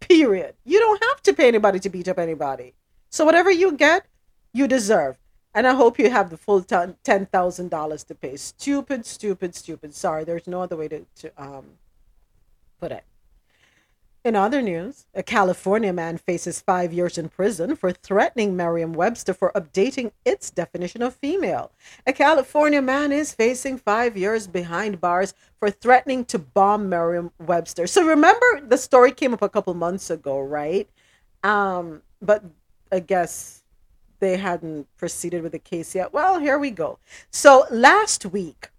Period. 0.00 0.54
You 0.64 0.78
don't 0.80 1.02
have 1.04 1.22
to 1.24 1.34
pay 1.34 1.48
anybody 1.48 1.80
to 1.80 1.90
beat 1.90 2.08
up 2.08 2.18
anybody. 2.18 2.72
So 3.10 3.26
whatever 3.26 3.50
you 3.50 3.72
get, 3.72 4.06
you 4.52 4.66
deserve. 4.66 5.18
And 5.54 5.66
I 5.66 5.74
hope 5.74 5.98
you 5.98 6.10
have 6.10 6.30
the 6.30 6.36
full 6.36 6.62
ton- 6.62 6.96
$10,000 7.04 8.06
to 8.06 8.14
pay. 8.14 8.36
Stupid, 8.36 9.06
stupid, 9.06 9.54
stupid. 9.54 9.94
Sorry, 9.94 10.24
there's 10.24 10.46
no 10.46 10.62
other 10.62 10.76
way 10.76 10.88
to, 10.88 11.06
to 11.16 11.32
um, 11.36 11.64
put 12.80 12.92
it. 12.92 13.04
In 14.24 14.36
other 14.36 14.60
news, 14.60 15.06
a 15.14 15.22
California 15.22 15.92
man 15.92 16.18
faces 16.18 16.60
five 16.60 16.92
years 16.92 17.16
in 17.16 17.28
prison 17.28 17.76
for 17.76 17.92
threatening 17.92 18.56
Merriam 18.56 18.92
Webster 18.92 19.32
for 19.32 19.52
updating 19.54 20.10
its 20.24 20.50
definition 20.50 21.02
of 21.02 21.14
female. 21.14 21.70
A 22.06 22.12
California 22.12 22.82
man 22.82 23.10
is 23.10 23.32
facing 23.32 23.78
five 23.78 24.16
years 24.16 24.46
behind 24.46 25.00
bars 25.00 25.34
for 25.58 25.70
threatening 25.70 26.24
to 26.26 26.38
bomb 26.38 26.88
Merriam 26.88 27.30
Webster. 27.38 27.86
So 27.86 28.04
remember, 28.04 28.60
the 28.60 28.76
story 28.76 29.12
came 29.12 29.32
up 29.32 29.40
a 29.40 29.48
couple 29.48 29.72
months 29.74 30.10
ago, 30.10 30.40
right? 30.40 30.88
Um, 31.44 32.02
but 32.20 32.44
I 32.90 33.00
guess 33.00 33.57
they 34.20 34.36
hadn't 34.36 34.86
proceeded 34.96 35.42
with 35.42 35.52
the 35.52 35.58
case 35.58 35.94
yet. 35.94 36.12
Well, 36.12 36.38
here 36.38 36.58
we 36.58 36.70
go. 36.70 36.98
So 37.30 37.64
last 37.70 38.26
week, 38.26 38.70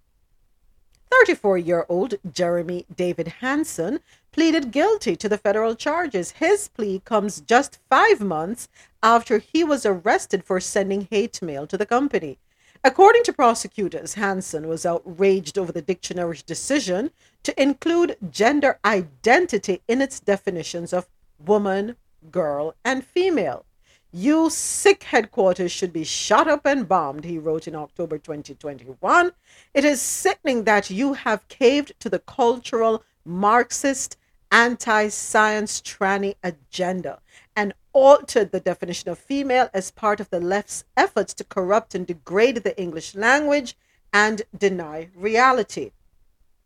34 1.11 1.57
year 1.57 1.85
old 1.89 2.15
Jeremy 2.31 2.85
David 2.95 3.27
Hanson 3.39 3.99
pleaded 4.31 4.71
guilty 4.71 5.15
to 5.15 5.27
the 5.27 5.37
federal 5.37 5.75
charges. 5.75 6.31
His 6.31 6.67
plea 6.67 7.01
comes 7.03 7.41
just 7.41 7.79
five 7.89 8.21
months 8.21 8.69
after 9.01 9.39
he 9.39 9.63
was 9.63 9.85
arrested 9.85 10.43
for 10.43 10.59
sending 10.59 11.07
hate 11.09 11.41
mail 11.41 11.65
to 11.67 11.77
the 11.77 11.85
company. 11.85 12.37
According 12.83 13.23
to 13.23 13.33
prosecutors, 13.33 14.13
Hanson 14.13 14.67
was 14.67 14.85
outraged 14.85 15.57
over 15.57 15.71
the 15.71 15.81
dictionary's 15.81 16.43
decision 16.43 17.11
to 17.43 17.61
include 17.61 18.15
gender 18.29 18.79
identity 18.85 19.81
in 19.87 20.01
its 20.01 20.19
definitions 20.19 20.93
of 20.93 21.09
woman, 21.37 21.97
girl, 22.31 22.75
and 22.85 23.05
female. 23.05 23.65
You 24.11 24.49
sick 24.49 25.03
headquarters 25.03 25.71
should 25.71 25.93
be 25.93 26.03
shot 26.03 26.47
up 26.47 26.65
and 26.65 26.87
bombed, 26.87 27.25
he 27.25 27.37
wrote 27.37 27.67
in 27.67 27.75
October 27.75 28.17
2021. 28.17 29.31
It 29.75 29.85
is 29.85 30.01
sickening 30.01 30.63
that 30.63 30.89
you 30.89 31.13
have 31.13 31.47
caved 31.47 31.93
to 31.99 32.09
the 32.09 32.17
cultural, 32.17 33.03
Marxist, 33.23 34.17
anti 34.51 35.09
science 35.09 35.79
tranny 35.81 36.35
agenda 36.43 37.19
and 37.55 37.73
altered 37.93 38.51
the 38.51 38.59
definition 38.59 39.09
of 39.11 39.19
female 39.19 39.69
as 39.75 39.91
part 39.91 40.19
of 40.19 40.29
the 40.31 40.39
left's 40.39 40.85
efforts 40.97 41.33
to 41.35 41.43
corrupt 41.43 41.93
and 41.93 42.07
degrade 42.07 42.57
the 42.57 42.79
English 42.81 43.13
language 43.13 43.77
and 44.11 44.41
deny 44.57 45.09
reality. 45.15 45.91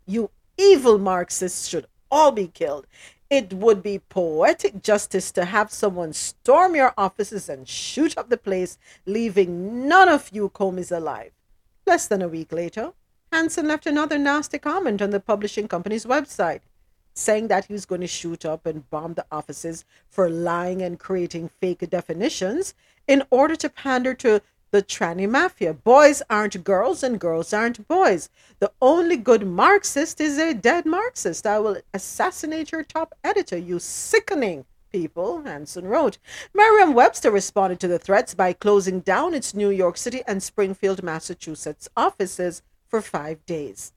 You 0.05 0.29
evil 0.57 0.97
Marxists 0.97 1.67
should 1.67 1.87
all 2.09 2.31
be 2.31 2.47
killed. 2.47 2.87
It 3.33 3.51
would 3.51 3.81
be 3.81 3.97
poetic 3.97 4.83
justice 4.83 5.31
to 5.31 5.45
have 5.45 5.71
someone 5.71 6.13
storm 6.13 6.75
your 6.75 6.93
offices 6.95 7.49
and 7.49 7.67
shoot 7.67 8.15
up 8.15 8.29
the 8.29 8.37
place, 8.37 8.77
leaving 9.07 9.87
none 9.87 10.07
of 10.07 10.29
you 10.31 10.49
Commies 10.49 10.91
alive. 10.91 11.31
Less 11.87 12.07
than 12.07 12.21
a 12.21 12.27
week 12.27 12.51
later, 12.51 12.93
Hanson 13.31 13.67
left 13.67 13.87
another 13.87 14.19
nasty 14.19 14.59
comment 14.59 15.01
on 15.01 15.09
the 15.09 15.19
publishing 15.19 15.67
company's 15.67 16.05
website. 16.05 16.61
saying 17.15 17.47
that 17.47 17.65
he 17.65 17.73
was 17.73 17.85
going 17.85 18.01
to 18.01 18.07
shoot 18.07 18.45
up 18.45 18.67
and 18.67 18.89
bomb 18.89 19.13
the 19.13 19.25
offices 19.31 19.85
for 20.09 20.29
lying 20.29 20.81
and 20.81 20.99
creating 20.99 21.47
fake 21.47 21.87
definitions 21.89 22.73
in 23.07 23.23
order 23.29 23.55
to 23.55 23.69
pander 23.69 24.13
to 24.13 24.41
the 24.73 24.81
tranny 24.81 25.29
mafia. 25.29 25.71
Boys 25.71 26.23
aren't 26.31 26.63
girls 26.63 27.03
and 27.03 27.19
girls 27.19 27.53
aren't 27.53 27.87
boys. 27.87 28.27
The 28.57 28.71
only 28.81 29.17
good 29.17 29.45
Marxist 29.45 30.19
is 30.19 30.39
a 30.39 30.55
dead 30.55 30.87
Marxist. 30.87 31.45
I 31.45 31.59
will 31.59 31.77
assassinate 31.93 32.71
your 32.71 32.81
top 32.83 33.13
editor, 33.23 33.55
you 33.55 33.77
sickening 33.77 34.65
people, 34.91 35.43
Hanson 35.43 35.85
wrote. 35.85 36.17
Merriam 36.55 36.95
Webster 36.95 37.29
responded 37.29 37.79
to 37.81 37.87
the 37.87 37.99
threats 37.99 38.33
by 38.33 38.51
closing 38.51 39.01
down 39.01 39.35
its 39.35 39.53
New 39.53 39.69
York 39.69 39.95
City 39.95 40.23
and 40.27 40.41
Springfield, 40.41 41.03
Massachusetts 41.03 41.87
offices 41.95 42.63
for 42.87 42.99
five 42.99 43.45
days. 43.45 43.93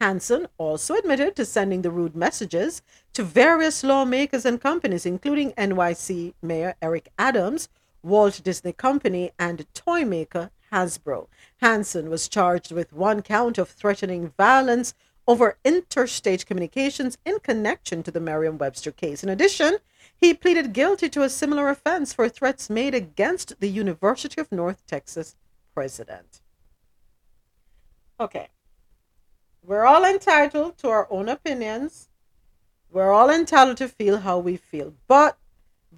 Hanson 0.00 0.48
also 0.58 0.94
admitted 0.94 1.36
to 1.36 1.44
sending 1.44 1.82
the 1.82 1.90
rude 1.92 2.16
messages 2.16 2.82
to 3.12 3.22
various 3.22 3.84
lawmakers 3.84 4.44
and 4.44 4.60
companies, 4.60 5.06
including 5.06 5.52
NYC 5.52 6.34
Mayor 6.42 6.74
Eric 6.82 7.10
Adams, 7.16 7.68
Walt 8.08 8.40
Disney 8.42 8.72
Company, 8.72 9.30
and 9.38 9.66
toy 9.74 10.04
maker 10.04 10.50
Hasbro. 10.72 11.28
Hanson 11.60 12.10
was 12.10 12.28
charged 12.28 12.72
with 12.72 12.92
one 12.92 13.22
count 13.22 13.58
of 13.58 13.68
threatening 13.68 14.32
violence 14.36 14.94
over 15.26 15.58
interstate 15.64 16.46
communications 16.46 17.18
in 17.24 17.38
connection 17.40 18.02
to 18.02 18.10
the 18.10 18.20
Merriam 18.20 18.56
Webster 18.56 18.90
case. 18.90 19.22
In 19.22 19.28
addition, 19.28 19.78
he 20.16 20.32
pleaded 20.34 20.72
guilty 20.72 21.08
to 21.10 21.22
a 21.22 21.28
similar 21.28 21.68
offense 21.68 22.12
for 22.12 22.28
threats 22.28 22.70
made 22.70 22.94
against 22.94 23.60
the 23.60 23.68
University 23.68 24.40
of 24.40 24.50
North 24.50 24.86
Texas 24.86 25.36
president. 25.74 26.40
Okay. 28.18 28.48
We're 29.62 29.84
all 29.84 30.04
entitled 30.04 30.78
to 30.78 30.88
our 30.88 31.06
own 31.10 31.28
opinions. 31.28 32.08
We're 32.90 33.12
all 33.12 33.28
entitled 33.28 33.76
to 33.76 33.88
feel 33.88 34.20
how 34.20 34.38
we 34.38 34.56
feel. 34.56 34.94
But 35.06 35.36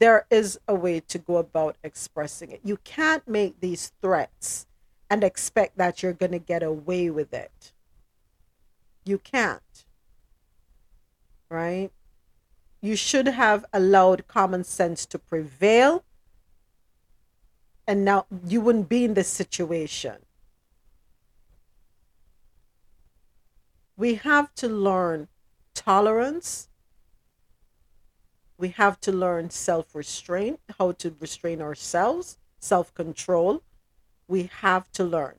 there 0.00 0.26
is 0.30 0.58
a 0.66 0.74
way 0.74 0.98
to 0.98 1.18
go 1.18 1.36
about 1.36 1.76
expressing 1.84 2.50
it. 2.50 2.60
You 2.64 2.78
can't 2.78 3.26
make 3.28 3.60
these 3.60 3.92
threats 4.00 4.66
and 5.10 5.22
expect 5.22 5.76
that 5.76 6.02
you're 6.02 6.14
going 6.14 6.32
to 6.32 6.38
get 6.38 6.62
away 6.62 7.10
with 7.10 7.34
it. 7.34 7.72
You 9.04 9.18
can't. 9.18 9.84
Right? 11.50 11.90
You 12.80 12.96
should 12.96 13.28
have 13.28 13.66
allowed 13.74 14.26
common 14.26 14.64
sense 14.64 15.04
to 15.04 15.18
prevail. 15.18 16.02
And 17.86 18.02
now 18.02 18.24
you 18.46 18.62
wouldn't 18.62 18.88
be 18.88 19.04
in 19.04 19.12
this 19.12 19.28
situation. 19.28 20.16
We 23.98 24.14
have 24.14 24.54
to 24.54 24.68
learn 24.68 25.28
tolerance. 25.74 26.69
We 28.60 28.68
have 28.68 29.00
to 29.00 29.12
learn 29.12 29.50
self 29.50 29.94
restraint, 29.94 30.60
how 30.78 30.92
to 30.92 31.16
restrain 31.18 31.60
ourselves, 31.60 32.38
self 32.60 32.94
control. 32.94 33.62
We 34.28 34.50
have 34.60 34.92
to 34.92 35.02
learn. 35.02 35.36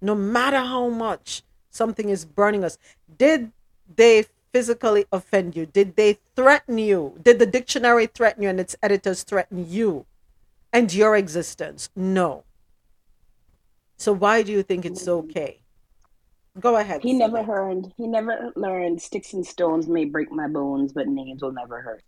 No 0.00 0.14
matter 0.14 0.58
how 0.58 0.88
much 0.88 1.42
something 1.76 2.08
is 2.08 2.24
burning 2.24 2.64
us. 2.64 2.78
Did 3.16 3.52
they 3.94 4.24
physically 4.52 5.04
offend 5.12 5.54
you? 5.54 5.66
Did 5.66 5.96
they 5.96 6.18
threaten 6.34 6.78
you? 6.78 7.18
Did 7.22 7.38
the 7.38 7.46
dictionary 7.46 8.06
threaten 8.06 8.42
you 8.42 8.48
and 8.48 8.58
its 8.58 8.74
editors 8.82 9.22
threaten 9.22 9.68
you 9.68 10.06
and 10.72 10.92
your 10.92 11.14
existence? 11.14 11.90
No. 11.94 12.44
So 13.98 14.12
why 14.12 14.42
do 14.42 14.52
you 14.52 14.62
think 14.62 14.84
it's 14.84 15.02
mm-hmm. 15.02 15.30
okay? 15.30 15.60
Go 16.58 16.76
ahead. 16.76 17.02
He 17.02 17.12
never 17.12 17.42
learned. 17.42 17.92
He 17.98 18.06
never 18.06 18.50
learned. 18.56 19.02
Sticks 19.02 19.34
and 19.34 19.46
stones 19.46 19.86
may 19.88 20.06
break 20.06 20.32
my 20.32 20.48
bones, 20.48 20.92
but 20.92 21.06
names 21.06 21.42
will 21.42 21.52
never 21.52 21.82
hurt. 21.82 22.02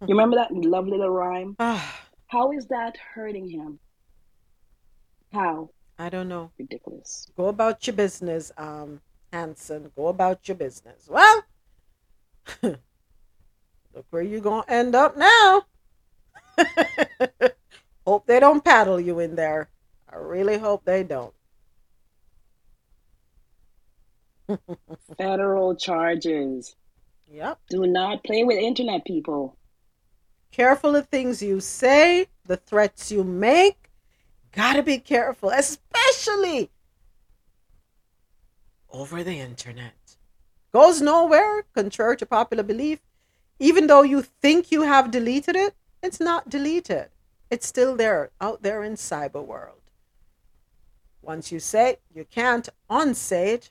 You 0.00 0.08
remember 0.08 0.36
that 0.36 0.52
lovely 0.52 0.98
little 0.98 1.10
rhyme? 1.10 1.56
How 1.58 2.52
is 2.52 2.66
that 2.66 2.96
hurting 3.14 3.48
him? 3.48 3.78
How? 5.32 5.70
I 5.98 6.10
don't 6.10 6.28
know. 6.28 6.50
Ridiculous. 6.58 7.30
Go 7.36 7.46
about 7.48 7.86
your 7.86 7.96
business, 7.96 8.52
um, 8.58 9.00
Hanson. 9.32 9.90
Go 9.96 10.08
about 10.08 10.46
your 10.46 10.56
business. 10.56 11.08
Well, 11.08 11.44
look 12.62 12.78
where 14.10 14.22
you're 14.22 14.40
gonna 14.40 14.64
end 14.68 14.94
up 14.94 15.16
now. 15.16 15.64
hope 18.06 18.26
they 18.26 18.40
don't 18.40 18.64
paddle 18.64 19.00
you 19.00 19.18
in 19.20 19.34
there. 19.34 19.70
I 20.12 20.16
really 20.16 20.58
hope 20.58 20.84
they 20.84 21.02
don't. 21.02 21.32
Federal 25.18 25.74
charges. 25.74 26.76
Yep. 27.28 27.58
Do 27.70 27.86
not 27.86 28.22
play 28.24 28.44
with 28.44 28.58
internet 28.58 29.04
people. 29.04 29.56
Careful 30.56 30.96
of 30.96 31.08
things 31.08 31.42
you 31.42 31.60
say, 31.60 32.28
the 32.46 32.56
threats 32.56 33.12
you 33.12 33.22
make. 33.22 33.90
Gotta 34.52 34.82
be 34.82 34.96
careful, 34.96 35.50
especially 35.50 36.70
over 38.90 39.22
the 39.22 39.38
internet. 39.38 40.16
Goes 40.72 41.02
nowhere, 41.02 41.64
contrary 41.74 42.16
to 42.16 42.24
popular 42.24 42.62
belief. 42.62 43.00
Even 43.58 43.86
though 43.86 44.00
you 44.02 44.22
think 44.22 44.72
you 44.72 44.84
have 44.84 45.10
deleted 45.10 45.56
it, 45.56 45.74
it's 46.02 46.20
not 46.20 46.48
deleted. 46.48 47.10
It's 47.50 47.66
still 47.66 47.94
there, 47.94 48.30
out 48.40 48.62
there 48.62 48.82
in 48.82 48.94
cyber 48.94 49.44
world. 49.44 49.82
Once 51.20 51.52
you 51.52 51.60
say 51.60 51.90
it, 51.90 52.00
you 52.14 52.24
can't 52.24 52.70
unsay 52.88 53.52
it. 53.52 53.70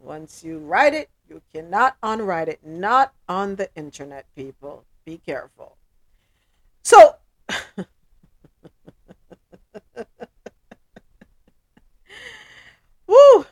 Once 0.00 0.42
you 0.42 0.58
write 0.58 0.94
it, 0.94 1.10
you 1.28 1.42
cannot 1.54 1.96
unwrite 2.02 2.48
it. 2.48 2.58
Not 2.66 3.12
on 3.28 3.54
the 3.54 3.72
internet, 3.76 4.26
people. 4.34 4.84
Be 5.06 5.16
careful. 5.18 5.78
So, 6.82 7.14
woo! 13.06 13.46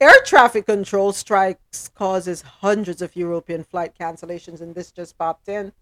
Air 0.00 0.14
traffic 0.24 0.66
control 0.66 1.12
strikes 1.12 1.88
causes 1.88 2.42
hundreds 2.42 3.02
of 3.02 3.16
European 3.16 3.64
flight 3.64 3.92
cancellations, 3.98 4.60
and 4.60 4.76
this 4.76 4.92
just 4.92 5.18
popped 5.18 5.48
in. 5.48 5.72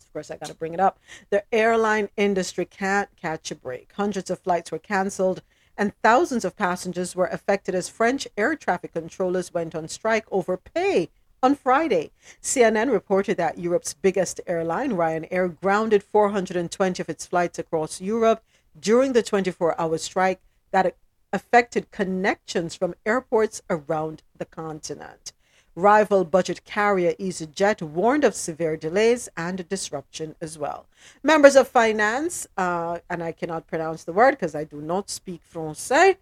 Of 0.00 0.12
course, 0.12 0.32
I 0.32 0.38
got 0.38 0.48
to 0.48 0.54
bring 0.54 0.74
it 0.74 0.80
up. 0.80 0.98
The 1.30 1.44
airline 1.54 2.08
industry 2.16 2.64
can't 2.64 3.08
catch 3.16 3.52
a 3.52 3.54
break. 3.54 3.92
Hundreds 3.92 4.28
of 4.28 4.40
flights 4.40 4.72
were 4.72 4.80
canceled, 4.80 5.42
and 5.78 5.94
thousands 6.02 6.44
of 6.44 6.56
passengers 6.56 7.14
were 7.14 7.26
affected 7.26 7.76
as 7.76 7.88
French 7.88 8.26
air 8.36 8.56
traffic 8.56 8.92
controllers 8.92 9.54
went 9.54 9.76
on 9.76 9.86
strike 9.86 10.26
over 10.32 10.56
pay 10.56 11.10
on 11.42 11.56
Friday. 11.56 12.12
CNN 12.40 12.92
reported 12.92 13.36
that 13.36 13.58
Europe's 13.58 13.94
biggest 13.94 14.40
airline, 14.46 14.92
Ryanair, 14.92 15.58
grounded 15.60 16.02
420 16.02 17.02
of 17.02 17.08
its 17.08 17.26
flights 17.26 17.58
across 17.58 18.00
Europe 18.00 18.42
during 18.78 19.12
the 19.12 19.22
24 19.22 19.78
hour 19.80 19.98
strike 19.98 20.40
that 20.70 20.96
affected 21.32 21.90
connections 21.90 22.74
from 22.74 22.94
airports 23.04 23.60
around 23.68 24.22
the 24.36 24.44
continent. 24.44 25.32
Rival 25.74 26.24
budget 26.24 26.64
carrier 26.64 27.14
EasyJet 27.14 27.80
warned 27.80 28.24
of 28.24 28.34
severe 28.34 28.76
delays 28.76 29.30
and 29.36 29.66
disruption 29.70 30.34
as 30.40 30.58
well. 30.58 30.86
Members 31.22 31.56
of 31.56 31.66
finance, 31.66 32.46
uh, 32.58 32.98
and 33.08 33.22
I 33.22 33.32
cannot 33.32 33.66
pronounce 33.66 34.04
the 34.04 34.12
word 34.12 34.32
because 34.32 34.54
I 34.54 34.64
do 34.64 34.82
not 34.82 35.08
speak 35.08 35.40
Francais, 35.42 36.18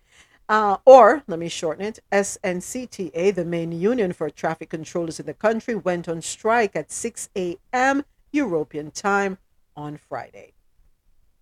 uh, 0.51 0.79
or 0.85 1.23
let 1.29 1.39
me 1.39 1.49
shorten 1.49 1.85
it, 1.85 2.01
SNCTA, 2.11 3.33
the 3.33 3.45
main 3.45 3.71
union 3.71 4.13
for 4.13 4.29
traffic 4.29 4.69
controllers 4.69 5.21
in 5.21 5.27
the 5.27 5.33
country, 5.33 5.77
went 5.77 6.09
on 6.09 6.21
strike 6.21 6.75
at 6.75 6.91
6 6.91 7.31
a.m. 7.37 8.05
European 8.33 8.91
time 8.91 9.39
on 9.77 9.97
Friday. 9.97 10.53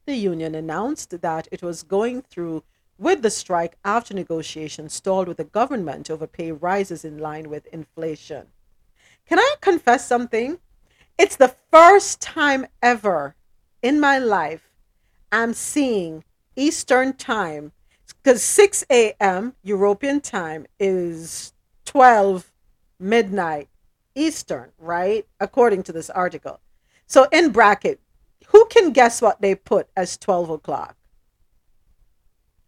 The 0.04 0.14
union 0.14 0.54
announced 0.54 1.22
that 1.22 1.48
it 1.50 1.62
was 1.62 1.82
going 1.82 2.20
through 2.20 2.64
with 2.98 3.22
the 3.22 3.30
strike 3.30 3.78
after 3.82 4.12
negotiations 4.12 4.92
stalled 4.92 5.26
with 5.26 5.38
the 5.38 5.44
government 5.44 6.10
over 6.10 6.26
pay 6.26 6.52
rises 6.52 7.02
in 7.02 7.16
line 7.16 7.48
with 7.48 7.66
inflation. 7.68 8.48
Can 9.26 9.38
I 9.38 9.54
confess 9.62 10.06
something? 10.06 10.58
It's 11.16 11.36
the 11.36 11.54
first 11.70 12.20
time 12.20 12.66
ever 12.82 13.36
in 13.80 14.00
my 14.00 14.18
life 14.18 14.68
I'm 15.32 15.54
seeing 15.54 16.24
Eastern 16.56 17.14
time 17.14 17.72
because 18.22 18.42
6 18.42 18.84
a.m. 18.90 19.54
European 19.62 20.20
time 20.20 20.66
is 20.78 21.52
12 21.84 22.52
midnight 22.98 23.68
Eastern, 24.14 24.72
right? 24.78 25.26
According 25.40 25.84
to 25.84 25.92
this 25.92 26.10
article. 26.10 26.60
So 27.06 27.28
in 27.32 27.50
bracket, 27.50 28.00
who 28.48 28.66
can 28.66 28.92
guess 28.92 29.22
what 29.22 29.40
they 29.40 29.54
put 29.54 29.88
as 29.96 30.16
12 30.16 30.50
o'clock? 30.50 30.96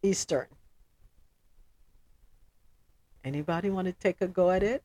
Eastern. 0.02 0.46
Anybody 3.24 3.68
want 3.68 3.86
to 3.86 3.92
take 3.92 4.20
a 4.20 4.26
go 4.26 4.50
at 4.50 4.62
it? 4.62 4.82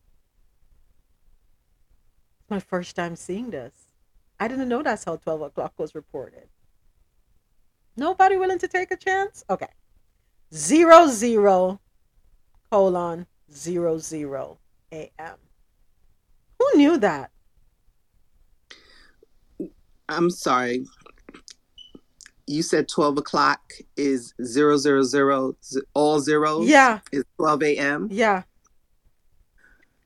My 2.49 2.59
first 2.59 2.95
time 2.95 3.15
seeing 3.15 3.51
this. 3.51 3.73
I 4.39 4.47
didn't 4.47 4.67
know 4.67 4.83
that's 4.83 5.05
how 5.05 5.15
12 5.15 5.41
o'clock 5.41 5.73
was 5.77 5.95
reported. 5.95 6.49
Nobody 7.95 8.35
willing 8.35 8.59
to 8.59 8.67
take 8.67 8.91
a 8.91 8.97
chance? 8.97 9.45
Okay. 9.49 9.69
Zero 10.53 11.07
zero 11.07 11.79
colon 12.71 13.25
zero 13.51 13.97
zero 13.97 14.57
AM. 14.91 15.37
Who 16.59 16.77
knew 16.77 16.97
that? 16.97 17.31
I'm 20.07 20.29
sorry. 20.29 20.85
You 22.47 22.61
said 22.61 22.87
12 22.87 23.17
o'clock 23.17 23.73
is 23.97 24.35
zero 24.43 24.77
zero 24.77 25.01
zero, 25.01 25.55
all 25.95 26.19
zeros? 26.19 26.67
Yeah. 26.67 26.99
Is 27.11 27.23
12 27.37 27.63
a.m.? 27.63 28.07
Yeah. 28.11 28.43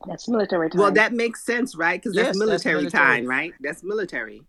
That's 0.07 0.29
military 0.29 0.69
time. 0.69 0.79
Well, 0.79 0.91
that 0.93 1.11
makes 1.11 1.43
sense, 1.45 1.75
right? 1.75 2.01
Because 2.01 2.15
Yes, 2.15 2.27
that's 2.27 2.37
that's 2.37 2.47
military 2.47 2.75
military. 2.83 3.17
time, 3.17 3.25
right? 3.27 3.53
That's 3.59 3.83
military. 3.83 4.43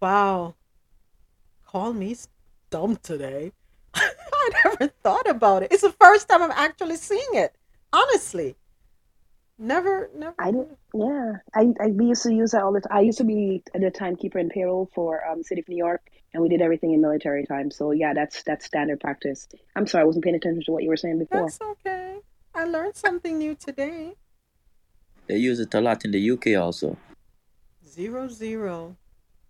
Wow. 0.00 0.54
Call 1.66 1.92
me 1.92 2.16
dumb 2.70 2.96
today. 3.02 3.50
I 4.32 4.50
never 4.64 4.92
thought 5.02 5.28
about 5.28 5.62
it. 5.62 5.72
It's 5.72 5.82
the 5.82 5.92
first 5.92 6.28
time 6.28 6.42
I'm 6.42 6.50
actually 6.52 6.96
seeing 6.96 7.34
it. 7.34 7.54
Honestly. 7.92 8.56
Never, 9.58 10.08
never. 10.14 10.34
I 10.38 10.52
didn't. 10.52 10.78
Yeah, 10.94 11.32
I, 11.52 11.66
I 11.80 11.86
we 11.88 12.06
used 12.06 12.22
to 12.22 12.32
use 12.32 12.52
that 12.52 12.62
all 12.62 12.72
the 12.72 12.80
time. 12.80 12.96
I 12.96 13.00
used 13.00 13.18
to 13.18 13.24
be 13.24 13.62
the 13.74 13.90
timekeeper 13.90 14.38
and 14.38 14.50
payroll 14.50 14.88
for 14.94 15.26
um 15.26 15.42
City 15.42 15.60
of 15.60 15.68
New 15.68 15.76
York, 15.76 16.02
and 16.32 16.40
we 16.40 16.48
did 16.48 16.62
everything 16.62 16.92
in 16.92 17.00
military 17.00 17.44
time. 17.44 17.72
So 17.72 17.90
yeah, 17.90 18.14
that's 18.14 18.44
that's 18.44 18.64
standard 18.64 19.00
practice. 19.00 19.48
I'm 19.74 19.88
sorry, 19.88 20.02
I 20.02 20.04
wasn't 20.04 20.22
paying 20.22 20.36
attention 20.36 20.62
to 20.66 20.72
what 20.72 20.84
you 20.84 20.88
were 20.88 20.96
saying 20.96 21.18
before. 21.18 21.42
That's 21.42 21.60
okay. 21.60 22.18
I 22.54 22.64
learned 22.64 22.94
something 22.94 23.36
new 23.36 23.56
today. 23.56 24.14
They 25.26 25.38
use 25.38 25.58
it 25.58 25.74
a 25.74 25.80
lot 25.80 26.04
in 26.04 26.12
the 26.12 26.30
UK 26.30 26.56
also. 26.56 26.96
Zero 27.84 28.28
zero 28.28 28.96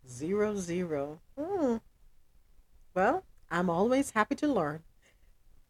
zero 0.09 0.57
zero. 0.57 1.21
Hmm. 1.39 1.77
Well, 2.95 3.25
I'm 3.51 3.71
always 3.71 4.11
happy 4.11 4.35
to 4.37 4.49
learn. 4.49 4.83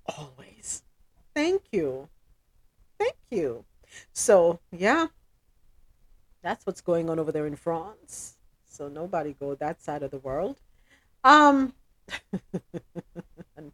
Always. 0.07 0.83
Thank 1.35 1.63
you. 1.73 2.09
Thank 2.99 3.17
you. 3.31 3.65
So 4.13 4.61
yeah, 4.73 5.07
that's 6.43 6.67
what's 6.67 6.81
going 6.81 7.09
on 7.09 7.19
over 7.19 7.33
there 7.33 7.47
in 7.47 7.57
France. 7.57 8.37
So 8.67 8.89
nobody 8.89 9.35
go 9.39 9.55
that 9.55 9.83
side 9.83 10.03
of 10.03 10.11
the 10.11 10.19
world. 10.19 10.61
Um, 11.25 11.75
the, 12.33 13.71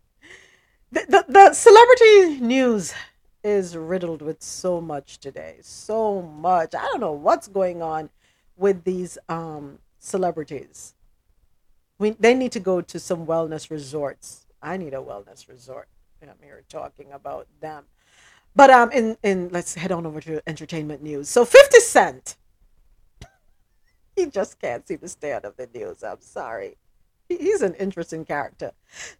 the 0.92 1.24
the 1.28 1.54
celebrity 1.54 2.40
news 2.40 2.94
is 3.42 3.76
riddled 3.76 4.22
with 4.22 4.42
so 4.42 4.80
much 4.80 5.18
today. 5.18 5.58
So 5.60 6.22
much. 6.22 6.74
I 6.74 6.82
don't 6.86 7.00
know 7.00 7.12
what's 7.12 7.48
going 7.48 7.82
on 7.82 8.10
with 8.56 8.84
these 8.84 9.18
um 9.28 9.78
celebrities. 9.98 10.94
We 12.04 12.10
they 12.10 12.34
need 12.34 12.52
to 12.52 12.60
go 12.60 12.82
to 12.82 12.98
some 13.00 13.24
wellness 13.24 13.70
resorts. 13.70 14.44
I 14.60 14.76
need 14.76 14.92
a 14.92 14.98
wellness 14.98 15.48
resort. 15.48 15.88
I'm 16.22 16.36
here 16.42 16.62
talking 16.68 17.12
about 17.12 17.46
them. 17.60 17.84
But 18.54 18.68
um 18.68 18.92
in 18.92 19.16
in 19.22 19.48
let's 19.50 19.74
head 19.74 19.90
on 19.90 20.04
over 20.04 20.20
to 20.20 20.42
entertainment 20.46 21.02
news. 21.02 21.30
So 21.30 21.46
50 21.46 21.80
Cent 21.80 22.36
he 24.16 24.26
just 24.26 24.60
can't 24.60 24.86
seem 24.86 24.98
to 24.98 25.08
stay 25.08 25.32
out 25.32 25.46
of 25.46 25.56
the 25.56 25.66
news. 25.74 26.02
I'm 26.02 26.20
sorry. 26.20 26.76
He's 27.30 27.62
an 27.62 27.74
interesting 27.76 28.26
character. 28.26 28.72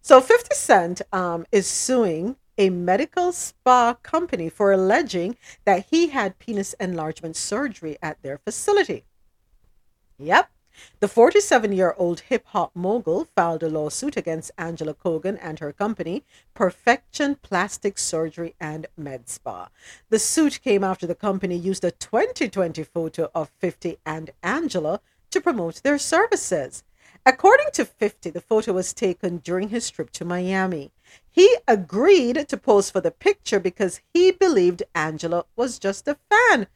So 0.03 0.21
50 0.21 0.53
Cent 0.53 1.01
um, 1.11 1.47
is 1.51 1.65
suing 1.65 2.35
a 2.55 2.69
medical 2.69 3.31
spa 3.31 3.95
company 4.03 4.47
for 4.47 4.71
alleging 4.71 5.37
that 5.65 5.87
he 5.89 6.09
had 6.09 6.37
penis 6.37 6.73
enlargement 6.73 7.35
surgery 7.35 7.97
at 8.03 8.21
their 8.21 8.37
facility. 8.37 9.05
Yep. 10.19 10.51
The 10.99 11.07
47 11.07 11.71
year 11.71 11.95
old 11.97 12.21
hip 12.21 12.45
hop 12.47 12.71
mogul 12.75 13.27
filed 13.35 13.63
a 13.63 13.69
lawsuit 13.69 14.17
against 14.17 14.51
Angela 14.57 14.93
Kogan 14.93 15.37
and 15.41 15.59
her 15.59 15.71
company, 15.71 16.23
Perfection 16.53 17.35
Plastic 17.35 17.97
Surgery 17.97 18.55
and 18.59 18.87
Med 18.97 19.29
Spa. 19.29 19.69
The 20.09 20.19
suit 20.19 20.59
came 20.63 20.83
after 20.83 21.07
the 21.07 21.15
company 21.15 21.55
used 21.55 21.83
a 21.83 21.91
2020 21.91 22.83
photo 22.83 23.29
of 23.33 23.51
50 23.59 23.97
and 24.05 24.31
Angela 24.43 25.01
to 25.31 25.41
promote 25.41 25.83
their 25.83 25.97
services. 25.97 26.83
According 27.25 27.67
to 27.73 27.85
50, 27.85 28.29
the 28.29 28.41
photo 28.41 28.73
was 28.73 28.93
taken 28.93 29.37
during 29.37 29.69
his 29.69 29.89
trip 29.89 30.11
to 30.11 30.23
Miami. 30.25 30.91
He 31.31 31.57
agreed 31.67 32.47
to 32.47 32.57
pose 32.57 32.89
for 32.91 33.01
the 33.01 33.11
picture 33.11 33.59
because 33.59 34.01
he 34.13 34.31
believed 34.31 34.83
Angela 34.93 35.45
was 35.55 35.79
just 35.79 36.07
a 36.07 36.17
fan. 36.29 36.67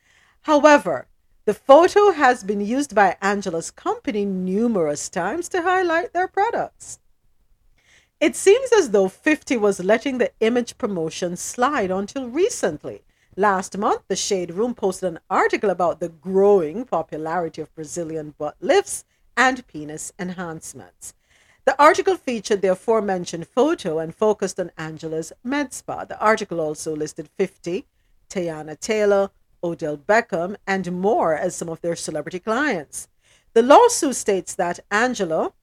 However, 0.41 1.07
the 1.49 1.55
photo 1.55 2.11
has 2.11 2.43
been 2.43 2.61
used 2.61 2.93
by 2.93 3.17
Angela's 3.23 3.71
company 3.71 4.23
numerous 4.23 5.09
times 5.09 5.49
to 5.49 5.63
highlight 5.63 6.13
their 6.13 6.27
products. 6.27 6.99
It 8.19 8.35
seems 8.35 8.71
as 8.71 8.91
though 8.91 9.09
50 9.09 9.57
was 9.57 9.83
letting 9.83 10.19
the 10.19 10.31
image 10.41 10.77
promotion 10.77 11.35
slide 11.35 11.89
until 11.89 12.29
recently. 12.29 13.01
Last 13.35 13.75
month, 13.79 14.03
the 14.07 14.15
Shade 14.15 14.51
Room 14.51 14.75
posted 14.75 15.09
an 15.09 15.19
article 15.27 15.71
about 15.71 15.99
the 15.99 16.09
growing 16.09 16.85
popularity 16.85 17.63
of 17.63 17.73
Brazilian 17.73 18.35
butt 18.37 18.55
lifts 18.61 19.03
and 19.35 19.65
penis 19.65 20.13
enhancements. 20.19 21.15
The 21.65 21.81
article 21.81 22.15
featured 22.15 22.61
the 22.61 22.73
aforementioned 22.73 23.47
photo 23.47 23.97
and 23.97 24.13
focused 24.13 24.59
on 24.59 24.69
Angela's 24.77 25.33
med 25.43 25.73
spa. 25.73 26.05
The 26.05 26.19
article 26.19 26.61
also 26.61 26.95
listed 26.95 27.27
50, 27.39 27.87
Teyana 28.29 28.79
Taylor, 28.79 29.31
Odell 29.63 29.97
Beckham, 29.97 30.55
and 30.65 30.91
more 30.91 31.35
as 31.35 31.55
some 31.55 31.69
of 31.69 31.81
their 31.81 31.95
celebrity 31.95 32.39
clients. 32.39 33.07
The 33.53 33.63
lawsuit 33.63 34.15
states 34.15 34.55
that 34.55 34.79
Angela 34.91 35.53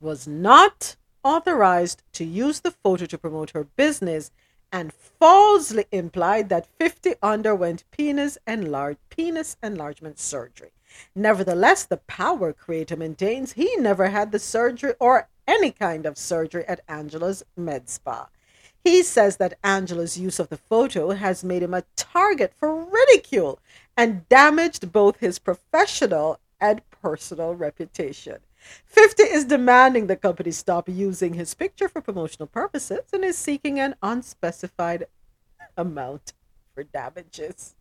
was 0.00 0.26
not 0.26 0.96
authorized 1.22 2.02
to 2.12 2.24
use 2.24 2.60
the 2.60 2.70
photo 2.70 3.06
to 3.06 3.18
promote 3.18 3.50
her 3.50 3.64
business 3.64 4.30
and 4.72 4.92
falsely 4.92 5.84
implied 5.90 6.48
that 6.48 6.68
50 6.78 7.14
underwent 7.22 7.84
penis 7.90 8.38
enlarge, 8.46 8.96
penis 9.10 9.56
enlargement 9.62 10.18
surgery. 10.18 10.70
Nevertheless, 11.14 11.84
the 11.84 11.98
power 11.98 12.52
creator 12.52 12.96
maintains 12.96 13.52
he 13.52 13.76
never 13.76 14.08
had 14.08 14.32
the 14.32 14.38
surgery 14.38 14.94
or 15.00 15.28
any 15.46 15.70
kind 15.72 16.06
of 16.06 16.18
surgery 16.18 16.64
at 16.66 16.80
Angela's 16.88 17.44
med 17.56 17.88
spa. 17.88 18.28
He 18.82 19.02
says 19.02 19.36
that 19.36 19.58
Angela's 19.62 20.18
use 20.18 20.38
of 20.38 20.48
the 20.48 20.56
photo 20.56 21.10
has 21.10 21.44
made 21.44 21.62
him 21.62 21.74
a 21.74 21.84
target 21.96 22.52
for 22.56 22.84
ridicule 22.84 23.58
and 23.96 24.28
damaged 24.28 24.92
both 24.92 25.20
his 25.20 25.38
professional 25.38 26.38
and 26.60 26.80
personal 26.90 27.54
reputation. 27.54 28.38
50 28.86 29.22
is 29.22 29.44
demanding 29.44 30.06
the 30.06 30.16
company 30.16 30.50
stop 30.50 30.88
using 30.88 31.34
his 31.34 31.54
picture 31.54 31.88
for 31.88 32.00
promotional 32.00 32.46
purposes 32.46 33.00
and 33.12 33.24
is 33.24 33.38
seeking 33.38 33.80
an 33.80 33.94
unspecified 34.02 35.06
amount 35.76 36.32
for 36.74 36.84
damages. 36.84 37.74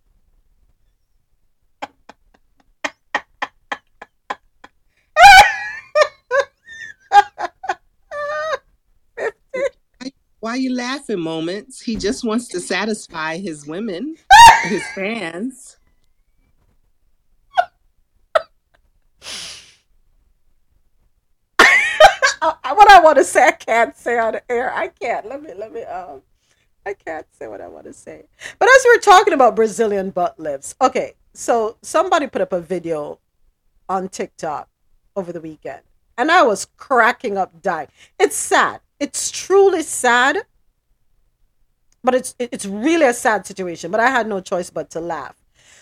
Why 10.40 10.56
you 10.56 10.74
laughing, 10.74 11.20
Moments? 11.20 11.82
He 11.82 11.98
just 11.98 12.24
wants 12.24 12.48
to 12.50 12.62
satisfy 12.62 13.38
his 13.38 13.68
women, 13.68 14.16
his 14.64 14.84
fans. 14.96 15.78
What 22.72 22.92
I 22.92 23.02
want 23.02 23.18
to 23.18 23.24
say, 23.26 23.46
I 23.46 23.52
can't 23.52 23.98
say 23.98 24.18
on 24.18 24.34
the 24.34 24.52
air. 24.52 24.74
I 24.74 24.88
can't. 24.88 25.26
Let 25.28 25.44
me, 25.44 25.54
let 25.54 25.74
me, 25.74 25.84
um, 25.84 26.22
I 26.86 26.94
can't 26.94 27.26
say 27.38 27.48
what 27.48 27.60
I 27.60 27.68
want 27.68 27.86
to 27.86 27.94
say. 27.94 28.24
But 28.58 28.70
as 28.70 28.86
we 28.86 28.96
were 28.96 29.02
talking 29.02 29.34
about 29.34 29.56
Brazilian 29.56 30.12
butt 30.12 30.40
lifts, 30.40 30.76
okay, 30.82 31.14
so 31.34 31.78
somebody 31.82 32.28
put 32.28 32.42
up 32.42 32.54
a 32.54 32.62
video 32.62 33.20
on 33.90 34.08
TikTok 34.08 34.70
over 35.16 35.34
the 35.34 35.42
weekend, 35.42 35.82
and 36.18 36.32
I 36.32 36.44
was 36.44 36.68
cracking 36.78 37.38
up, 37.38 37.62
dying. 37.62 37.90
It's 38.18 38.36
sad. 38.36 38.80
It's 39.00 39.32
truly 39.32 39.84
sad, 39.84 40.40
but 42.04 42.16
it's 42.16 42.36
it's 42.38 42.66
really 42.66 43.06
a 43.06 43.14
sad 43.14 43.46
situation. 43.46 43.92
But 43.92 44.00
I 44.00 44.10
had 44.10 44.28
no 44.28 44.42
choice 44.42 44.70
but 44.70 44.90
to 44.92 45.00
laugh. 45.00 45.36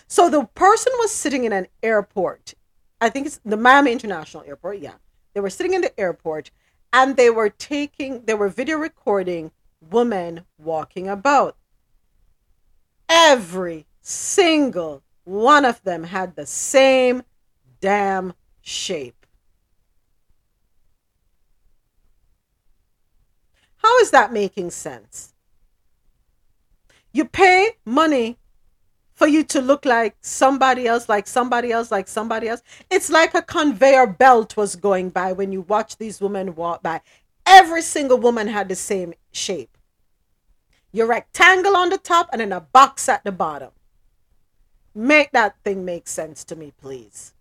So 0.06 0.30
the 0.30 0.44
person 0.54 0.92
was 0.98 1.12
sitting 1.12 1.44
in 1.44 1.52
an 1.52 1.66
airport. 1.82 2.54
I 3.00 3.10
think 3.10 3.26
it's 3.26 3.40
the 3.44 3.56
Miami 3.56 3.92
International 3.92 4.42
Airport. 4.46 4.78
Yeah, 4.78 4.94
they 5.34 5.40
were 5.40 5.50
sitting 5.50 5.74
in 5.74 5.82
the 5.82 6.00
airport, 6.00 6.50
and 6.92 7.16
they 7.16 7.30
were 7.30 7.50
taking, 7.50 8.24
they 8.24 8.34
were 8.34 8.48
video 8.48 8.78
recording 8.78 9.52
women 9.90 10.44
walking 10.58 11.08
about. 11.08 11.56
Every 13.08 13.86
single 14.00 15.02
one 15.24 15.64
of 15.64 15.82
them 15.82 16.04
had 16.04 16.36
the 16.36 16.46
same 16.46 17.22
damn 17.80 18.32
shape. 18.62 19.17
How 23.78 23.98
is 23.98 24.10
that 24.10 24.32
making 24.32 24.70
sense? 24.70 25.34
You 27.12 27.24
pay 27.24 27.72
money 27.84 28.38
for 29.14 29.26
you 29.26 29.42
to 29.42 29.60
look 29.60 29.84
like 29.84 30.16
somebody 30.20 30.86
else, 30.86 31.08
like 31.08 31.26
somebody 31.26 31.72
else, 31.72 31.90
like 31.90 32.06
somebody 32.06 32.48
else. 32.48 32.62
It's 32.90 33.10
like 33.10 33.34
a 33.34 33.42
conveyor 33.42 34.06
belt 34.06 34.56
was 34.56 34.76
going 34.76 35.10
by 35.10 35.32
when 35.32 35.50
you 35.50 35.62
watch 35.62 35.96
these 35.96 36.20
women 36.20 36.54
walk 36.54 36.82
by. 36.82 37.00
Every 37.44 37.82
single 37.82 38.18
woman 38.18 38.46
had 38.46 38.68
the 38.68 38.76
same 38.76 39.14
shape. 39.32 39.76
Your 40.92 41.06
rectangle 41.06 41.76
on 41.76 41.88
the 41.88 41.98
top 41.98 42.28
and 42.32 42.40
then 42.40 42.52
a 42.52 42.60
box 42.60 43.08
at 43.08 43.24
the 43.24 43.32
bottom. 43.32 43.70
Make 44.94 45.32
that 45.32 45.56
thing 45.64 45.84
make 45.84 46.08
sense 46.08 46.44
to 46.44 46.56
me, 46.56 46.72
please. 46.80 47.34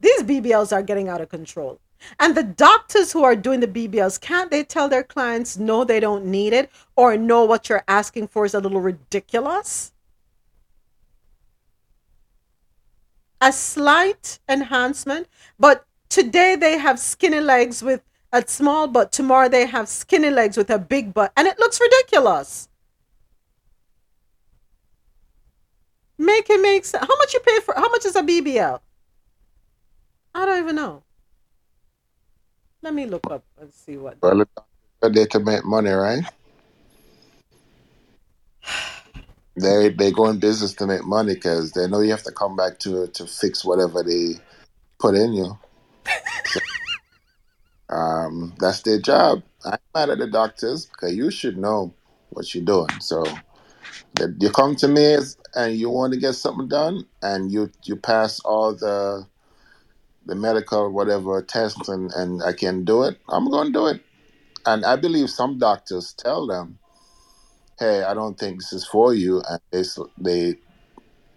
These 0.00 0.24
BBLs 0.24 0.72
are 0.72 0.82
getting 0.82 1.08
out 1.08 1.22
of 1.22 1.30
control. 1.30 1.80
And 2.18 2.34
the 2.34 2.42
doctors 2.42 3.12
who 3.12 3.24
are 3.24 3.36
doing 3.36 3.60
the 3.60 3.68
BBLs, 3.68 4.20
can't 4.20 4.50
they 4.50 4.64
tell 4.64 4.88
their 4.88 5.02
clients 5.02 5.56
no, 5.56 5.84
they 5.84 6.00
don't 6.00 6.26
need 6.26 6.52
it, 6.52 6.70
or 6.96 7.16
no, 7.16 7.44
what 7.44 7.68
you're 7.68 7.84
asking 7.88 8.28
for 8.28 8.44
is 8.44 8.54
a 8.54 8.60
little 8.60 8.80
ridiculous? 8.80 9.92
A 13.40 13.52
slight 13.52 14.38
enhancement, 14.48 15.28
but 15.58 15.86
today 16.08 16.56
they 16.56 16.78
have 16.78 16.98
skinny 16.98 17.40
legs 17.40 17.82
with 17.82 18.02
a 18.32 18.46
small 18.46 18.88
butt, 18.88 19.12
tomorrow 19.12 19.48
they 19.48 19.66
have 19.66 19.88
skinny 19.88 20.30
legs 20.30 20.56
with 20.56 20.70
a 20.70 20.78
big 20.78 21.14
butt, 21.14 21.32
and 21.36 21.46
it 21.46 21.58
looks 21.58 21.80
ridiculous. 21.80 22.68
Make 26.18 26.50
it 26.50 26.60
make 26.60 26.84
sense. 26.84 27.06
How 27.06 27.16
much 27.16 27.32
you 27.32 27.40
pay 27.40 27.60
for? 27.60 27.74
How 27.74 27.88
much 27.88 28.04
is 28.04 28.16
a 28.16 28.22
BBL? 28.22 28.80
I 30.34 30.46
don't 30.46 30.58
even 30.58 30.74
know. 30.74 31.03
Let 32.84 32.92
me 32.92 33.06
look 33.06 33.30
up 33.30 33.42
and 33.58 33.72
see 33.72 33.96
what. 33.96 34.18
Well, 34.20 34.36
the 34.36 34.46
doctors 34.54 34.68
are 35.02 35.10
there 35.10 35.26
to 35.28 35.40
make 35.40 35.64
money, 35.64 35.90
right? 35.90 36.22
They 39.56 39.88
they 39.90 40.10
go 40.10 40.28
in 40.28 40.40
business 40.40 40.74
to 40.74 40.86
make 40.86 41.04
money 41.04 41.34
because 41.34 41.72
they 41.72 41.86
know 41.86 42.00
you 42.00 42.10
have 42.10 42.24
to 42.24 42.32
come 42.32 42.56
back 42.56 42.80
to 42.80 43.06
to 43.06 43.26
fix 43.26 43.64
whatever 43.64 44.02
they 44.02 44.34
put 44.98 45.14
in 45.14 45.32
you. 45.32 45.58
Um, 47.88 48.54
that's 48.58 48.82
their 48.82 48.98
job. 48.98 49.42
I'm 49.64 49.78
mad 49.94 50.10
at 50.10 50.18
the 50.18 50.26
doctors 50.26 50.86
because 50.86 51.14
you 51.14 51.30
should 51.30 51.56
know 51.58 51.94
what 52.30 52.52
you're 52.54 52.64
doing. 52.64 52.88
So 53.00 53.24
you 54.40 54.50
come 54.50 54.74
to 54.76 54.88
me 54.88 55.18
and 55.54 55.76
you 55.76 55.90
want 55.90 56.12
to 56.14 56.18
get 56.18 56.32
something 56.34 56.66
done, 56.68 57.06
and 57.22 57.52
you 57.52 57.70
you 57.84 57.96
pass 57.96 58.40
all 58.40 58.74
the 58.74 59.26
the 60.26 60.34
medical 60.34 60.90
whatever 60.90 61.42
tests, 61.42 61.88
and 61.88 62.10
and 62.12 62.42
I 62.42 62.52
can 62.52 62.84
do 62.84 63.02
it. 63.04 63.18
I'm 63.28 63.48
going 63.50 63.68
to 63.68 63.72
do 63.72 63.86
it. 63.86 64.00
And 64.66 64.84
I 64.84 64.96
believe 64.96 65.30
some 65.30 65.58
doctors 65.58 66.14
tell 66.14 66.46
them, 66.46 66.78
"Hey, 67.78 68.02
I 68.02 68.14
don't 68.14 68.38
think 68.38 68.60
this 68.60 68.72
is 68.72 68.86
for 68.86 69.14
you," 69.14 69.42
and 69.48 69.60
they 69.72 69.84
they 70.18 70.56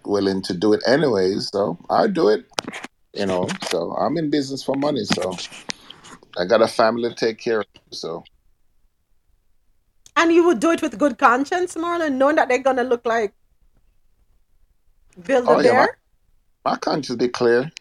willing 0.05 0.41
to 0.43 0.53
do 0.53 0.73
it 0.73 0.83
anyways. 0.87 1.49
So 1.49 1.77
I 1.89 2.07
do 2.07 2.29
it. 2.29 2.45
You 3.13 3.25
know. 3.25 3.47
So 3.69 3.91
I'm 3.93 4.17
in 4.17 4.29
business 4.29 4.63
for 4.63 4.75
money. 4.75 5.03
So 5.05 5.35
I 6.37 6.45
got 6.45 6.61
a 6.61 6.67
family 6.67 7.09
to 7.09 7.15
take 7.15 7.39
care 7.39 7.61
of. 7.61 7.67
So 7.91 8.23
And 10.15 10.33
you 10.33 10.45
would 10.45 10.59
do 10.59 10.71
it 10.71 10.81
with 10.81 10.97
good 10.97 11.17
conscience, 11.19 11.75
Marlon, 11.75 12.13
knowing 12.13 12.37
that 12.37 12.49
they're 12.49 12.59
gonna 12.59 12.83
look 12.83 13.05
like 13.05 13.33
Build 15.25 15.45
oh 15.47 15.59
yeah, 15.59 15.73
my 15.73 15.87
my 16.65 16.77
conscience 16.77 17.17
be 17.17 17.27
clear. 17.27 17.71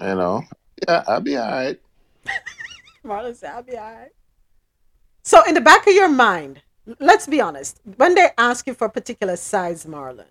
You 0.00 0.14
know. 0.14 0.42
Yeah, 0.86 1.04
I'll 1.06 1.20
be 1.20 1.36
all 1.36 1.50
right. 1.50 1.80
Marlon 3.04 3.34
said, 3.34 3.52
"I'll 3.52 3.62
be 3.62 3.76
alright." 3.76 4.12
So, 5.22 5.42
in 5.44 5.54
the 5.54 5.60
back 5.60 5.86
of 5.86 5.94
your 5.94 6.08
mind, 6.08 6.62
let's 7.00 7.26
be 7.26 7.40
honest. 7.40 7.80
When 7.96 8.14
they 8.14 8.28
ask 8.38 8.66
you 8.66 8.74
for 8.74 8.86
a 8.86 8.90
particular 8.90 9.36
size, 9.36 9.86
Marlon, 9.86 10.26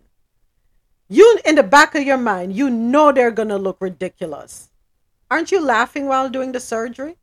you 1.10 1.40
in 1.46 1.56
the 1.56 1.64
back 1.64 1.96
of 1.96 2.04
your 2.04 2.18
mind, 2.18 2.56
you 2.56 2.70
know 2.70 3.12
they're 3.12 3.32
gonna 3.32 3.58
look 3.58 3.78
ridiculous. 3.80 4.70
Aren't 5.30 5.52
you 5.52 5.60
laughing 5.60 6.06
while 6.06 6.30
doing 6.30 6.52
the 6.52 6.60
surgery? 6.60 7.18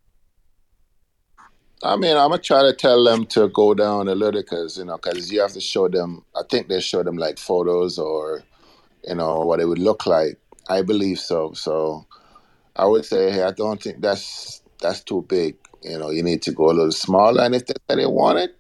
I 1.85 1.97
mean, 1.97 2.17
I'm 2.17 2.31
gonna 2.31 2.43
try 2.43 2.63
to 2.63 2.73
tell 2.73 3.03
them 3.05 3.27
to 3.27 3.49
go 3.49 3.75
down 3.75 4.09
a 4.09 4.15
little 4.15 4.41
because 4.41 4.79
you 4.79 4.85
know, 4.85 4.99
because 4.99 5.33
you 5.33 5.41
have 5.41 5.53
to 5.53 5.61
show 5.61 5.89
them. 5.89 6.25
I 6.37 6.43
think 6.49 6.69
they 6.69 6.81
show 6.81 7.03
them 7.03 7.17
like 7.17 7.39
photos 7.39 7.99
or 7.99 8.43
you 9.07 9.15
know 9.15 9.41
what 9.41 9.61
it 9.61 9.67
would 9.67 9.81
look 9.81 10.07
like. 10.07 10.39
I 10.69 10.83
believe 10.83 11.19
so. 11.19 11.53
So 11.55 12.07
I 12.77 12.87
would 12.87 13.05
say, 13.05 13.31
hey, 13.31 13.43
I 13.43 13.53
don't 13.53 13.83
think 13.83 14.01
that's 14.01 14.63
that's 14.81 15.03
too 15.03 15.25
big. 15.29 15.57
You 15.83 15.99
know, 15.99 16.11
you 16.11 16.23
need 16.23 16.43
to 16.43 16.53
go 16.53 16.71
a 16.71 16.73
little 16.73 16.93
smaller. 16.93 17.43
And 17.43 17.55
if 17.55 17.67
they 17.67 17.75
they 17.89 18.07
want 18.07 18.39
it 18.39 18.57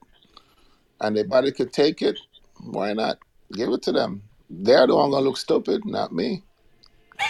and 1.00 1.16
their 1.16 1.26
body 1.26 1.52
could 1.52 1.72
take 1.72 2.02
it, 2.02 2.18
why 2.60 2.92
not 2.92 3.18
give 3.52 3.70
it 3.70 3.82
to 3.82 3.92
them? 3.92 4.22
They're 4.50 4.86
the 4.86 4.96
one 4.96 5.10
gonna 5.10 5.24
look 5.24 5.38
stupid, 5.38 5.84
not 5.84 6.12
me. 6.12 6.42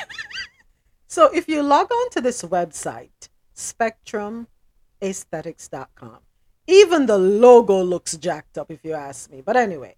So 1.12 1.28
if 1.34 1.44
you 1.46 1.62
log 1.62 1.92
on 1.92 2.10
to 2.12 2.22
this 2.22 2.40
website, 2.40 3.28
spectrumaesthetics.com, 3.54 6.18
even 6.66 7.04
the 7.04 7.18
logo 7.18 7.82
looks 7.82 8.16
jacked 8.16 8.56
up 8.56 8.70
if 8.70 8.82
you 8.82 8.94
ask 8.94 9.30
me. 9.30 9.42
But 9.42 9.58
anyway, 9.58 9.96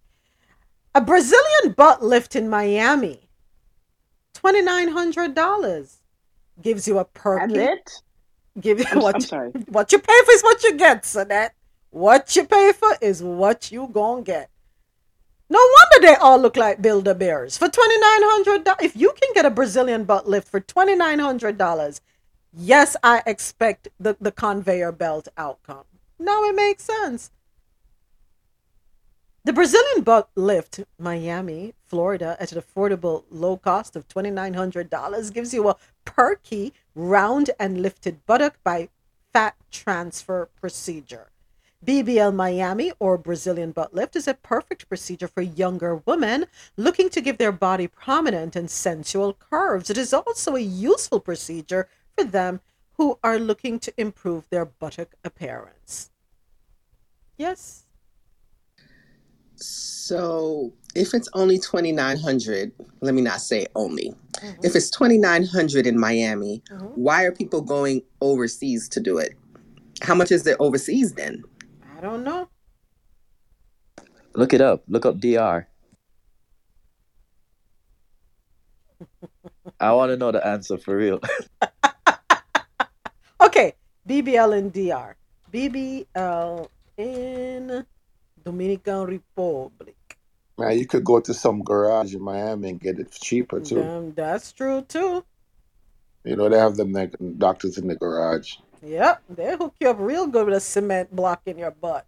a 0.93 1.01
Brazilian 1.01 1.71
butt 1.77 2.03
lift 2.03 2.35
in 2.35 2.49
Miami, 2.49 3.29
$2,900 4.35 5.99
gives 6.61 6.87
you 6.89 6.99
a 6.99 7.05
perky. 7.05 7.55
it? 7.57 7.91
Give 8.61 8.79
you 8.79 8.87
I'm, 8.91 9.01
what 9.01 9.17
I'm 9.17 9.21
you, 9.21 9.27
sorry. 9.27 9.51
what 9.69 9.93
you 9.93 9.99
pay 9.99 10.21
for 10.25 10.33
is 10.33 10.43
what 10.43 10.63
you 10.63 10.77
get, 10.77 11.03
Sonette. 11.03 11.51
What 11.91 12.35
you 12.37 12.45
pay 12.45 12.73
for 12.73 12.91
is 13.01 13.23
what 13.23 13.71
you 13.73 13.89
gonna 13.93 14.23
get. 14.23 14.51
No 15.51 15.59
wonder 15.59 16.09
they 16.09 16.17
all 16.17 16.39
look 16.39 16.57
like 16.57 16.81
Build-A-Bears. 16.81 17.59
For 17.59 17.69
$2,900, 17.69 18.83
if 18.83 18.97
you 18.97 19.13
can 19.21 19.33
get 19.35 19.45
a 19.45 19.51
Brazilian 19.51 20.05
butt 20.05 20.29
lift 20.29 20.49
for 20.49 20.61
$2,900, 20.61 22.01
yes, 22.53 22.97
I 23.03 23.23
expect 23.27 23.89
the, 24.01 24.17
the 24.21 24.33
conveyor 24.33 24.93
belt 24.93 25.29
outcome. 25.37 25.85
Now 26.19 26.45
it 26.45 26.55
makes 26.55 26.85
sense. 26.85 27.31
The 29.47 29.53
Brazilian 29.53 30.05
butt 30.05 30.31
lift, 30.37 30.81
Miami, 30.99 31.75
Florida, 31.85 32.35
at 32.41 32.53
an 32.53 32.63
affordable 32.63 33.25
low 33.31 33.59
cost 33.59 33.95
of 33.95 34.09
$2,900 34.09 35.35
gives 35.35 35.53
you 35.53 35.69
a 35.69 35.77
perky, 36.07 36.73
round, 36.95 37.51
and 37.61 37.83
lifted 37.83 38.25
buttock 38.25 38.57
by 38.65 38.89
fat 39.35 39.55
transfer 39.71 40.49
procedure. 40.59 41.31
BBL 41.85 42.35
Miami 42.35 42.91
or 42.99 43.19
Brazilian 43.19 43.73
butt 43.73 43.93
lift 43.93 44.17
is 44.17 44.27
a 44.27 44.33
perfect 44.33 44.89
procedure 44.89 45.29
for 45.29 45.43
younger 45.43 45.97
women 46.07 46.47
looking 46.79 47.11
to 47.11 47.21
give 47.21 47.37
their 47.37 47.53
body 47.53 47.87
prominent 47.87 48.57
and 48.57 48.71
sensual 48.71 49.35
curves. 49.35 49.91
It 49.91 49.99
is 49.99 50.15
also 50.15 50.57
a 50.57 50.61
useful 50.61 51.21
procedure 51.21 51.87
for 52.17 52.25
them 52.25 52.63
who 52.95 53.19
are 53.23 53.39
looking 53.39 53.79
to 53.81 53.93
improve 53.99 54.49
their 54.49 54.65
buttock 54.65 55.17
appearance. 55.23 56.11
Yes. 57.37 57.84
So 59.65 60.73
if 60.95 61.15
it's 61.15 61.29
only 61.35 61.59
twenty 61.59 61.93
nine 61.93 62.19
hundred, 62.19 62.73
let 63.01 63.15
me 63.15 63.23
not 63.23 63.41
say 63.41 63.67
only. 63.75 64.15
Mm-hmm. 64.33 64.65
If 64.65 64.77
it's 64.77 64.91
twenty 64.91 65.19
nine 65.19 65.45
hundred 65.45 65.87
in 65.87 65.99
Miami, 65.99 66.63
mm-hmm. 66.71 66.87
why 66.87 67.25
are 67.25 67.33
people 67.33 67.61
going 67.61 68.03
overseas 68.21 68.89
to 68.91 69.01
do 69.01 69.19
it? 69.19 69.35
How 70.03 70.15
much 70.15 70.31
is 70.31 70.47
it 70.47 70.57
overseas 70.61 71.15
then? 71.15 71.43
I 71.97 72.01
don't 72.01 72.25
know. 72.25 72.49
Look 74.35 74.53
it 74.53 74.61
up. 74.61 74.85
Look 74.89 75.07
up 75.07 75.19
DR. 75.19 75.67
I 79.81 79.93
want 79.93 80.11
to 80.11 80.17
know 80.17 80.33
the 80.33 80.47
answer 80.47 80.77
for 80.79 80.97
real. 80.97 81.21
Okay, 83.45 83.75
BBL 84.09 84.57
and 84.57 84.73
DR. 84.73 85.17
BBL 85.53 86.69
in 86.97 87.85
Dominican 88.45 89.07
Republic. 89.07 89.97
Man, 90.57 90.79
you 90.79 90.87
could 90.87 91.05
go 91.05 91.21
to 91.21 91.35
some 91.35 91.63
garage 91.63 92.15
in 92.15 92.23
Miami 92.23 92.71
and 92.71 92.81
get 92.81 92.99
it 92.99 93.11
cheaper 93.11 93.61
too. 93.61 93.83
Um, 93.83 94.13
that's 94.13 94.53
true 94.53 94.83
too. 94.83 95.25
You 96.25 96.37
know, 96.37 96.49
they 96.49 96.59
have 96.59 96.77
them 96.77 96.93
like, 96.93 97.15
doctors 97.39 97.77
in 97.77 97.89
the 97.89 97.97
garage. 97.97 98.55
Yep, 98.83 99.23
they 99.31 99.57
hook 99.57 99.75
you 99.81 99.91
up 99.91 99.97
real 99.99 100.27
good 100.27 100.47
with 100.47 100.57
a 100.57 100.61
cement 100.61 101.15
block 101.15 101.43
in 101.47 101.59
your 101.59 101.71
butt. 101.71 102.07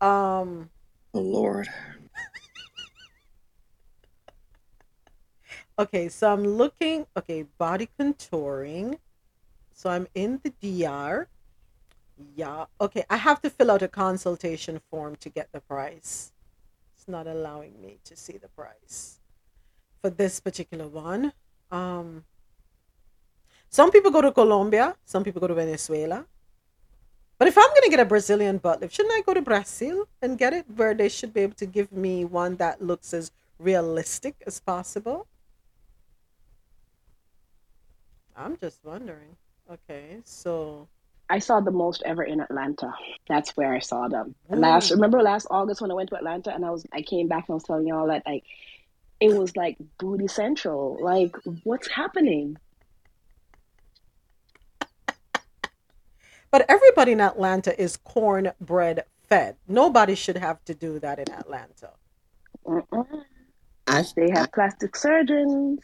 Um, 0.00 0.70
Oh 1.14 1.20
Lord. 1.20 1.68
okay, 5.78 6.08
so 6.08 6.32
I'm 6.32 6.44
looking. 6.44 7.06
Okay, 7.16 7.44
body 7.58 7.88
contouring. 7.98 8.98
So 9.74 9.90
I'm 9.90 10.06
in 10.14 10.40
the 10.42 10.52
DR. 10.60 11.28
Yeah. 12.34 12.66
Okay, 12.80 13.04
I 13.10 13.16
have 13.16 13.40
to 13.42 13.50
fill 13.50 13.70
out 13.70 13.82
a 13.82 13.88
consultation 13.88 14.80
form 14.90 15.16
to 15.16 15.28
get 15.28 15.50
the 15.52 15.60
price. 15.60 16.32
It's 16.96 17.08
not 17.08 17.26
allowing 17.26 17.80
me 17.80 17.98
to 18.04 18.16
see 18.16 18.38
the 18.38 18.48
price 18.48 19.18
for 20.00 20.10
this 20.10 20.40
particular 20.40 20.88
one. 20.88 21.32
Um, 21.70 22.24
some 23.68 23.90
people 23.90 24.10
go 24.10 24.20
to 24.20 24.32
Colombia, 24.32 24.96
some 25.04 25.24
people 25.24 25.40
go 25.40 25.46
to 25.46 25.54
Venezuela. 25.54 26.26
But 27.38 27.48
if 27.48 27.58
I'm 27.58 27.68
going 27.70 27.82
to 27.82 27.90
get 27.90 28.00
a 28.00 28.04
Brazilian 28.04 28.58
butt 28.58 28.80
lift, 28.80 28.94
shouldn't 28.94 29.14
I 29.14 29.22
go 29.22 29.34
to 29.34 29.42
Brazil 29.42 30.06
and 30.20 30.38
get 30.38 30.52
it 30.52 30.66
where 30.76 30.94
they 30.94 31.08
should 31.08 31.34
be 31.34 31.40
able 31.40 31.54
to 31.54 31.66
give 31.66 31.90
me 31.90 32.24
one 32.24 32.56
that 32.56 32.80
looks 32.80 33.12
as 33.12 33.32
realistic 33.58 34.36
as 34.46 34.60
possible? 34.60 35.26
I'm 38.36 38.56
just 38.58 38.84
wondering. 38.84 39.36
Okay, 39.70 40.18
so 40.24 40.86
I 41.32 41.38
saw 41.38 41.60
the 41.60 41.70
most 41.70 42.02
ever 42.04 42.22
in 42.22 42.40
Atlanta. 42.40 42.92
That's 43.26 43.56
where 43.56 43.72
I 43.72 43.78
saw 43.78 44.06
them. 44.06 44.34
Last 44.50 44.90
remember 44.90 45.22
last 45.22 45.46
August 45.50 45.80
when 45.80 45.90
I 45.90 45.94
went 45.94 46.10
to 46.10 46.16
Atlanta 46.16 46.54
and 46.54 46.62
I 46.62 46.70
was 46.70 46.84
I 46.92 47.00
came 47.00 47.26
back 47.26 47.48
and 47.48 47.54
I 47.54 47.56
was 47.56 47.62
telling 47.62 47.86
y'all 47.86 48.08
that 48.08 48.22
like 48.26 48.44
it 49.18 49.32
was 49.32 49.56
like 49.56 49.78
booty 49.98 50.28
central. 50.28 50.98
Like 51.00 51.34
what's 51.64 51.88
happening? 51.88 52.58
But 56.50 56.66
everybody 56.68 57.12
in 57.12 57.20
Atlanta 57.22 57.80
is 57.80 57.96
cornbread 57.96 59.04
fed. 59.26 59.56
Nobody 59.66 60.14
should 60.14 60.36
have 60.36 60.62
to 60.66 60.74
do 60.74 60.98
that 60.98 61.18
in 61.18 61.32
Atlanta. 61.32 61.92
Mm-mm. 62.66 63.22
I 63.86 64.04
They 64.14 64.28
have 64.32 64.52
plastic 64.52 64.94
surgeons. 64.94 65.80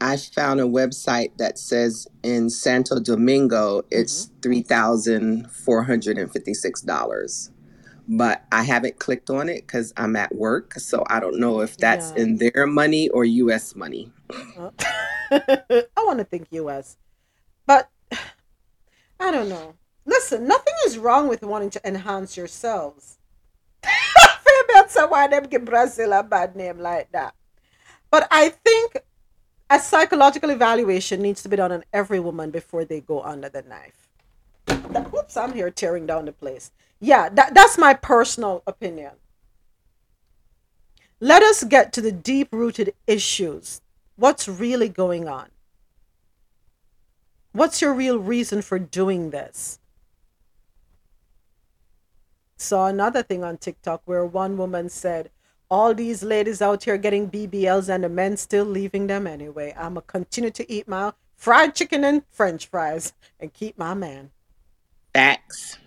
I 0.00 0.16
found 0.16 0.60
a 0.60 0.64
website 0.64 1.36
that 1.38 1.58
says 1.58 2.06
in 2.22 2.50
Santo 2.50 3.00
Domingo 3.00 3.82
it's 3.90 4.30
three 4.42 4.62
thousand 4.62 5.50
four 5.50 5.82
hundred 5.84 6.18
and 6.18 6.30
fifty 6.30 6.54
six 6.54 6.82
dollars. 6.82 7.50
But 8.08 8.44
I 8.52 8.62
haven't 8.62 8.98
clicked 9.00 9.30
on 9.30 9.48
it 9.48 9.66
because 9.66 9.92
I'm 9.96 10.14
at 10.14 10.34
work, 10.34 10.74
so 10.74 11.04
I 11.08 11.18
don't 11.18 11.40
know 11.40 11.60
if 11.60 11.76
that's 11.76 12.12
Yeah. 12.14 12.22
in 12.22 12.36
their 12.36 12.66
money 12.66 13.08
or 13.08 13.24
U.S. 13.24 13.74
money. 13.74 14.12
Uh, 14.56 14.70
I 15.32 16.04
want 16.04 16.18
to 16.18 16.24
think 16.24 16.46
US. 16.52 16.98
But 17.66 17.90
I 19.18 19.30
don't 19.32 19.48
know. 19.48 19.74
Listen, 20.04 20.46
nothing 20.46 20.74
is 20.86 20.98
wrong 20.98 21.26
with 21.26 21.42
wanting 21.42 21.70
to 21.70 21.80
enhance 21.88 22.36
yourselves. 22.36 23.18
Fabian 23.82 24.88
said 24.88 25.06
why 25.06 25.26
them 25.26 25.44
give 25.44 25.64
Brazil 25.64 26.12
a 26.12 26.22
bad 26.22 26.54
name 26.54 26.78
like 26.78 27.10
that. 27.10 27.34
But 28.10 28.28
I 28.30 28.50
think 28.50 28.98
a 29.68 29.80
psychological 29.80 30.50
evaluation 30.50 31.20
needs 31.20 31.42
to 31.42 31.48
be 31.48 31.56
done 31.56 31.72
on 31.72 31.84
every 31.92 32.20
woman 32.20 32.50
before 32.50 32.84
they 32.84 33.00
go 33.00 33.22
under 33.22 33.48
the 33.48 33.62
knife. 33.62 34.08
That, 34.66 35.12
whoops, 35.12 35.36
I'm 35.36 35.52
here 35.52 35.70
tearing 35.70 36.06
down 36.06 36.24
the 36.26 36.32
place. 36.32 36.70
Yeah, 37.00 37.28
that, 37.30 37.54
that's 37.54 37.76
my 37.76 37.94
personal 37.94 38.62
opinion. 38.66 39.12
Let 41.20 41.42
us 41.42 41.64
get 41.64 41.92
to 41.94 42.00
the 42.00 42.12
deep 42.12 42.48
rooted 42.52 42.94
issues. 43.06 43.80
What's 44.16 44.48
really 44.48 44.88
going 44.88 45.28
on? 45.28 45.48
What's 47.52 47.80
your 47.80 47.94
real 47.94 48.18
reason 48.18 48.60
for 48.62 48.78
doing 48.78 49.30
this? 49.30 49.78
Saw 52.58 52.86
another 52.86 53.22
thing 53.22 53.42
on 53.42 53.56
TikTok 53.56 54.02
where 54.04 54.24
one 54.24 54.56
woman 54.56 54.88
said, 54.88 55.30
All 55.70 55.94
these 55.94 56.22
ladies 56.22 56.62
out 56.62 56.84
here 56.84 56.96
getting 56.96 57.28
BBLs 57.28 57.88
and 57.92 58.04
the 58.04 58.08
men 58.08 58.36
still 58.36 58.64
leaving 58.64 59.08
them 59.08 59.26
anyway. 59.26 59.74
I'm 59.76 59.94
going 59.94 60.02
to 60.06 60.12
continue 60.12 60.50
to 60.50 60.70
eat 60.72 60.86
my 60.86 61.12
fried 61.36 61.74
chicken 61.74 62.04
and 62.04 62.22
french 62.30 62.66
fries 62.66 63.12
and 63.40 63.52
keep 63.52 63.76
my 63.76 63.94
man. 63.94 64.30
Facts. 65.14 65.78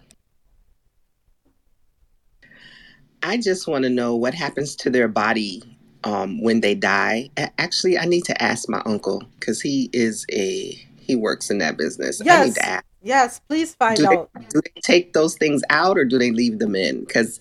I 3.24 3.38
just 3.38 3.67
want 3.67 3.83
to 3.83 3.90
know 3.90 4.16
what 4.16 4.33
happens 4.33 4.75
to 4.77 4.90
their 4.90 5.08
body 5.08 5.64
um, 6.03 6.41
when 6.41 6.61
they 6.61 6.75
die. 6.75 7.30
Actually, 7.58 7.98
I 7.98 8.06
need 8.06 8.24
to 8.25 8.41
ask 8.41 8.69
my 8.69 8.82
uncle 8.85 9.24
because 9.40 9.61
he 9.61 9.90
is 9.93 10.25
a 10.32 10.72
he 10.99 11.16
works 11.16 11.49
in 11.49 11.58
that 11.59 11.77
business. 11.77 12.22
I 12.22 12.25
need 12.25 12.27
Yes, 12.27 12.56
to 12.56 12.66
ask. 12.66 12.85
yes, 13.01 13.41
please 13.48 13.75
find 13.75 13.98
Do 13.98 14.08
out. 14.08 14.32
they 14.35 14.45
do 14.49 14.61
they 14.64 14.82
take 14.82 15.14
those 15.14 15.35
things 15.35 15.61
out 15.69 15.98
or 15.98 16.06
do 16.06 16.17
they 16.17 16.32
leave 16.32 16.59
them 16.59 16.75
in? 16.75 17.01
Because 17.01 17.40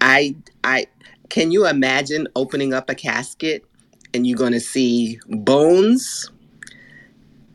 I 0.00 0.36
I 0.62 0.86
can 1.34 1.50
you 1.50 1.66
imagine 1.66 2.28
opening 2.36 2.72
up 2.72 2.88
a 2.88 2.94
casket 2.94 3.64
and 4.14 4.24
you're 4.24 4.38
going 4.38 4.52
to 4.52 4.60
see 4.60 5.18
bones 5.26 6.30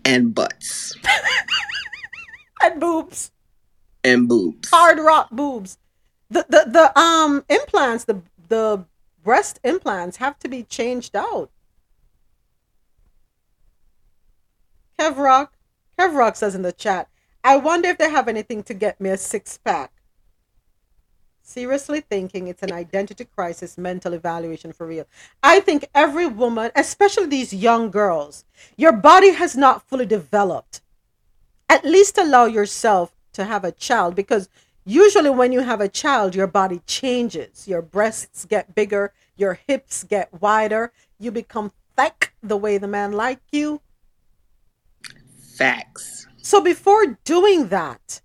and 0.03 0.35
butts 0.35 0.93
And 2.61 2.81
boobs. 2.81 3.31
and 4.03 4.27
boobs. 4.27 4.69
Hard 4.69 4.99
rock 4.99 5.29
boobs. 5.31 5.77
The, 6.29 6.45
the, 6.49 6.65
the 6.69 6.99
um 6.99 7.45
implants, 7.47 8.03
the, 8.03 8.21
the 8.49 8.83
breast 9.23 9.61
implants 9.63 10.17
have 10.17 10.37
to 10.39 10.49
be 10.49 10.63
changed 10.63 11.15
out. 11.15 11.49
Kevrock. 14.99 15.51
Kevrock 15.97 16.35
says 16.35 16.53
in 16.53 16.63
the 16.63 16.73
chat, 16.73 17.07
I 17.45 17.55
wonder 17.55 17.87
if 17.87 17.97
they 17.97 18.09
have 18.09 18.27
anything 18.27 18.61
to 18.63 18.73
get 18.73 18.99
me 18.99 19.11
a 19.11 19.17
six 19.17 19.57
pack. 19.57 19.93
Seriously 21.49 22.01
thinking 22.01 22.47
it's 22.47 22.61
an 22.61 22.71
identity 22.71 23.25
crisis 23.25 23.75
mental 23.75 24.13
evaluation 24.13 24.71
for 24.71 24.85
real. 24.85 25.07
I 25.41 25.61
think 25.61 25.89
every 25.95 26.27
woman, 26.27 26.69
especially 26.75 27.25
these 27.25 27.51
young 27.51 27.89
girls, 27.89 28.45
your 28.77 28.91
body 28.91 29.33
has 29.33 29.57
not 29.57 29.81
fully 29.81 30.05
developed. 30.05 30.81
At 31.67 31.83
least 31.83 32.19
allow 32.19 32.45
yourself 32.45 33.15
to 33.33 33.45
have 33.45 33.63
a 33.63 33.71
child 33.71 34.13
because 34.13 34.47
usually 34.85 35.31
when 35.31 35.51
you 35.51 35.61
have 35.61 35.81
a 35.81 35.89
child, 35.89 36.35
your 36.35 36.45
body 36.45 36.81
changes. 36.85 37.67
Your 37.67 37.81
breasts 37.81 38.45
get 38.45 38.75
bigger, 38.75 39.11
your 39.35 39.55
hips 39.65 40.03
get 40.03 40.29
wider, 40.39 40.91
you 41.17 41.31
become 41.31 41.71
thick 41.97 42.31
the 42.43 42.57
way 42.57 42.77
the 42.77 42.87
man 42.87 43.11
like 43.11 43.41
you. 43.51 43.81
Facts. 45.57 46.27
So 46.43 46.61
before 46.61 47.17
doing 47.25 47.69
that 47.69 48.21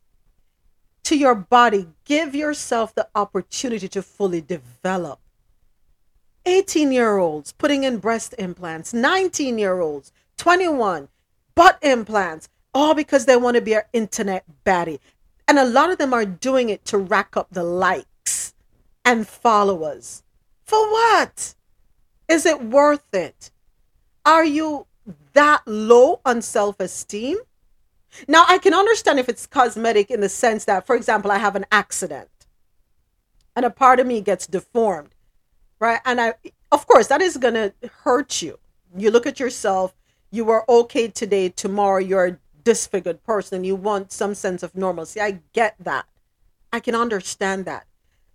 to 1.05 1.17
your 1.17 1.35
body, 1.35 1.89
give 2.05 2.35
yourself 2.35 2.95
the 2.95 3.09
opportunity 3.15 3.89
to 3.89 4.03
fully 4.03 4.41
develop. 4.41 5.21
18 6.47 6.93
year 6.93 7.17
olds 7.17 7.53
putting 7.53 7.85
in 7.85 7.99
breast 7.99 8.35
implants, 8.39 8.93
19 8.93 9.59
year 9.59 9.81
olds, 9.81 10.13
21, 10.37 11.09
butt 11.55 11.79
implants, 11.83 12.49
all 12.75 12.95
because 12.95 13.27
they 13.27 13.37
want 13.37 13.55
to 13.55 13.63
be 13.63 13.75
an 13.75 13.83
internet 13.93 14.45
baddie. 14.65 14.99
And 15.47 15.59
a 15.59 15.65
lot 15.65 15.91
of 15.91 15.99
them 15.99 16.13
are 16.13 16.25
doing 16.25 16.69
it 16.71 16.85
to 16.87 16.99
rack 16.99 17.37
up 17.37 17.49
the 17.51 17.63
likes 17.63 18.55
and 19.05 19.27
followers. 19.27 20.23
For 20.65 20.91
what? 20.91 21.55
Is 22.29 22.47
it 22.47 22.63
worth 22.63 23.15
it? 23.15 23.51
Are 24.25 24.45
you 24.45 24.87
that 25.35 25.63
low 25.67 26.21
on 26.25 26.41
self 26.41 26.81
esteem? 26.81 27.37
Now, 28.29 28.45
I 28.49 28.59
can 28.59 28.75
understand 28.75 29.19
if 29.19 29.29
it's 29.29 29.47
cosmetic 29.47 30.11
in 30.11 30.21
the 30.21 30.29
sense 30.29 30.65
that, 30.67 30.87
for 30.87 30.97
example, 30.97 31.31
I 31.31 31.39
have 31.39 31.57
an 31.57 31.67
accident 31.73 32.29
and 33.57 33.65
a 33.65 33.71
part 33.71 34.01
of 34.01 34.07
me 34.07 34.21
gets 34.21 34.47
deformed, 34.47 35.15
right? 35.79 36.01
And 36.05 36.21
I, 36.21 36.35
of 36.73 36.87
course, 36.87 37.07
that 37.09 37.23
is 37.23 37.37
going 37.37 37.55
to 37.55 37.73
hurt 38.03 38.43
you. 38.43 38.59
You 38.97 39.11
look 39.11 39.27
at 39.27 39.41
yourself, 39.41 39.95
you 40.31 40.51
are 40.51 40.65
okay 40.69 41.09
today, 41.09 41.49
tomorrow 41.49 41.99
you're 41.99 42.27
a 42.27 42.39
disfigured 42.63 43.23
person, 43.25 43.65
you 43.65 43.77
want 43.77 44.13
some 44.13 44.35
sense 44.35 44.63
of 44.63 44.75
normalcy. 44.75 45.21
I 45.21 45.41
get 45.53 45.77
that. 45.81 46.07
I 46.73 46.81
can 46.81 46.95
understand 46.95 47.65
that. 47.67 47.87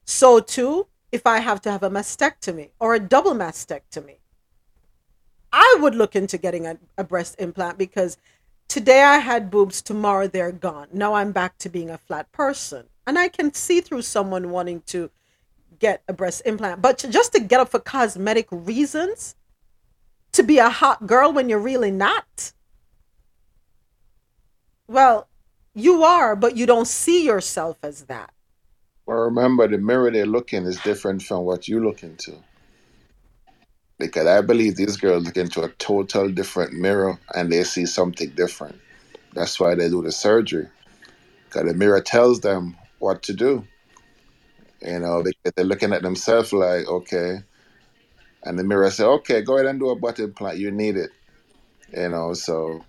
So, 0.06 0.40
too, 0.40 0.88
if 1.12 1.26
I 1.26 1.40
have 1.40 1.62
to 1.62 1.72
have 1.72 1.84
a 1.84 1.90
mastectomy 1.90 2.70
or 2.80 2.96
a 2.96 3.00
double 3.00 3.34
mastectomy, 3.34 4.18
I 5.52 5.78
would 5.80 5.96
look 5.96 6.16
into 6.16 6.38
getting 6.38 6.66
a, 6.66 6.78
a 6.98 7.04
breast 7.04 7.36
implant 7.40 7.78
because 7.78 8.18
today 8.70 9.04
I 9.04 9.18
had 9.18 9.52
boobs, 9.52 9.82
tomorrow 9.82 10.28
they're 10.28 10.54
gone. 10.54 10.88
Now 10.94 11.16
I'm 11.16 11.34
back 11.34 11.58
to 11.58 11.70
being 11.70 11.90
a 11.90 11.98
flat 11.98 12.32
person. 12.32 12.86
And 13.06 13.20
I 13.20 13.28
can 13.28 13.54
see 13.54 13.82
through 13.82 14.04
someone 14.04 14.52
wanting 14.52 14.84
to 14.88 15.10
get 15.80 16.04
a 16.08 16.14
breast 16.14 16.44
implant. 16.46 16.82
But 16.82 17.04
just 17.10 17.34
to 17.34 17.42
get 17.42 17.60
up 17.60 17.70
for 17.70 17.80
cosmetic 17.80 18.48
reasons, 18.52 19.36
to 20.32 20.44
be 20.44 20.60
a 20.60 20.70
hot 20.70 21.08
girl 21.08 21.34
when 21.34 21.50
you're 21.50 21.60
really 21.60 21.92
not, 21.92 22.54
well, 24.88 25.28
you 25.74 26.04
are, 26.04 26.36
but 26.36 26.56
you 26.56 26.66
don't 26.66 26.88
see 26.88 27.26
yourself 27.26 27.78
as 27.84 28.04
that. 28.04 28.32
Well, 29.06 29.18
remember, 29.18 29.68
the 29.68 29.80
mirror 29.80 30.12
they're 30.12 30.26
looking 30.26 30.66
is 30.66 30.80
different 30.82 31.24
from 31.24 31.44
what 31.44 31.68
you 31.68 31.84
look 31.84 32.04
into. 32.04 32.36
Because 34.00 34.28
I 34.28 34.42
believe 34.42 34.78
these 34.78 34.98
girls 34.98 35.26
look 35.26 35.38
into 35.38 35.62
a 35.62 35.70
total 35.72 36.30
different 36.30 36.74
mirror 36.74 37.20
and 37.36 37.52
they 37.52 37.64
see 37.64 37.86
something 37.86 38.30
different. 38.32 38.80
That's 39.34 39.60
why 39.60 39.76
they 39.76 39.90
do 39.90 40.02
the 40.02 40.12
surgery. 40.12 40.68
Because 41.46 41.72
the 41.72 41.78
mirror 41.78 42.02
tells 42.02 42.40
them 42.40 42.78
what 43.00 43.22
to 43.24 43.34
do. 43.34 43.68
You 44.82 45.00
know, 45.00 45.22
because 45.22 45.52
they're 45.56 45.66
looking 45.66 45.94
at 45.94 46.02
themselves 46.02 46.54
like, 46.54 46.88
okay. 46.88 47.40
And 48.44 48.58
the 48.58 48.64
mirror 48.64 48.90
says, 48.90 49.06
okay, 49.06 49.42
go 49.42 49.56
ahead 49.56 49.66
and 49.66 49.80
do 49.80 49.90
a 49.90 49.96
butt 49.98 50.20
implant. 50.20 50.58
You 50.58 50.72
need 50.72 50.96
it. 50.96 51.12
You 51.94 52.10
know, 52.10 52.34
so 52.34 52.86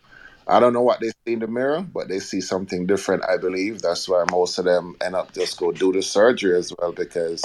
I 0.46 0.60
don't 0.60 0.72
know 0.72 0.82
what 0.82 1.00
they 1.00 1.08
see 1.08 1.34
in 1.34 1.40
the 1.40 1.48
mirror, 1.48 1.82
but 1.82 2.08
they 2.08 2.20
see 2.20 2.40
something 2.40 2.86
different, 2.86 3.24
I 3.24 3.36
believe. 3.36 3.82
That's 3.82 4.08
why 4.08 4.24
most 4.30 4.58
of 4.58 4.64
them 4.64 4.96
end 5.00 5.16
up 5.16 5.32
just 5.32 5.58
go 5.58 5.72
do 5.72 5.92
the 5.92 6.02
surgery 6.02 6.56
as 6.56 6.72
well 6.78 6.92
because 6.92 7.42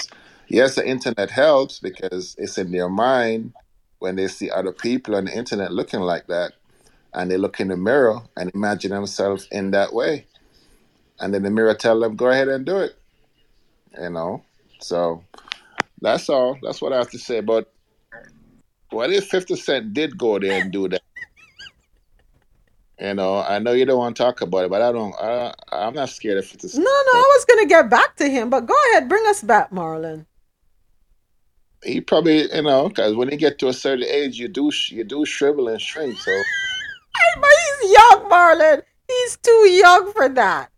yes, 0.48 0.76
the 0.76 0.88
internet 0.88 1.30
helps 1.30 1.80
because 1.80 2.36
it's 2.38 2.58
in 2.58 2.72
their 2.72 2.90
mind 2.90 3.54
when 4.00 4.16
they 4.16 4.28
see 4.28 4.50
other 4.50 4.72
people 4.72 5.16
on 5.16 5.26
the 5.26 5.36
internet 5.36 5.72
looking 5.72 6.02
like 6.02 6.28
that 6.28 6.54
and 7.14 7.32
they 7.32 7.38
look 7.38 7.60
in 7.60 7.70
the 7.70 7.78
mirror 7.78 8.22
and 8.38 8.52
imagine 8.54 8.92
themselves 8.92 9.48
in 9.52 9.72
that 9.72 9.94
way. 9.94 10.26
And 11.20 11.34
then 11.34 11.44
the 11.44 11.50
mirror 11.50 11.74
tell 11.74 12.00
them, 12.00 12.16
go 12.16 12.28
ahead 12.28 12.50
and 12.50 12.66
do 12.66 12.78
it. 12.78 12.96
You 14.00 14.10
know? 14.10 14.44
So 14.80 15.24
that's 16.02 16.30
all. 16.30 16.58
That's 16.62 16.82
what 16.82 16.92
I 16.92 16.98
have 16.98 17.10
to 17.12 17.18
say. 17.18 17.40
But 17.40 17.72
what 18.90 19.12
if 19.12 19.28
50 19.28 19.56
Cent 19.56 19.94
did 19.94 20.18
go 20.18 20.38
there 20.40 20.62
and 20.62 20.72
do 20.72 20.90
that? 20.90 21.02
You 23.00 23.14
know, 23.14 23.40
I 23.42 23.60
know 23.60 23.74
you 23.74 23.86
don't 23.86 23.98
want 23.98 24.16
to 24.16 24.24
talk 24.24 24.42
about 24.42 24.66
it, 24.66 24.70
but 24.70 24.82
I 24.82 24.92
don't. 24.92 25.14
I, 25.16 25.54
I'm 25.72 25.94
not 25.94 26.10
scared 26.10 26.38
if 26.38 26.54
it's. 26.54 26.76
No, 26.76 26.84
no, 26.84 26.88
I 26.88 27.34
was 27.36 27.46
gonna 27.46 27.66
get 27.66 27.90
back 27.90 28.16
to 28.18 28.30
him, 28.30 28.50
but 28.50 28.66
go 28.66 28.76
ahead, 28.92 29.10
bring 29.10 29.26
us 29.28 29.42
back, 29.42 29.70
Marlon. 29.72 30.26
He 31.86 32.02
probably, 32.02 32.52
you 32.54 32.62
know, 32.64 32.90
because 32.90 33.16
when 33.16 33.30
you 33.30 33.38
get 33.38 33.60
to 33.60 33.68
a 33.68 33.74
certain 33.74 34.06
age, 34.06 34.40
you 34.40 34.48
do 34.48 34.72
you 34.90 35.04
do 35.04 35.26
shrivel 35.26 35.68
and 35.68 35.80
shrink. 35.80 36.18
So 36.18 36.32
but 37.40 37.50
he's 37.82 37.94
young, 37.94 38.30
Marlon. 38.30 38.82
He's 39.08 39.38
too 39.38 39.70
young 39.70 40.12
for 40.14 40.30
that. 40.30 40.72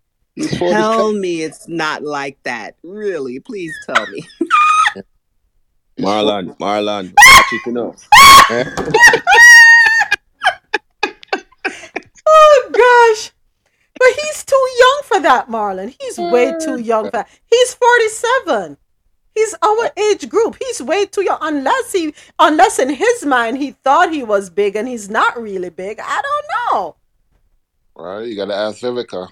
Tell 0.60 1.14
me 1.14 1.44
it's 1.44 1.68
not 1.68 2.04
like 2.04 2.38
that. 2.44 2.76
Really, 2.84 3.40
please 3.40 3.74
tell 3.86 4.06
me. 4.08 4.24
Marlon, 6.00 6.56
Marlon, 6.60 7.14
watch 7.28 7.54
it 7.54 7.68
enough. 7.68 8.08
Oh 12.30 12.70
gosh. 12.72 13.32
But 13.98 14.08
he's 14.22 14.44
too 14.44 14.68
young 14.80 15.02
for 15.06 15.20
that, 15.22 15.50
Marlon. 15.50 15.96
He's 16.00 16.18
way 16.18 16.52
too 16.52 16.78
mm. 16.78 16.86
young 16.86 17.06
for 17.06 17.12
that. 17.12 17.30
He's 17.46 17.74
47. 17.74 18.78
He's 19.38 19.54
our 19.62 19.92
age 19.96 20.28
group. 20.30 20.58
He's 20.60 20.82
way 20.82 21.06
too 21.06 21.22
young. 21.22 21.38
Unless 21.42 21.92
he 21.92 22.16
unless 22.40 22.80
in 22.80 22.90
his 22.90 23.24
mind 23.24 23.60
he 23.60 23.70
thought 23.72 24.12
he 24.12 24.24
was 24.24 24.50
big 24.50 24.76
and 24.76 24.88
he's 24.88 25.12
not 25.12 25.40
really 25.40 25.70
big. 25.70 26.00
I 26.00 26.22
don't 26.28 26.46
know. 26.58 26.96
Right, 27.96 28.28
you 28.28 28.36
got 28.36 28.46
to 28.46 28.56
ask 28.56 28.80
Vivica. 28.80 29.28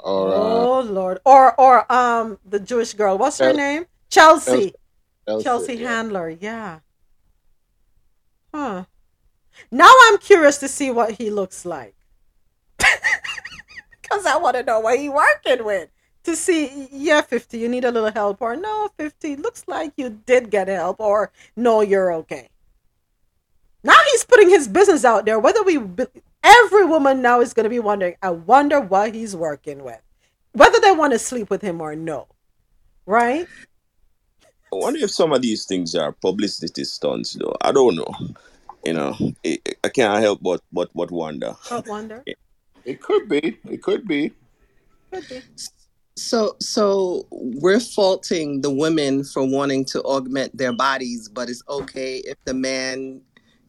Or 0.00 0.28
uh, 0.28 0.36
Oh 0.36 0.80
Lord. 0.80 1.20
Or 1.24 1.58
or 1.58 1.90
um 1.90 2.38
the 2.44 2.60
Jewish 2.60 2.92
girl. 2.92 3.16
What's 3.16 3.38
her 3.38 3.54
name? 3.54 3.86
Chelsea. 4.10 4.74
Chelsea, 5.26 5.44
Chelsea 5.44 5.74
yeah. 5.76 5.88
Handler, 5.88 6.28
yeah. 6.28 6.80
Huh. 8.52 8.84
Now 9.70 9.90
I'm 10.04 10.18
curious 10.18 10.58
to 10.58 10.68
see 10.68 10.90
what 10.90 11.12
he 11.12 11.30
looks 11.30 11.64
like. 11.64 11.94
Cause 12.78 14.26
I 14.26 14.36
want 14.36 14.56
to 14.56 14.64
know 14.64 14.80
what 14.80 14.98
he 14.98 15.08
working 15.08 15.64
with. 15.64 15.88
To 16.24 16.36
see, 16.36 16.88
yeah, 16.92 17.22
50, 17.22 17.58
you 17.58 17.68
need 17.68 17.84
a 17.84 17.90
little 17.90 18.12
help, 18.12 18.42
or 18.42 18.54
no, 18.54 18.90
50, 18.98 19.36
looks 19.36 19.64
like 19.66 19.92
you 19.96 20.20
did 20.26 20.50
get 20.50 20.68
help, 20.68 21.00
or 21.00 21.32
no, 21.56 21.80
you're 21.80 22.12
okay. 22.12 22.48
Now 23.82 23.96
he's 24.10 24.24
putting 24.24 24.50
his 24.50 24.68
business 24.68 25.04
out 25.04 25.24
there. 25.24 25.38
Whether 25.38 25.62
we, 25.62 25.78
be- 25.78 26.06
every 26.44 26.84
woman 26.84 27.22
now 27.22 27.40
is 27.40 27.54
going 27.54 27.64
to 27.64 27.70
be 27.70 27.78
wondering, 27.78 28.16
I 28.22 28.30
wonder 28.30 28.80
what 28.80 29.14
he's 29.14 29.34
working 29.34 29.82
with. 29.82 30.00
Whether 30.52 30.80
they 30.80 30.92
want 30.92 31.14
to 31.14 31.18
sleep 31.18 31.48
with 31.48 31.62
him 31.62 31.80
or 31.80 31.96
no. 31.96 32.26
Right? 33.06 33.46
I 34.72 34.76
wonder 34.76 35.00
if 35.00 35.10
some 35.10 35.32
of 35.32 35.42
these 35.42 35.64
things 35.64 35.94
are 35.94 36.12
publicity 36.12 36.84
stunts, 36.84 37.32
though. 37.34 37.56
I 37.62 37.72
don't 37.72 37.96
know. 37.96 38.14
You 38.84 38.92
know, 38.94 39.16
I, 39.44 39.58
I 39.84 39.88
can't 39.88 40.22
help 40.22 40.42
but 40.42 40.62
but 40.72 40.90
but 40.94 41.10
wonder. 41.10 41.54
I 41.70 41.80
wonder. 41.80 42.24
it 42.84 43.02
could 43.02 43.28
be. 43.28 43.58
It 43.68 43.82
could 43.82 44.06
be. 44.06 44.32
Could 45.12 45.28
be. 45.28 45.42
So, 46.16 46.56
so 46.60 47.26
we're 47.30 47.80
faulting 47.80 48.60
the 48.60 48.70
women 48.70 49.24
for 49.24 49.44
wanting 49.44 49.84
to 49.86 50.02
augment 50.02 50.56
their 50.56 50.72
bodies, 50.72 51.28
but 51.28 51.48
it's 51.48 51.62
okay 51.68 52.18
if 52.18 52.36
the 52.44 52.54
man 52.54 53.22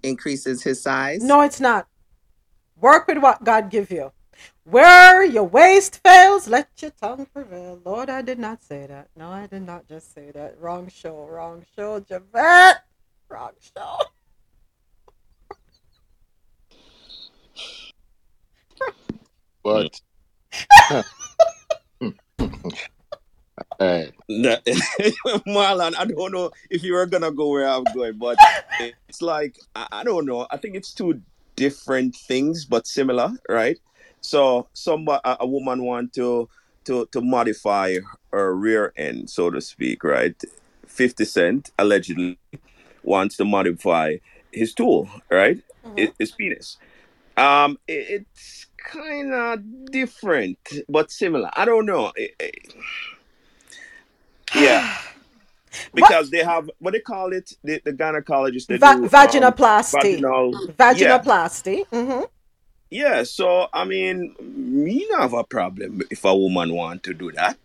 increases 0.03 0.61
his 0.64 0.82
size. 0.82 1.24
No, 1.24 1.42
it's 1.42 1.60
not. 1.60 1.88
Work 2.76 3.08
with 3.08 3.20
what 3.20 3.44
God 3.44 3.70
give 3.70 3.92
you. 3.92 4.11
Where 4.64 5.24
your 5.24 5.44
waist 5.44 6.02
fails, 6.03 6.48
let 6.48 6.70
your 6.82 6.92
tongue 6.92 7.28
prevail. 7.34 7.80
Lord, 7.84 8.10
I 8.10 8.22
did 8.22 8.40
not 8.40 8.64
say 8.64 8.86
that. 8.88 9.10
No, 9.16 9.30
I 9.30 9.48
did 9.48 9.64
not 9.64 9.88
just 9.88 10.14
say 10.14 10.32
that. 10.32 10.60
Wrong 10.60 10.88
show, 10.88 11.28
wrong 11.28 11.66
show, 11.76 12.00
Javette. 12.00 12.84
Wrong 13.30 13.52
show. 13.76 13.98
But 19.64 20.02
Alright. 23.80 24.14
That- 24.30 24.64
Marlon, 25.48 25.95
I 25.98 26.06
don't 26.06 26.31
know 26.31 26.51
if 26.69 26.83
you 26.83 26.93
were 26.93 27.06
gonna 27.06 27.31
go 27.31 27.49
where 27.49 27.67
I'm 27.67 27.83
going, 27.95 28.17
but 28.17 28.38
it's 29.09 29.22
like 29.22 29.57
I, 29.75 29.88
I 29.91 30.03
don't 30.03 30.25
know. 30.25 30.48
I 30.51 30.57
think 30.57 30.75
it's 30.75 30.93
two 30.93 31.22
different 31.56 32.15
things, 32.15 32.65
but 32.65 32.88
similar, 32.88 33.33
right? 33.49 33.80
So, 34.22 34.67
some 34.73 35.07
a, 35.07 35.38
a 35.40 35.48
woman 35.48 35.83
want 35.83 36.14
to 36.14 36.48
to 36.85 37.07
to 37.11 37.22
modify 37.22 37.98
her 38.31 38.56
rear 38.56 38.93
end, 38.95 39.30
so 39.30 39.49
to 39.49 39.61
speak, 39.61 40.03
right? 40.03 40.40
Fifty 40.85 41.25
Cent 41.25 41.72
allegedly 41.80 42.38
wants 43.03 43.38
to 43.38 43.45
modify 43.45 44.17
his 44.51 44.73
tool, 44.73 45.09
right? 45.30 45.59
His, 45.95 46.09
his 46.19 46.31
penis. 46.31 46.77
Um, 47.38 47.80
it, 47.88 48.25
it's 48.38 48.67
kind 48.85 49.34
of 49.34 49.92
different, 49.92 50.60
but 50.90 51.11
similar. 51.11 51.50
I 51.53 51.66
don't 51.66 51.85
know. 51.85 52.11
Yeah. 54.53 54.98
Because 55.93 56.30
they 56.32 56.43
have 56.43 56.69
what 56.80 56.93
they 56.93 57.00
call 57.00 57.34
it, 57.34 57.53
the, 57.64 57.82
the 57.85 57.93
gynecologists 57.93 58.68
they 58.68 58.77
Va- 58.77 58.80
do 58.80 59.10
um, 59.18 59.56
vaginoplasty. 59.90 59.92
vaginal, 59.92 60.60
yeah, 60.90 61.22
Vaginoplasty. 61.24 61.85
hmm 61.88 62.22
yeah. 62.90 63.24
So 63.24 63.68
I 63.74 63.85
mean, 63.85 64.35
me 64.42 65.08
not 65.11 65.22
have 65.22 65.34
a 65.34 65.43
problem 65.43 66.01
if 66.11 66.26
a 66.26 66.35
woman 66.35 66.74
want 66.74 67.03
to 67.03 67.14
do 67.14 67.32
that. 67.34 67.60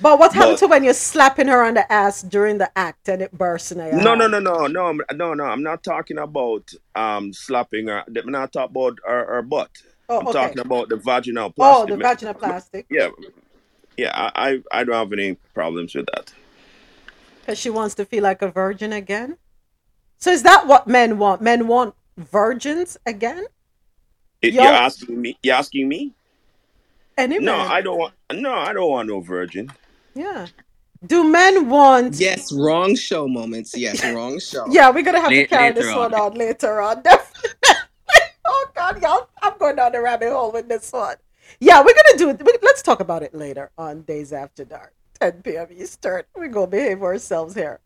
But 0.00 0.18
what 0.18 0.34
happened 0.34 0.58
But 0.58 0.60
to 0.60 0.66
when 0.68 0.84
you're 0.84 0.94
slapping 0.94 1.48
her 1.48 1.64
on 1.64 1.74
the 1.74 1.90
ass 1.92 2.22
during 2.22 2.58
the 2.58 2.70
act 2.78 3.08
and 3.08 3.22
it 3.22 3.32
bursts 3.32 3.72
in 3.72 3.78
her 3.80 3.88
no, 3.90 4.14
no, 4.14 4.26
no, 4.28 4.40
no, 4.40 4.66
no, 4.66 4.98
no, 5.14 5.34
no. 5.34 5.44
I'm 5.44 5.62
not 5.62 5.82
talking 5.84 6.18
about 6.18 6.70
um 6.94 7.32
slapping 7.32 7.88
her. 7.88 8.04
I'm 8.06 8.32
not 8.32 8.52
talking 8.52 8.72
about 8.76 8.98
her, 9.06 9.26
her 9.26 9.42
butt. 9.42 9.70
Oh, 10.08 10.20
I'm 10.20 10.28
okay. 10.28 10.32
talking 10.32 10.58
about 10.60 10.88
the 10.88 10.96
vaginal 10.96 11.46
oh, 11.46 11.50
plastic. 11.50 11.92
Oh, 11.92 11.96
the 11.96 12.02
vaginal 12.02 12.34
plastic. 12.34 12.86
Yeah, 12.90 13.08
yeah. 13.96 14.12
I, 14.14 14.62
I 14.72 14.80
I 14.80 14.84
don't 14.84 14.94
have 14.94 15.12
any 15.12 15.34
problems 15.54 15.94
with 15.94 16.06
that. 16.14 16.32
Because 17.40 17.58
she 17.58 17.70
wants 17.70 17.94
to 17.96 18.04
feel 18.04 18.22
like 18.22 18.42
a 18.42 18.50
virgin 18.50 18.92
again. 18.92 19.36
So 20.18 20.30
is 20.30 20.42
that 20.42 20.66
what 20.66 20.86
men 20.86 21.18
want? 21.18 21.42
Men 21.42 21.66
want 21.66 21.94
virgins 22.16 22.96
again? 23.06 23.46
It- 24.42 24.54
Yo- 24.54 24.62
you're 24.62 24.72
asking 24.72 25.20
me. 25.20 25.38
You're 25.42 25.56
asking 25.56 25.88
me. 25.88 26.12
Any 27.18 27.38
No, 27.38 27.56
man? 27.56 27.70
I 27.70 27.80
don't 27.80 27.98
want. 27.98 28.14
No, 28.32 28.52
I 28.52 28.72
don't 28.72 28.90
want 28.90 29.08
no 29.08 29.20
virgin. 29.20 29.72
Yeah. 30.14 30.46
Do 31.04 31.24
men 31.30 31.68
want? 31.68 32.16
Yes, 32.16 32.52
wrong 32.52 32.94
show 32.96 33.28
moments. 33.28 33.76
Yes, 33.76 34.04
wrong 34.04 34.38
show. 34.50 34.66
Yeah, 34.70 34.90
we're 34.90 35.02
gonna 35.02 35.20
have 35.20 35.30
to 35.30 35.46
carry 35.46 35.72
this 35.72 35.88
on. 35.88 35.98
one 35.98 36.14
on 36.14 36.34
later 36.34 36.80
on. 36.80 37.02
Oh 38.46 38.66
God, 38.74 39.02
y'all! 39.02 39.28
I'm 39.42 39.58
going 39.58 39.76
down 39.76 39.92
the 39.92 40.00
rabbit 40.00 40.30
hole 40.32 40.52
with 40.52 40.68
this 40.68 40.92
one. 40.92 41.16
Yeah, 41.60 41.80
we're 41.80 41.94
gonna 41.94 42.18
do 42.18 42.30
it. 42.30 42.42
we- 42.44 42.58
Let's 42.62 42.82
talk 42.82 43.00
about 43.00 43.22
it 43.22 43.34
later 43.34 43.70
on 43.78 44.02
Days 44.02 44.32
After 44.32 44.64
Dark, 44.64 44.94
10 45.20 45.42
p.m. 45.42 45.68
Eastern. 45.74 46.24
We're 46.34 46.48
gonna 46.48 46.66
behave 46.66 47.02
ourselves 47.02 47.54
here. 47.54 47.80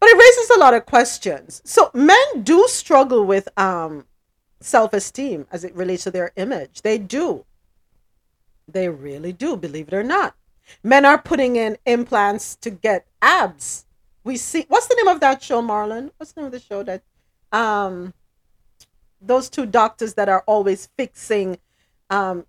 But 0.00 0.08
it 0.08 0.18
raises 0.18 0.50
a 0.50 0.58
lot 0.58 0.74
of 0.74 0.86
questions. 0.86 1.62
So 1.64 1.90
men 1.94 2.42
do 2.42 2.66
struggle 2.68 3.24
with 3.24 3.48
um 3.58 4.06
self-esteem 4.60 5.46
as 5.52 5.64
it 5.64 5.74
relates 5.74 6.04
to 6.04 6.10
their 6.10 6.32
image. 6.36 6.82
They 6.82 6.98
do. 6.98 7.44
They 8.68 8.88
really 8.88 9.32
do, 9.32 9.56
believe 9.56 9.88
it 9.88 9.94
or 9.94 10.02
not. 10.02 10.34
Men 10.82 11.04
are 11.04 11.18
putting 11.18 11.54
in 11.56 11.78
implants 11.86 12.56
to 12.56 12.70
get 12.70 13.06
abs. 13.22 13.86
We 14.24 14.36
see 14.36 14.64
what's 14.68 14.88
the 14.88 14.96
name 14.96 15.06
of 15.08 15.20
that 15.20 15.42
show, 15.42 15.62
Marlon? 15.62 16.10
What's 16.16 16.32
the 16.32 16.40
name 16.40 16.46
of 16.46 16.52
the 16.52 16.58
show 16.60 16.82
that 16.82 17.02
um 17.52 18.12
those 19.20 19.48
two 19.48 19.66
doctors 19.66 20.14
that 20.14 20.28
are 20.28 20.44
always 20.46 20.88
fixing 20.96 21.58
um 22.10 22.44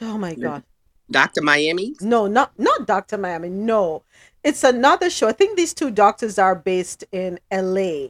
oh 0.00 0.18
my 0.18 0.34
god. 0.34 0.62
Dr. 1.10 1.42
Miami? 1.42 1.94
No, 2.00 2.26
not 2.26 2.58
not 2.58 2.86
Dr. 2.86 3.18
Miami. 3.18 3.50
No. 3.50 4.02
It's 4.42 4.64
another 4.64 5.10
show. 5.10 5.28
I 5.28 5.32
think 5.32 5.56
these 5.56 5.74
two 5.74 5.90
doctors 5.90 6.38
are 6.38 6.54
based 6.54 7.04
in 7.12 7.38
LA, 7.52 8.08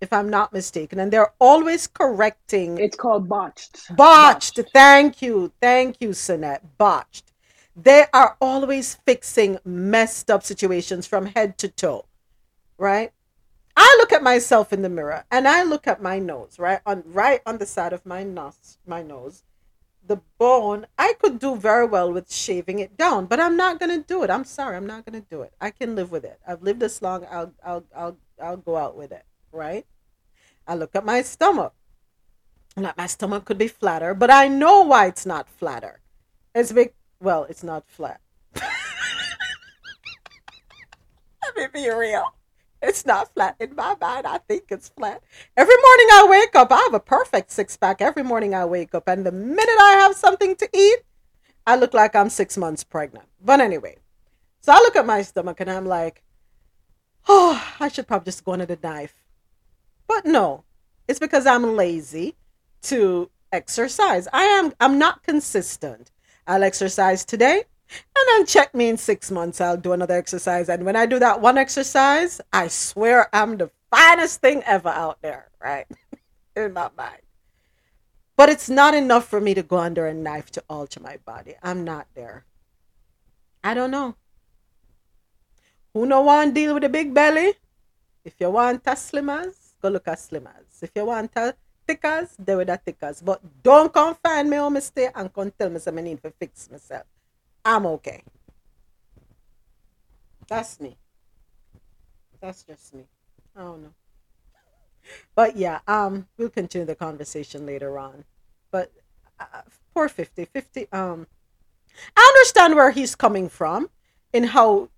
if 0.00 0.12
I'm 0.12 0.28
not 0.30 0.52
mistaken, 0.52 0.98
and 0.98 1.12
they're 1.12 1.32
always 1.40 1.86
correcting 1.86 2.78
It's 2.78 2.96
called 2.96 3.28
botched. 3.28 3.94
Botched. 3.96 4.60
Thank 4.72 5.22
you. 5.22 5.52
Thank 5.60 6.00
you, 6.00 6.10
Sinette. 6.10 6.60
Botched. 6.78 7.32
They 7.76 8.06
are 8.12 8.36
always 8.40 8.94
fixing 9.06 9.58
messed 9.64 10.30
up 10.30 10.42
situations 10.42 11.06
from 11.06 11.26
head 11.26 11.58
to 11.58 11.68
toe. 11.68 12.06
Right? 12.78 13.12
I 13.76 13.96
look 13.98 14.12
at 14.12 14.22
myself 14.22 14.72
in 14.72 14.82
the 14.82 14.88
mirror 14.88 15.24
and 15.30 15.46
I 15.46 15.62
look 15.62 15.86
at 15.86 16.02
my 16.02 16.18
nose, 16.18 16.58
right? 16.58 16.80
On 16.86 17.02
right 17.06 17.42
on 17.44 17.58
the 17.58 17.66
side 17.66 17.92
of 17.92 18.06
my 18.06 18.22
nose, 18.22 18.78
my 18.86 19.02
nose. 19.02 19.42
The 20.06 20.20
bone, 20.38 20.86
I 20.96 21.14
could 21.20 21.40
do 21.40 21.56
very 21.56 21.84
well 21.84 22.12
with 22.12 22.32
shaving 22.32 22.78
it 22.78 22.96
down, 22.96 23.26
but 23.26 23.40
I'm 23.40 23.56
not 23.56 23.80
gonna 23.80 23.98
do 23.98 24.22
it. 24.22 24.30
I'm 24.30 24.44
sorry, 24.44 24.76
I'm 24.76 24.86
not 24.86 25.04
gonna 25.04 25.20
do 25.20 25.42
it. 25.42 25.52
I 25.60 25.70
can 25.70 25.96
live 25.96 26.10
with 26.12 26.24
it. 26.24 26.38
I've 26.46 26.62
lived 26.62 26.80
this 26.80 27.02
long, 27.02 27.26
I'll 27.30 27.52
I'll 27.64 27.84
I'll 27.94 28.16
I'll 28.42 28.56
go 28.56 28.76
out 28.76 28.96
with 28.96 29.12
it, 29.12 29.24
right? 29.52 29.84
I 30.66 30.74
look 30.74 30.94
at 30.94 31.04
my 31.04 31.22
stomach. 31.22 31.74
I'm 32.76 32.88
my 32.96 33.06
stomach 33.06 33.44
could 33.44 33.58
be 33.58 33.68
flatter, 33.68 34.14
but 34.14 34.30
I 34.30 34.48
know 34.48 34.82
why 34.82 35.06
it's 35.06 35.26
not 35.26 35.48
flatter. 35.48 36.00
It's 36.54 36.72
big. 36.72 36.92
Well, 37.20 37.44
it's 37.44 37.62
not 37.62 37.84
flat. 37.88 38.20
Let 38.54 38.64
me 41.56 41.66
be 41.72 41.90
real. 41.90 42.32
It's 42.82 43.06
not 43.06 43.32
flat 43.34 43.56
in 43.58 43.74
my 43.74 43.96
mind. 44.00 44.26
I 44.26 44.38
think 44.38 44.64
it's 44.70 44.88
flat. 44.90 45.22
Every 45.56 45.74
morning 45.76 46.06
I 46.12 46.26
wake 46.28 46.54
up, 46.54 46.70
I 46.70 46.76
have 46.76 46.94
a 46.94 47.00
perfect 47.00 47.50
six 47.50 47.76
pack. 47.76 48.00
Every 48.00 48.22
morning 48.22 48.54
I 48.54 48.64
wake 48.64 48.94
up, 48.94 49.08
and 49.08 49.24
the 49.24 49.32
minute 49.32 49.80
I 49.80 49.96
have 50.00 50.14
something 50.14 50.56
to 50.56 50.68
eat, 50.74 50.98
I 51.66 51.76
look 51.76 51.94
like 51.94 52.14
I'm 52.14 52.30
six 52.30 52.56
months 52.56 52.84
pregnant. 52.84 53.26
But 53.42 53.60
anyway, 53.60 53.96
so 54.60 54.72
I 54.72 54.76
look 54.76 54.96
at 54.96 55.06
my 55.06 55.22
stomach 55.22 55.60
and 55.60 55.70
I'm 55.70 55.86
like, 55.86 56.22
oh, 57.28 57.74
I 57.80 57.88
should 57.88 58.06
probably 58.06 58.26
just 58.26 58.44
go 58.44 58.52
under 58.52 58.66
the 58.66 58.78
knife. 58.82 59.14
But 60.06 60.26
no, 60.26 60.64
it's 61.08 61.18
because 61.18 61.46
I'm 61.46 61.76
lazy 61.76 62.36
to 62.82 63.30
exercise. 63.52 64.28
I 64.32 64.42
am 64.44 64.72
I'm 64.80 64.98
not 64.98 65.22
consistent. 65.22 66.12
I'll 66.46 66.62
exercise 66.62 67.24
today 67.24 67.64
and 67.90 68.24
then 68.28 68.46
check 68.46 68.74
me 68.74 68.88
in 68.88 68.96
six 68.96 69.30
months. 69.30 69.60
I'll 69.60 69.76
do 69.76 69.92
another 69.92 70.14
exercise. 70.14 70.68
And 70.68 70.84
when 70.84 70.96
I 70.96 71.06
do 71.06 71.18
that 71.18 71.40
one 71.40 71.58
exercise, 71.58 72.40
I 72.52 72.68
swear 72.68 73.28
I'm 73.32 73.56
the 73.56 73.70
finest 73.90 74.40
thing 74.40 74.62
ever 74.64 74.88
out 74.88 75.22
there, 75.22 75.48
right? 75.62 75.86
in 76.56 76.72
my 76.72 76.90
mind. 76.96 77.22
But 78.36 78.50
it's 78.50 78.68
not 78.68 78.94
enough 78.94 79.26
for 79.26 79.40
me 79.40 79.54
to 79.54 79.62
go 79.62 79.78
under 79.78 80.06
a 80.06 80.12
knife 80.12 80.50
to 80.52 80.64
alter 80.68 81.00
my 81.00 81.16
body. 81.24 81.54
I'm 81.62 81.84
not 81.84 82.06
there. 82.14 82.44
I 83.64 83.72
don't 83.74 83.90
know. 83.90 84.16
Who 85.94 86.04
no 86.04 86.20
want 86.20 86.54
deal 86.54 86.74
with 86.74 86.84
a 86.84 86.90
big 86.90 87.14
belly? 87.14 87.54
If 88.24 88.34
you 88.38 88.50
want 88.50 88.82
a 88.84 88.90
slimmers, 88.90 89.74
go 89.80 89.88
look 89.88 90.06
at 90.08 90.18
slimmers. 90.18 90.82
If 90.82 90.90
you 90.94 91.06
want 91.06 91.30
a 91.36 91.54
thickers, 91.86 92.34
there 92.38 92.58
with 92.58 92.66
the 92.66 92.76
thickers. 92.76 93.22
But 93.22 93.40
don't 93.62 93.92
come 93.92 94.14
find 94.16 94.50
me 94.50 94.58
oh, 94.58 94.66
on 94.66 94.74
mistake 94.74 95.10
and 95.14 95.32
come 95.32 95.52
tell 95.58 95.70
me 95.70 95.78
something 95.78 96.04
I 96.04 96.08
need 96.08 96.22
to 96.22 96.30
fix 96.30 96.70
myself. 96.70 97.06
I'm 97.66 97.84
okay. 97.84 98.22
That's 100.48 100.80
me. 100.80 100.96
That's 102.40 102.62
just 102.62 102.94
me. 102.94 103.02
I 103.56 103.62
don't 103.62 103.82
know. 103.82 103.94
But 105.34 105.56
yeah, 105.56 105.80
um, 105.88 106.28
we'll 106.38 106.48
continue 106.48 106.86
the 106.86 106.94
conversation 106.94 107.66
later 107.66 107.98
on. 107.98 108.24
But 108.70 108.92
uh, 109.40 109.62
poor 109.92 110.08
50, 110.08 110.44
50, 110.44 110.86
um, 110.92 111.26
I 112.16 112.32
understand 112.36 112.76
where 112.76 112.92
he's 112.92 113.16
coming 113.16 113.48
from 113.48 113.90
and 114.32 114.50
how 114.50 114.90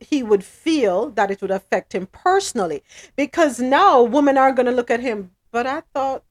he 0.00 0.24
would 0.24 0.42
feel 0.42 1.10
that 1.10 1.30
it 1.30 1.40
would 1.40 1.52
affect 1.52 1.94
him 1.94 2.08
personally 2.08 2.82
because 3.14 3.60
now 3.60 4.02
women 4.02 4.36
are 4.36 4.52
going 4.52 4.66
to 4.66 4.72
look 4.72 4.90
at 4.90 5.00
him 5.00 5.30
but 5.50 5.66
i 5.66 5.80
thought 5.94 6.22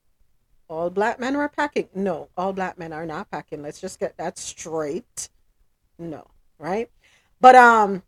all 0.68 0.88
black 0.88 1.18
men 1.18 1.36
were 1.36 1.48
packing 1.48 1.88
no 1.92 2.28
all 2.36 2.52
black 2.52 2.78
men 2.78 2.92
are 2.92 3.04
not 3.04 3.28
packing 3.28 3.62
let's 3.62 3.80
just 3.80 3.98
get 3.98 4.16
that 4.18 4.38
straight 4.38 5.28
no 5.98 6.26
right 6.58 6.90
but 7.40 7.54
um 7.54 8.02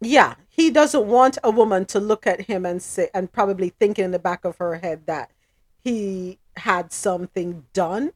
yeah 0.00 0.34
he 0.48 0.70
doesn't 0.70 1.06
want 1.06 1.38
a 1.44 1.50
woman 1.50 1.84
to 1.84 2.00
look 2.00 2.26
at 2.26 2.42
him 2.42 2.64
and 2.64 2.82
say 2.82 3.08
and 3.14 3.32
probably 3.32 3.68
think 3.68 3.98
in 3.98 4.10
the 4.10 4.18
back 4.18 4.44
of 4.44 4.56
her 4.58 4.76
head 4.76 5.06
that 5.06 5.30
he 5.82 6.38
had 6.56 6.92
something 6.92 7.64
done 7.72 8.12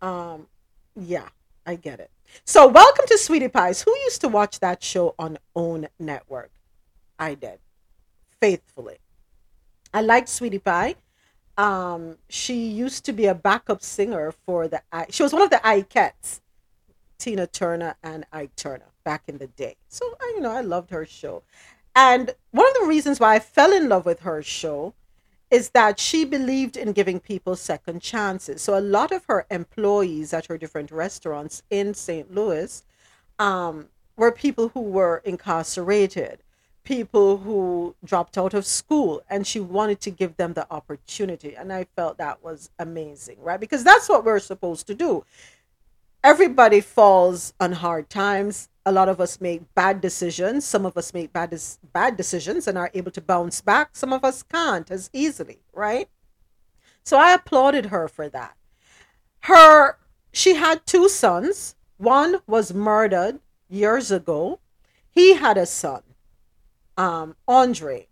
um 0.00 0.46
yeah 0.94 1.28
i 1.66 1.74
get 1.74 2.00
it 2.00 2.10
so, 2.44 2.66
welcome 2.66 3.06
to 3.06 3.18
Sweetie 3.18 3.48
Pies. 3.48 3.82
Who 3.82 3.90
used 4.04 4.20
to 4.20 4.28
watch 4.28 4.60
that 4.60 4.82
show 4.82 5.14
on 5.18 5.38
OWN 5.54 5.88
Network? 5.98 6.50
I 7.18 7.34
did, 7.34 7.58
faithfully. 8.40 8.98
I 9.92 10.02
liked 10.02 10.28
Sweetie 10.28 10.58
Pie. 10.58 10.96
Um, 11.56 12.18
she 12.28 12.68
used 12.68 13.04
to 13.06 13.12
be 13.12 13.26
a 13.26 13.34
backup 13.34 13.82
singer 13.82 14.32
for 14.44 14.68
the. 14.68 14.82
She 15.10 15.22
was 15.22 15.32
one 15.32 15.42
of 15.42 15.50
the 15.50 15.60
Ikettes, 15.64 16.40
Tina 17.18 17.46
Turner 17.46 17.96
and 18.02 18.26
Ike 18.32 18.54
Turner 18.56 18.86
back 19.04 19.24
in 19.28 19.38
the 19.38 19.46
day. 19.46 19.76
So, 19.88 20.16
I, 20.20 20.32
you 20.36 20.42
know, 20.42 20.52
I 20.52 20.60
loved 20.60 20.90
her 20.90 21.06
show. 21.06 21.42
And 21.94 22.34
one 22.50 22.66
of 22.66 22.74
the 22.80 22.86
reasons 22.86 23.20
why 23.20 23.36
I 23.36 23.38
fell 23.38 23.72
in 23.72 23.88
love 23.88 24.04
with 24.04 24.20
her 24.20 24.42
show 24.42 24.94
is 25.50 25.70
that 25.70 26.00
she 26.00 26.24
believed 26.24 26.76
in 26.76 26.92
giving 26.92 27.20
people 27.20 27.56
second 27.56 28.02
chances. 28.02 28.60
So 28.62 28.78
a 28.78 28.80
lot 28.80 29.12
of 29.12 29.24
her 29.26 29.46
employees 29.50 30.32
at 30.32 30.46
her 30.46 30.58
different 30.58 30.90
restaurants 30.90 31.62
in 31.70 31.94
St. 31.94 32.34
Louis 32.34 32.82
um, 33.38 33.88
were 34.16 34.32
people 34.32 34.68
who 34.70 34.80
were 34.80 35.22
incarcerated, 35.24 36.42
people 36.82 37.38
who 37.38 37.94
dropped 38.04 38.36
out 38.36 38.54
of 38.54 38.66
school, 38.66 39.22
and 39.30 39.46
she 39.46 39.60
wanted 39.60 40.00
to 40.00 40.10
give 40.10 40.36
them 40.36 40.54
the 40.54 40.66
opportunity. 40.72 41.54
And 41.54 41.72
I 41.72 41.86
felt 41.96 42.18
that 42.18 42.42
was 42.42 42.70
amazing, 42.78 43.36
right? 43.40 43.60
Because 43.60 43.84
that's 43.84 44.08
what 44.08 44.24
we're 44.24 44.40
supposed 44.40 44.86
to 44.88 44.94
do. 44.94 45.24
Everybody 46.26 46.80
falls 46.80 47.54
on 47.60 47.70
hard 47.70 48.10
times 48.10 48.68
a 48.84 48.90
lot 48.90 49.08
of 49.08 49.20
us 49.20 49.40
make 49.40 49.72
bad 49.76 50.00
decisions. 50.00 50.64
Some 50.64 50.84
of 50.84 50.96
us 50.96 51.14
make 51.14 51.32
bad 51.32 51.56
bad 51.92 52.16
decisions 52.16 52.66
and 52.66 52.76
are 52.76 52.90
able 52.94 53.12
to 53.12 53.20
bounce 53.20 53.60
back. 53.60 53.94
Some 53.94 54.12
of 54.12 54.24
us 54.24 54.42
can't 54.42 54.90
as 54.90 55.08
easily, 55.12 55.60
right? 55.72 56.08
So 57.04 57.16
I 57.16 57.32
applauded 57.32 57.86
her 57.86 58.08
for 58.08 58.28
that. 58.28 58.56
Her 59.42 59.98
she 60.32 60.56
had 60.56 60.84
two 60.84 61.08
sons. 61.08 61.76
One 61.96 62.40
was 62.48 62.74
murdered 62.74 63.38
years 63.68 64.10
ago. 64.10 64.58
He 65.08 65.34
had 65.34 65.56
a 65.56 65.64
son, 65.64 66.02
um, 66.96 67.36
Andre, 67.46 68.08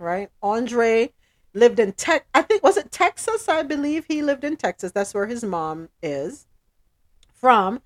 right? 0.00 0.30
Andre 0.42 1.12
lived 1.54 1.78
in 1.78 1.92
Tech. 1.92 2.26
I 2.34 2.42
think 2.42 2.64
was 2.64 2.76
it 2.76 2.90
Texas? 2.90 3.48
I 3.48 3.62
believe 3.62 4.06
he 4.06 4.20
lived 4.20 4.42
in 4.42 4.56
Texas. 4.56 4.90
That's 4.90 5.14
where 5.14 5.28
his 5.28 5.44
mom 5.44 5.90
is 6.02 6.48
from 7.42 7.82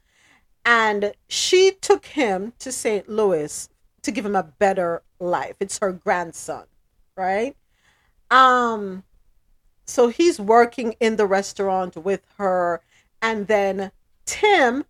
and 0.66 1.14
she 1.28 1.72
took 1.80 2.06
him 2.06 2.52
to 2.58 2.70
St. 2.70 3.08
Louis 3.08 3.68
to 4.02 4.10
give 4.12 4.26
him 4.26 4.36
a 4.36 4.42
better 4.42 5.02
life. 5.18 5.56
It's 5.58 5.78
her 5.78 5.92
grandson, 5.92 6.66
right? 7.16 7.56
Um 8.30 9.02
so 9.86 10.08
he's 10.08 10.38
working 10.38 10.94
in 11.00 11.16
the 11.16 11.26
restaurant 11.26 11.96
with 11.96 12.22
her 12.36 12.82
and 13.22 13.46
then 13.46 13.90
Tim, 14.26 14.84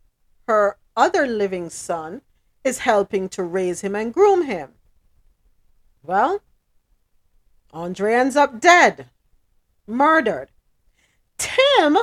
her 0.49 0.77
other 0.97 1.27
living 1.27 1.71
son, 1.71 2.23
is 2.65 2.79
helping 2.79 3.29
to 3.29 3.45
raise 3.45 3.83
him 3.83 3.95
and 3.95 4.13
groom 4.13 4.47
him. 4.47 4.71
Well, 6.03 6.43
Andre 7.73 8.15
ends 8.15 8.35
up 8.35 8.61
dead, 8.61 9.11
murdered. 9.87 10.49
Tim 11.39 11.99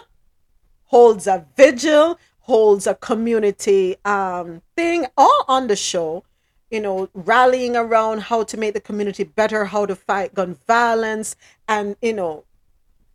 holds 0.85 1.25
a 1.25 1.47
vigil 1.57 2.19
holds 2.43 2.87
a 2.87 2.95
community 2.95 3.95
um, 4.03 4.61
thing 4.75 5.05
all 5.17 5.45
on 5.47 5.67
the 5.67 5.75
show 5.75 6.23
you 6.69 6.81
know 6.81 7.07
rallying 7.13 7.75
around 7.75 8.19
how 8.19 8.43
to 8.43 8.57
make 8.57 8.73
the 8.73 8.81
community 8.81 9.23
better 9.23 9.65
how 9.65 9.85
to 9.85 9.95
fight 9.95 10.33
gun 10.33 10.57
violence 10.67 11.35
and 11.69 11.95
you 12.01 12.11
know 12.11 12.43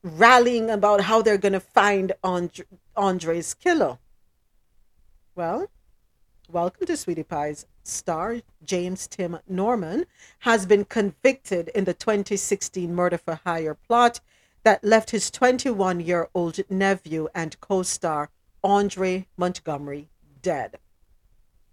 rallying 0.02 0.70
about 0.70 1.02
how 1.02 1.20
they're 1.20 1.36
going 1.36 1.52
to 1.52 1.60
find 1.60 2.12
Andre, 2.22 2.64
andre's 2.96 3.52
killer. 3.52 3.98
Well 5.34 5.68
welcome 6.48 6.86
to 6.86 6.96
sweetie 6.96 7.22
pies 7.22 7.66
star 7.82 8.40
james 8.64 9.06
tim 9.06 9.38
norman 9.46 10.06
has 10.38 10.64
been 10.64 10.86
convicted 10.86 11.68
in 11.74 11.84
the 11.84 11.92
2016 11.92 12.94
murder 12.94 13.18
for 13.18 13.38
hire 13.44 13.74
plot 13.74 14.20
that 14.62 14.82
left 14.82 15.10
his 15.10 15.30
21 15.30 16.00
year 16.00 16.28
old 16.34 16.58
nephew 16.70 17.28
and 17.34 17.60
co-star 17.60 18.30
Andre 18.64 19.26
Montgomery 19.36 20.08
dead. 20.42 20.78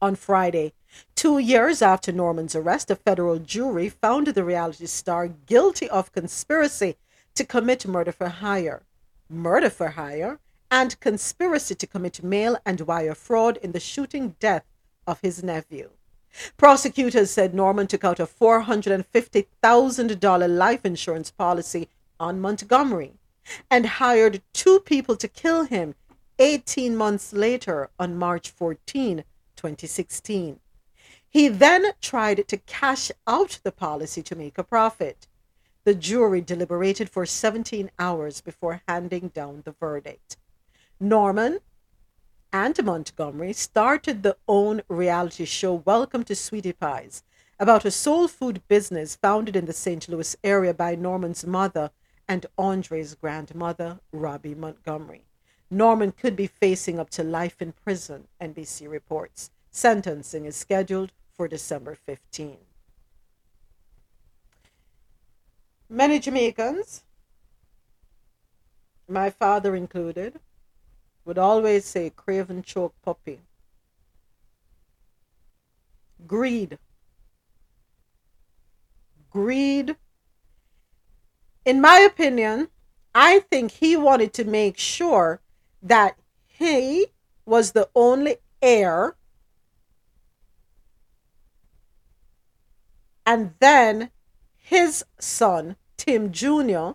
On 0.01 0.15
Friday, 0.15 0.73
two 1.15 1.37
years 1.39 1.81
after 1.81 2.11
Norman's 2.11 2.55
arrest, 2.55 2.91
a 2.91 2.95
federal 2.95 3.39
jury 3.39 3.89
found 3.89 4.27
the 4.27 4.43
reality 4.43 4.85
star 4.85 5.27
guilty 5.27 5.89
of 5.89 6.11
conspiracy 6.11 6.97
to 7.33 7.43
commit 7.43 7.87
murder 7.87 8.11
for 8.11 8.29
hire, 8.29 8.83
murder 9.29 9.69
for 9.69 9.89
hire, 9.89 10.39
and 10.69 10.99
conspiracy 10.99 11.73
to 11.75 11.87
commit 11.87 12.23
mail 12.23 12.57
and 12.65 12.81
wire 12.81 13.15
fraud 13.15 13.57
in 13.57 13.71
the 13.71 13.79
shooting 13.79 14.35
death 14.39 14.65
of 15.07 15.21
his 15.21 15.43
nephew. 15.43 15.89
Prosecutors 16.57 17.31
said 17.31 17.53
Norman 17.53 17.87
took 17.87 18.03
out 18.03 18.19
a 18.19 18.25
$450,000 18.25 20.57
life 20.57 20.85
insurance 20.85 21.31
policy 21.31 21.87
on 22.19 22.41
Montgomery 22.41 23.13
and 23.71 23.85
hired 23.85 24.41
two 24.53 24.81
people 24.81 25.15
to 25.15 25.27
kill 25.27 25.63
him 25.63 25.95
18 26.37 26.97
months 26.97 27.31
later 27.31 27.89
on 27.97 28.17
March 28.17 28.49
14, 28.49 29.23
2016. 29.55 30.59
He 31.29 31.47
then 31.47 31.93
tried 32.01 32.45
to 32.47 32.57
cash 32.57 33.09
out 33.25 33.59
the 33.63 33.71
policy 33.71 34.21
to 34.23 34.35
make 34.35 34.57
a 34.57 34.63
profit. 34.63 35.27
The 35.85 35.95
jury 35.95 36.41
deliberated 36.41 37.09
for 37.09 37.25
17 37.25 37.89
hours 37.97 38.41
before 38.41 38.81
handing 38.85 39.29
down 39.29 39.61
the 39.63 39.75
verdict. 39.79 40.35
Norman 40.99 41.59
and 42.51 42.83
Montgomery 42.83 43.53
started 43.53 44.23
their 44.23 44.35
own 44.47 44.81
reality 44.89 45.45
show, 45.45 45.73
Welcome 45.73 46.23
to 46.25 46.35
Sweetie 46.35 46.73
Pies, 46.73 47.23
about 47.59 47.85
a 47.85 47.91
soul 47.91 48.27
food 48.27 48.61
business 48.67 49.15
founded 49.15 49.55
in 49.55 49.65
the 49.65 49.73
St. 49.73 50.09
Louis 50.09 50.35
area 50.43 50.73
by 50.73 50.95
Norman's 50.95 51.45
mother 51.45 51.91
and 52.27 52.45
Andre's 52.57 53.15
grandmother, 53.15 53.99
Robbie 54.11 54.55
Montgomery. 54.55 55.23
Norman 55.69 56.11
could 56.11 56.35
be 56.35 56.47
facing 56.47 56.99
up 56.99 57.09
to 57.11 57.23
life 57.23 57.61
in 57.61 57.71
prison, 57.71 58.27
NBC 58.41 58.89
reports. 58.89 59.49
Sentencing 59.71 60.45
is 60.45 60.55
scheduled 60.55 61.11
for 61.33 61.47
December 61.47 61.95
15. 61.95 62.57
Many 65.89 66.19
Jamaicans, 66.19 67.03
my 69.07 69.29
father 69.29 69.75
included, 69.75 70.39
would 71.25 71.37
always 71.37 71.85
say 71.85 72.11
craven 72.15 72.63
choke 72.63 72.93
puppy. 73.03 73.39
Greed. 76.27 76.77
Greed. 79.29 79.95
In 81.65 81.81
my 81.81 81.99
opinion, 81.99 82.69
I 83.13 83.39
think 83.39 83.71
he 83.71 83.95
wanted 83.97 84.33
to 84.33 84.43
make 84.43 84.77
sure 84.77 85.41
that 85.85 86.17
he 86.47 87.07
was 87.45 87.71
the 87.71 87.87
only 87.95 88.37
heir. 88.61 89.15
And 93.25 93.53
then 93.59 94.09
his 94.57 95.05
son, 95.19 95.75
Tim 95.95 96.31
Jr., 96.31 96.91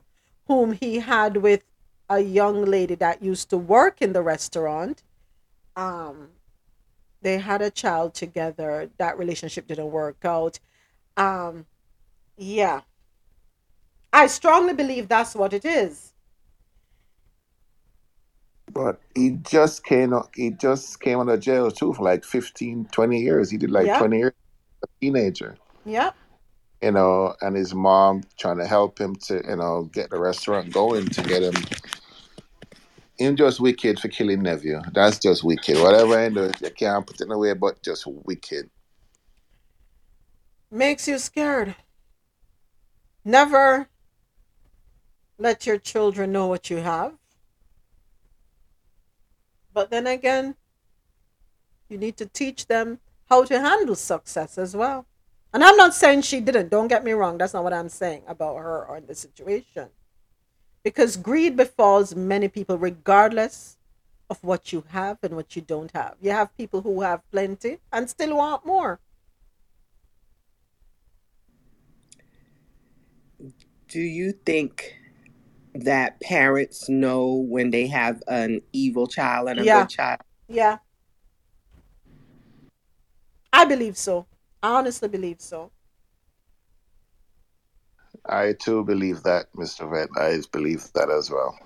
whom 0.47 0.73
he 0.73 0.99
had 0.99 1.39
with 1.39 1.63
a 2.09 2.21
young 2.21 2.65
lady 2.65 2.97
that 2.97 3.23
used 3.23 3.49
to 3.51 3.57
work 3.57 4.03
in 4.03 4.13
the 4.13 4.23
restaurant, 4.23 5.05
um, 5.77 6.31
they 7.23 7.39
had 7.39 7.63
a 7.63 7.71
child 7.71 8.15
together. 8.15 8.91
That 8.99 9.19
relationship 9.19 9.69
didn't 9.69 9.91
work 9.91 10.25
out. 10.25 10.59
Um, 11.17 11.67
yeah. 12.37 12.81
I 14.13 14.27
strongly 14.27 14.75
believe 14.75 15.07
that's 15.07 15.37
what 15.37 15.53
it 15.53 15.65
is. 15.65 16.10
But 18.73 19.01
he 19.15 19.31
just 19.43 19.85
came 19.85 20.15
he 20.35 20.51
just 20.51 21.01
came 21.01 21.19
out 21.19 21.29
of 21.29 21.41
jail 21.41 21.71
too 21.71 21.93
for 21.93 22.05
like 22.05 22.25
15, 22.25 22.87
20 22.93 23.21
years. 23.21 23.51
He 23.51 23.57
did 23.57 23.71
like 23.71 23.87
Yeah. 23.87 23.99
20 23.99 24.19
years 24.19 24.33
as 24.83 24.89
a 24.89 25.01
teenager. 25.05 25.57
Yep. 25.85 26.15
You 26.83 26.93
know, 26.93 27.35
and 27.41 27.57
his 27.57 27.75
mom 27.75 28.23
trying 28.39 28.59
to 28.59 28.67
help 28.67 28.99
him 28.99 29.17
to, 29.27 29.43
you 29.47 29.57
know, 29.57 29.91
get 29.93 30.11
the 30.11 30.19
restaurant 30.19 30.73
going 30.73 31.07
to 31.09 31.23
get 31.23 31.43
him 31.43 31.55
him 33.19 33.37
just 33.37 33.61
wicked 33.61 34.01
for 34.01 34.09
killing 34.09 34.43
nephew. 34.43 34.81
That's 34.95 35.19
just 35.19 35.45
wicked. 35.45 35.77
Whatever 35.79 36.19
I 36.19 36.29
do, 36.31 36.51
you 36.61 36.71
can't 36.71 37.07
put 37.07 37.21
it 37.21 37.31
away, 37.31 37.53
but 37.53 37.83
just 37.83 38.07
wicked. 38.07 38.71
Makes 40.71 41.07
you 41.09 41.19
scared. 41.19 41.75
Never 43.25 43.89
let 45.39 45.67
your 45.67 45.79
children 45.79 46.33
know 46.33 46.47
what 46.47 46.71
you 46.71 46.79
have. 46.79 47.20
But 49.81 49.89
then 49.89 50.07
again, 50.07 50.57
you 51.89 51.97
need 51.97 52.19
to 52.19 52.27
teach 52.27 52.67
them 52.67 52.99
how 53.31 53.45
to 53.45 53.59
handle 53.59 53.95
success 53.95 54.59
as 54.59 54.77
well. 54.77 55.07
And 55.55 55.65
I'm 55.65 55.79
not 55.79 55.95
saying 55.95 56.21
she 56.21 56.43
didn't. 56.43 56.69
Don't 56.69 56.89
get 56.89 57.03
me 57.03 57.13
wrong. 57.13 57.39
That's 57.39 57.55
not 57.55 57.65
what 57.65 57.73
I'm 57.73 57.89
saying 57.89 58.25
about 58.29 58.59
her 58.59 58.85
or 58.85 59.01
the 59.01 59.15
situation. 59.15 59.89
Because 60.83 61.17
greed 61.17 61.57
befalls 61.57 62.15
many 62.15 62.47
people 62.49 62.77
regardless 62.77 63.79
of 64.29 64.45
what 64.45 64.71
you 64.71 64.85
have 64.89 65.17
and 65.23 65.35
what 65.35 65.57
you 65.57 65.63
don't 65.63 65.93
have. 65.93 66.17
You 66.21 66.33
have 66.33 66.55
people 66.59 66.83
who 66.83 67.01
have 67.01 67.23
plenty 67.31 67.79
and 67.91 68.11
still 68.11 68.37
want 68.37 68.67
more. 68.67 69.01
Do 73.89 74.01
you 74.01 74.33
think 74.33 75.00
that 75.75 76.21
parents 76.21 76.89
know 76.89 77.35
when 77.35 77.71
they 77.71 77.87
have 77.89 78.23
an 78.29 78.63
evil 78.73 79.07
child 79.07 79.49
and 79.49 79.61
a 79.61 79.65
Yeah. 79.65 79.67
good 79.67 79.89
child? 79.89 80.21
Yeah. 80.49 80.79
I 83.53 83.65
believe 83.65 83.97
so. 83.97 84.27
I 84.63 84.71
honestly 84.71 85.09
believe 85.09 85.41
so. 85.41 85.73
I 88.27 88.55
too 88.55 88.85
believe 88.85 89.23
that, 89.25 89.53
Mr. 89.55 89.91
Vet. 89.91 90.11
I 90.17 90.41
believe 90.53 90.85
that 90.95 91.11
as 91.11 91.31
well. 91.31 91.59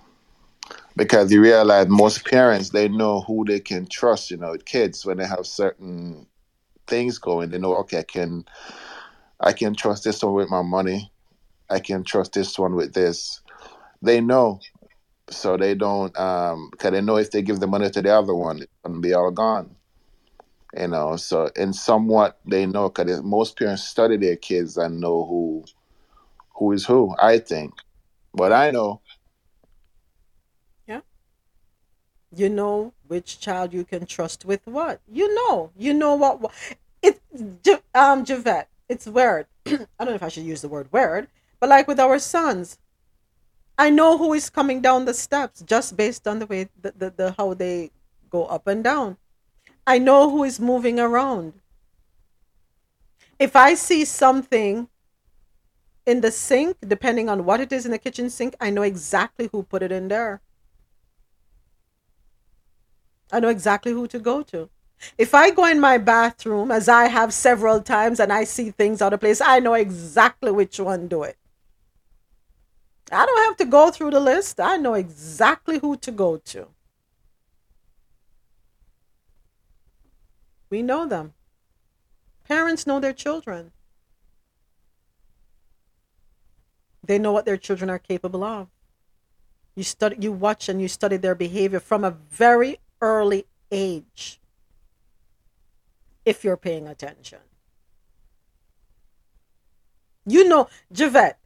Because 0.96 1.32
you 1.32 1.42
realize 1.42 1.88
most 1.88 2.26
parents 2.26 2.70
they 2.70 2.88
know 2.88 3.22
who 3.22 3.44
they 3.46 3.60
can 3.60 3.86
trust, 3.86 4.30
you 4.30 4.36
know, 4.36 4.56
kids 4.64 5.04
when 5.06 5.18
they 5.18 5.26
have 5.26 5.46
certain 5.46 6.26
things 6.86 7.18
going, 7.18 7.50
they 7.50 7.58
know, 7.58 7.76
okay, 7.78 8.00
I 8.00 8.04
can 8.04 8.44
I 9.40 9.52
can 9.52 9.74
trust 9.74 10.04
this 10.04 10.22
one 10.22 10.34
with 10.34 10.50
my 10.50 10.62
money. 10.62 11.12
I 11.70 11.80
can 11.80 12.04
trust 12.04 12.32
this 12.34 12.58
one 12.58 12.74
with 12.76 12.94
this. 12.94 13.42
They 14.04 14.20
know. 14.20 14.60
So 15.30 15.56
they 15.56 15.74
don't 15.74 16.16
um 16.18 16.68
because 16.70 16.92
they 16.92 17.00
know 17.00 17.16
if 17.16 17.30
they 17.30 17.42
give 17.42 17.60
the 17.60 17.66
money 17.66 17.88
to 17.90 18.02
the 18.02 18.14
other 18.14 18.34
one, 18.34 18.58
it's 18.58 18.72
gonna 18.84 19.00
be 19.00 19.14
all 19.14 19.30
gone. 19.30 19.74
You 20.76 20.88
know, 20.88 21.16
so 21.16 21.50
in 21.56 21.72
somewhat 21.72 22.38
they 22.44 22.66
know 22.66 22.90
because 22.90 23.22
most 23.22 23.58
parents 23.58 23.84
study 23.84 24.16
their 24.18 24.36
kids 24.36 24.76
and 24.76 25.00
know 25.00 25.24
who 25.24 25.64
who 26.56 26.72
is 26.72 26.84
who, 26.84 27.14
I 27.18 27.38
think. 27.38 27.72
But 28.34 28.52
I 28.52 28.70
know 28.70 29.00
Yeah. 30.86 31.00
You 32.36 32.50
know 32.50 32.92
which 33.08 33.40
child 33.40 33.72
you 33.72 33.84
can 33.84 34.04
trust 34.04 34.44
with 34.44 34.66
what. 34.66 35.00
You 35.10 35.34
know. 35.34 35.70
You 35.76 35.94
know 35.94 36.14
what, 36.14 36.40
what 36.40 36.52
it 37.02 37.20
um 37.94 38.24
Javette, 38.24 38.68
it's 38.88 39.06
weird. 39.06 39.46
I 39.66 39.70
don't 39.98 40.08
know 40.08 40.14
if 40.14 40.22
I 40.22 40.28
should 40.28 40.44
use 40.44 40.60
the 40.60 40.68
word 40.68 40.92
weird, 40.92 41.28
but 41.60 41.70
like 41.70 41.88
with 41.88 42.00
our 42.00 42.18
sons, 42.18 42.78
I 43.76 43.90
know 43.90 44.16
who 44.16 44.32
is 44.34 44.50
coming 44.50 44.80
down 44.80 45.04
the 45.04 45.14
steps 45.14 45.62
just 45.62 45.96
based 45.96 46.28
on 46.28 46.38
the 46.38 46.46
way 46.46 46.68
the, 46.80 46.92
the, 46.96 47.10
the 47.10 47.34
how 47.36 47.54
they 47.54 47.90
go 48.30 48.46
up 48.46 48.66
and 48.66 48.84
down. 48.84 49.16
I 49.86 49.98
know 49.98 50.30
who 50.30 50.44
is 50.44 50.60
moving 50.60 51.00
around. 51.00 51.54
If 53.38 53.56
I 53.56 53.74
see 53.74 54.04
something 54.04 54.88
in 56.06 56.20
the 56.20 56.30
sink, 56.30 56.76
depending 56.86 57.28
on 57.28 57.44
what 57.44 57.60
it 57.60 57.72
is 57.72 57.84
in 57.84 57.90
the 57.90 57.98
kitchen 57.98 58.30
sink, 58.30 58.54
I 58.60 58.70
know 58.70 58.82
exactly 58.82 59.48
who 59.50 59.62
put 59.64 59.82
it 59.82 59.90
in 59.90 60.08
there. 60.08 60.40
I 63.32 63.40
know 63.40 63.48
exactly 63.48 63.92
who 63.92 64.06
to 64.08 64.18
go 64.18 64.42
to. 64.44 64.70
If 65.18 65.34
I 65.34 65.50
go 65.50 65.66
in 65.66 65.80
my 65.80 65.98
bathroom, 65.98 66.70
as 66.70 66.88
I 66.88 67.06
have 67.08 67.32
several 67.32 67.80
times, 67.80 68.20
and 68.20 68.32
I 68.32 68.44
see 68.44 68.70
things 68.70 69.02
out 69.02 69.12
of 69.12 69.20
place, 69.20 69.40
I 69.40 69.58
know 69.58 69.74
exactly 69.74 70.52
which 70.52 70.78
one 70.78 71.08
do 71.08 71.24
it. 71.24 71.36
I 73.14 73.24
don't 73.24 73.44
have 73.44 73.56
to 73.58 73.64
go 73.64 73.90
through 73.90 74.10
the 74.10 74.20
list. 74.20 74.60
I 74.60 74.76
know 74.76 74.94
exactly 74.94 75.78
who 75.78 75.96
to 75.98 76.10
go 76.10 76.36
to. 76.36 76.68
We 80.68 80.82
know 80.82 81.06
them. 81.06 81.34
Parents 82.48 82.86
know 82.86 82.98
their 82.98 83.12
children. 83.12 83.70
They 87.06 87.18
know 87.18 87.32
what 87.32 87.44
their 87.44 87.56
children 87.56 87.90
are 87.90 87.98
capable 87.98 88.42
of. 88.42 88.68
You 89.76 89.84
study, 89.84 90.16
you 90.18 90.32
watch 90.32 90.68
and 90.68 90.80
you 90.80 90.88
study 90.88 91.16
their 91.16 91.34
behavior 91.34 91.80
from 91.80 92.04
a 92.04 92.10
very 92.10 92.78
early 93.00 93.46
age. 93.70 94.40
If 96.24 96.42
you're 96.42 96.56
paying 96.56 96.88
attention. 96.88 97.40
You 100.26 100.48
know, 100.48 100.68
Javette, 100.90 101.38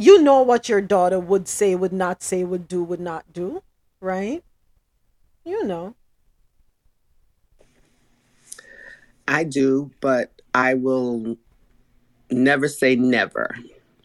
you 0.00 0.22
know 0.22 0.40
what 0.40 0.66
your 0.66 0.80
daughter 0.80 1.20
would 1.20 1.46
say, 1.46 1.74
would 1.74 1.92
not 1.92 2.22
say, 2.22 2.42
would 2.42 2.66
do, 2.66 2.82
would 2.82 3.00
not 3.00 3.30
do, 3.34 3.62
right? 4.00 4.42
You 5.44 5.64
know. 5.64 5.94
I 9.28 9.44
do, 9.44 9.90
but 10.00 10.32
I 10.54 10.72
will 10.72 11.36
never 12.30 12.66
say 12.66 12.96
never. 12.96 13.54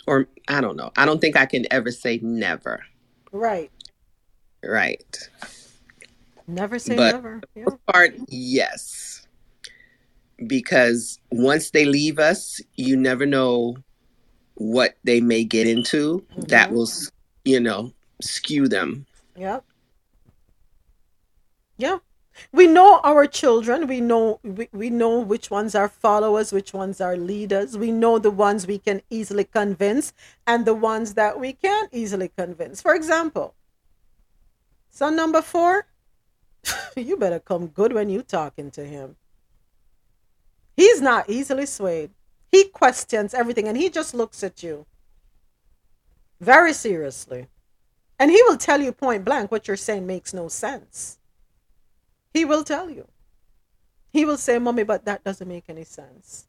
Or 0.05 0.27
I 0.49 0.59
don't 0.59 0.75
know. 0.75 0.91
I 0.97 1.05
don't 1.05 1.21
think 1.21 1.37
I 1.37 1.45
can 1.45 1.65
ever 1.71 1.91
say 1.91 2.19
never. 2.21 2.83
Right. 3.31 3.71
Right. 4.63 5.29
Never 6.45 6.77
say 6.77 6.97
But 6.97 7.13
never. 7.13 7.41
Yeah. 7.55 7.65
part, 7.87 8.13
yes. 8.27 9.25
Because 10.45 11.19
once 11.31 11.71
they 11.71 11.85
leave 11.85 12.19
us, 12.19 12.59
you 12.75 12.97
never 12.97 13.25
know 13.25 13.77
what 14.55 14.95
they 15.03 15.21
may 15.21 15.43
get 15.43 15.67
into 15.67 16.25
mm-hmm. 16.31 16.41
that 16.43 16.71
will, 16.71 16.89
you 17.43 17.59
know, 17.59 17.93
skew 18.21 18.67
them. 18.67 19.05
Yep. 19.35 19.63
Yeah. 21.77 21.97
We 22.51 22.67
know 22.67 22.99
our 23.03 23.27
children. 23.27 23.87
We 23.87 24.01
know 24.01 24.39
we, 24.43 24.67
we 24.73 24.89
know 24.89 25.19
which 25.19 25.49
ones 25.49 25.73
are 25.73 25.87
followers, 25.87 26.51
which 26.51 26.73
ones 26.73 26.99
are 26.99 27.15
leaders. 27.15 27.77
We 27.77 27.91
know 27.91 28.19
the 28.19 28.31
ones 28.31 28.67
we 28.67 28.77
can 28.77 29.01
easily 29.09 29.45
convince 29.45 30.13
and 30.45 30.65
the 30.65 30.73
ones 30.73 31.13
that 31.13 31.39
we 31.39 31.53
can't 31.53 31.89
easily 31.93 32.29
convince. 32.37 32.81
For 32.81 32.93
example, 32.93 33.53
son 34.91 35.15
number 35.15 35.41
four, 35.41 35.85
you 36.97 37.15
better 37.15 37.39
come 37.39 37.67
good 37.67 37.93
when 37.93 38.09
you 38.09 38.21
talking 38.21 38.69
to 38.71 38.85
him. 38.85 39.15
He's 40.75 41.01
not 41.01 41.29
easily 41.29 41.65
swayed. 41.65 42.11
He 42.55 42.63
questions 42.63 43.33
everything 43.33 43.67
and 43.67 43.75
he 43.75 43.89
just 43.89 44.13
looks 44.13 44.41
at 44.41 44.63
you 44.63 44.85
very 46.39 46.71
seriously. 46.71 47.47
And 48.17 48.31
he 48.31 48.41
will 48.43 48.55
tell 48.55 48.79
you 48.79 48.93
point 48.93 49.25
blank 49.25 49.51
what 49.51 49.67
you're 49.67 49.75
saying 49.75 50.07
makes 50.07 50.33
no 50.33 50.47
sense. 50.47 51.19
He 52.33 52.45
will 52.45 52.63
tell 52.63 52.89
you. 52.89 53.09
He 54.09 54.23
will 54.23 54.37
say, 54.37 54.57
Mommy, 54.57 54.83
but 54.83 55.03
that 55.03 55.25
doesn't 55.25 55.49
make 55.49 55.65
any 55.67 55.83
sense. 55.83 56.47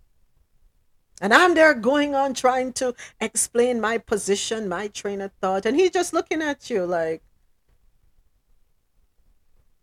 And 1.20 1.34
I'm 1.34 1.56
there 1.56 1.74
going 1.74 2.14
on 2.14 2.34
trying 2.34 2.72
to 2.74 2.94
explain 3.20 3.80
my 3.80 3.98
position, 3.98 4.68
my 4.68 4.86
train 4.86 5.20
of 5.20 5.32
thought. 5.40 5.66
And 5.66 5.76
he's 5.76 5.90
just 5.90 6.12
looking 6.12 6.40
at 6.40 6.70
you 6.70 6.86
like, 6.86 7.24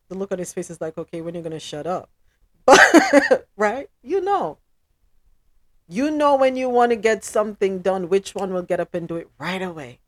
the 0.07 0.15
look 0.15 0.31
on 0.31 0.39
his 0.39 0.53
face 0.53 0.69
is 0.69 0.79
like, 0.79 0.97
okay, 0.97 1.19
when 1.19 1.33
are 1.35 1.39
you 1.39 1.43
going 1.43 1.51
to 1.51 1.59
shut 1.59 1.85
up? 1.85 2.09
But, 2.65 3.49
right? 3.57 3.89
You 4.01 4.21
know. 4.21 4.59
You 5.87 6.11
know 6.11 6.35
when 6.35 6.55
you 6.55 6.69
want 6.69 6.91
to 6.91 6.95
get 6.95 7.23
something 7.23 7.79
done, 7.79 8.09
which 8.09 8.33
one 8.33 8.53
will 8.53 8.63
get 8.63 8.79
up 8.79 8.93
and 8.93 9.07
do 9.07 9.17
it 9.17 9.29
right 9.37 9.61
away. 9.61 9.99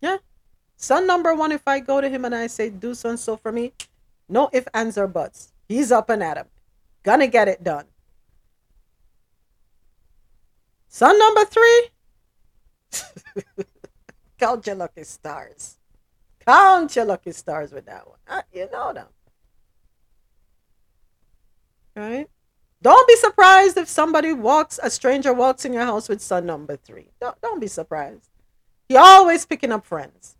Yeah. 0.00 0.18
Son 0.76 1.06
number 1.06 1.34
one, 1.34 1.52
if 1.52 1.66
I 1.66 1.80
go 1.80 2.00
to 2.00 2.08
him 2.08 2.24
and 2.24 2.34
I 2.34 2.46
say, 2.46 2.70
do 2.70 2.94
so 2.94 3.10
and 3.10 3.18
so 3.18 3.36
for 3.36 3.52
me, 3.52 3.72
no 4.28 4.48
if, 4.52 4.66
ands, 4.74 4.98
or 4.98 5.06
buts. 5.06 5.52
He's 5.68 5.92
up 5.92 6.10
and 6.10 6.22
at 6.22 6.38
him. 6.38 6.46
Gonna 7.02 7.26
get 7.26 7.48
it 7.48 7.62
done. 7.62 7.84
Son 10.88 11.18
number 11.18 11.44
three, 11.44 11.88
count 14.38 14.66
your 14.66 14.76
lucky 14.76 15.04
stars. 15.04 15.78
Count 16.46 16.94
your 16.96 17.04
lucky 17.04 17.32
stars 17.32 17.72
with 17.72 17.86
that 17.86 18.06
one. 18.06 18.18
Uh, 18.28 18.42
you 18.52 18.68
know 18.70 18.92
them. 18.92 19.06
Right? 21.94 22.28
Don't 22.82 23.06
be 23.06 23.14
surprised 23.14 23.76
if 23.76 23.88
somebody 23.88 24.32
walks, 24.32 24.80
a 24.82 24.90
stranger 24.90 25.32
walks 25.32 25.64
in 25.64 25.72
your 25.72 25.84
house 25.84 26.08
with 26.08 26.20
son 26.20 26.46
number 26.46 26.76
three. 26.76 27.06
Don't, 27.20 27.40
don't 27.40 27.60
be 27.60 27.68
surprised. 27.68 28.28
He 28.88 28.96
always 28.96 29.46
picking 29.46 29.70
up 29.70 29.86
friends. 29.86 30.36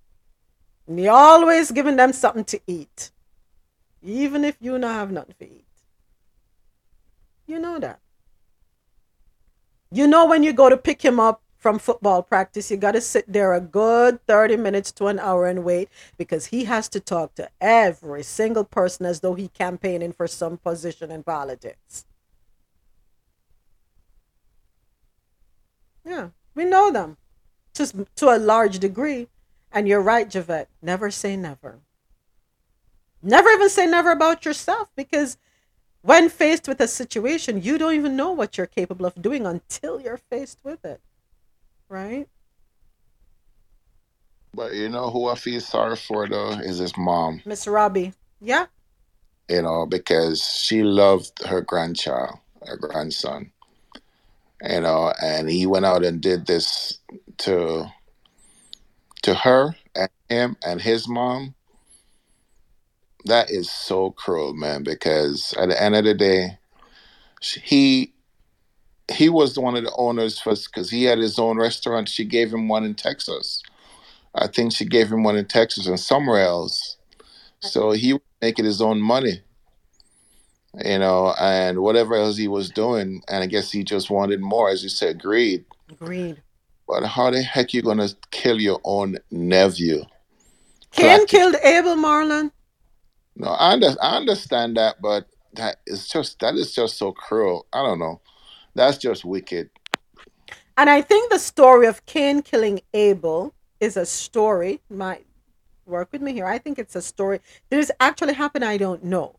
And 0.88 0.98
he 0.98 1.06
always 1.06 1.70
giving 1.70 1.94
them 1.94 2.12
something 2.12 2.44
to 2.44 2.60
eat. 2.66 3.12
Even 4.02 4.44
if 4.44 4.56
you 4.60 4.76
not 4.76 4.94
have 4.94 5.12
nothing 5.12 5.36
to 5.38 5.44
eat. 5.44 5.64
You 7.46 7.60
know 7.60 7.78
that. 7.78 8.00
You 9.92 10.08
know 10.08 10.26
when 10.26 10.42
you 10.42 10.52
go 10.52 10.68
to 10.68 10.76
pick 10.76 11.02
him 11.02 11.20
up 11.20 11.42
from 11.58 11.78
football 11.78 12.24
practice, 12.24 12.72
you 12.72 12.76
got 12.76 12.92
to 12.92 13.00
sit 13.00 13.32
there 13.32 13.52
a 13.52 13.60
good 13.60 14.18
30 14.26 14.56
minutes 14.56 14.90
to 14.92 15.06
an 15.06 15.20
hour 15.20 15.46
and 15.46 15.62
wait 15.62 15.88
because 16.18 16.46
he 16.46 16.64
has 16.64 16.88
to 16.88 16.98
talk 16.98 17.36
to 17.36 17.48
every 17.60 18.24
single 18.24 18.64
person 18.64 19.06
as 19.06 19.20
though 19.20 19.34
he 19.34 19.46
campaigning 19.46 20.12
for 20.12 20.26
some 20.26 20.56
position 20.56 21.12
in 21.12 21.22
politics. 21.22 22.04
Yeah, 26.04 26.30
we 26.54 26.64
know 26.64 26.90
them 26.90 27.16
just 27.74 27.94
to 28.16 28.28
a 28.28 28.38
large 28.38 28.78
degree. 28.78 29.28
And 29.70 29.88
you're 29.88 30.02
right, 30.02 30.28
Javette. 30.28 30.68
Never 30.82 31.10
say 31.10 31.36
never. 31.36 31.78
Never 33.22 33.48
even 33.50 33.70
say 33.70 33.86
never 33.86 34.10
about 34.10 34.44
yourself 34.44 34.90
because 34.96 35.38
when 36.02 36.28
faced 36.28 36.66
with 36.66 36.80
a 36.80 36.88
situation, 36.88 37.62
you 37.62 37.78
don't 37.78 37.94
even 37.94 38.16
know 38.16 38.32
what 38.32 38.58
you're 38.58 38.66
capable 38.66 39.06
of 39.06 39.22
doing 39.22 39.46
until 39.46 40.00
you're 40.00 40.16
faced 40.16 40.58
with 40.64 40.84
it. 40.84 41.00
Right? 41.88 42.26
But 44.54 44.74
you 44.74 44.88
know 44.88 45.10
who 45.10 45.28
I 45.28 45.36
feel 45.36 45.60
sorry 45.60 45.96
for 45.96 46.28
though 46.28 46.50
is 46.50 46.78
his 46.78 46.96
mom. 46.98 47.40
Miss 47.46 47.66
Robbie. 47.66 48.12
Yeah. 48.40 48.66
You 49.48 49.62
know 49.62 49.86
because 49.86 50.44
she 50.44 50.82
loved 50.82 51.44
her 51.46 51.60
grandchild, 51.60 52.38
her 52.66 52.76
grandson. 52.76 53.51
You 54.68 54.80
know, 54.80 55.12
and 55.22 55.50
he 55.50 55.66
went 55.66 55.86
out 55.86 56.04
and 56.04 56.20
did 56.20 56.46
this 56.46 56.98
to 57.38 57.86
to 59.22 59.34
her 59.34 59.76
and 59.94 60.08
him 60.28 60.56
and 60.64 60.80
his 60.80 61.08
mom. 61.08 61.54
That 63.24 63.50
is 63.50 63.70
so 63.70 64.10
cruel, 64.10 64.54
man. 64.54 64.82
Because 64.82 65.54
at 65.58 65.68
the 65.68 65.80
end 65.80 65.96
of 65.96 66.04
the 66.04 66.14
day, 66.14 66.58
he 67.40 68.14
he 69.10 69.28
was 69.28 69.58
one 69.58 69.76
of 69.76 69.84
the 69.84 69.94
owners 69.96 70.40
first 70.40 70.70
because 70.72 70.90
he 70.90 71.04
had 71.04 71.18
his 71.18 71.38
own 71.38 71.58
restaurant. 71.58 72.08
She 72.08 72.24
gave 72.24 72.52
him 72.52 72.68
one 72.68 72.84
in 72.84 72.94
Texas. 72.94 73.62
I 74.34 74.46
think 74.46 74.72
she 74.72 74.84
gave 74.84 75.12
him 75.12 75.24
one 75.24 75.36
in 75.36 75.46
Texas 75.46 75.86
and 75.86 76.00
somewhere 76.00 76.40
else. 76.40 76.96
So 77.60 77.92
he 77.92 78.14
was 78.14 78.22
making 78.40 78.64
his 78.64 78.80
own 78.80 79.00
money, 79.00 79.42
you 80.84 80.98
know, 80.98 81.34
and 81.38 81.80
whatever 81.80 82.14
else 82.14 82.36
he 82.36 82.48
was 82.48 82.70
doing. 82.70 83.22
And 83.28 83.42
I 83.42 83.46
guess 83.46 83.70
he 83.70 83.84
just 83.84 84.10
wanted 84.10 84.40
more, 84.40 84.70
as 84.70 84.82
you 84.82 84.88
said, 84.88 85.20
greed. 85.20 85.64
Greed. 85.98 86.42
But 86.88 87.04
how 87.04 87.30
the 87.30 87.42
heck 87.42 87.72
you 87.74 87.82
gonna 87.82 88.08
kill 88.30 88.60
your 88.60 88.80
own 88.84 89.18
nephew? 89.30 90.04
Cain 90.90 91.26
killed 91.26 91.56
Abel 91.62 91.96
Marlon. 91.96 92.50
No, 93.36 93.48
I, 93.48 93.72
under, 93.72 93.94
I 94.02 94.16
understand 94.16 94.76
that, 94.76 95.00
but 95.00 95.26
that 95.54 95.76
is 95.86 96.08
just 96.08 96.38
that 96.40 96.54
is 96.54 96.74
just 96.74 96.98
so 96.98 97.12
cruel. 97.12 97.66
I 97.72 97.82
don't 97.82 97.98
know. 97.98 98.20
That's 98.74 98.98
just 98.98 99.24
wicked. 99.24 99.70
And 100.76 100.88
I 100.88 101.02
think 101.02 101.30
the 101.30 101.38
story 101.38 101.86
of 101.86 102.04
Cain 102.06 102.42
killing 102.42 102.80
Abel 102.94 103.54
is 103.80 103.96
a 103.96 104.06
story. 104.06 104.80
Might 104.90 105.26
work 105.86 106.08
with 106.12 106.22
me 106.22 106.32
here. 106.32 106.46
I 106.46 106.58
think 106.58 106.78
it's 106.78 106.96
a 106.96 107.02
story. 107.02 107.40
Did 107.70 107.80
this 107.80 107.90
actually 108.00 108.34
happen? 108.34 108.62
I 108.62 108.76
don't 108.76 109.04
know. 109.04 109.36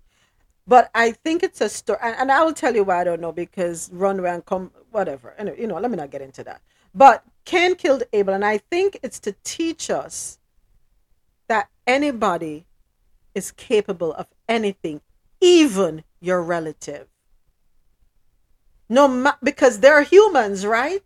But 0.65 0.89
I 0.95 1.11
think 1.11 1.43
it's 1.43 1.61
a 1.61 1.69
story. 1.69 1.99
And, 2.01 2.15
and 2.17 2.31
I 2.31 2.43
will 2.43 2.53
tell 2.53 2.75
you 2.75 2.83
why 2.83 3.01
I 3.01 3.03
don't 3.03 3.21
know 3.21 3.31
because 3.31 3.89
runway 3.91 4.29
and 4.31 4.45
come, 4.45 4.71
whatever. 4.91 5.33
Anyway, 5.37 5.59
you 5.59 5.67
know, 5.67 5.75
let 5.79 5.91
me 5.91 5.97
not 5.97 6.11
get 6.11 6.21
into 6.21 6.43
that. 6.45 6.61
But 6.95 7.23
Cain 7.45 7.75
killed 7.75 8.03
Abel. 8.13 8.33
And 8.33 8.45
I 8.45 8.57
think 8.57 8.97
it's 9.03 9.19
to 9.21 9.35
teach 9.43 9.89
us 9.89 10.39
that 11.47 11.69
anybody 11.85 12.65
is 13.35 13.51
capable 13.51 14.13
of 14.13 14.27
anything, 14.47 15.01
even 15.41 16.03
your 16.21 16.41
relative. 16.41 17.07
No, 18.87 19.07
ma- 19.07 19.35
because 19.41 19.79
they're 19.79 20.03
humans, 20.03 20.65
right? 20.65 21.03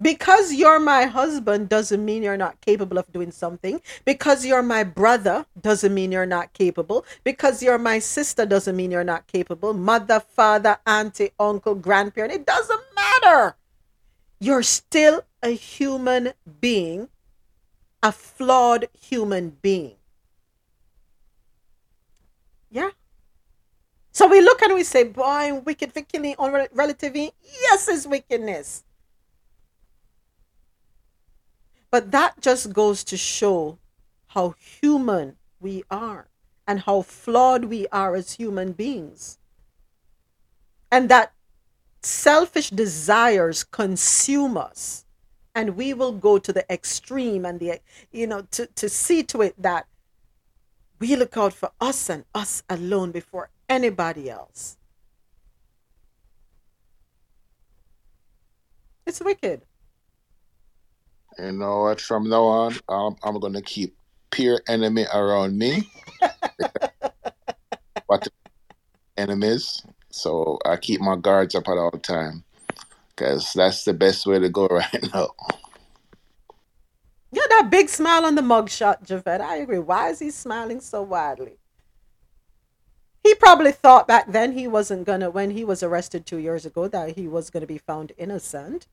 Because 0.00 0.52
you're 0.52 0.78
my 0.78 1.06
husband 1.06 1.68
doesn't 1.68 2.04
mean 2.04 2.22
you're 2.22 2.36
not 2.36 2.60
capable 2.60 2.98
of 2.98 3.12
doing 3.12 3.32
something. 3.32 3.80
Because 4.04 4.46
you're 4.46 4.62
my 4.62 4.84
brother 4.84 5.46
doesn't 5.60 5.92
mean 5.92 6.12
you're 6.12 6.26
not 6.26 6.52
capable. 6.52 7.04
Because 7.24 7.62
you're 7.62 7.78
my 7.78 7.98
sister 7.98 8.46
doesn't 8.46 8.76
mean 8.76 8.92
you're 8.92 9.02
not 9.02 9.26
capable. 9.26 9.74
Mother, 9.74 10.20
father, 10.20 10.78
auntie, 10.86 11.32
uncle, 11.38 11.74
grandparent, 11.74 12.32
it 12.32 12.46
doesn't 12.46 12.82
matter. 12.94 13.56
You're 14.38 14.62
still 14.62 15.22
a 15.42 15.50
human 15.50 16.32
being, 16.60 17.08
a 18.00 18.12
flawed 18.12 18.88
human 19.00 19.56
being. 19.62 19.96
Yeah. 22.70 22.90
So 24.12 24.28
we 24.28 24.40
look 24.40 24.62
and 24.62 24.74
we 24.74 24.84
say, 24.84 25.04
boy, 25.04 25.60
wicked 25.64 25.92
for 25.92 26.02
killing 26.02 26.36
on 26.38 26.68
relative. 26.72 27.16
Yes, 27.16 27.88
it's 27.88 28.06
wickedness. 28.06 28.84
But 31.90 32.10
that 32.10 32.40
just 32.40 32.72
goes 32.72 33.02
to 33.04 33.16
show 33.16 33.78
how 34.28 34.54
human 34.58 35.36
we 35.60 35.84
are 35.90 36.28
and 36.66 36.80
how 36.80 37.02
flawed 37.02 37.64
we 37.64 37.86
are 37.88 38.14
as 38.14 38.34
human 38.34 38.72
beings. 38.72 39.38
And 40.90 41.08
that 41.08 41.32
selfish 42.02 42.70
desires 42.70 43.64
consume 43.64 44.56
us. 44.56 45.04
And 45.54 45.76
we 45.76 45.92
will 45.94 46.12
go 46.12 46.38
to 46.38 46.52
the 46.52 46.70
extreme 46.72 47.44
and 47.44 47.58
the, 47.58 47.80
you 48.12 48.26
know, 48.26 48.42
to, 48.52 48.66
to 48.66 48.88
see 48.88 49.22
to 49.24 49.42
it 49.42 49.60
that 49.60 49.86
we 51.00 51.16
look 51.16 51.36
out 51.36 51.52
for 51.52 51.70
us 51.80 52.10
and 52.10 52.24
us 52.34 52.62
alone 52.68 53.10
before 53.12 53.50
anybody 53.68 54.30
else. 54.30 54.76
It's 59.06 59.20
wicked. 59.20 59.62
You 61.38 61.52
know 61.52 61.82
what? 61.82 62.00
From 62.00 62.28
now 62.28 62.44
on, 62.44 62.76
um, 62.88 63.16
I'm 63.22 63.38
gonna 63.38 63.62
keep 63.62 63.96
peer 64.30 64.60
enemy 64.68 65.06
around 65.12 65.56
me. 65.56 65.88
what 68.06 68.26
enemies? 69.16 69.82
So 70.10 70.58
I 70.64 70.76
keep 70.76 71.00
my 71.00 71.16
guards 71.16 71.54
up 71.54 71.68
at 71.68 71.78
all 71.78 71.92
time, 71.92 72.44
because 73.10 73.52
that's 73.52 73.84
the 73.84 73.94
best 73.94 74.26
way 74.26 74.38
to 74.40 74.48
go 74.48 74.66
right 74.70 75.12
now. 75.14 75.28
Yeah, 77.30 77.42
that 77.50 77.68
big 77.70 77.88
smile 77.88 78.24
on 78.24 78.34
the 78.34 78.42
mugshot, 78.42 79.04
Javette. 79.04 79.42
I 79.42 79.56
agree. 79.56 79.78
Why 79.78 80.08
is 80.08 80.18
he 80.18 80.30
smiling 80.30 80.80
so 80.80 81.02
widely? 81.02 81.58
He 83.22 83.34
probably 83.34 83.72
thought 83.72 84.08
back 84.08 84.32
then 84.32 84.52
he 84.52 84.66
wasn't 84.66 85.04
gonna, 85.04 85.30
when 85.30 85.50
he 85.50 85.62
was 85.62 85.82
arrested 85.82 86.24
two 86.24 86.38
years 86.38 86.64
ago, 86.64 86.88
that 86.88 87.16
he 87.16 87.28
was 87.28 87.50
gonna 87.50 87.66
be 87.66 87.78
found 87.78 88.12
innocent. 88.16 88.86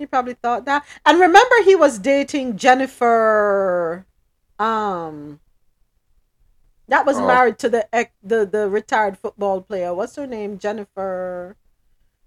He 0.00 0.06
probably 0.06 0.32
thought 0.32 0.64
that. 0.64 0.86
And 1.04 1.20
remember, 1.20 1.56
he 1.62 1.76
was 1.76 1.98
dating 1.98 2.56
Jennifer. 2.56 4.06
Um, 4.58 5.40
that 6.88 7.04
was 7.04 7.18
Oh. 7.18 7.26
married 7.26 7.58
to 7.58 7.68
the 7.68 7.94
ex- 7.94 8.10
the 8.22 8.46
the 8.46 8.70
retired 8.70 9.18
football 9.18 9.60
player. 9.60 9.92
What's 9.92 10.16
her 10.16 10.26
name? 10.26 10.58
Jennifer 10.58 11.54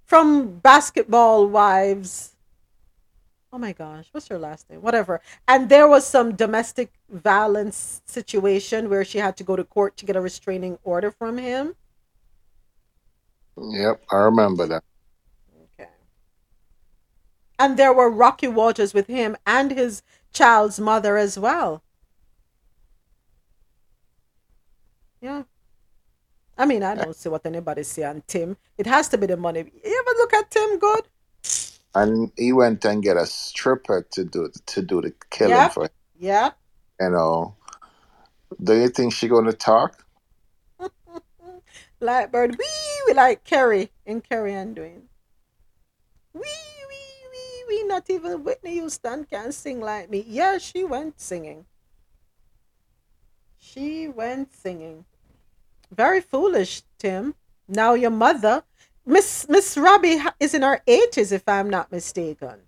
from 0.05 0.59
Basketball 0.59 1.47
Wives. 1.47 2.35
Oh 3.51 3.57
my 3.57 3.71
gosh, 3.73 4.07
what's 4.11 4.27
her 4.27 4.37
last 4.37 4.69
name? 4.69 4.81
Whatever. 4.83 5.19
And 5.47 5.67
there 5.67 5.87
was 5.87 6.05
some 6.05 6.35
domestic 6.35 6.93
violence 7.09 8.03
situation 8.05 8.87
where 8.87 9.03
she 9.03 9.17
had 9.17 9.35
to 9.37 9.43
go 9.43 9.55
to 9.55 9.63
court 9.63 9.97
to 9.97 10.05
get 10.05 10.15
a 10.15 10.21
restraining 10.21 10.77
order 10.83 11.09
from 11.09 11.39
him. 11.39 11.75
Yep, 13.57 14.03
I 14.11 14.15
remember 14.17 14.67
that. 14.67 14.83
And 17.59 17.77
there 17.77 17.93
were 17.93 18.09
rocky 18.09 18.47
waters 18.47 18.93
with 18.93 19.07
him 19.07 19.37
and 19.45 19.71
his 19.71 20.01
child's 20.33 20.79
mother 20.79 21.17
as 21.17 21.37
well. 21.37 21.83
Yeah. 25.21 25.43
I 26.57 26.65
mean, 26.65 26.83
I 26.83 26.95
don't 26.95 27.15
see 27.15 27.29
what 27.29 27.45
anybody 27.45 27.83
see 27.83 28.03
on 28.03 28.23
Tim. 28.27 28.57
It 28.77 28.85
has 28.85 29.07
to 29.09 29.17
be 29.17 29.25
the 29.27 29.37
money. 29.37 29.59
You 29.59 30.05
ever 30.07 30.17
look 30.17 30.33
at 30.33 30.51
Tim 30.51 30.79
good? 30.79 31.03
And 31.95 32.31
he 32.37 32.53
went 32.53 32.83
and 32.85 33.01
get 33.03 33.17
a 33.17 33.25
stripper 33.25 34.05
to 34.11 34.23
do 34.23 34.49
to 34.65 34.81
do 34.81 35.01
the 35.01 35.13
killing 35.29 35.51
Yeah. 35.51 35.69
for 35.69 35.83
him. 35.83 35.89
Yeah. 36.19 36.51
You 36.99 37.09
know, 37.09 37.55
do 38.61 38.75
you 38.75 38.89
think 38.89 39.13
she 39.13 39.27
gonna 39.27 39.53
talk? 39.53 40.05
Lightbird, 42.01 42.57
wee, 42.57 43.01
we 43.07 43.13
like 43.13 43.43
Kerry 43.43 43.91
in 44.05 44.21
Kerry 44.21 44.53
and 44.53 44.75
doing. 44.75 45.03
Wee, 46.33 46.41
wee. 47.67 47.83
Not 47.83 48.09
even 48.09 48.43
Whitney 48.43 48.73
Houston 48.73 49.25
can 49.25 49.51
sing 49.51 49.79
like 49.79 50.09
me. 50.09 50.23
Yeah, 50.27 50.57
she 50.57 50.83
went 50.83 51.19
singing. 51.19 51.65
She 53.57 54.07
went 54.07 54.53
singing. 54.53 55.05
Very 55.91 56.21
foolish, 56.21 56.83
Tim. 56.97 57.35
Now 57.67 57.93
your 57.93 58.11
mother, 58.11 58.63
Miss 59.05 59.47
Miss 59.47 59.77
Robbie, 59.77 60.19
is 60.39 60.53
in 60.53 60.63
her 60.63 60.81
eighties, 60.87 61.31
if 61.31 61.47
I'm 61.47 61.69
not 61.69 61.91
mistaken. 61.91 62.61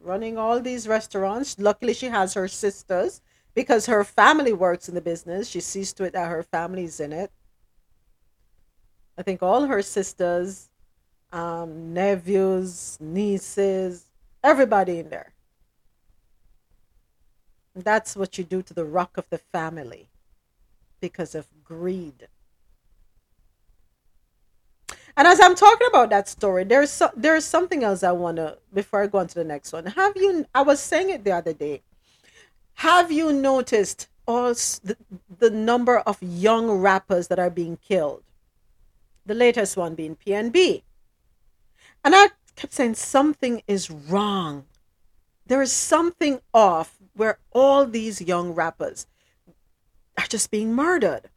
Running 0.00 0.38
all 0.38 0.60
these 0.60 0.86
restaurants. 0.86 1.58
Luckily, 1.58 1.94
she 1.94 2.06
has 2.06 2.34
her 2.34 2.48
sisters 2.48 3.20
because 3.54 3.86
her 3.86 4.04
family 4.04 4.52
works 4.52 4.88
in 4.88 4.94
the 4.94 5.00
business. 5.00 5.48
She 5.48 5.60
sees 5.60 5.92
to 5.94 6.04
it 6.04 6.12
that 6.12 6.28
her 6.28 6.42
family's 6.42 7.00
in 7.00 7.12
it. 7.12 7.30
I 9.16 9.22
think 9.22 9.42
all 9.42 9.66
her 9.66 9.80
sisters, 9.80 10.70
um, 11.34 11.92
nephews, 11.92 12.96
nieces, 13.00 14.04
everybody 14.42 15.00
in 15.00 15.10
there. 15.10 15.32
That's 17.74 18.14
what 18.14 18.38
you 18.38 18.44
do 18.44 18.62
to 18.62 18.72
the 18.72 18.84
rock 18.84 19.18
of 19.18 19.28
the 19.30 19.38
family 19.38 20.08
because 21.00 21.34
of 21.34 21.48
greed. 21.64 22.28
And 25.16 25.26
as 25.26 25.40
I'm 25.40 25.56
talking 25.56 25.88
about 25.88 26.10
that 26.10 26.28
story, 26.28 26.62
there's 26.62 26.90
so, 26.90 27.10
there's 27.16 27.44
something 27.44 27.82
else 27.82 28.04
I 28.04 28.12
want 28.12 28.36
to 28.36 28.58
before 28.72 29.02
I 29.02 29.08
go 29.08 29.18
on 29.18 29.26
to 29.26 29.34
the 29.34 29.44
next 29.44 29.72
one. 29.72 29.86
Have 29.86 30.16
you 30.16 30.46
I 30.54 30.62
was 30.62 30.78
saying 30.80 31.10
it 31.10 31.24
the 31.24 31.32
other 31.32 31.52
day. 31.52 31.82
Have 32.74 33.10
you 33.10 33.32
noticed 33.32 34.08
all 34.26 34.54
the, 34.54 34.96
the 35.38 35.50
number 35.50 35.98
of 35.98 36.20
young 36.22 36.70
rappers 36.70 37.28
that 37.28 37.38
are 37.38 37.50
being 37.50 37.76
killed? 37.76 38.22
The 39.26 39.34
latest 39.34 39.76
one 39.76 39.94
being 39.94 40.16
PNB. 40.16 40.82
And 42.04 42.14
I 42.14 42.28
kept 42.54 42.74
saying 42.74 42.94
something 42.94 43.62
is 43.66 43.90
wrong. 43.90 44.66
There 45.46 45.62
is 45.62 45.72
something 45.72 46.40
off 46.52 46.98
where 47.14 47.38
all 47.52 47.86
these 47.86 48.20
young 48.20 48.52
rappers 48.52 49.06
are 50.18 50.26
just 50.26 50.50
being 50.50 50.74
murdered. 50.74 51.30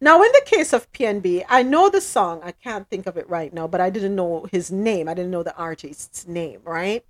Now, 0.00 0.22
in 0.22 0.30
the 0.32 0.42
case 0.46 0.72
of 0.72 0.90
PNB, 0.92 1.44
I 1.48 1.62
know 1.62 1.88
the 1.88 2.00
song. 2.00 2.40
I 2.42 2.52
can't 2.52 2.88
think 2.88 3.06
of 3.06 3.16
it 3.16 3.28
right 3.28 3.52
now, 3.52 3.66
but 3.66 3.80
I 3.80 3.90
didn't 3.90 4.14
know 4.14 4.46
his 4.50 4.70
name. 4.70 5.08
I 5.08 5.14
didn't 5.14 5.30
know 5.32 5.42
the 5.42 5.56
artist's 5.56 6.26
name, 6.26 6.60
right? 6.64 7.04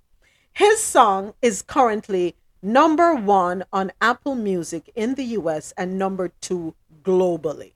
His 0.53 0.81
song 0.81 1.33
is 1.41 1.61
currently 1.61 2.35
number 2.61 3.13
one 3.13 3.63
on 3.71 3.91
Apple 4.01 4.35
Music 4.35 4.91
in 4.95 5.15
the 5.15 5.23
US 5.23 5.73
and 5.77 5.99
number 5.99 6.29
two 6.41 6.75
globally, 7.03 7.73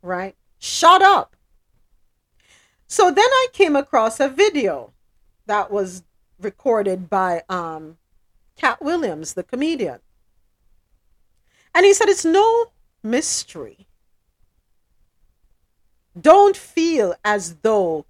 right? 0.00 0.36
Shut 0.58 1.02
up. 1.02 1.33
So 2.86 3.10
then 3.10 3.24
I 3.24 3.46
came 3.52 3.76
across 3.76 4.20
a 4.20 4.28
video 4.28 4.92
that 5.46 5.70
was 5.70 6.02
recorded 6.40 7.08
by 7.08 7.42
um, 7.48 7.96
Katt 8.56 8.82
Williams, 8.82 9.34
the 9.34 9.42
comedian. 9.42 9.98
And 11.74 11.84
he 11.84 11.94
said, 11.94 12.08
It's 12.08 12.24
no 12.24 12.66
mystery. 13.02 13.86
Don't 16.20 16.56
feel 16.56 17.14
as 17.24 17.56
though 17.62 18.06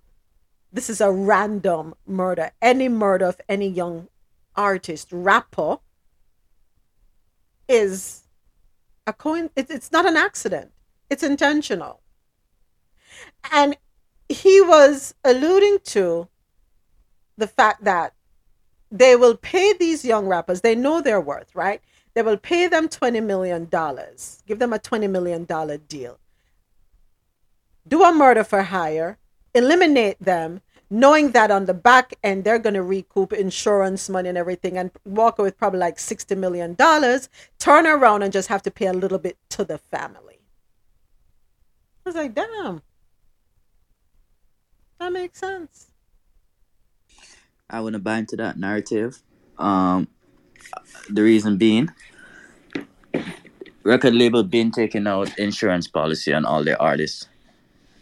this 0.73 0.91
is 0.91 1.01
a 1.01 1.11
random 1.11 1.95
murder. 2.07 2.51
Any 2.61 2.89
murder 2.89 3.27
of 3.27 3.41
any 3.49 3.69
young 3.69 4.09
artist, 4.55 5.09
rapper, 5.11 5.79
is 7.69 8.25
a 9.07 9.13
coin. 9.13 9.51
It's, 9.57 9.91
not 9.91 10.07
an 10.07 10.17
accident, 10.17 10.73
it's 11.09 11.23
intentional. 11.23 12.01
And 13.51 13.77
he 14.29 14.61
was 14.61 15.15
alluding 15.25 15.79
to 15.85 16.29
the 17.37 17.47
fact 17.47 17.85
that 17.85 18.15
they 18.91 19.17
will 19.17 19.37
pay 19.37 19.73
these 19.73 20.05
young 20.05 20.27
rappers, 20.27 20.61
they 20.61 20.75
know 20.75 21.01
their 21.01 21.21
worth, 21.21 21.55
right? 21.55 21.81
They 22.15 22.23
will 22.23 22.37
pay 22.37 22.69
them 22.69 22.89
$20 22.89 23.25
million, 23.25 23.65
give 24.47 24.59
them 24.61 24.73
a 24.73 24.79
$20 24.79 25.11
million 25.11 25.45
deal, 25.89 26.19
do 27.87 28.05
a 28.05 28.13
murder 28.13 28.45
for 28.45 28.63
hire, 28.63 29.19
eliminate 29.53 30.21
them, 30.21 30.61
knowing 30.91 31.33
that 31.33 31.51
on 31.51 31.65
the 31.65 31.75
back 31.75 32.15
end 32.23 32.45
they're 32.45 32.59
going 32.59 32.75
to 32.75 32.83
recoup 32.83 33.33
insurance 33.33 34.09
money 34.09 34.29
and 34.29 34.39
everything 34.39 34.79
and 34.79 34.93
walk 35.05 35.39
away 35.41 35.49
with 35.49 35.59
probably 35.59 35.81
like 35.81 35.97
$60 35.97 36.37
million, 36.37 36.77
turn 37.59 37.87
around 37.87 38.23
and 38.23 38.33
just 38.33 38.49
have 38.49 38.63
to 38.63 38.71
pay 38.71 38.87
a 38.87 38.93
little 38.93 39.19
bit 39.19 39.37
to 39.51 39.65
the 39.65 39.79
family. 39.79 40.39
I 42.07 42.11
was 42.11 42.15
like, 42.15 42.35
damn, 42.35 42.83
that 44.99 45.13
makes 45.13 45.41
sense. 45.41 45.91
I 47.69 47.81
wouldn't 47.81 48.05
buy 48.05 48.19
into 48.19 48.37
that 48.37 48.59
narrative. 48.59 49.23
Um, 49.59 50.09
the 51.09 51.23
reason 51.23 51.57
being, 51.57 51.91
record 53.83 54.15
label 54.15 54.43
been 54.43 54.71
taking 54.71 55.07
out 55.07 55.39
insurance 55.39 55.87
policy 55.87 56.33
on 56.33 56.45
all 56.45 56.65
their 56.65 56.81
artists, 56.81 57.29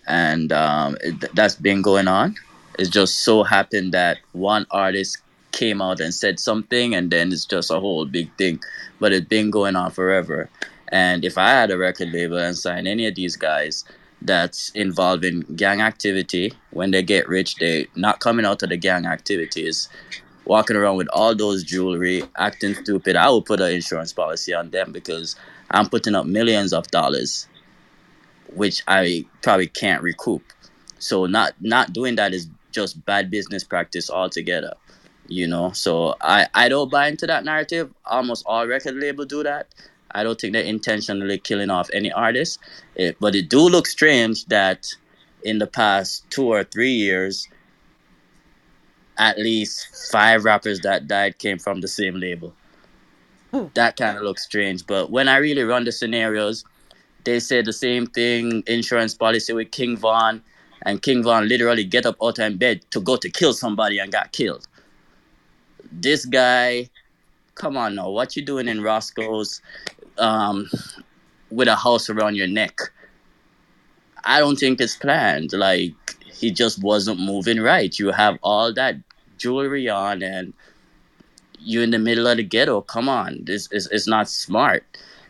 and 0.06 0.52
um, 0.52 0.96
it, 1.00 1.34
that's 1.34 1.54
been 1.54 1.82
going 1.82 2.08
on. 2.08 2.34
It 2.78 2.90
just 2.90 3.22
so 3.24 3.42
happened 3.42 3.92
that 3.92 4.18
one 4.32 4.66
artist 4.70 5.18
came 5.52 5.82
out 5.82 6.00
and 6.00 6.12
said 6.12 6.40
something, 6.40 6.94
and 6.94 7.10
then 7.10 7.32
it's 7.32 7.44
just 7.44 7.70
a 7.70 7.78
whole 7.78 8.06
big 8.06 8.34
thing. 8.36 8.60
But 8.98 9.12
it's 9.12 9.28
been 9.28 9.50
going 9.50 9.76
on 9.76 9.90
forever. 9.90 10.48
And 10.88 11.24
if 11.24 11.38
I 11.38 11.50
had 11.50 11.70
a 11.70 11.78
record 11.78 12.12
label 12.12 12.38
and 12.38 12.56
sign 12.56 12.86
any 12.86 13.06
of 13.06 13.14
these 13.14 13.36
guys 13.36 13.84
that's 14.25 14.70
involved 14.70 15.25
in 15.25 15.41
gang 15.57 15.81
activity, 15.81 16.52
when 16.70 16.91
they 16.91 17.02
get 17.02 17.28
rich, 17.28 17.57
they 17.57 17.89
not 17.94 18.20
coming 18.20 18.47
out 18.47 18.62
of 18.62 18.68
the 18.68 18.76
gang 18.76 19.07
activities, 19.07 19.89
walking 20.44 20.76
around 20.76 20.97
with 20.97 21.09
all 21.12 21.34
those 21.34 21.65
jewelry, 21.65 22.23
acting 22.36 22.75
stupid. 22.75 23.17
I 23.17 23.28
will 23.28 23.42
put 23.42 23.60
an 23.60 23.73
insurance 23.73 24.12
policy 24.12 24.55
on 24.55 24.70
them 24.70 24.92
because 24.92 25.36
I'm 25.70 25.89
putting 25.89 26.15
up 26.15 26.26
millions 26.26 26.73
of 26.73 26.86
dollars, 26.89 27.47
which 28.55 28.83
I 28.86 29.25
probably 29.42 29.68
can't 29.68 30.02
recoup. 30.02 30.42
So 30.99 31.26
not 31.26 31.55
not 31.60 31.92
doing 31.92 32.17
that 32.17 32.33
is 32.33 32.49
just 32.70 33.05
bad 33.05 33.31
business 33.31 33.65
practice 33.65 34.10
altogether. 34.10 34.75
You 35.28 35.47
know, 35.47 35.73
so 35.73 36.15
I 36.20 36.47
I 36.55 36.68
don't 36.68 36.91
buy 36.91 37.09
into 37.09 37.26
that 37.26 37.44
narrative. 37.44 37.92
Almost 38.05 38.44
all 38.47 38.67
record 38.67 38.97
label 38.97 39.25
do 39.25 39.42
that. 39.42 39.68
I 40.15 40.23
don't 40.23 40.41
think 40.41 40.52
they're 40.52 40.62
intentionally 40.62 41.39
killing 41.39 41.70
off 41.70 41.89
any 41.92 42.12
artists. 42.12 42.58
It, 42.97 43.16
but 43.20 43.34
it 43.34 43.49
do 43.49 43.60
look 43.60 43.86
strange 43.86 44.47
that 44.47 44.86
in 45.42 45.58
the 45.58 45.66
past 45.66 46.28
two 46.31 46.47
or 46.47 46.65
three 46.65 46.92
years, 46.92 47.49
at 49.18 49.39
least 49.39 50.10
five 50.10 50.44
rappers 50.44 50.81
that 50.81 51.07
died 51.07 51.39
came 51.39 51.58
from 51.58 51.81
the 51.81 51.89
same 51.89 52.16
label. 52.16 52.55
Hmm. 53.50 53.66
That 53.74 53.97
kind 53.97 54.16
of 54.16 54.23
looks 54.23 54.44
strange. 54.44 54.86
But 54.86 55.10
when 55.10 55.28
I 55.28 55.36
really 55.36 55.62
run 55.62 55.84
the 55.84 55.92
scenarios, 55.92 56.65
they 57.24 57.39
say 57.39 57.62
the 57.62 57.73
same 57.73 58.07
thing 58.07 58.62
insurance 58.66 59.15
policy 59.15 59.52
with 59.52 59.70
King 59.70 59.97
Von, 59.97 60.42
and 60.84 61.02
King 61.02 61.23
Von 61.23 61.49
literally 61.49 61.84
get 61.84 62.07
up 62.07 62.16
out 62.23 62.39
of 62.39 62.58
bed 62.58 62.82
to 62.91 63.00
go 63.00 63.16
to 63.16 63.31
kill 63.31 63.52
somebody 63.52 63.99
and 63.99 64.10
got 64.10 64.32
killed. 64.32 64.66
This 65.92 66.24
guy, 66.24 66.89
come 67.55 67.76
on 67.76 67.94
now, 67.94 68.10
what 68.10 68.34
you 68.34 68.42
doing 68.42 68.66
in 68.66 68.82
Roscoe's 68.82 69.60
um, 70.18 70.68
with 71.50 71.68
a 71.68 71.76
house 71.76 72.10
around 72.10 72.36
your 72.36 72.47
neck? 72.49 72.78
I 74.24 74.39
don't 74.39 74.57
think 74.57 74.81
it's 74.81 74.97
planned. 74.97 75.52
Like 75.52 75.94
he 76.24 76.50
just 76.50 76.82
wasn't 76.82 77.20
moving 77.20 77.60
right. 77.60 77.97
You 77.99 78.10
have 78.10 78.39
all 78.42 78.73
that 78.74 78.97
jewelry 79.39 79.89
on 79.89 80.23
and 80.23 80.52
you're 81.58 81.82
in 81.82 81.91
the 81.91 81.99
middle 81.99 82.26
of 82.26 82.36
the 82.36 82.42
ghetto. 82.42 82.81
Come 82.81 83.08
on, 83.08 83.41
this 83.44 83.70
is 83.73 83.86
it's 83.89 84.07
not 84.07 84.28
smart. 84.28 84.84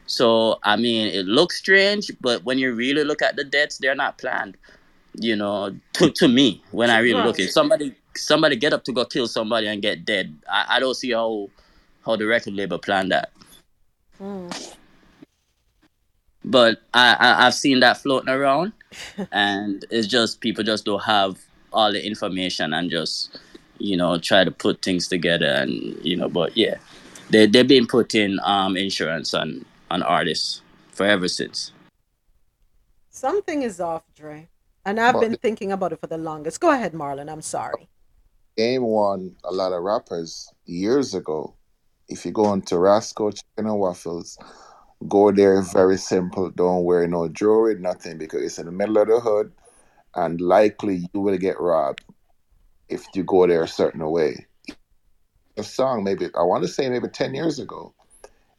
So 0.07 0.59
I 0.63 0.77
mean, 0.77 1.09
it 1.09 1.27
looks 1.27 1.59
strange, 1.59 2.11
but 2.21 2.45
when 2.45 2.59
you 2.59 2.73
really 2.75 3.05
look 3.05 3.23
at 3.23 3.37
the 3.37 3.45
deaths, 3.45 3.79
they're 3.79 3.95
not 3.95 4.19
planned. 4.19 4.57
You 5.15 5.37
know, 5.37 5.75
to 5.95 6.11
to 6.11 6.29
me, 6.29 6.63
when 6.71 6.91
I 6.91 6.99
really 6.99 7.23
look 7.23 7.39
at 7.39 7.51
somebody, 7.51 7.95
somebody 8.15 8.57
get 8.57 8.73
up 8.73 8.85
to 8.85 8.93
go 8.93 9.05
kill 9.05 9.29
somebody 9.29 9.67
and 9.67 9.83
get 9.83 10.05
dead. 10.05 10.35
I, 10.51 10.77
I 10.77 10.81
don't 10.81 10.95
see 10.95 11.13
how 11.13 11.49
how 12.05 12.17
the 12.17 12.27
record 12.27 12.55
label 12.55 12.79
planned 12.79 13.13
that. 13.13 13.31
Mm. 14.23 14.77
But 16.45 16.81
I, 16.95 17.17
I 17.19 17.47
I've 17.47 17.55
seen 17.55 17.81
that 17.81 17.99
floating 17.99 18.29
around, 18.29 18.73
and 19.33 19.85
it's 19.91 20.07
just 20.07 20.41
people 20.41 20.65
just 20.65 20.85
don't 20.85 21.03
have 21.03 21.39
all 21.73 21.93
the 21.93 22.05
information 22.07 22.73
and 22.73 22.91
just 22.91 23.39
you 23.79 23.97
know 23.97 24.19
try 24.19 24.45
to 24.45 24.51
put 24.51 24.83
things 24.83 25.09
together 25.09 25.47
and 25.47 25.73
you 26.05 26.15
know 26.15 26.29
but 26.29 26.55
yeah 26.55 26.77
they 27.31 27.47
they've 27.47 27.67
been 27.67 27.87
putting 27.87 28.39
um 28.45 28.77
insurance 28.77 29.33
on 29.33 29.65
on 29.91 30.03
artists 30.03 30.61
forever 30.93 31.27
since 31.27 31.73
Something 33.15 33.63
is 33.63 33.79
off, 33.79 34.03
Dre. 34.15 34.49
And 34.87 34.99
I've 34.99 35.13
But 35.13 35.21
been 35.21 35.37
thinking 35.37 35.71
about 35.71 35.93
it 35.93 36.01
for 36.01 36.07
the 36.07 36.17
longest. 36.17 36.61
Go 36.61 36.71
ahead, 36.71 36.95
Marlon. 36.95 37.31
I'm 37.31 37.43
sorry. 37.43 37.89
game 38.57 38.83
won 38.83 39.37
a 39.45 39.53
lot 39.53 39.73
of 39.73 39.83
rappers 39.83 40.51
years 40.65 41.15
ago. 41.15 41.55
If 42.13 42.27
you 42.27 42.31
go 42.31 42.53
into 42.53 42.77
Roscoe 42.77 43.31
Chicken 43.31 43.67
and 43.67 43.79
Waffles, 43.79 44.37
go 45.09 45.33
there 45.33 45.63
very 45.63 45.97
simple. 45.97 46.51
Don't 46.51 46.85
wear 46.85 47.09
no 47.09 47.27
jewelry, 47.27 47.79
nothing, 47.79 48.19
because 48.19 48.43
it's 48.43 48.59
in 48.59 48.67
the 48.67 48.73
middle 48.73 48.99
of 48.99 49.09
the 49.09 49.19
hood, 49.19 49.51
and 50.15 50.39
likely 50.39 51.09
you 51.15 51.21
will 51.21 51.39
get 51.39 51.59
robbed 51.59 52.05
if 52.91 53.07
you 53.15 53.25
go 53.25 53.47
there 53.47 53.63
a 53.63 53.69
certain 53.69 54.07
way. 54.11 54.47
A 55.57 55.63
song, 55.63 56.05
maybe 56.05 56.27
I 56.39 56.43
want 56.43 56.65
to 56.65 56.69
say 56.69 56.91
maybe 56.91 57.09
ten 57.09 57.35
years 57.35 57.59
ago, 57.59 57.95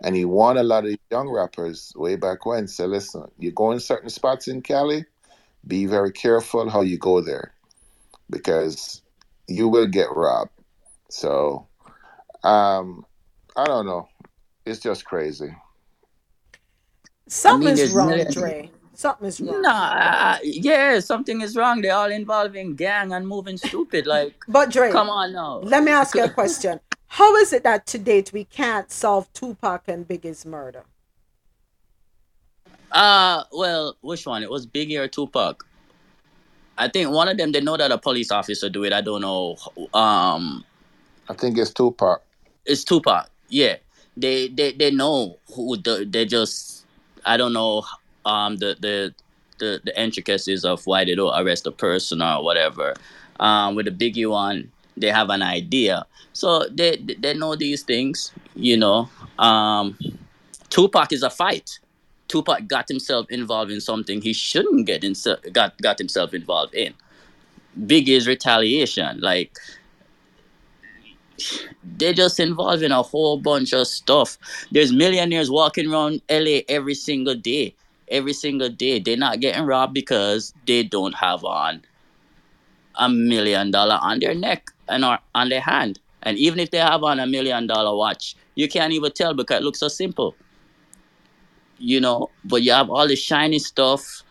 and 0.02 0.16
he 0.16 0.26
won 0.26 0.58
a 0.58 0.64
lot 0.64 0.86
of 0.86 0.96
young 1.12 1.30
rappers 1.30 1.94
way 1.96 2.16
back 2.16 2.48
when. 2.48 2.68
So 2.68 2.88
listen, 2.88 3.30
you 3.38 3.52
go 3.52 3.72
in 3.72 3.80
certain 3.80 4.10
spots 4.10 4.48
in 4.48 4.64
Cali, 4.64 5.06
be 5.68 5.86
very 5.86 6.12
careful 6.12 6.72
how 6.72 6.82
you 6.82 6.98
go 6.98 7.22
there, 7.22 7.54
because 8.32 9.04
you 9.48 9.68
will 9.68 9.88
get 9.88 10.08
robbed. 10.16 10.50
So, 11.12 11.68
um, 12.44 13.06
I 13.56 13.66
don't 13.66 13.86
know. 13.86 14.08
It's 14.66 14.80
just 14.80 15.06
crazy. 15.06 15.56
Something 17.28 17.70
is 17.70 17.80
there's 17.80 17.92
wrong, 17.94 18.10
million- 18.10 18.32
Dre. 18.32 18.72
Something 18.96 19.28
is 19.28 19.42
wrong. 19.42 19.62
Nah, 19.64 20.38
yeah, 20.44 21.00
something 21.00 21.42
is 21.42 21.56
wrong. 21.56 21.82
They're 21.82 21.96
all 21.96 22.12
involved 22.12 22.56
in 22.56 22.76
gang 22.76 23.12
and 23.12 23.28
moving 23.28 23.58
stupid. 23.58 24.06
Like, 24.06 24.36
But 24.48 24.70
Dre, 24.72 24.92
come 24.92 25.10
on 25.10 25.34
now. 25.34 25.58
let 25.60 25.84
me 25.84 25.92
ask 25.92 26.14
you 26.16 26.24
a 26.24 26.30
question. 26.42 26.80
How 27.08 27.36
is 27.38 27.54
it 27.54 27.64
that 27.64 27.86
to 27.88 27.98
date 27.98 28.32
we 28.34 28.44
can't 28.46 28.92
solve 28.92 29.32
Tupac 29.34 29.84
and 29.88 30.08
Biggie's 30.08 30.46
murder? 30.46 30.84
Uh, 32.92 33.44
well, 33.52 33.98
which 34.02 34.26
one? 34.28 34.44
It 34.44 34.50
was 34.50 34.68
Biggie 34.68 35.00
or 35.00 35.08
Tupac? 35.08 35.66
I 36.78 36.88
think 36.88 37.10
one 37.10 37.28
of 37.28 37.38
them. 37.38 37.52
They 37.52 37.62
know 37.62 37.78
that 37.78 37.92
a 37.92 37.98
police 37.98 38.32
officer 38.32 38.70
do 38.70 38.84
it. 38.84 38.94
I 38.94 39.02
don't 39.02 39.22
know. 39.22 39.58
Um, 39.94 40.64
I 41.30 41.34
think 41.34 41.58
it's 41.58 41.72
Tupac. 41.72 42.22
it's 42.66 42.84
Tupac. 42.84 43.30
Yeah, 43.54 43.76
they 44.18 44.48
they 44.48 44.72
they 44.74 44.90
know 44.90 45.38
who 45.54 45.78
the, 45.78 46.08
they 46.10 46.26
just. 46.26 46.86
I 47.24 47.38
don't 47.38 47.54
know. 47.54 47.84
Um, 48.26 48.58
the 48.58 48.76
the 48.80 49.14
the 49.60 49.80
the 49.86 49.94
intricacies 50.02 50.66
of 50.66 50.86
why 50.88 51.06
they 51.06 51.14
don't 51.14 51.38
arrest 51.40 51.68
a 51.68 51.72
person 51.72 52.22
or 52.24 52.44
whatever. 52.44 52.96
Um, 53.40 53.76
with 53.76 53.86
the 53.86 53.92
Biggie 53.92 54.28
one, 54.28 54.72
they 54.98 55.12
have 55.12 55.30
an 55.30 55.44
idea, 55.44 56.08
so 56.34 56.66
they 56.68 56.98
they 56.98 57.36
know 57.36 57.56
these 57.56 57.84
things. 57.84 58.32
You 58.56 58.78
know. 58.78 59.10
Um, 59.38 59.98
Tupac 60.70 61.14
is 61.14 61.22
a 61.22 61.30
fight. 61.30 61.80
Tupac 62.28 62.68
got 62.68 62.90
himself 62.90 63.30
involved 63.30 63.70
in 63.72 63.80
something 63.82 64.22
he 64.22 64.34
shouldn't 64.34 64.88
get 64.88 65.04
himself 65.04 65.40
got 65.54 65.80
got 65.80 66.00
himself 66.00 66.34
involved 66.34 66.74
in. 66.74 66.96
Biggie 67.80 68.18
is 68.18 68.28
retaliation. 68.28 69.20
Like 69.22 69.58
they're 71.84 72.14
just 72.14 72.40
involved 72.40 72.84
in 72.84 72.92
a 72.92 73.02
whole 73.02 73.38
bunch 73.38 73.74
of 73.74 73.88
stuff. 73.88 74.38
There's 74.72 74.92
millionaires 74.92 75.50
walking 75.50 75.92
around 75.92 76.22
LA 76.30 76.60
every 76.70 76.96
single 76.96 77.36
day. 77.36 77.76
Every 78.10 78.34
single 78.34 78.70
day. 78.70 79.00
They're 79.00 79.18
not 79.18 79.40
getting 79.40 79.64
robbed 79.66 79.94
because 79.94 80.54
they 80.68 80.84
don't 80.84 81.16
have 81.16 81.44
on 81.44 81.84
a 82.96 83.10
million 83.10 83.72
dollar 83.72 83.98
on 84.02 84.20
their 84.20 84.36
neck 84.36 84.70
and 84.88 85.04
or 85.04 85.20
on 85.34 85.50
their 85.50 85.62
hand. 85.62 86.00
And 86.24 86.38
even 86.38 86.60
if 86.60 86.72
they 86.72 86.78
have 86.78 87.04
on 87.04 87.20
a 87.20 87.28
million 87.28 87.68
dollar 87.68 87.96
watch, 87.96 88.36
you 88.56 88.70
can't 88.70 88.94
even 88.94 89.12
tell 89.12 89.34
because 89.34 89.60
it 89.60 89.64
looks 89.64 89.80
so 89.80 89.88
simple. 89.88 90.36
You 91.80 92.00
know, 92.00 92.30
but 92.46 92.62
you 92.62 92.72
have 92.72 92.90
all 92.90 93.08
the 93.08 93.16
shiny 93.16 93.60
stuff. 93.60 94.24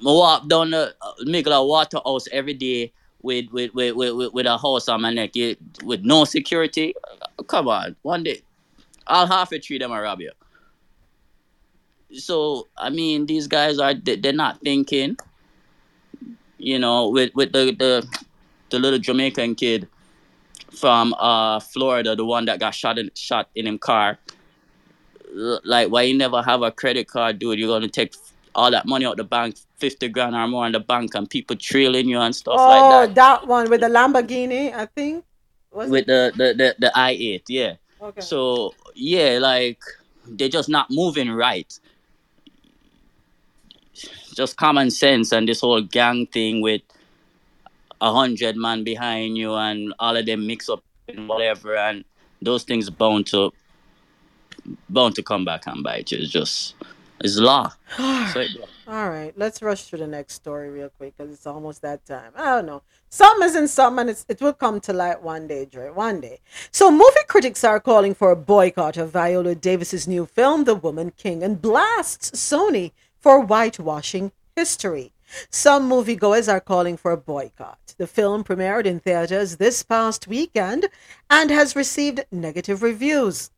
I 0.00 0.12
walk 0.12 0.48
down 0.48 0.70
the 0.70 0.94
uh, 1.00 1.12
Migla 1.26 1.66
Waterhouse 1.66 2.28
every 2.30 2.54
day 2.54 2.92
with 3.28 3.46
with, 3.52 3.74
with, 3.74 3.94
with, 3.94 4.32
with 4.32 4.46
a 4.46 4.56
horse 4.56 4.88
on 4.88 5.02
my 5.02 5.12
neck 5.12 5.36
you, 5.36 5.56
with 5.84 6.02
no 6.02 6.24
security. 6.24 6.94
Come 7.46 7.68
on, 7.68 7.94
one 8.02 8.24
day, 8.24 8.42
I'll 9.06 9.26
half 9.26 9.52
a 9.52 9.58
tree 9.58 9.78
them 9.78 9.92
a 9.92 10.00
rob 10.00 10.20
you. 10.20 10.32
So 12.12 12.66
I 12.76 12.90
mean, 12.90 13.26
these 13.26 13.46
guys 13.46 13.78
are 13.78 13.94
they- 13.94 14.16
they're 14.16 14.32
not 14.32 14.60
thinking. 14.60 15.16
You 16.58 16.78
know, 16.78 17.08
with 17.10 17.30
with 17.34 17.52
the 17.52 17.64
the, 17.78 18.06
the 18.70 18.78
little 18.78 18.98
Jamaican 18.98 19.54
kid 19.54 19.86
from 20.80 21.14
uh 21.18 21.60
Florida, 21.60 22.16
the 22.16 22.24
one 22.24 22.46
that 22.46 22.58
got 22.60 22.74
shot 22.74 22.98
in 22.98 23.10
shot 23.14 23.48
in 23.54 23.66
him 23.66 23.78
car. 23.78 24.18
Like, 25.64 25.90
why 25.92 26.02
you 26.02 26.16
never 26.16 26.42
have 26.42 26.62
a 26.62 26.72
credit 26.72 27.06
card, 27.06 27.38
dude? 27.38 27.58
You're 27.58 27.68
gonna 27.68 27.88
take 27.88 28.14
all 28.54 28.70
that 28.70 28.86
money 28.86 29.04
out 29.04 29.18
the 29.18 29.24
bank, 29.24 29.56
fifty 29.78 30.08
grand 30.08 30.34
or 30.34 30.46
more 30.46 30.66
in 30.66 30.72
the 30.72 30.80
bank, 30.80 31.14
and 31.14 31.28
people 31.28 31.56
trailing 31.56 32.08
you 32.08 32.20
and 32.20 32.34
stuff 32.34 32.56
oh, 32.58 32.68
like 32.68 32.90
that. 32.90 33.10
Oh, 33.10 33.12
that 33.14 33.46
one 33.46 33.70
with 33.70 33.80
the 33.80 33.88
Lamborghini, 33.88 34.74
I 34.74 34.86
think. 34.86 35.24
Was 35.72 35.90
with 35.90 36.02
it? 36.02 36.06
the 36.06 36.32
the 36.36 36.54
the, 36.54 36.74
the 36.78 36.98
i 36.98 37.10
eight, 37.10 37.44
yeah. 37.48 37.74
Okay. 38.00 38.20
So 38.20 38.74
yeah, 38.94 39.38
like 39.40 39.80
they're 40.26 40.48
just 40.48 40.68
not 40.68 40.90
moving 40.90 41.30
right. 41.30 41.72
Just 44.34 44.56
common 44.56 44.90
sense 44.90 45.32
and 45.32 45.48
this 45.48 45.60
whole 45.60 45.82
gang 45.82 46.26
thing 46.26 46.60
with 46.60 46.82
a 48.00 48.12
hundred 48.12 48.56
man 48.56 48.84
behind 48.84 49.36
you 49.36 49.54
and 49.54 49.92
all 49.98 50.16
of 50.16 50.24
them 50.26 50.46
mix 50.46 50.68
up 50.68 50.84
and 51.08 51.28
whatever 51.28 51.76
and 51.76 52.04
those 52.40 52.62
things 52.62 52.88
bound 52.88 53.26
to 53.26 53.52
bound 54.88 55.16
to 55.16 55.22
come 55.22 55.44
back 55.44 55.66
and 55.66 55.82
bite 55.82 56.12
you. 56.12 56.18
It's 56.18 56.30
just 56.30 56.74
it's 57.20 57.36
law. 57.36 57.72
So 58.32 58.40
it- 58.40 58.68
All 58.90 59.10
right, 59.10 59.34
let's 59.36 59.60
rush 59.60 59.90
to 59.90 59.98
the 59.98 60.06
next 60.06 60.32
story 60.32 60.70
real 60.70 60.88
quick 60.88 61.14
because 61.14 61.30
it's 61.30 61.46
almost 61.46 61.82
that 61.82 62.06
time. 62.06 62.32
I 62.34 62.46
don't 62.46 62.64
know. 62.64 62.80
Some 63.10 63.42
isn't 63.42 63.68
some, 63.68 63.98
and 63.98 64.08
it 64.08 64.40
will 64.40 64.54
come 64.54 64.80
to 64.80 64.94
light 64.94 65.22
one 65.22 65.46
day, 65.46 65.66
Dre. 65.66 65.90
One 65.90 66.22
day. 66.22 66.40
So, 66.70 66.90
movie 66.90 67.26
critics 67.26 67.64
are 67.64 67.80
calling 67.80 68.14
for 68.14 68.30
a 68.30 68.36
boycott 68.36 68.96
of 68.96 69.10
Viola 69.10 69.54
Davis's 69.54 70.08
new 70.08 70.24
film, 70.24 70.64
The 70.64 70.74
Woman 70.74 71.10
King, 71.10 71.42
and 71.42 71.60
blasts 71.60 72.30
Sony 72.30 72.92
for 73.20 73.44
whitewashing 73.44 74.32
history. 74.56 75.12
Some 75.50 75.90
moviegoers 75.90 76.50
are 76.50 76.58
calling 76.58 76.96
for 76.96 77.10
a 77.10 77.18
boycott. 77.18 77.94
The 77.98 78.06
film 78.06 78.42
premiered 78.42 78.86
in 78.86 79.00
theaters 79.00 79.58
this 79.58 79.82
past 79.82 80.26
weekend 80.26 80.88
and 81.28 81.50
has 81.50 81.76
received 81.76 82.24
negative 82.32 82.82
reviews. 82.82 83.50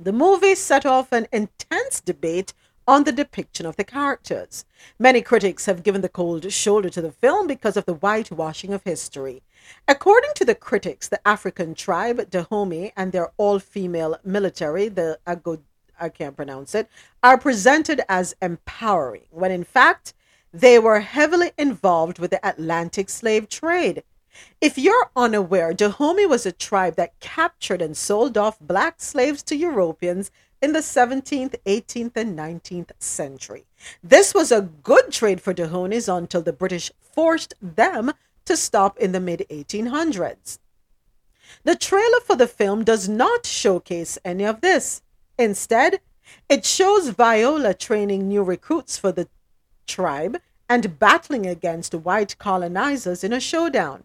The 0.00 0.12
movie 0.12 0.54
set 0.54 0.86
off 0.86 1.12
an 1.12 1.28
intense 1.30 2.00
debate 2.00 2.54
on 2.86 3.04
the 3.04 3.12
depiction 3.12 3.66
of 3.66 3.76
the 3.76 3.84
characters. 3.84 4.64
Many 4.98 5.22
critics 5.22 5.66
have 5.66 5.82
given 5.82 6.00
the 6.00 6.08
cold 6.08 6.52
shoulder 6.52 6.90
to 6.90 7.00
the 7.00 7.12
film 7.12 7.46
because 7.46 7.76
of 7.76 7.84
the 7.84 7.94
whitewashing 7.94 8.72
of 8.72 8.82
history. 8.84 9.42
According 9.88 10.30
to 10.36 10.44
the 10.44 10.54
critics, 10.54 11.08
the 11.08 11.26
African 11.26 11.74
tribe 11.74 12.30
Dahomey 12.30 12.92
and 12.96 13.12
their 13.12 13.32
all-female 13.36 14.18
military, 14.24 14.88
the 14.88 15.18
Agod 15.26 15.60
I 15.98 16.08
can't 16.08 16.36
pronounce 16.36 16.74
it, 16.74 16.88
are 17.22 17.38
presented 17.38 18.02
as 18.08 18.34
empowering, 18.42 19.26
when 19.30 19.52
in 19.52 19.64
fact 19.64 20.12
they 20.52 20.78
were 20.78 21.00
heavily 21.00 21.52
involved 21.56 22.18
with 22.18 22.30
the 22.30 22.46
Atlantic 22.46 23.08
slave 23.08 23.48
trade. 23.48 24.02
If 24.60 24.76
you're 24.76 25.10
unaware, 25.14 25.72
Dahomey 25.72 26.26
was 26.26 26.44
a 26.44 26.52
tribe 26.52 26.96
that 26.96 27.18
captured 27.20 27.80
and 27.80 27.96
sold 27.96 28.36
off 28.36 28.58
black 28.58 29.00
slaves 29.00 29.42
to 29.44 29.56
Europeans 29.56 30.32
in 30.64 30.72
the 30.72 30.78
17th, 30.78 31.56
18th, 31.66 32.16
and 32.16 32.38
19th 32.38 32.92
century. 32.98 33.66
This 34.02 34.32
was 34.32 34.50
a 34.50 34.62
good 34.62 35.12
trade 35.12 35.42
for 35.42 35.52
Dahomeys 35.52 36.08
until 36.08 36.40
the 36.40 36.54
British 36.54 36.90
forced 36.98 37.52
them 37.60 38.12
to 38.46 38.56
stop 38.56 38.98
in 38.98 39.12
the 39.12 39.20
mid 39.20 39.44
1800s. 39.50 40.58
The 41.64 41.76
trailer 41.76 42.20
for 42.20 42.34
the 42.34 42.46
film 42.46 42.82
does 42.82 43.10
not 43.10 43.44
showcase 43.44 44.16
any 44.24 44.44
of 44.44 44.62
this. 44.62 45.02
Instead, 45.38 46.00
it 46.48 46.64
shows 46.64 47.10
Viola 47.10 47.74
training 47.74 48.26
new 48.26 48.42
recruits 48.42 48.96
for 48.96 49.12
the 49.12 49.28
tribe 49.86 50.40
and 50.66 50.98
battling 50.98 51.44
against 51.44 51.94
white 51.94 52.38
colonizers 52.38 53.22
in 53.22 53.34
a 53.34 53.40
showdown. 53.40 54.04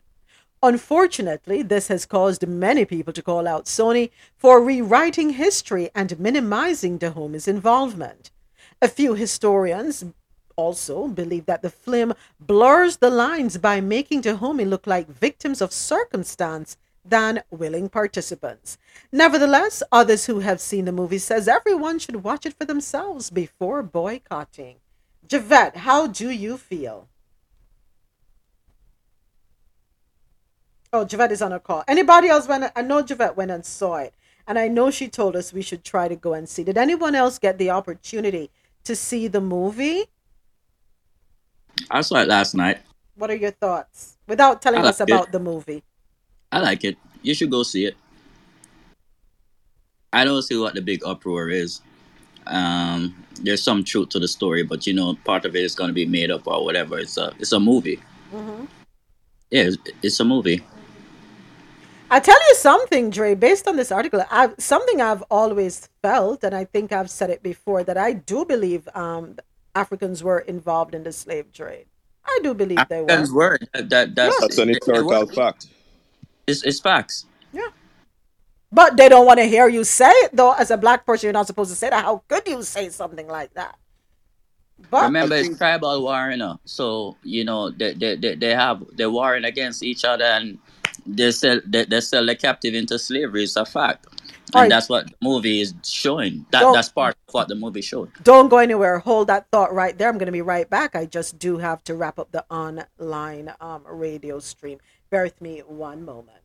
Unfortunately, 0.61 1.61
this 1.61 1.87
has 1.87 2.05
caused 2.05 2.45
many 2.45 2.83
people 2.83 3.13
to 3.13 3.21
call 3.21 3.47
out 3.47 3.65
Sony 3.65 4.09
for 4.35 4.61
rewriting 4.61 5.31
history 5.31 5.89
and 5.95 6.19
minimizing 6.19 6.97
Dahomey's 6.97 7.47
involvement. 7.47 8.29
A 8.81 8.89
few 8.89 9.13
historians 9.13 10.03
also 10.57 11.07
believe 11.07 11.45
that 11.45 11.61
the 11.61 11.69
film 11.69 12.13
blurs 12.41 12.97
the 12.97 13.09
lines 13.09 13.57
by 13.57 13.79
making 13.79 14.19
Dahomey 14.21 14.65
look 14.65 14.85
like 14.85 15.07
victims 15.07 15.61
of 15.61 15.71
circumstance 15.71 16.75
than 17.05 17.41
willing 17.49 17.87
participants. 17.87 18.77
Nevertheless, 19.13 19.81
others 19.93 20.25
who 20.25 20.39
have 20.39 20.59
seen 20.59 20.83
the 20.83 20.91
movie 20.91 21.19
says 21.19 21.47
everyone 21.47 21.99
should 21.99 22.23
watch 22.23 22.45
it 22.45 22.53
for 22.53 22.65
themselves 22.65 23.29
before 23.29 23.81
boycotting. 23.81 24.75
Javette, 25.25 25.77
how 25.77 26.07
do 26.07 26.29
you 26.29 26.57
feel? 26.57 27.07
Oh, 30.91 31.05
Javette 31.05 31.31
is 31.31 31.41
on 31.41 31.53
a 31.53 31.59
call. 31.59 31.83
Anybody 31.87 32.29
else 32.29 32.47
went? 32.47 32.71
I 32.75 32.81
know 32.81 33.01
Javette 33.01 33.37
went 33.37 33.51
and 33.51 33.63
saw 33.63 33.97
it, 33.97 34.13
and 34.47 34.57
I 34.57 34.67
know 34.67 34.89
she 34.89 35.07
told 35.07 35.35
us 35.35 35.53
we 35.53 35.61
should 35.61 35.83
try 35.83 36.07
to 36.07 36.15
go 36.15 36.33
and 36.33 36.49
see. 36.49 36.63
Did 36.63 36.77
anyone 36.77 37.13
else 37.13 37.37
get 37.37 37.57
the 37.59 37.69
opportunity 37.69 38.49
to 38.85 38.95
see 38.95 39.27
the 39.27 39.41
movie? 39.41 40.05
I 41.91 42.01
saw 42.01 42.15
it 42.21 42.27
last 42.27 42.55
night. 42.55 42.79
What 43.15 43.29
are 43.29 43.35
your 43.35 43.51
thoughts? 43.51 44.17
Without 44.27 44.61
telling 44.61 44.79
I 44.79 44.83
us 44.83 44.99
liked 44.99 45.09
it. 45.09 45.13
about 45.13 45.31
the 45.31 45.39
movie. 45.39 45.83
I 46.51 46.59
like 46.59 46.83
it. 46.83 46.97
You 47.21 47.35
should 47.35 47.51
go 47.51 47.61
see 47.63 47.85
it. 47.85 47.95
I 50.11 50.25
don't 50.25 50.41
see 50.41 50.57
what 50.57 50.73
the 50.73 50.81
big 50.81 51.01
uproar 51.05 51.49
is. 51.49 51.81
Um, 52.47 53.13
there's 53.41 53.61
some 53.61 53.83
truth 53.83 54.09
to 54.09 54.19
the 54.19 54.27
story, 54.27 54.63
but 54.63 54.87
you 54.87 54.93
know, 54.93 55.13
part 55.23 55.45
of 55.45 55.55
it 55.55 55.63
is 55.63 55.75
going 55.75 55.89
to 55.89 55.93
be 55.93 56.07
made 56.07 56.31
up 56.31 56.47
or 56.47 56.63
whatever. 56.65 56.97
It's 56.97 57.17
a 57.17 57.31
it's 57.37 57.51
a 57.51 57.59
movie. 57.59 57.99
hmm 58.31 58.65
Yeah, 59.51 59.63
it's, 59.69 59.77
it's 60.01 60.19
a 60.19 60.25
movie. 60.25 60.63
I 62.11 62.19
tell 62.19 62.39
you 62.49 62.55
something, 62.55 63.09
Dre. 63.11 63.35
Based 63.35 63.67
on 63.67 63.75
this 63.75 63.91
article, 63.91 64.23
I've, 64.31 64.55
something 64.57 64.99
I've 65.01 65.21
always 65.29 65.89
felt, 66.01 66.43
and 66.43 66.55
I 66.55 66.65
think 66.65 66.91
I've 66.91 67.09
said 67.09 67.29
it 67.29 67.43
before, 67.43 67.83
that 67.83 67.97
I 67.97 68.13
do 68.13 68.45
believe 68.45 68.87
um, 68.95 69.37
Africans 69.75 70.23
were 70.23 70.39
involved 70.39 70.95
in 70.95 71.03
the 71.03 71.11
slave 71.11 71.51
trade. 71.53 71.85
I 72.25 72.39
do 72.43 72.53
believe 72.53 72.79
they 72.89 73.01
were. 73.01 73.11
Africans 73.11 73.31
were 73.31 73.59
that, 73.73 73.89
that 73.89 74.15
that's 74.15 74.39
That's 74.39 74.57
an 74.57 74.67
they- 74.69 74.73
they 74.73 74.91
were. 74.91 74.99
historical 75.03 75.27
fact. 75.35 75.67
It's, 76.47 76.63
it's 76.63 76.79
facts. 76.79 77.25
Yeah. 77.53 77.67
But 78.71 78.97
they 78.97 79.07
don't 79.09 79.25
want 79.25 79.39
to 79.39 79.45
hear 79.45 79.67
you 79.67 79.83
say 79.83 80.09
it, 80.09 80.35
though. 80.35 80.53
As 80.53 80.71
a 80.71 80.77
black 80.77 81.05
person, 81.05 81.27
you're 81.27 81.33
not 81.33 81.47
supposed 81.47 81.69
to 81.71 81.75
say 81.75 81.89
that. 81.89 82.03
How 82.03 82.23
could 82.27 82.47
you 82.47 82.61
say 82.63 82.89
something 82.89 83.27
like 83.27 83.53
that? 83.53 83.77
But 84.89 85.03
Remember, 85.05 85.35
it's 85.35 85.57
tribal 85.57 86.01
war, 86.01 86.29
you 86.31 86.37
know. 86.37 86.59
So 86.65 87.17
you 87.23 87.43
know 87.45 87.69
they 87.69 87.93
they, 87.93 88.15
they, 88.15 88.35
they 88.35 88.55
have 88.55 88.83
they're 88.93 89.09
warring 89.11 89.43
against 89.45 89.83
each 89.83 90.05
other, 90.05 90.23
and 90.23 90.57
they 91.15 91.31
sell 91.31 91.59
they, 91.65 91.85
they 91.85 92.01
sell 92.01 92.25
the 92.25 92.35
captive 92.35 92.73
into 92.73 92.97
slavery. 92.99 93.43
It's 93.43 93.55
a 93.55 93.65
fact, 93.65 94.07
and 94.09 94.55
Alright. 94.55 94.69
that's 94.69 94.89
what 94.89 95.07
the 95.07 95.13
movie 95.21 95.61
is 95.61 95.73
showing. 95.83 96.45
That 96.51 96.61
Don't- 96.61 96.73
that's 96.73 96.89
part 96.89 97.15
of 97.27 97.33
what 97.33 97.47
the 97.47 97.55
movie 97.55 97.81
showed. 97.81 98.11
don't 98.23 98.49
go 98.49 98.57
anywhere. 98.57 98.99
Hold 98.99 99.27
that 99.27 99.47
thought 99.51 99.73
right 99.73 99.97
there. 99.97 100.09
I'm 100.09 100.17
going 100.17 100.27
to 100.27 100.31
be 100.31 100.41
right 100.41 100.69
back. 100.69 100.95
I 100.95 101.05
just 101.05 101.39
do 101.39 101.57
have 101.57 101.83
to 101.85 101.95
wrap 101.95 102.19
up 102.19 102.31
the 102.31 102.45
online 102.49 103.53
um, 103.61 103.83
radio 103.85 104.39
stream. 104.39 104.79
Bear 105.09 105.23
with 105.23 105.41
me 105.41 105.59
one 105.67 106.03
moment. 106.05 106.37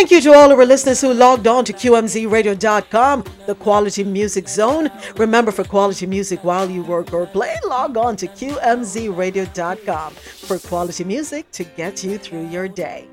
Thank 0.00 0.12
you 0.12 0.20
to 0.22 0.32
all 0.32 0.50
of 0.50 0.58
our 0.58 0.64
listeners 0.64 1.02
who 1.02 1.12
logged 1.12 1.46
on 1.46 1.62
to 1.66 1.74
QMZRadio.com, 1.74 3.22
the 3.46 3.54
quality 3.54 4.02
music 4.02 4.48
zone. 4.48 4.90
Remember, 5.18 5.52
for 5.52 5.62
quality 5.62 6.06
music 6.06 6.42
while 6.42 6.70
you 6.70 6.82
work 6.82 7.12
or 7.12 7.26
play, 7.26 7.54
log 7.66 7.98
on 7.98 8.16
to 8.16 8.26
QMZRadio.com 8.26 10.14
for 10.14 10.58
quality 10.58 11.04
music 11.04 11.50
to 11.50 11.64
get 11.64 12.02
you 12.02 12.16
through 12.16 12.48
your 12.48 12.66
day. 12.66 13.08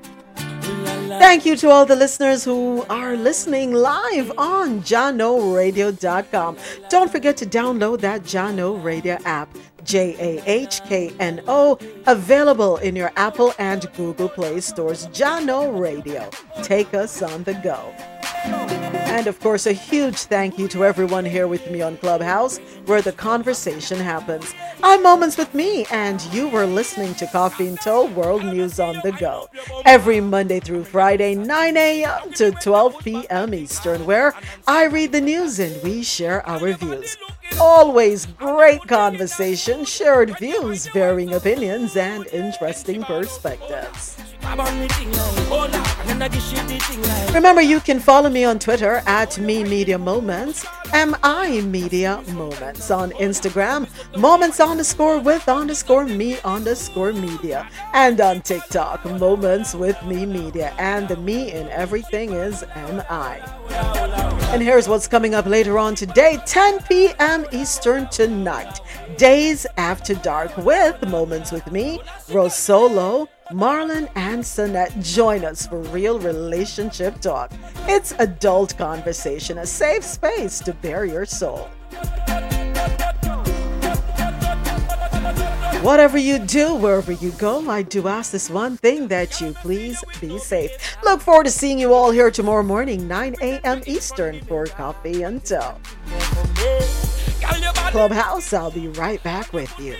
Thank 1.18 1.44
you 1.44 1.56
to 1.56 1.68
all 1.68 1.84
the 1.84 1.94
listeners 1.94 2.42
who 2.42 2.86
are 2.88 3.16
listening 3.16 3.74
live 3.74 4.32
on 4.38 4.80
JahknoRadio.com. 4.80 6.56
Don't 6.88 7.12
forget 7.12 7.36
to 7.36 7.44
download 7.44 8.00
that 8.00 8.22
Jahkno 8.22 8.82
Radio 8.82 9.18
app, 9.26 9.54
J 9.88 10.14
A 10.18 10.42
H 10.46 10.82
K 10.84 11.10
N 11.18 11.42
O, 11.48 11.78
available 12.06 12.76
in 12.76 12.94
your 12.94 13.10
Apple 13.16 13.54
and 13.58 13.90
Google 13.96 14.28
Play 14.28 14.60
stores. 14.60 15.06
Jahkno 15.08 15.80
Radio. 15.80 16.28
Take 16.62 16.92
us 16.92 17.22
on 17.22 17.42
the 17.44 17.54
go. 17.54 18.97
And 19.08 19.26
of 19.26 19.40
course, 19.40 19.66
a 19.66 19.72
huge 19.72 20.16
thank 20.24 20.58
you 20.58 20.68
to 20.68 20.84
everyone 20.84 21.24
here 21.24 21.48
with 21.48 21.70
me 21.70 21.80
on 21.80 21.96
Clubhouse, 21.96 22.58
where 22.84 23.00
the 23.00 23.12
conversation 23.12 23.98
happens. 23.98 24.54
I'm 24.82 25.02
Moments 25.02 25.38
with 25.38 25.54
Mi, 25.54 25.86
and 25.90 26.22
you 26.32 26.48
were 26.48 26.66
listening 26.66 27.14
to 27.14 27.26
Coffee 27.26 27.68
In 27.68 27.76
Toe 27.78 28.06
World 28.06 28.44
News 28.44 28.78
on 28.78 29.00
the 29.02 29.12
Go. 29.12 29.48
Every 29.86 30.20
Monday 30.20 30.60
through 30.60 30.84
Friday, 30.84 31.34
9 31.34 31.76
a.m. 31.76 32.32
to 32.34 32.50
12 32.52 32.98
p.m. 33.00 33.54
Eastern, 33.54 34.04
where 34.04 34.34
I 34.66 34.84
read 34.84 35.12
the 35.12 35.22
news 35.22 35.58
and 35.58 35.82
we 35.82 36.02
share 36.02 36.46
our 36.46 36.72
views. 36.74 37.16
Always 37.58 38.26
great 38.26 38.82
conversation, 38.82 39.84
shared 39.86 40.38
views, 40.38 40.86
varying 40.88 41.32
opinions, 41.32 41.96
and 41.96 42.26
interesting 42.28 43.02
perspectives. 43.02 44.16
Remember, 47.34 47.60
you 47.60 47.80
can 47.80 48.00
follow 48.00 48.30
me 48.30 48.44
on 48.44 48.58
Twitter 48.58 49.02
at 49.06 49.38
Mi 49.38 49.62
Media 49.62 49.98
Moments, 49.98 50.66
M 50.92 51.14
I 51.22 51.60
Media 51.60 52.22
Moments. 52.28 52.90
On 52.90 53.10
Instagram, 53.12 53.86
Moments 54.16 54.58
underscore 54.60 55.18
with 55.18 55.48
underscore 55.48 56.06
me 56.06 56.38
underscore 56.44 57.12
media. 57.12 57.68
And 57.92 58.20
on 58.20 58.40
TikTok, 58.40 59.04
Moments 59.04 59.74
with 59.74 60.02
Mi 60.04 60.26
Media. 60.26 60.74
And 60.78 61.06
the 61.08 61.16
me 61.16 61.52
in 61.52 61.68
everything 61.68 62.32
is 62.32 62.64
M 62.74 63.02
I. 63.10 63.40
And 64.52 64.62
here's 64.62 64.88
what's 64.88 65.06
coming 65.06 65.34
up 65.34 65.44
later 65.44 65.78
on 65.78 65.94
today, 65.94 66.38
10 66.46 66.82
p.m. 66.84 67.44
Eastern 67.52 68.08
tonight. 68.08 68.80
Days 69.18 69.66
After 69.76 70.14
Dark 70.14 70.56
with 70.56 71.06
Moments 71.06 71.52
with 71.52 71.70
Mi, 71.70 71.98
Rosolo, 72.28 73.28
Marlon, 73.52 74.10
and 74.14 74.42
Sonette. 74.42 75.02
Join 75.02 75.44
us 75.44 75.66
for 75.66 75.80
real 75.80 76.18
relationship 76.18 77.18
talk. 77.20 77.50
It's 77.86 78.12
adult 78.18 78.76
conversation, 78.76 79.58
a 79.58 79.66
safe 79.66 80.04
space 80.04 80.58
to 80.60 80.74
bare 80.74 81.06
your 81.06 81.24
soul. 81.24 81.70
Whatever 85.80 86.18
you 86.18 86.40
do, 86.40 86.74
wherever 86.74 87.12
you 87.12 87.30
go, 87.32 87.70
I 87.70 87.82
do 87.82 88.08
ask 88.08 88.32
this 88.32 88.50
one 88.50 88.76
thing 88.76 89.08
that 89.08 89.40
you 89.40 89.54
please 89.54 90.02
be 90.20 90.38
safe. 90.38 90.70
Look 91.02 91.20
forward 91.20 91.44
to 91.44 91.50
seeing 91.50 91.78
you 91.78 91.94
all 91.94 92.10
here 92.10 92.30
tomorrow 92.30 92.64
morning, 92.64 93.08
9 93.08 93.36
a.m. 93.40 93.82
Eastern, 93.86 94.40
for 94.42 94.66
Coffee 94.66 95.22
In 95.22 95.40
Toe. 95.40 95.76
Clubhouse, 97.90 98.52
I'll 98.52 98.70
be 98.70 98.88
right 98.88 99.22
back 99.22 99.52
with 99.54 99.72
you. 99.78 99.96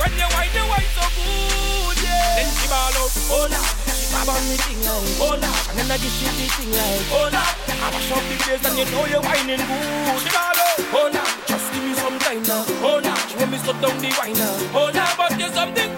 When 0.00 0.12
you 0.16 0.28
wine, 0.34 0.52
you 0.54 0.64
wine 0.66 0.90
so 0.96 1.04
good, 1.16 1.98
yeah. 2.02 2.36
Then 2.40 2.48
she 2.50 2.66
ball 2.68 2.96
out, 2.96 3.12
hola. 3.28 3.60
She 3.92 4.04
grab 4.10 4.28
on 4.28 4.42
me 4.48 4.56
thing 4.64 4.80
like, 4.82 5.16
hola. 5.20 5.50
And 5.70 5.76
then 5.78 5.90
I 5.90 5.96
give 6.00 6.12
she 6.16 6.26
the 6.26 6.46
thing 6.56 6.72
like, 6.72 7.06
hola. 7.12 7.42
I 7.42 7.86
mash 7.92 8.10
up 8.12 8.22
the 8.24 8.36
place 8.42 8.64
and 8.64 8.76
you 8.78 8.86
know 8.90 9.04
you're 9.06 9.22
whining 9.22 9.60
good. 9.60 10.20
She 10.22 10.28
ball 10.32 10.58
out, 10.58 10.78
hola. 10.94 11.22
Just 11.46 11.66
give 11.72 11.84
me 11.84 11.94
some 11.94 12.18
time 12.18 12.42
now, 12.48 12.64
hola. 12.80 13.12
She 13.28 13.36
want 13.36 13.50
me 13.52 13.58
stop 13.58 13.78
down 13.80 13.96
the 14.00 14.10
wine 14.16 14.36
now, 14.40 14.54
hola. 14.72 15.04
But 15.16 15.30
there's 15.38 15.52
something 15.52 15.91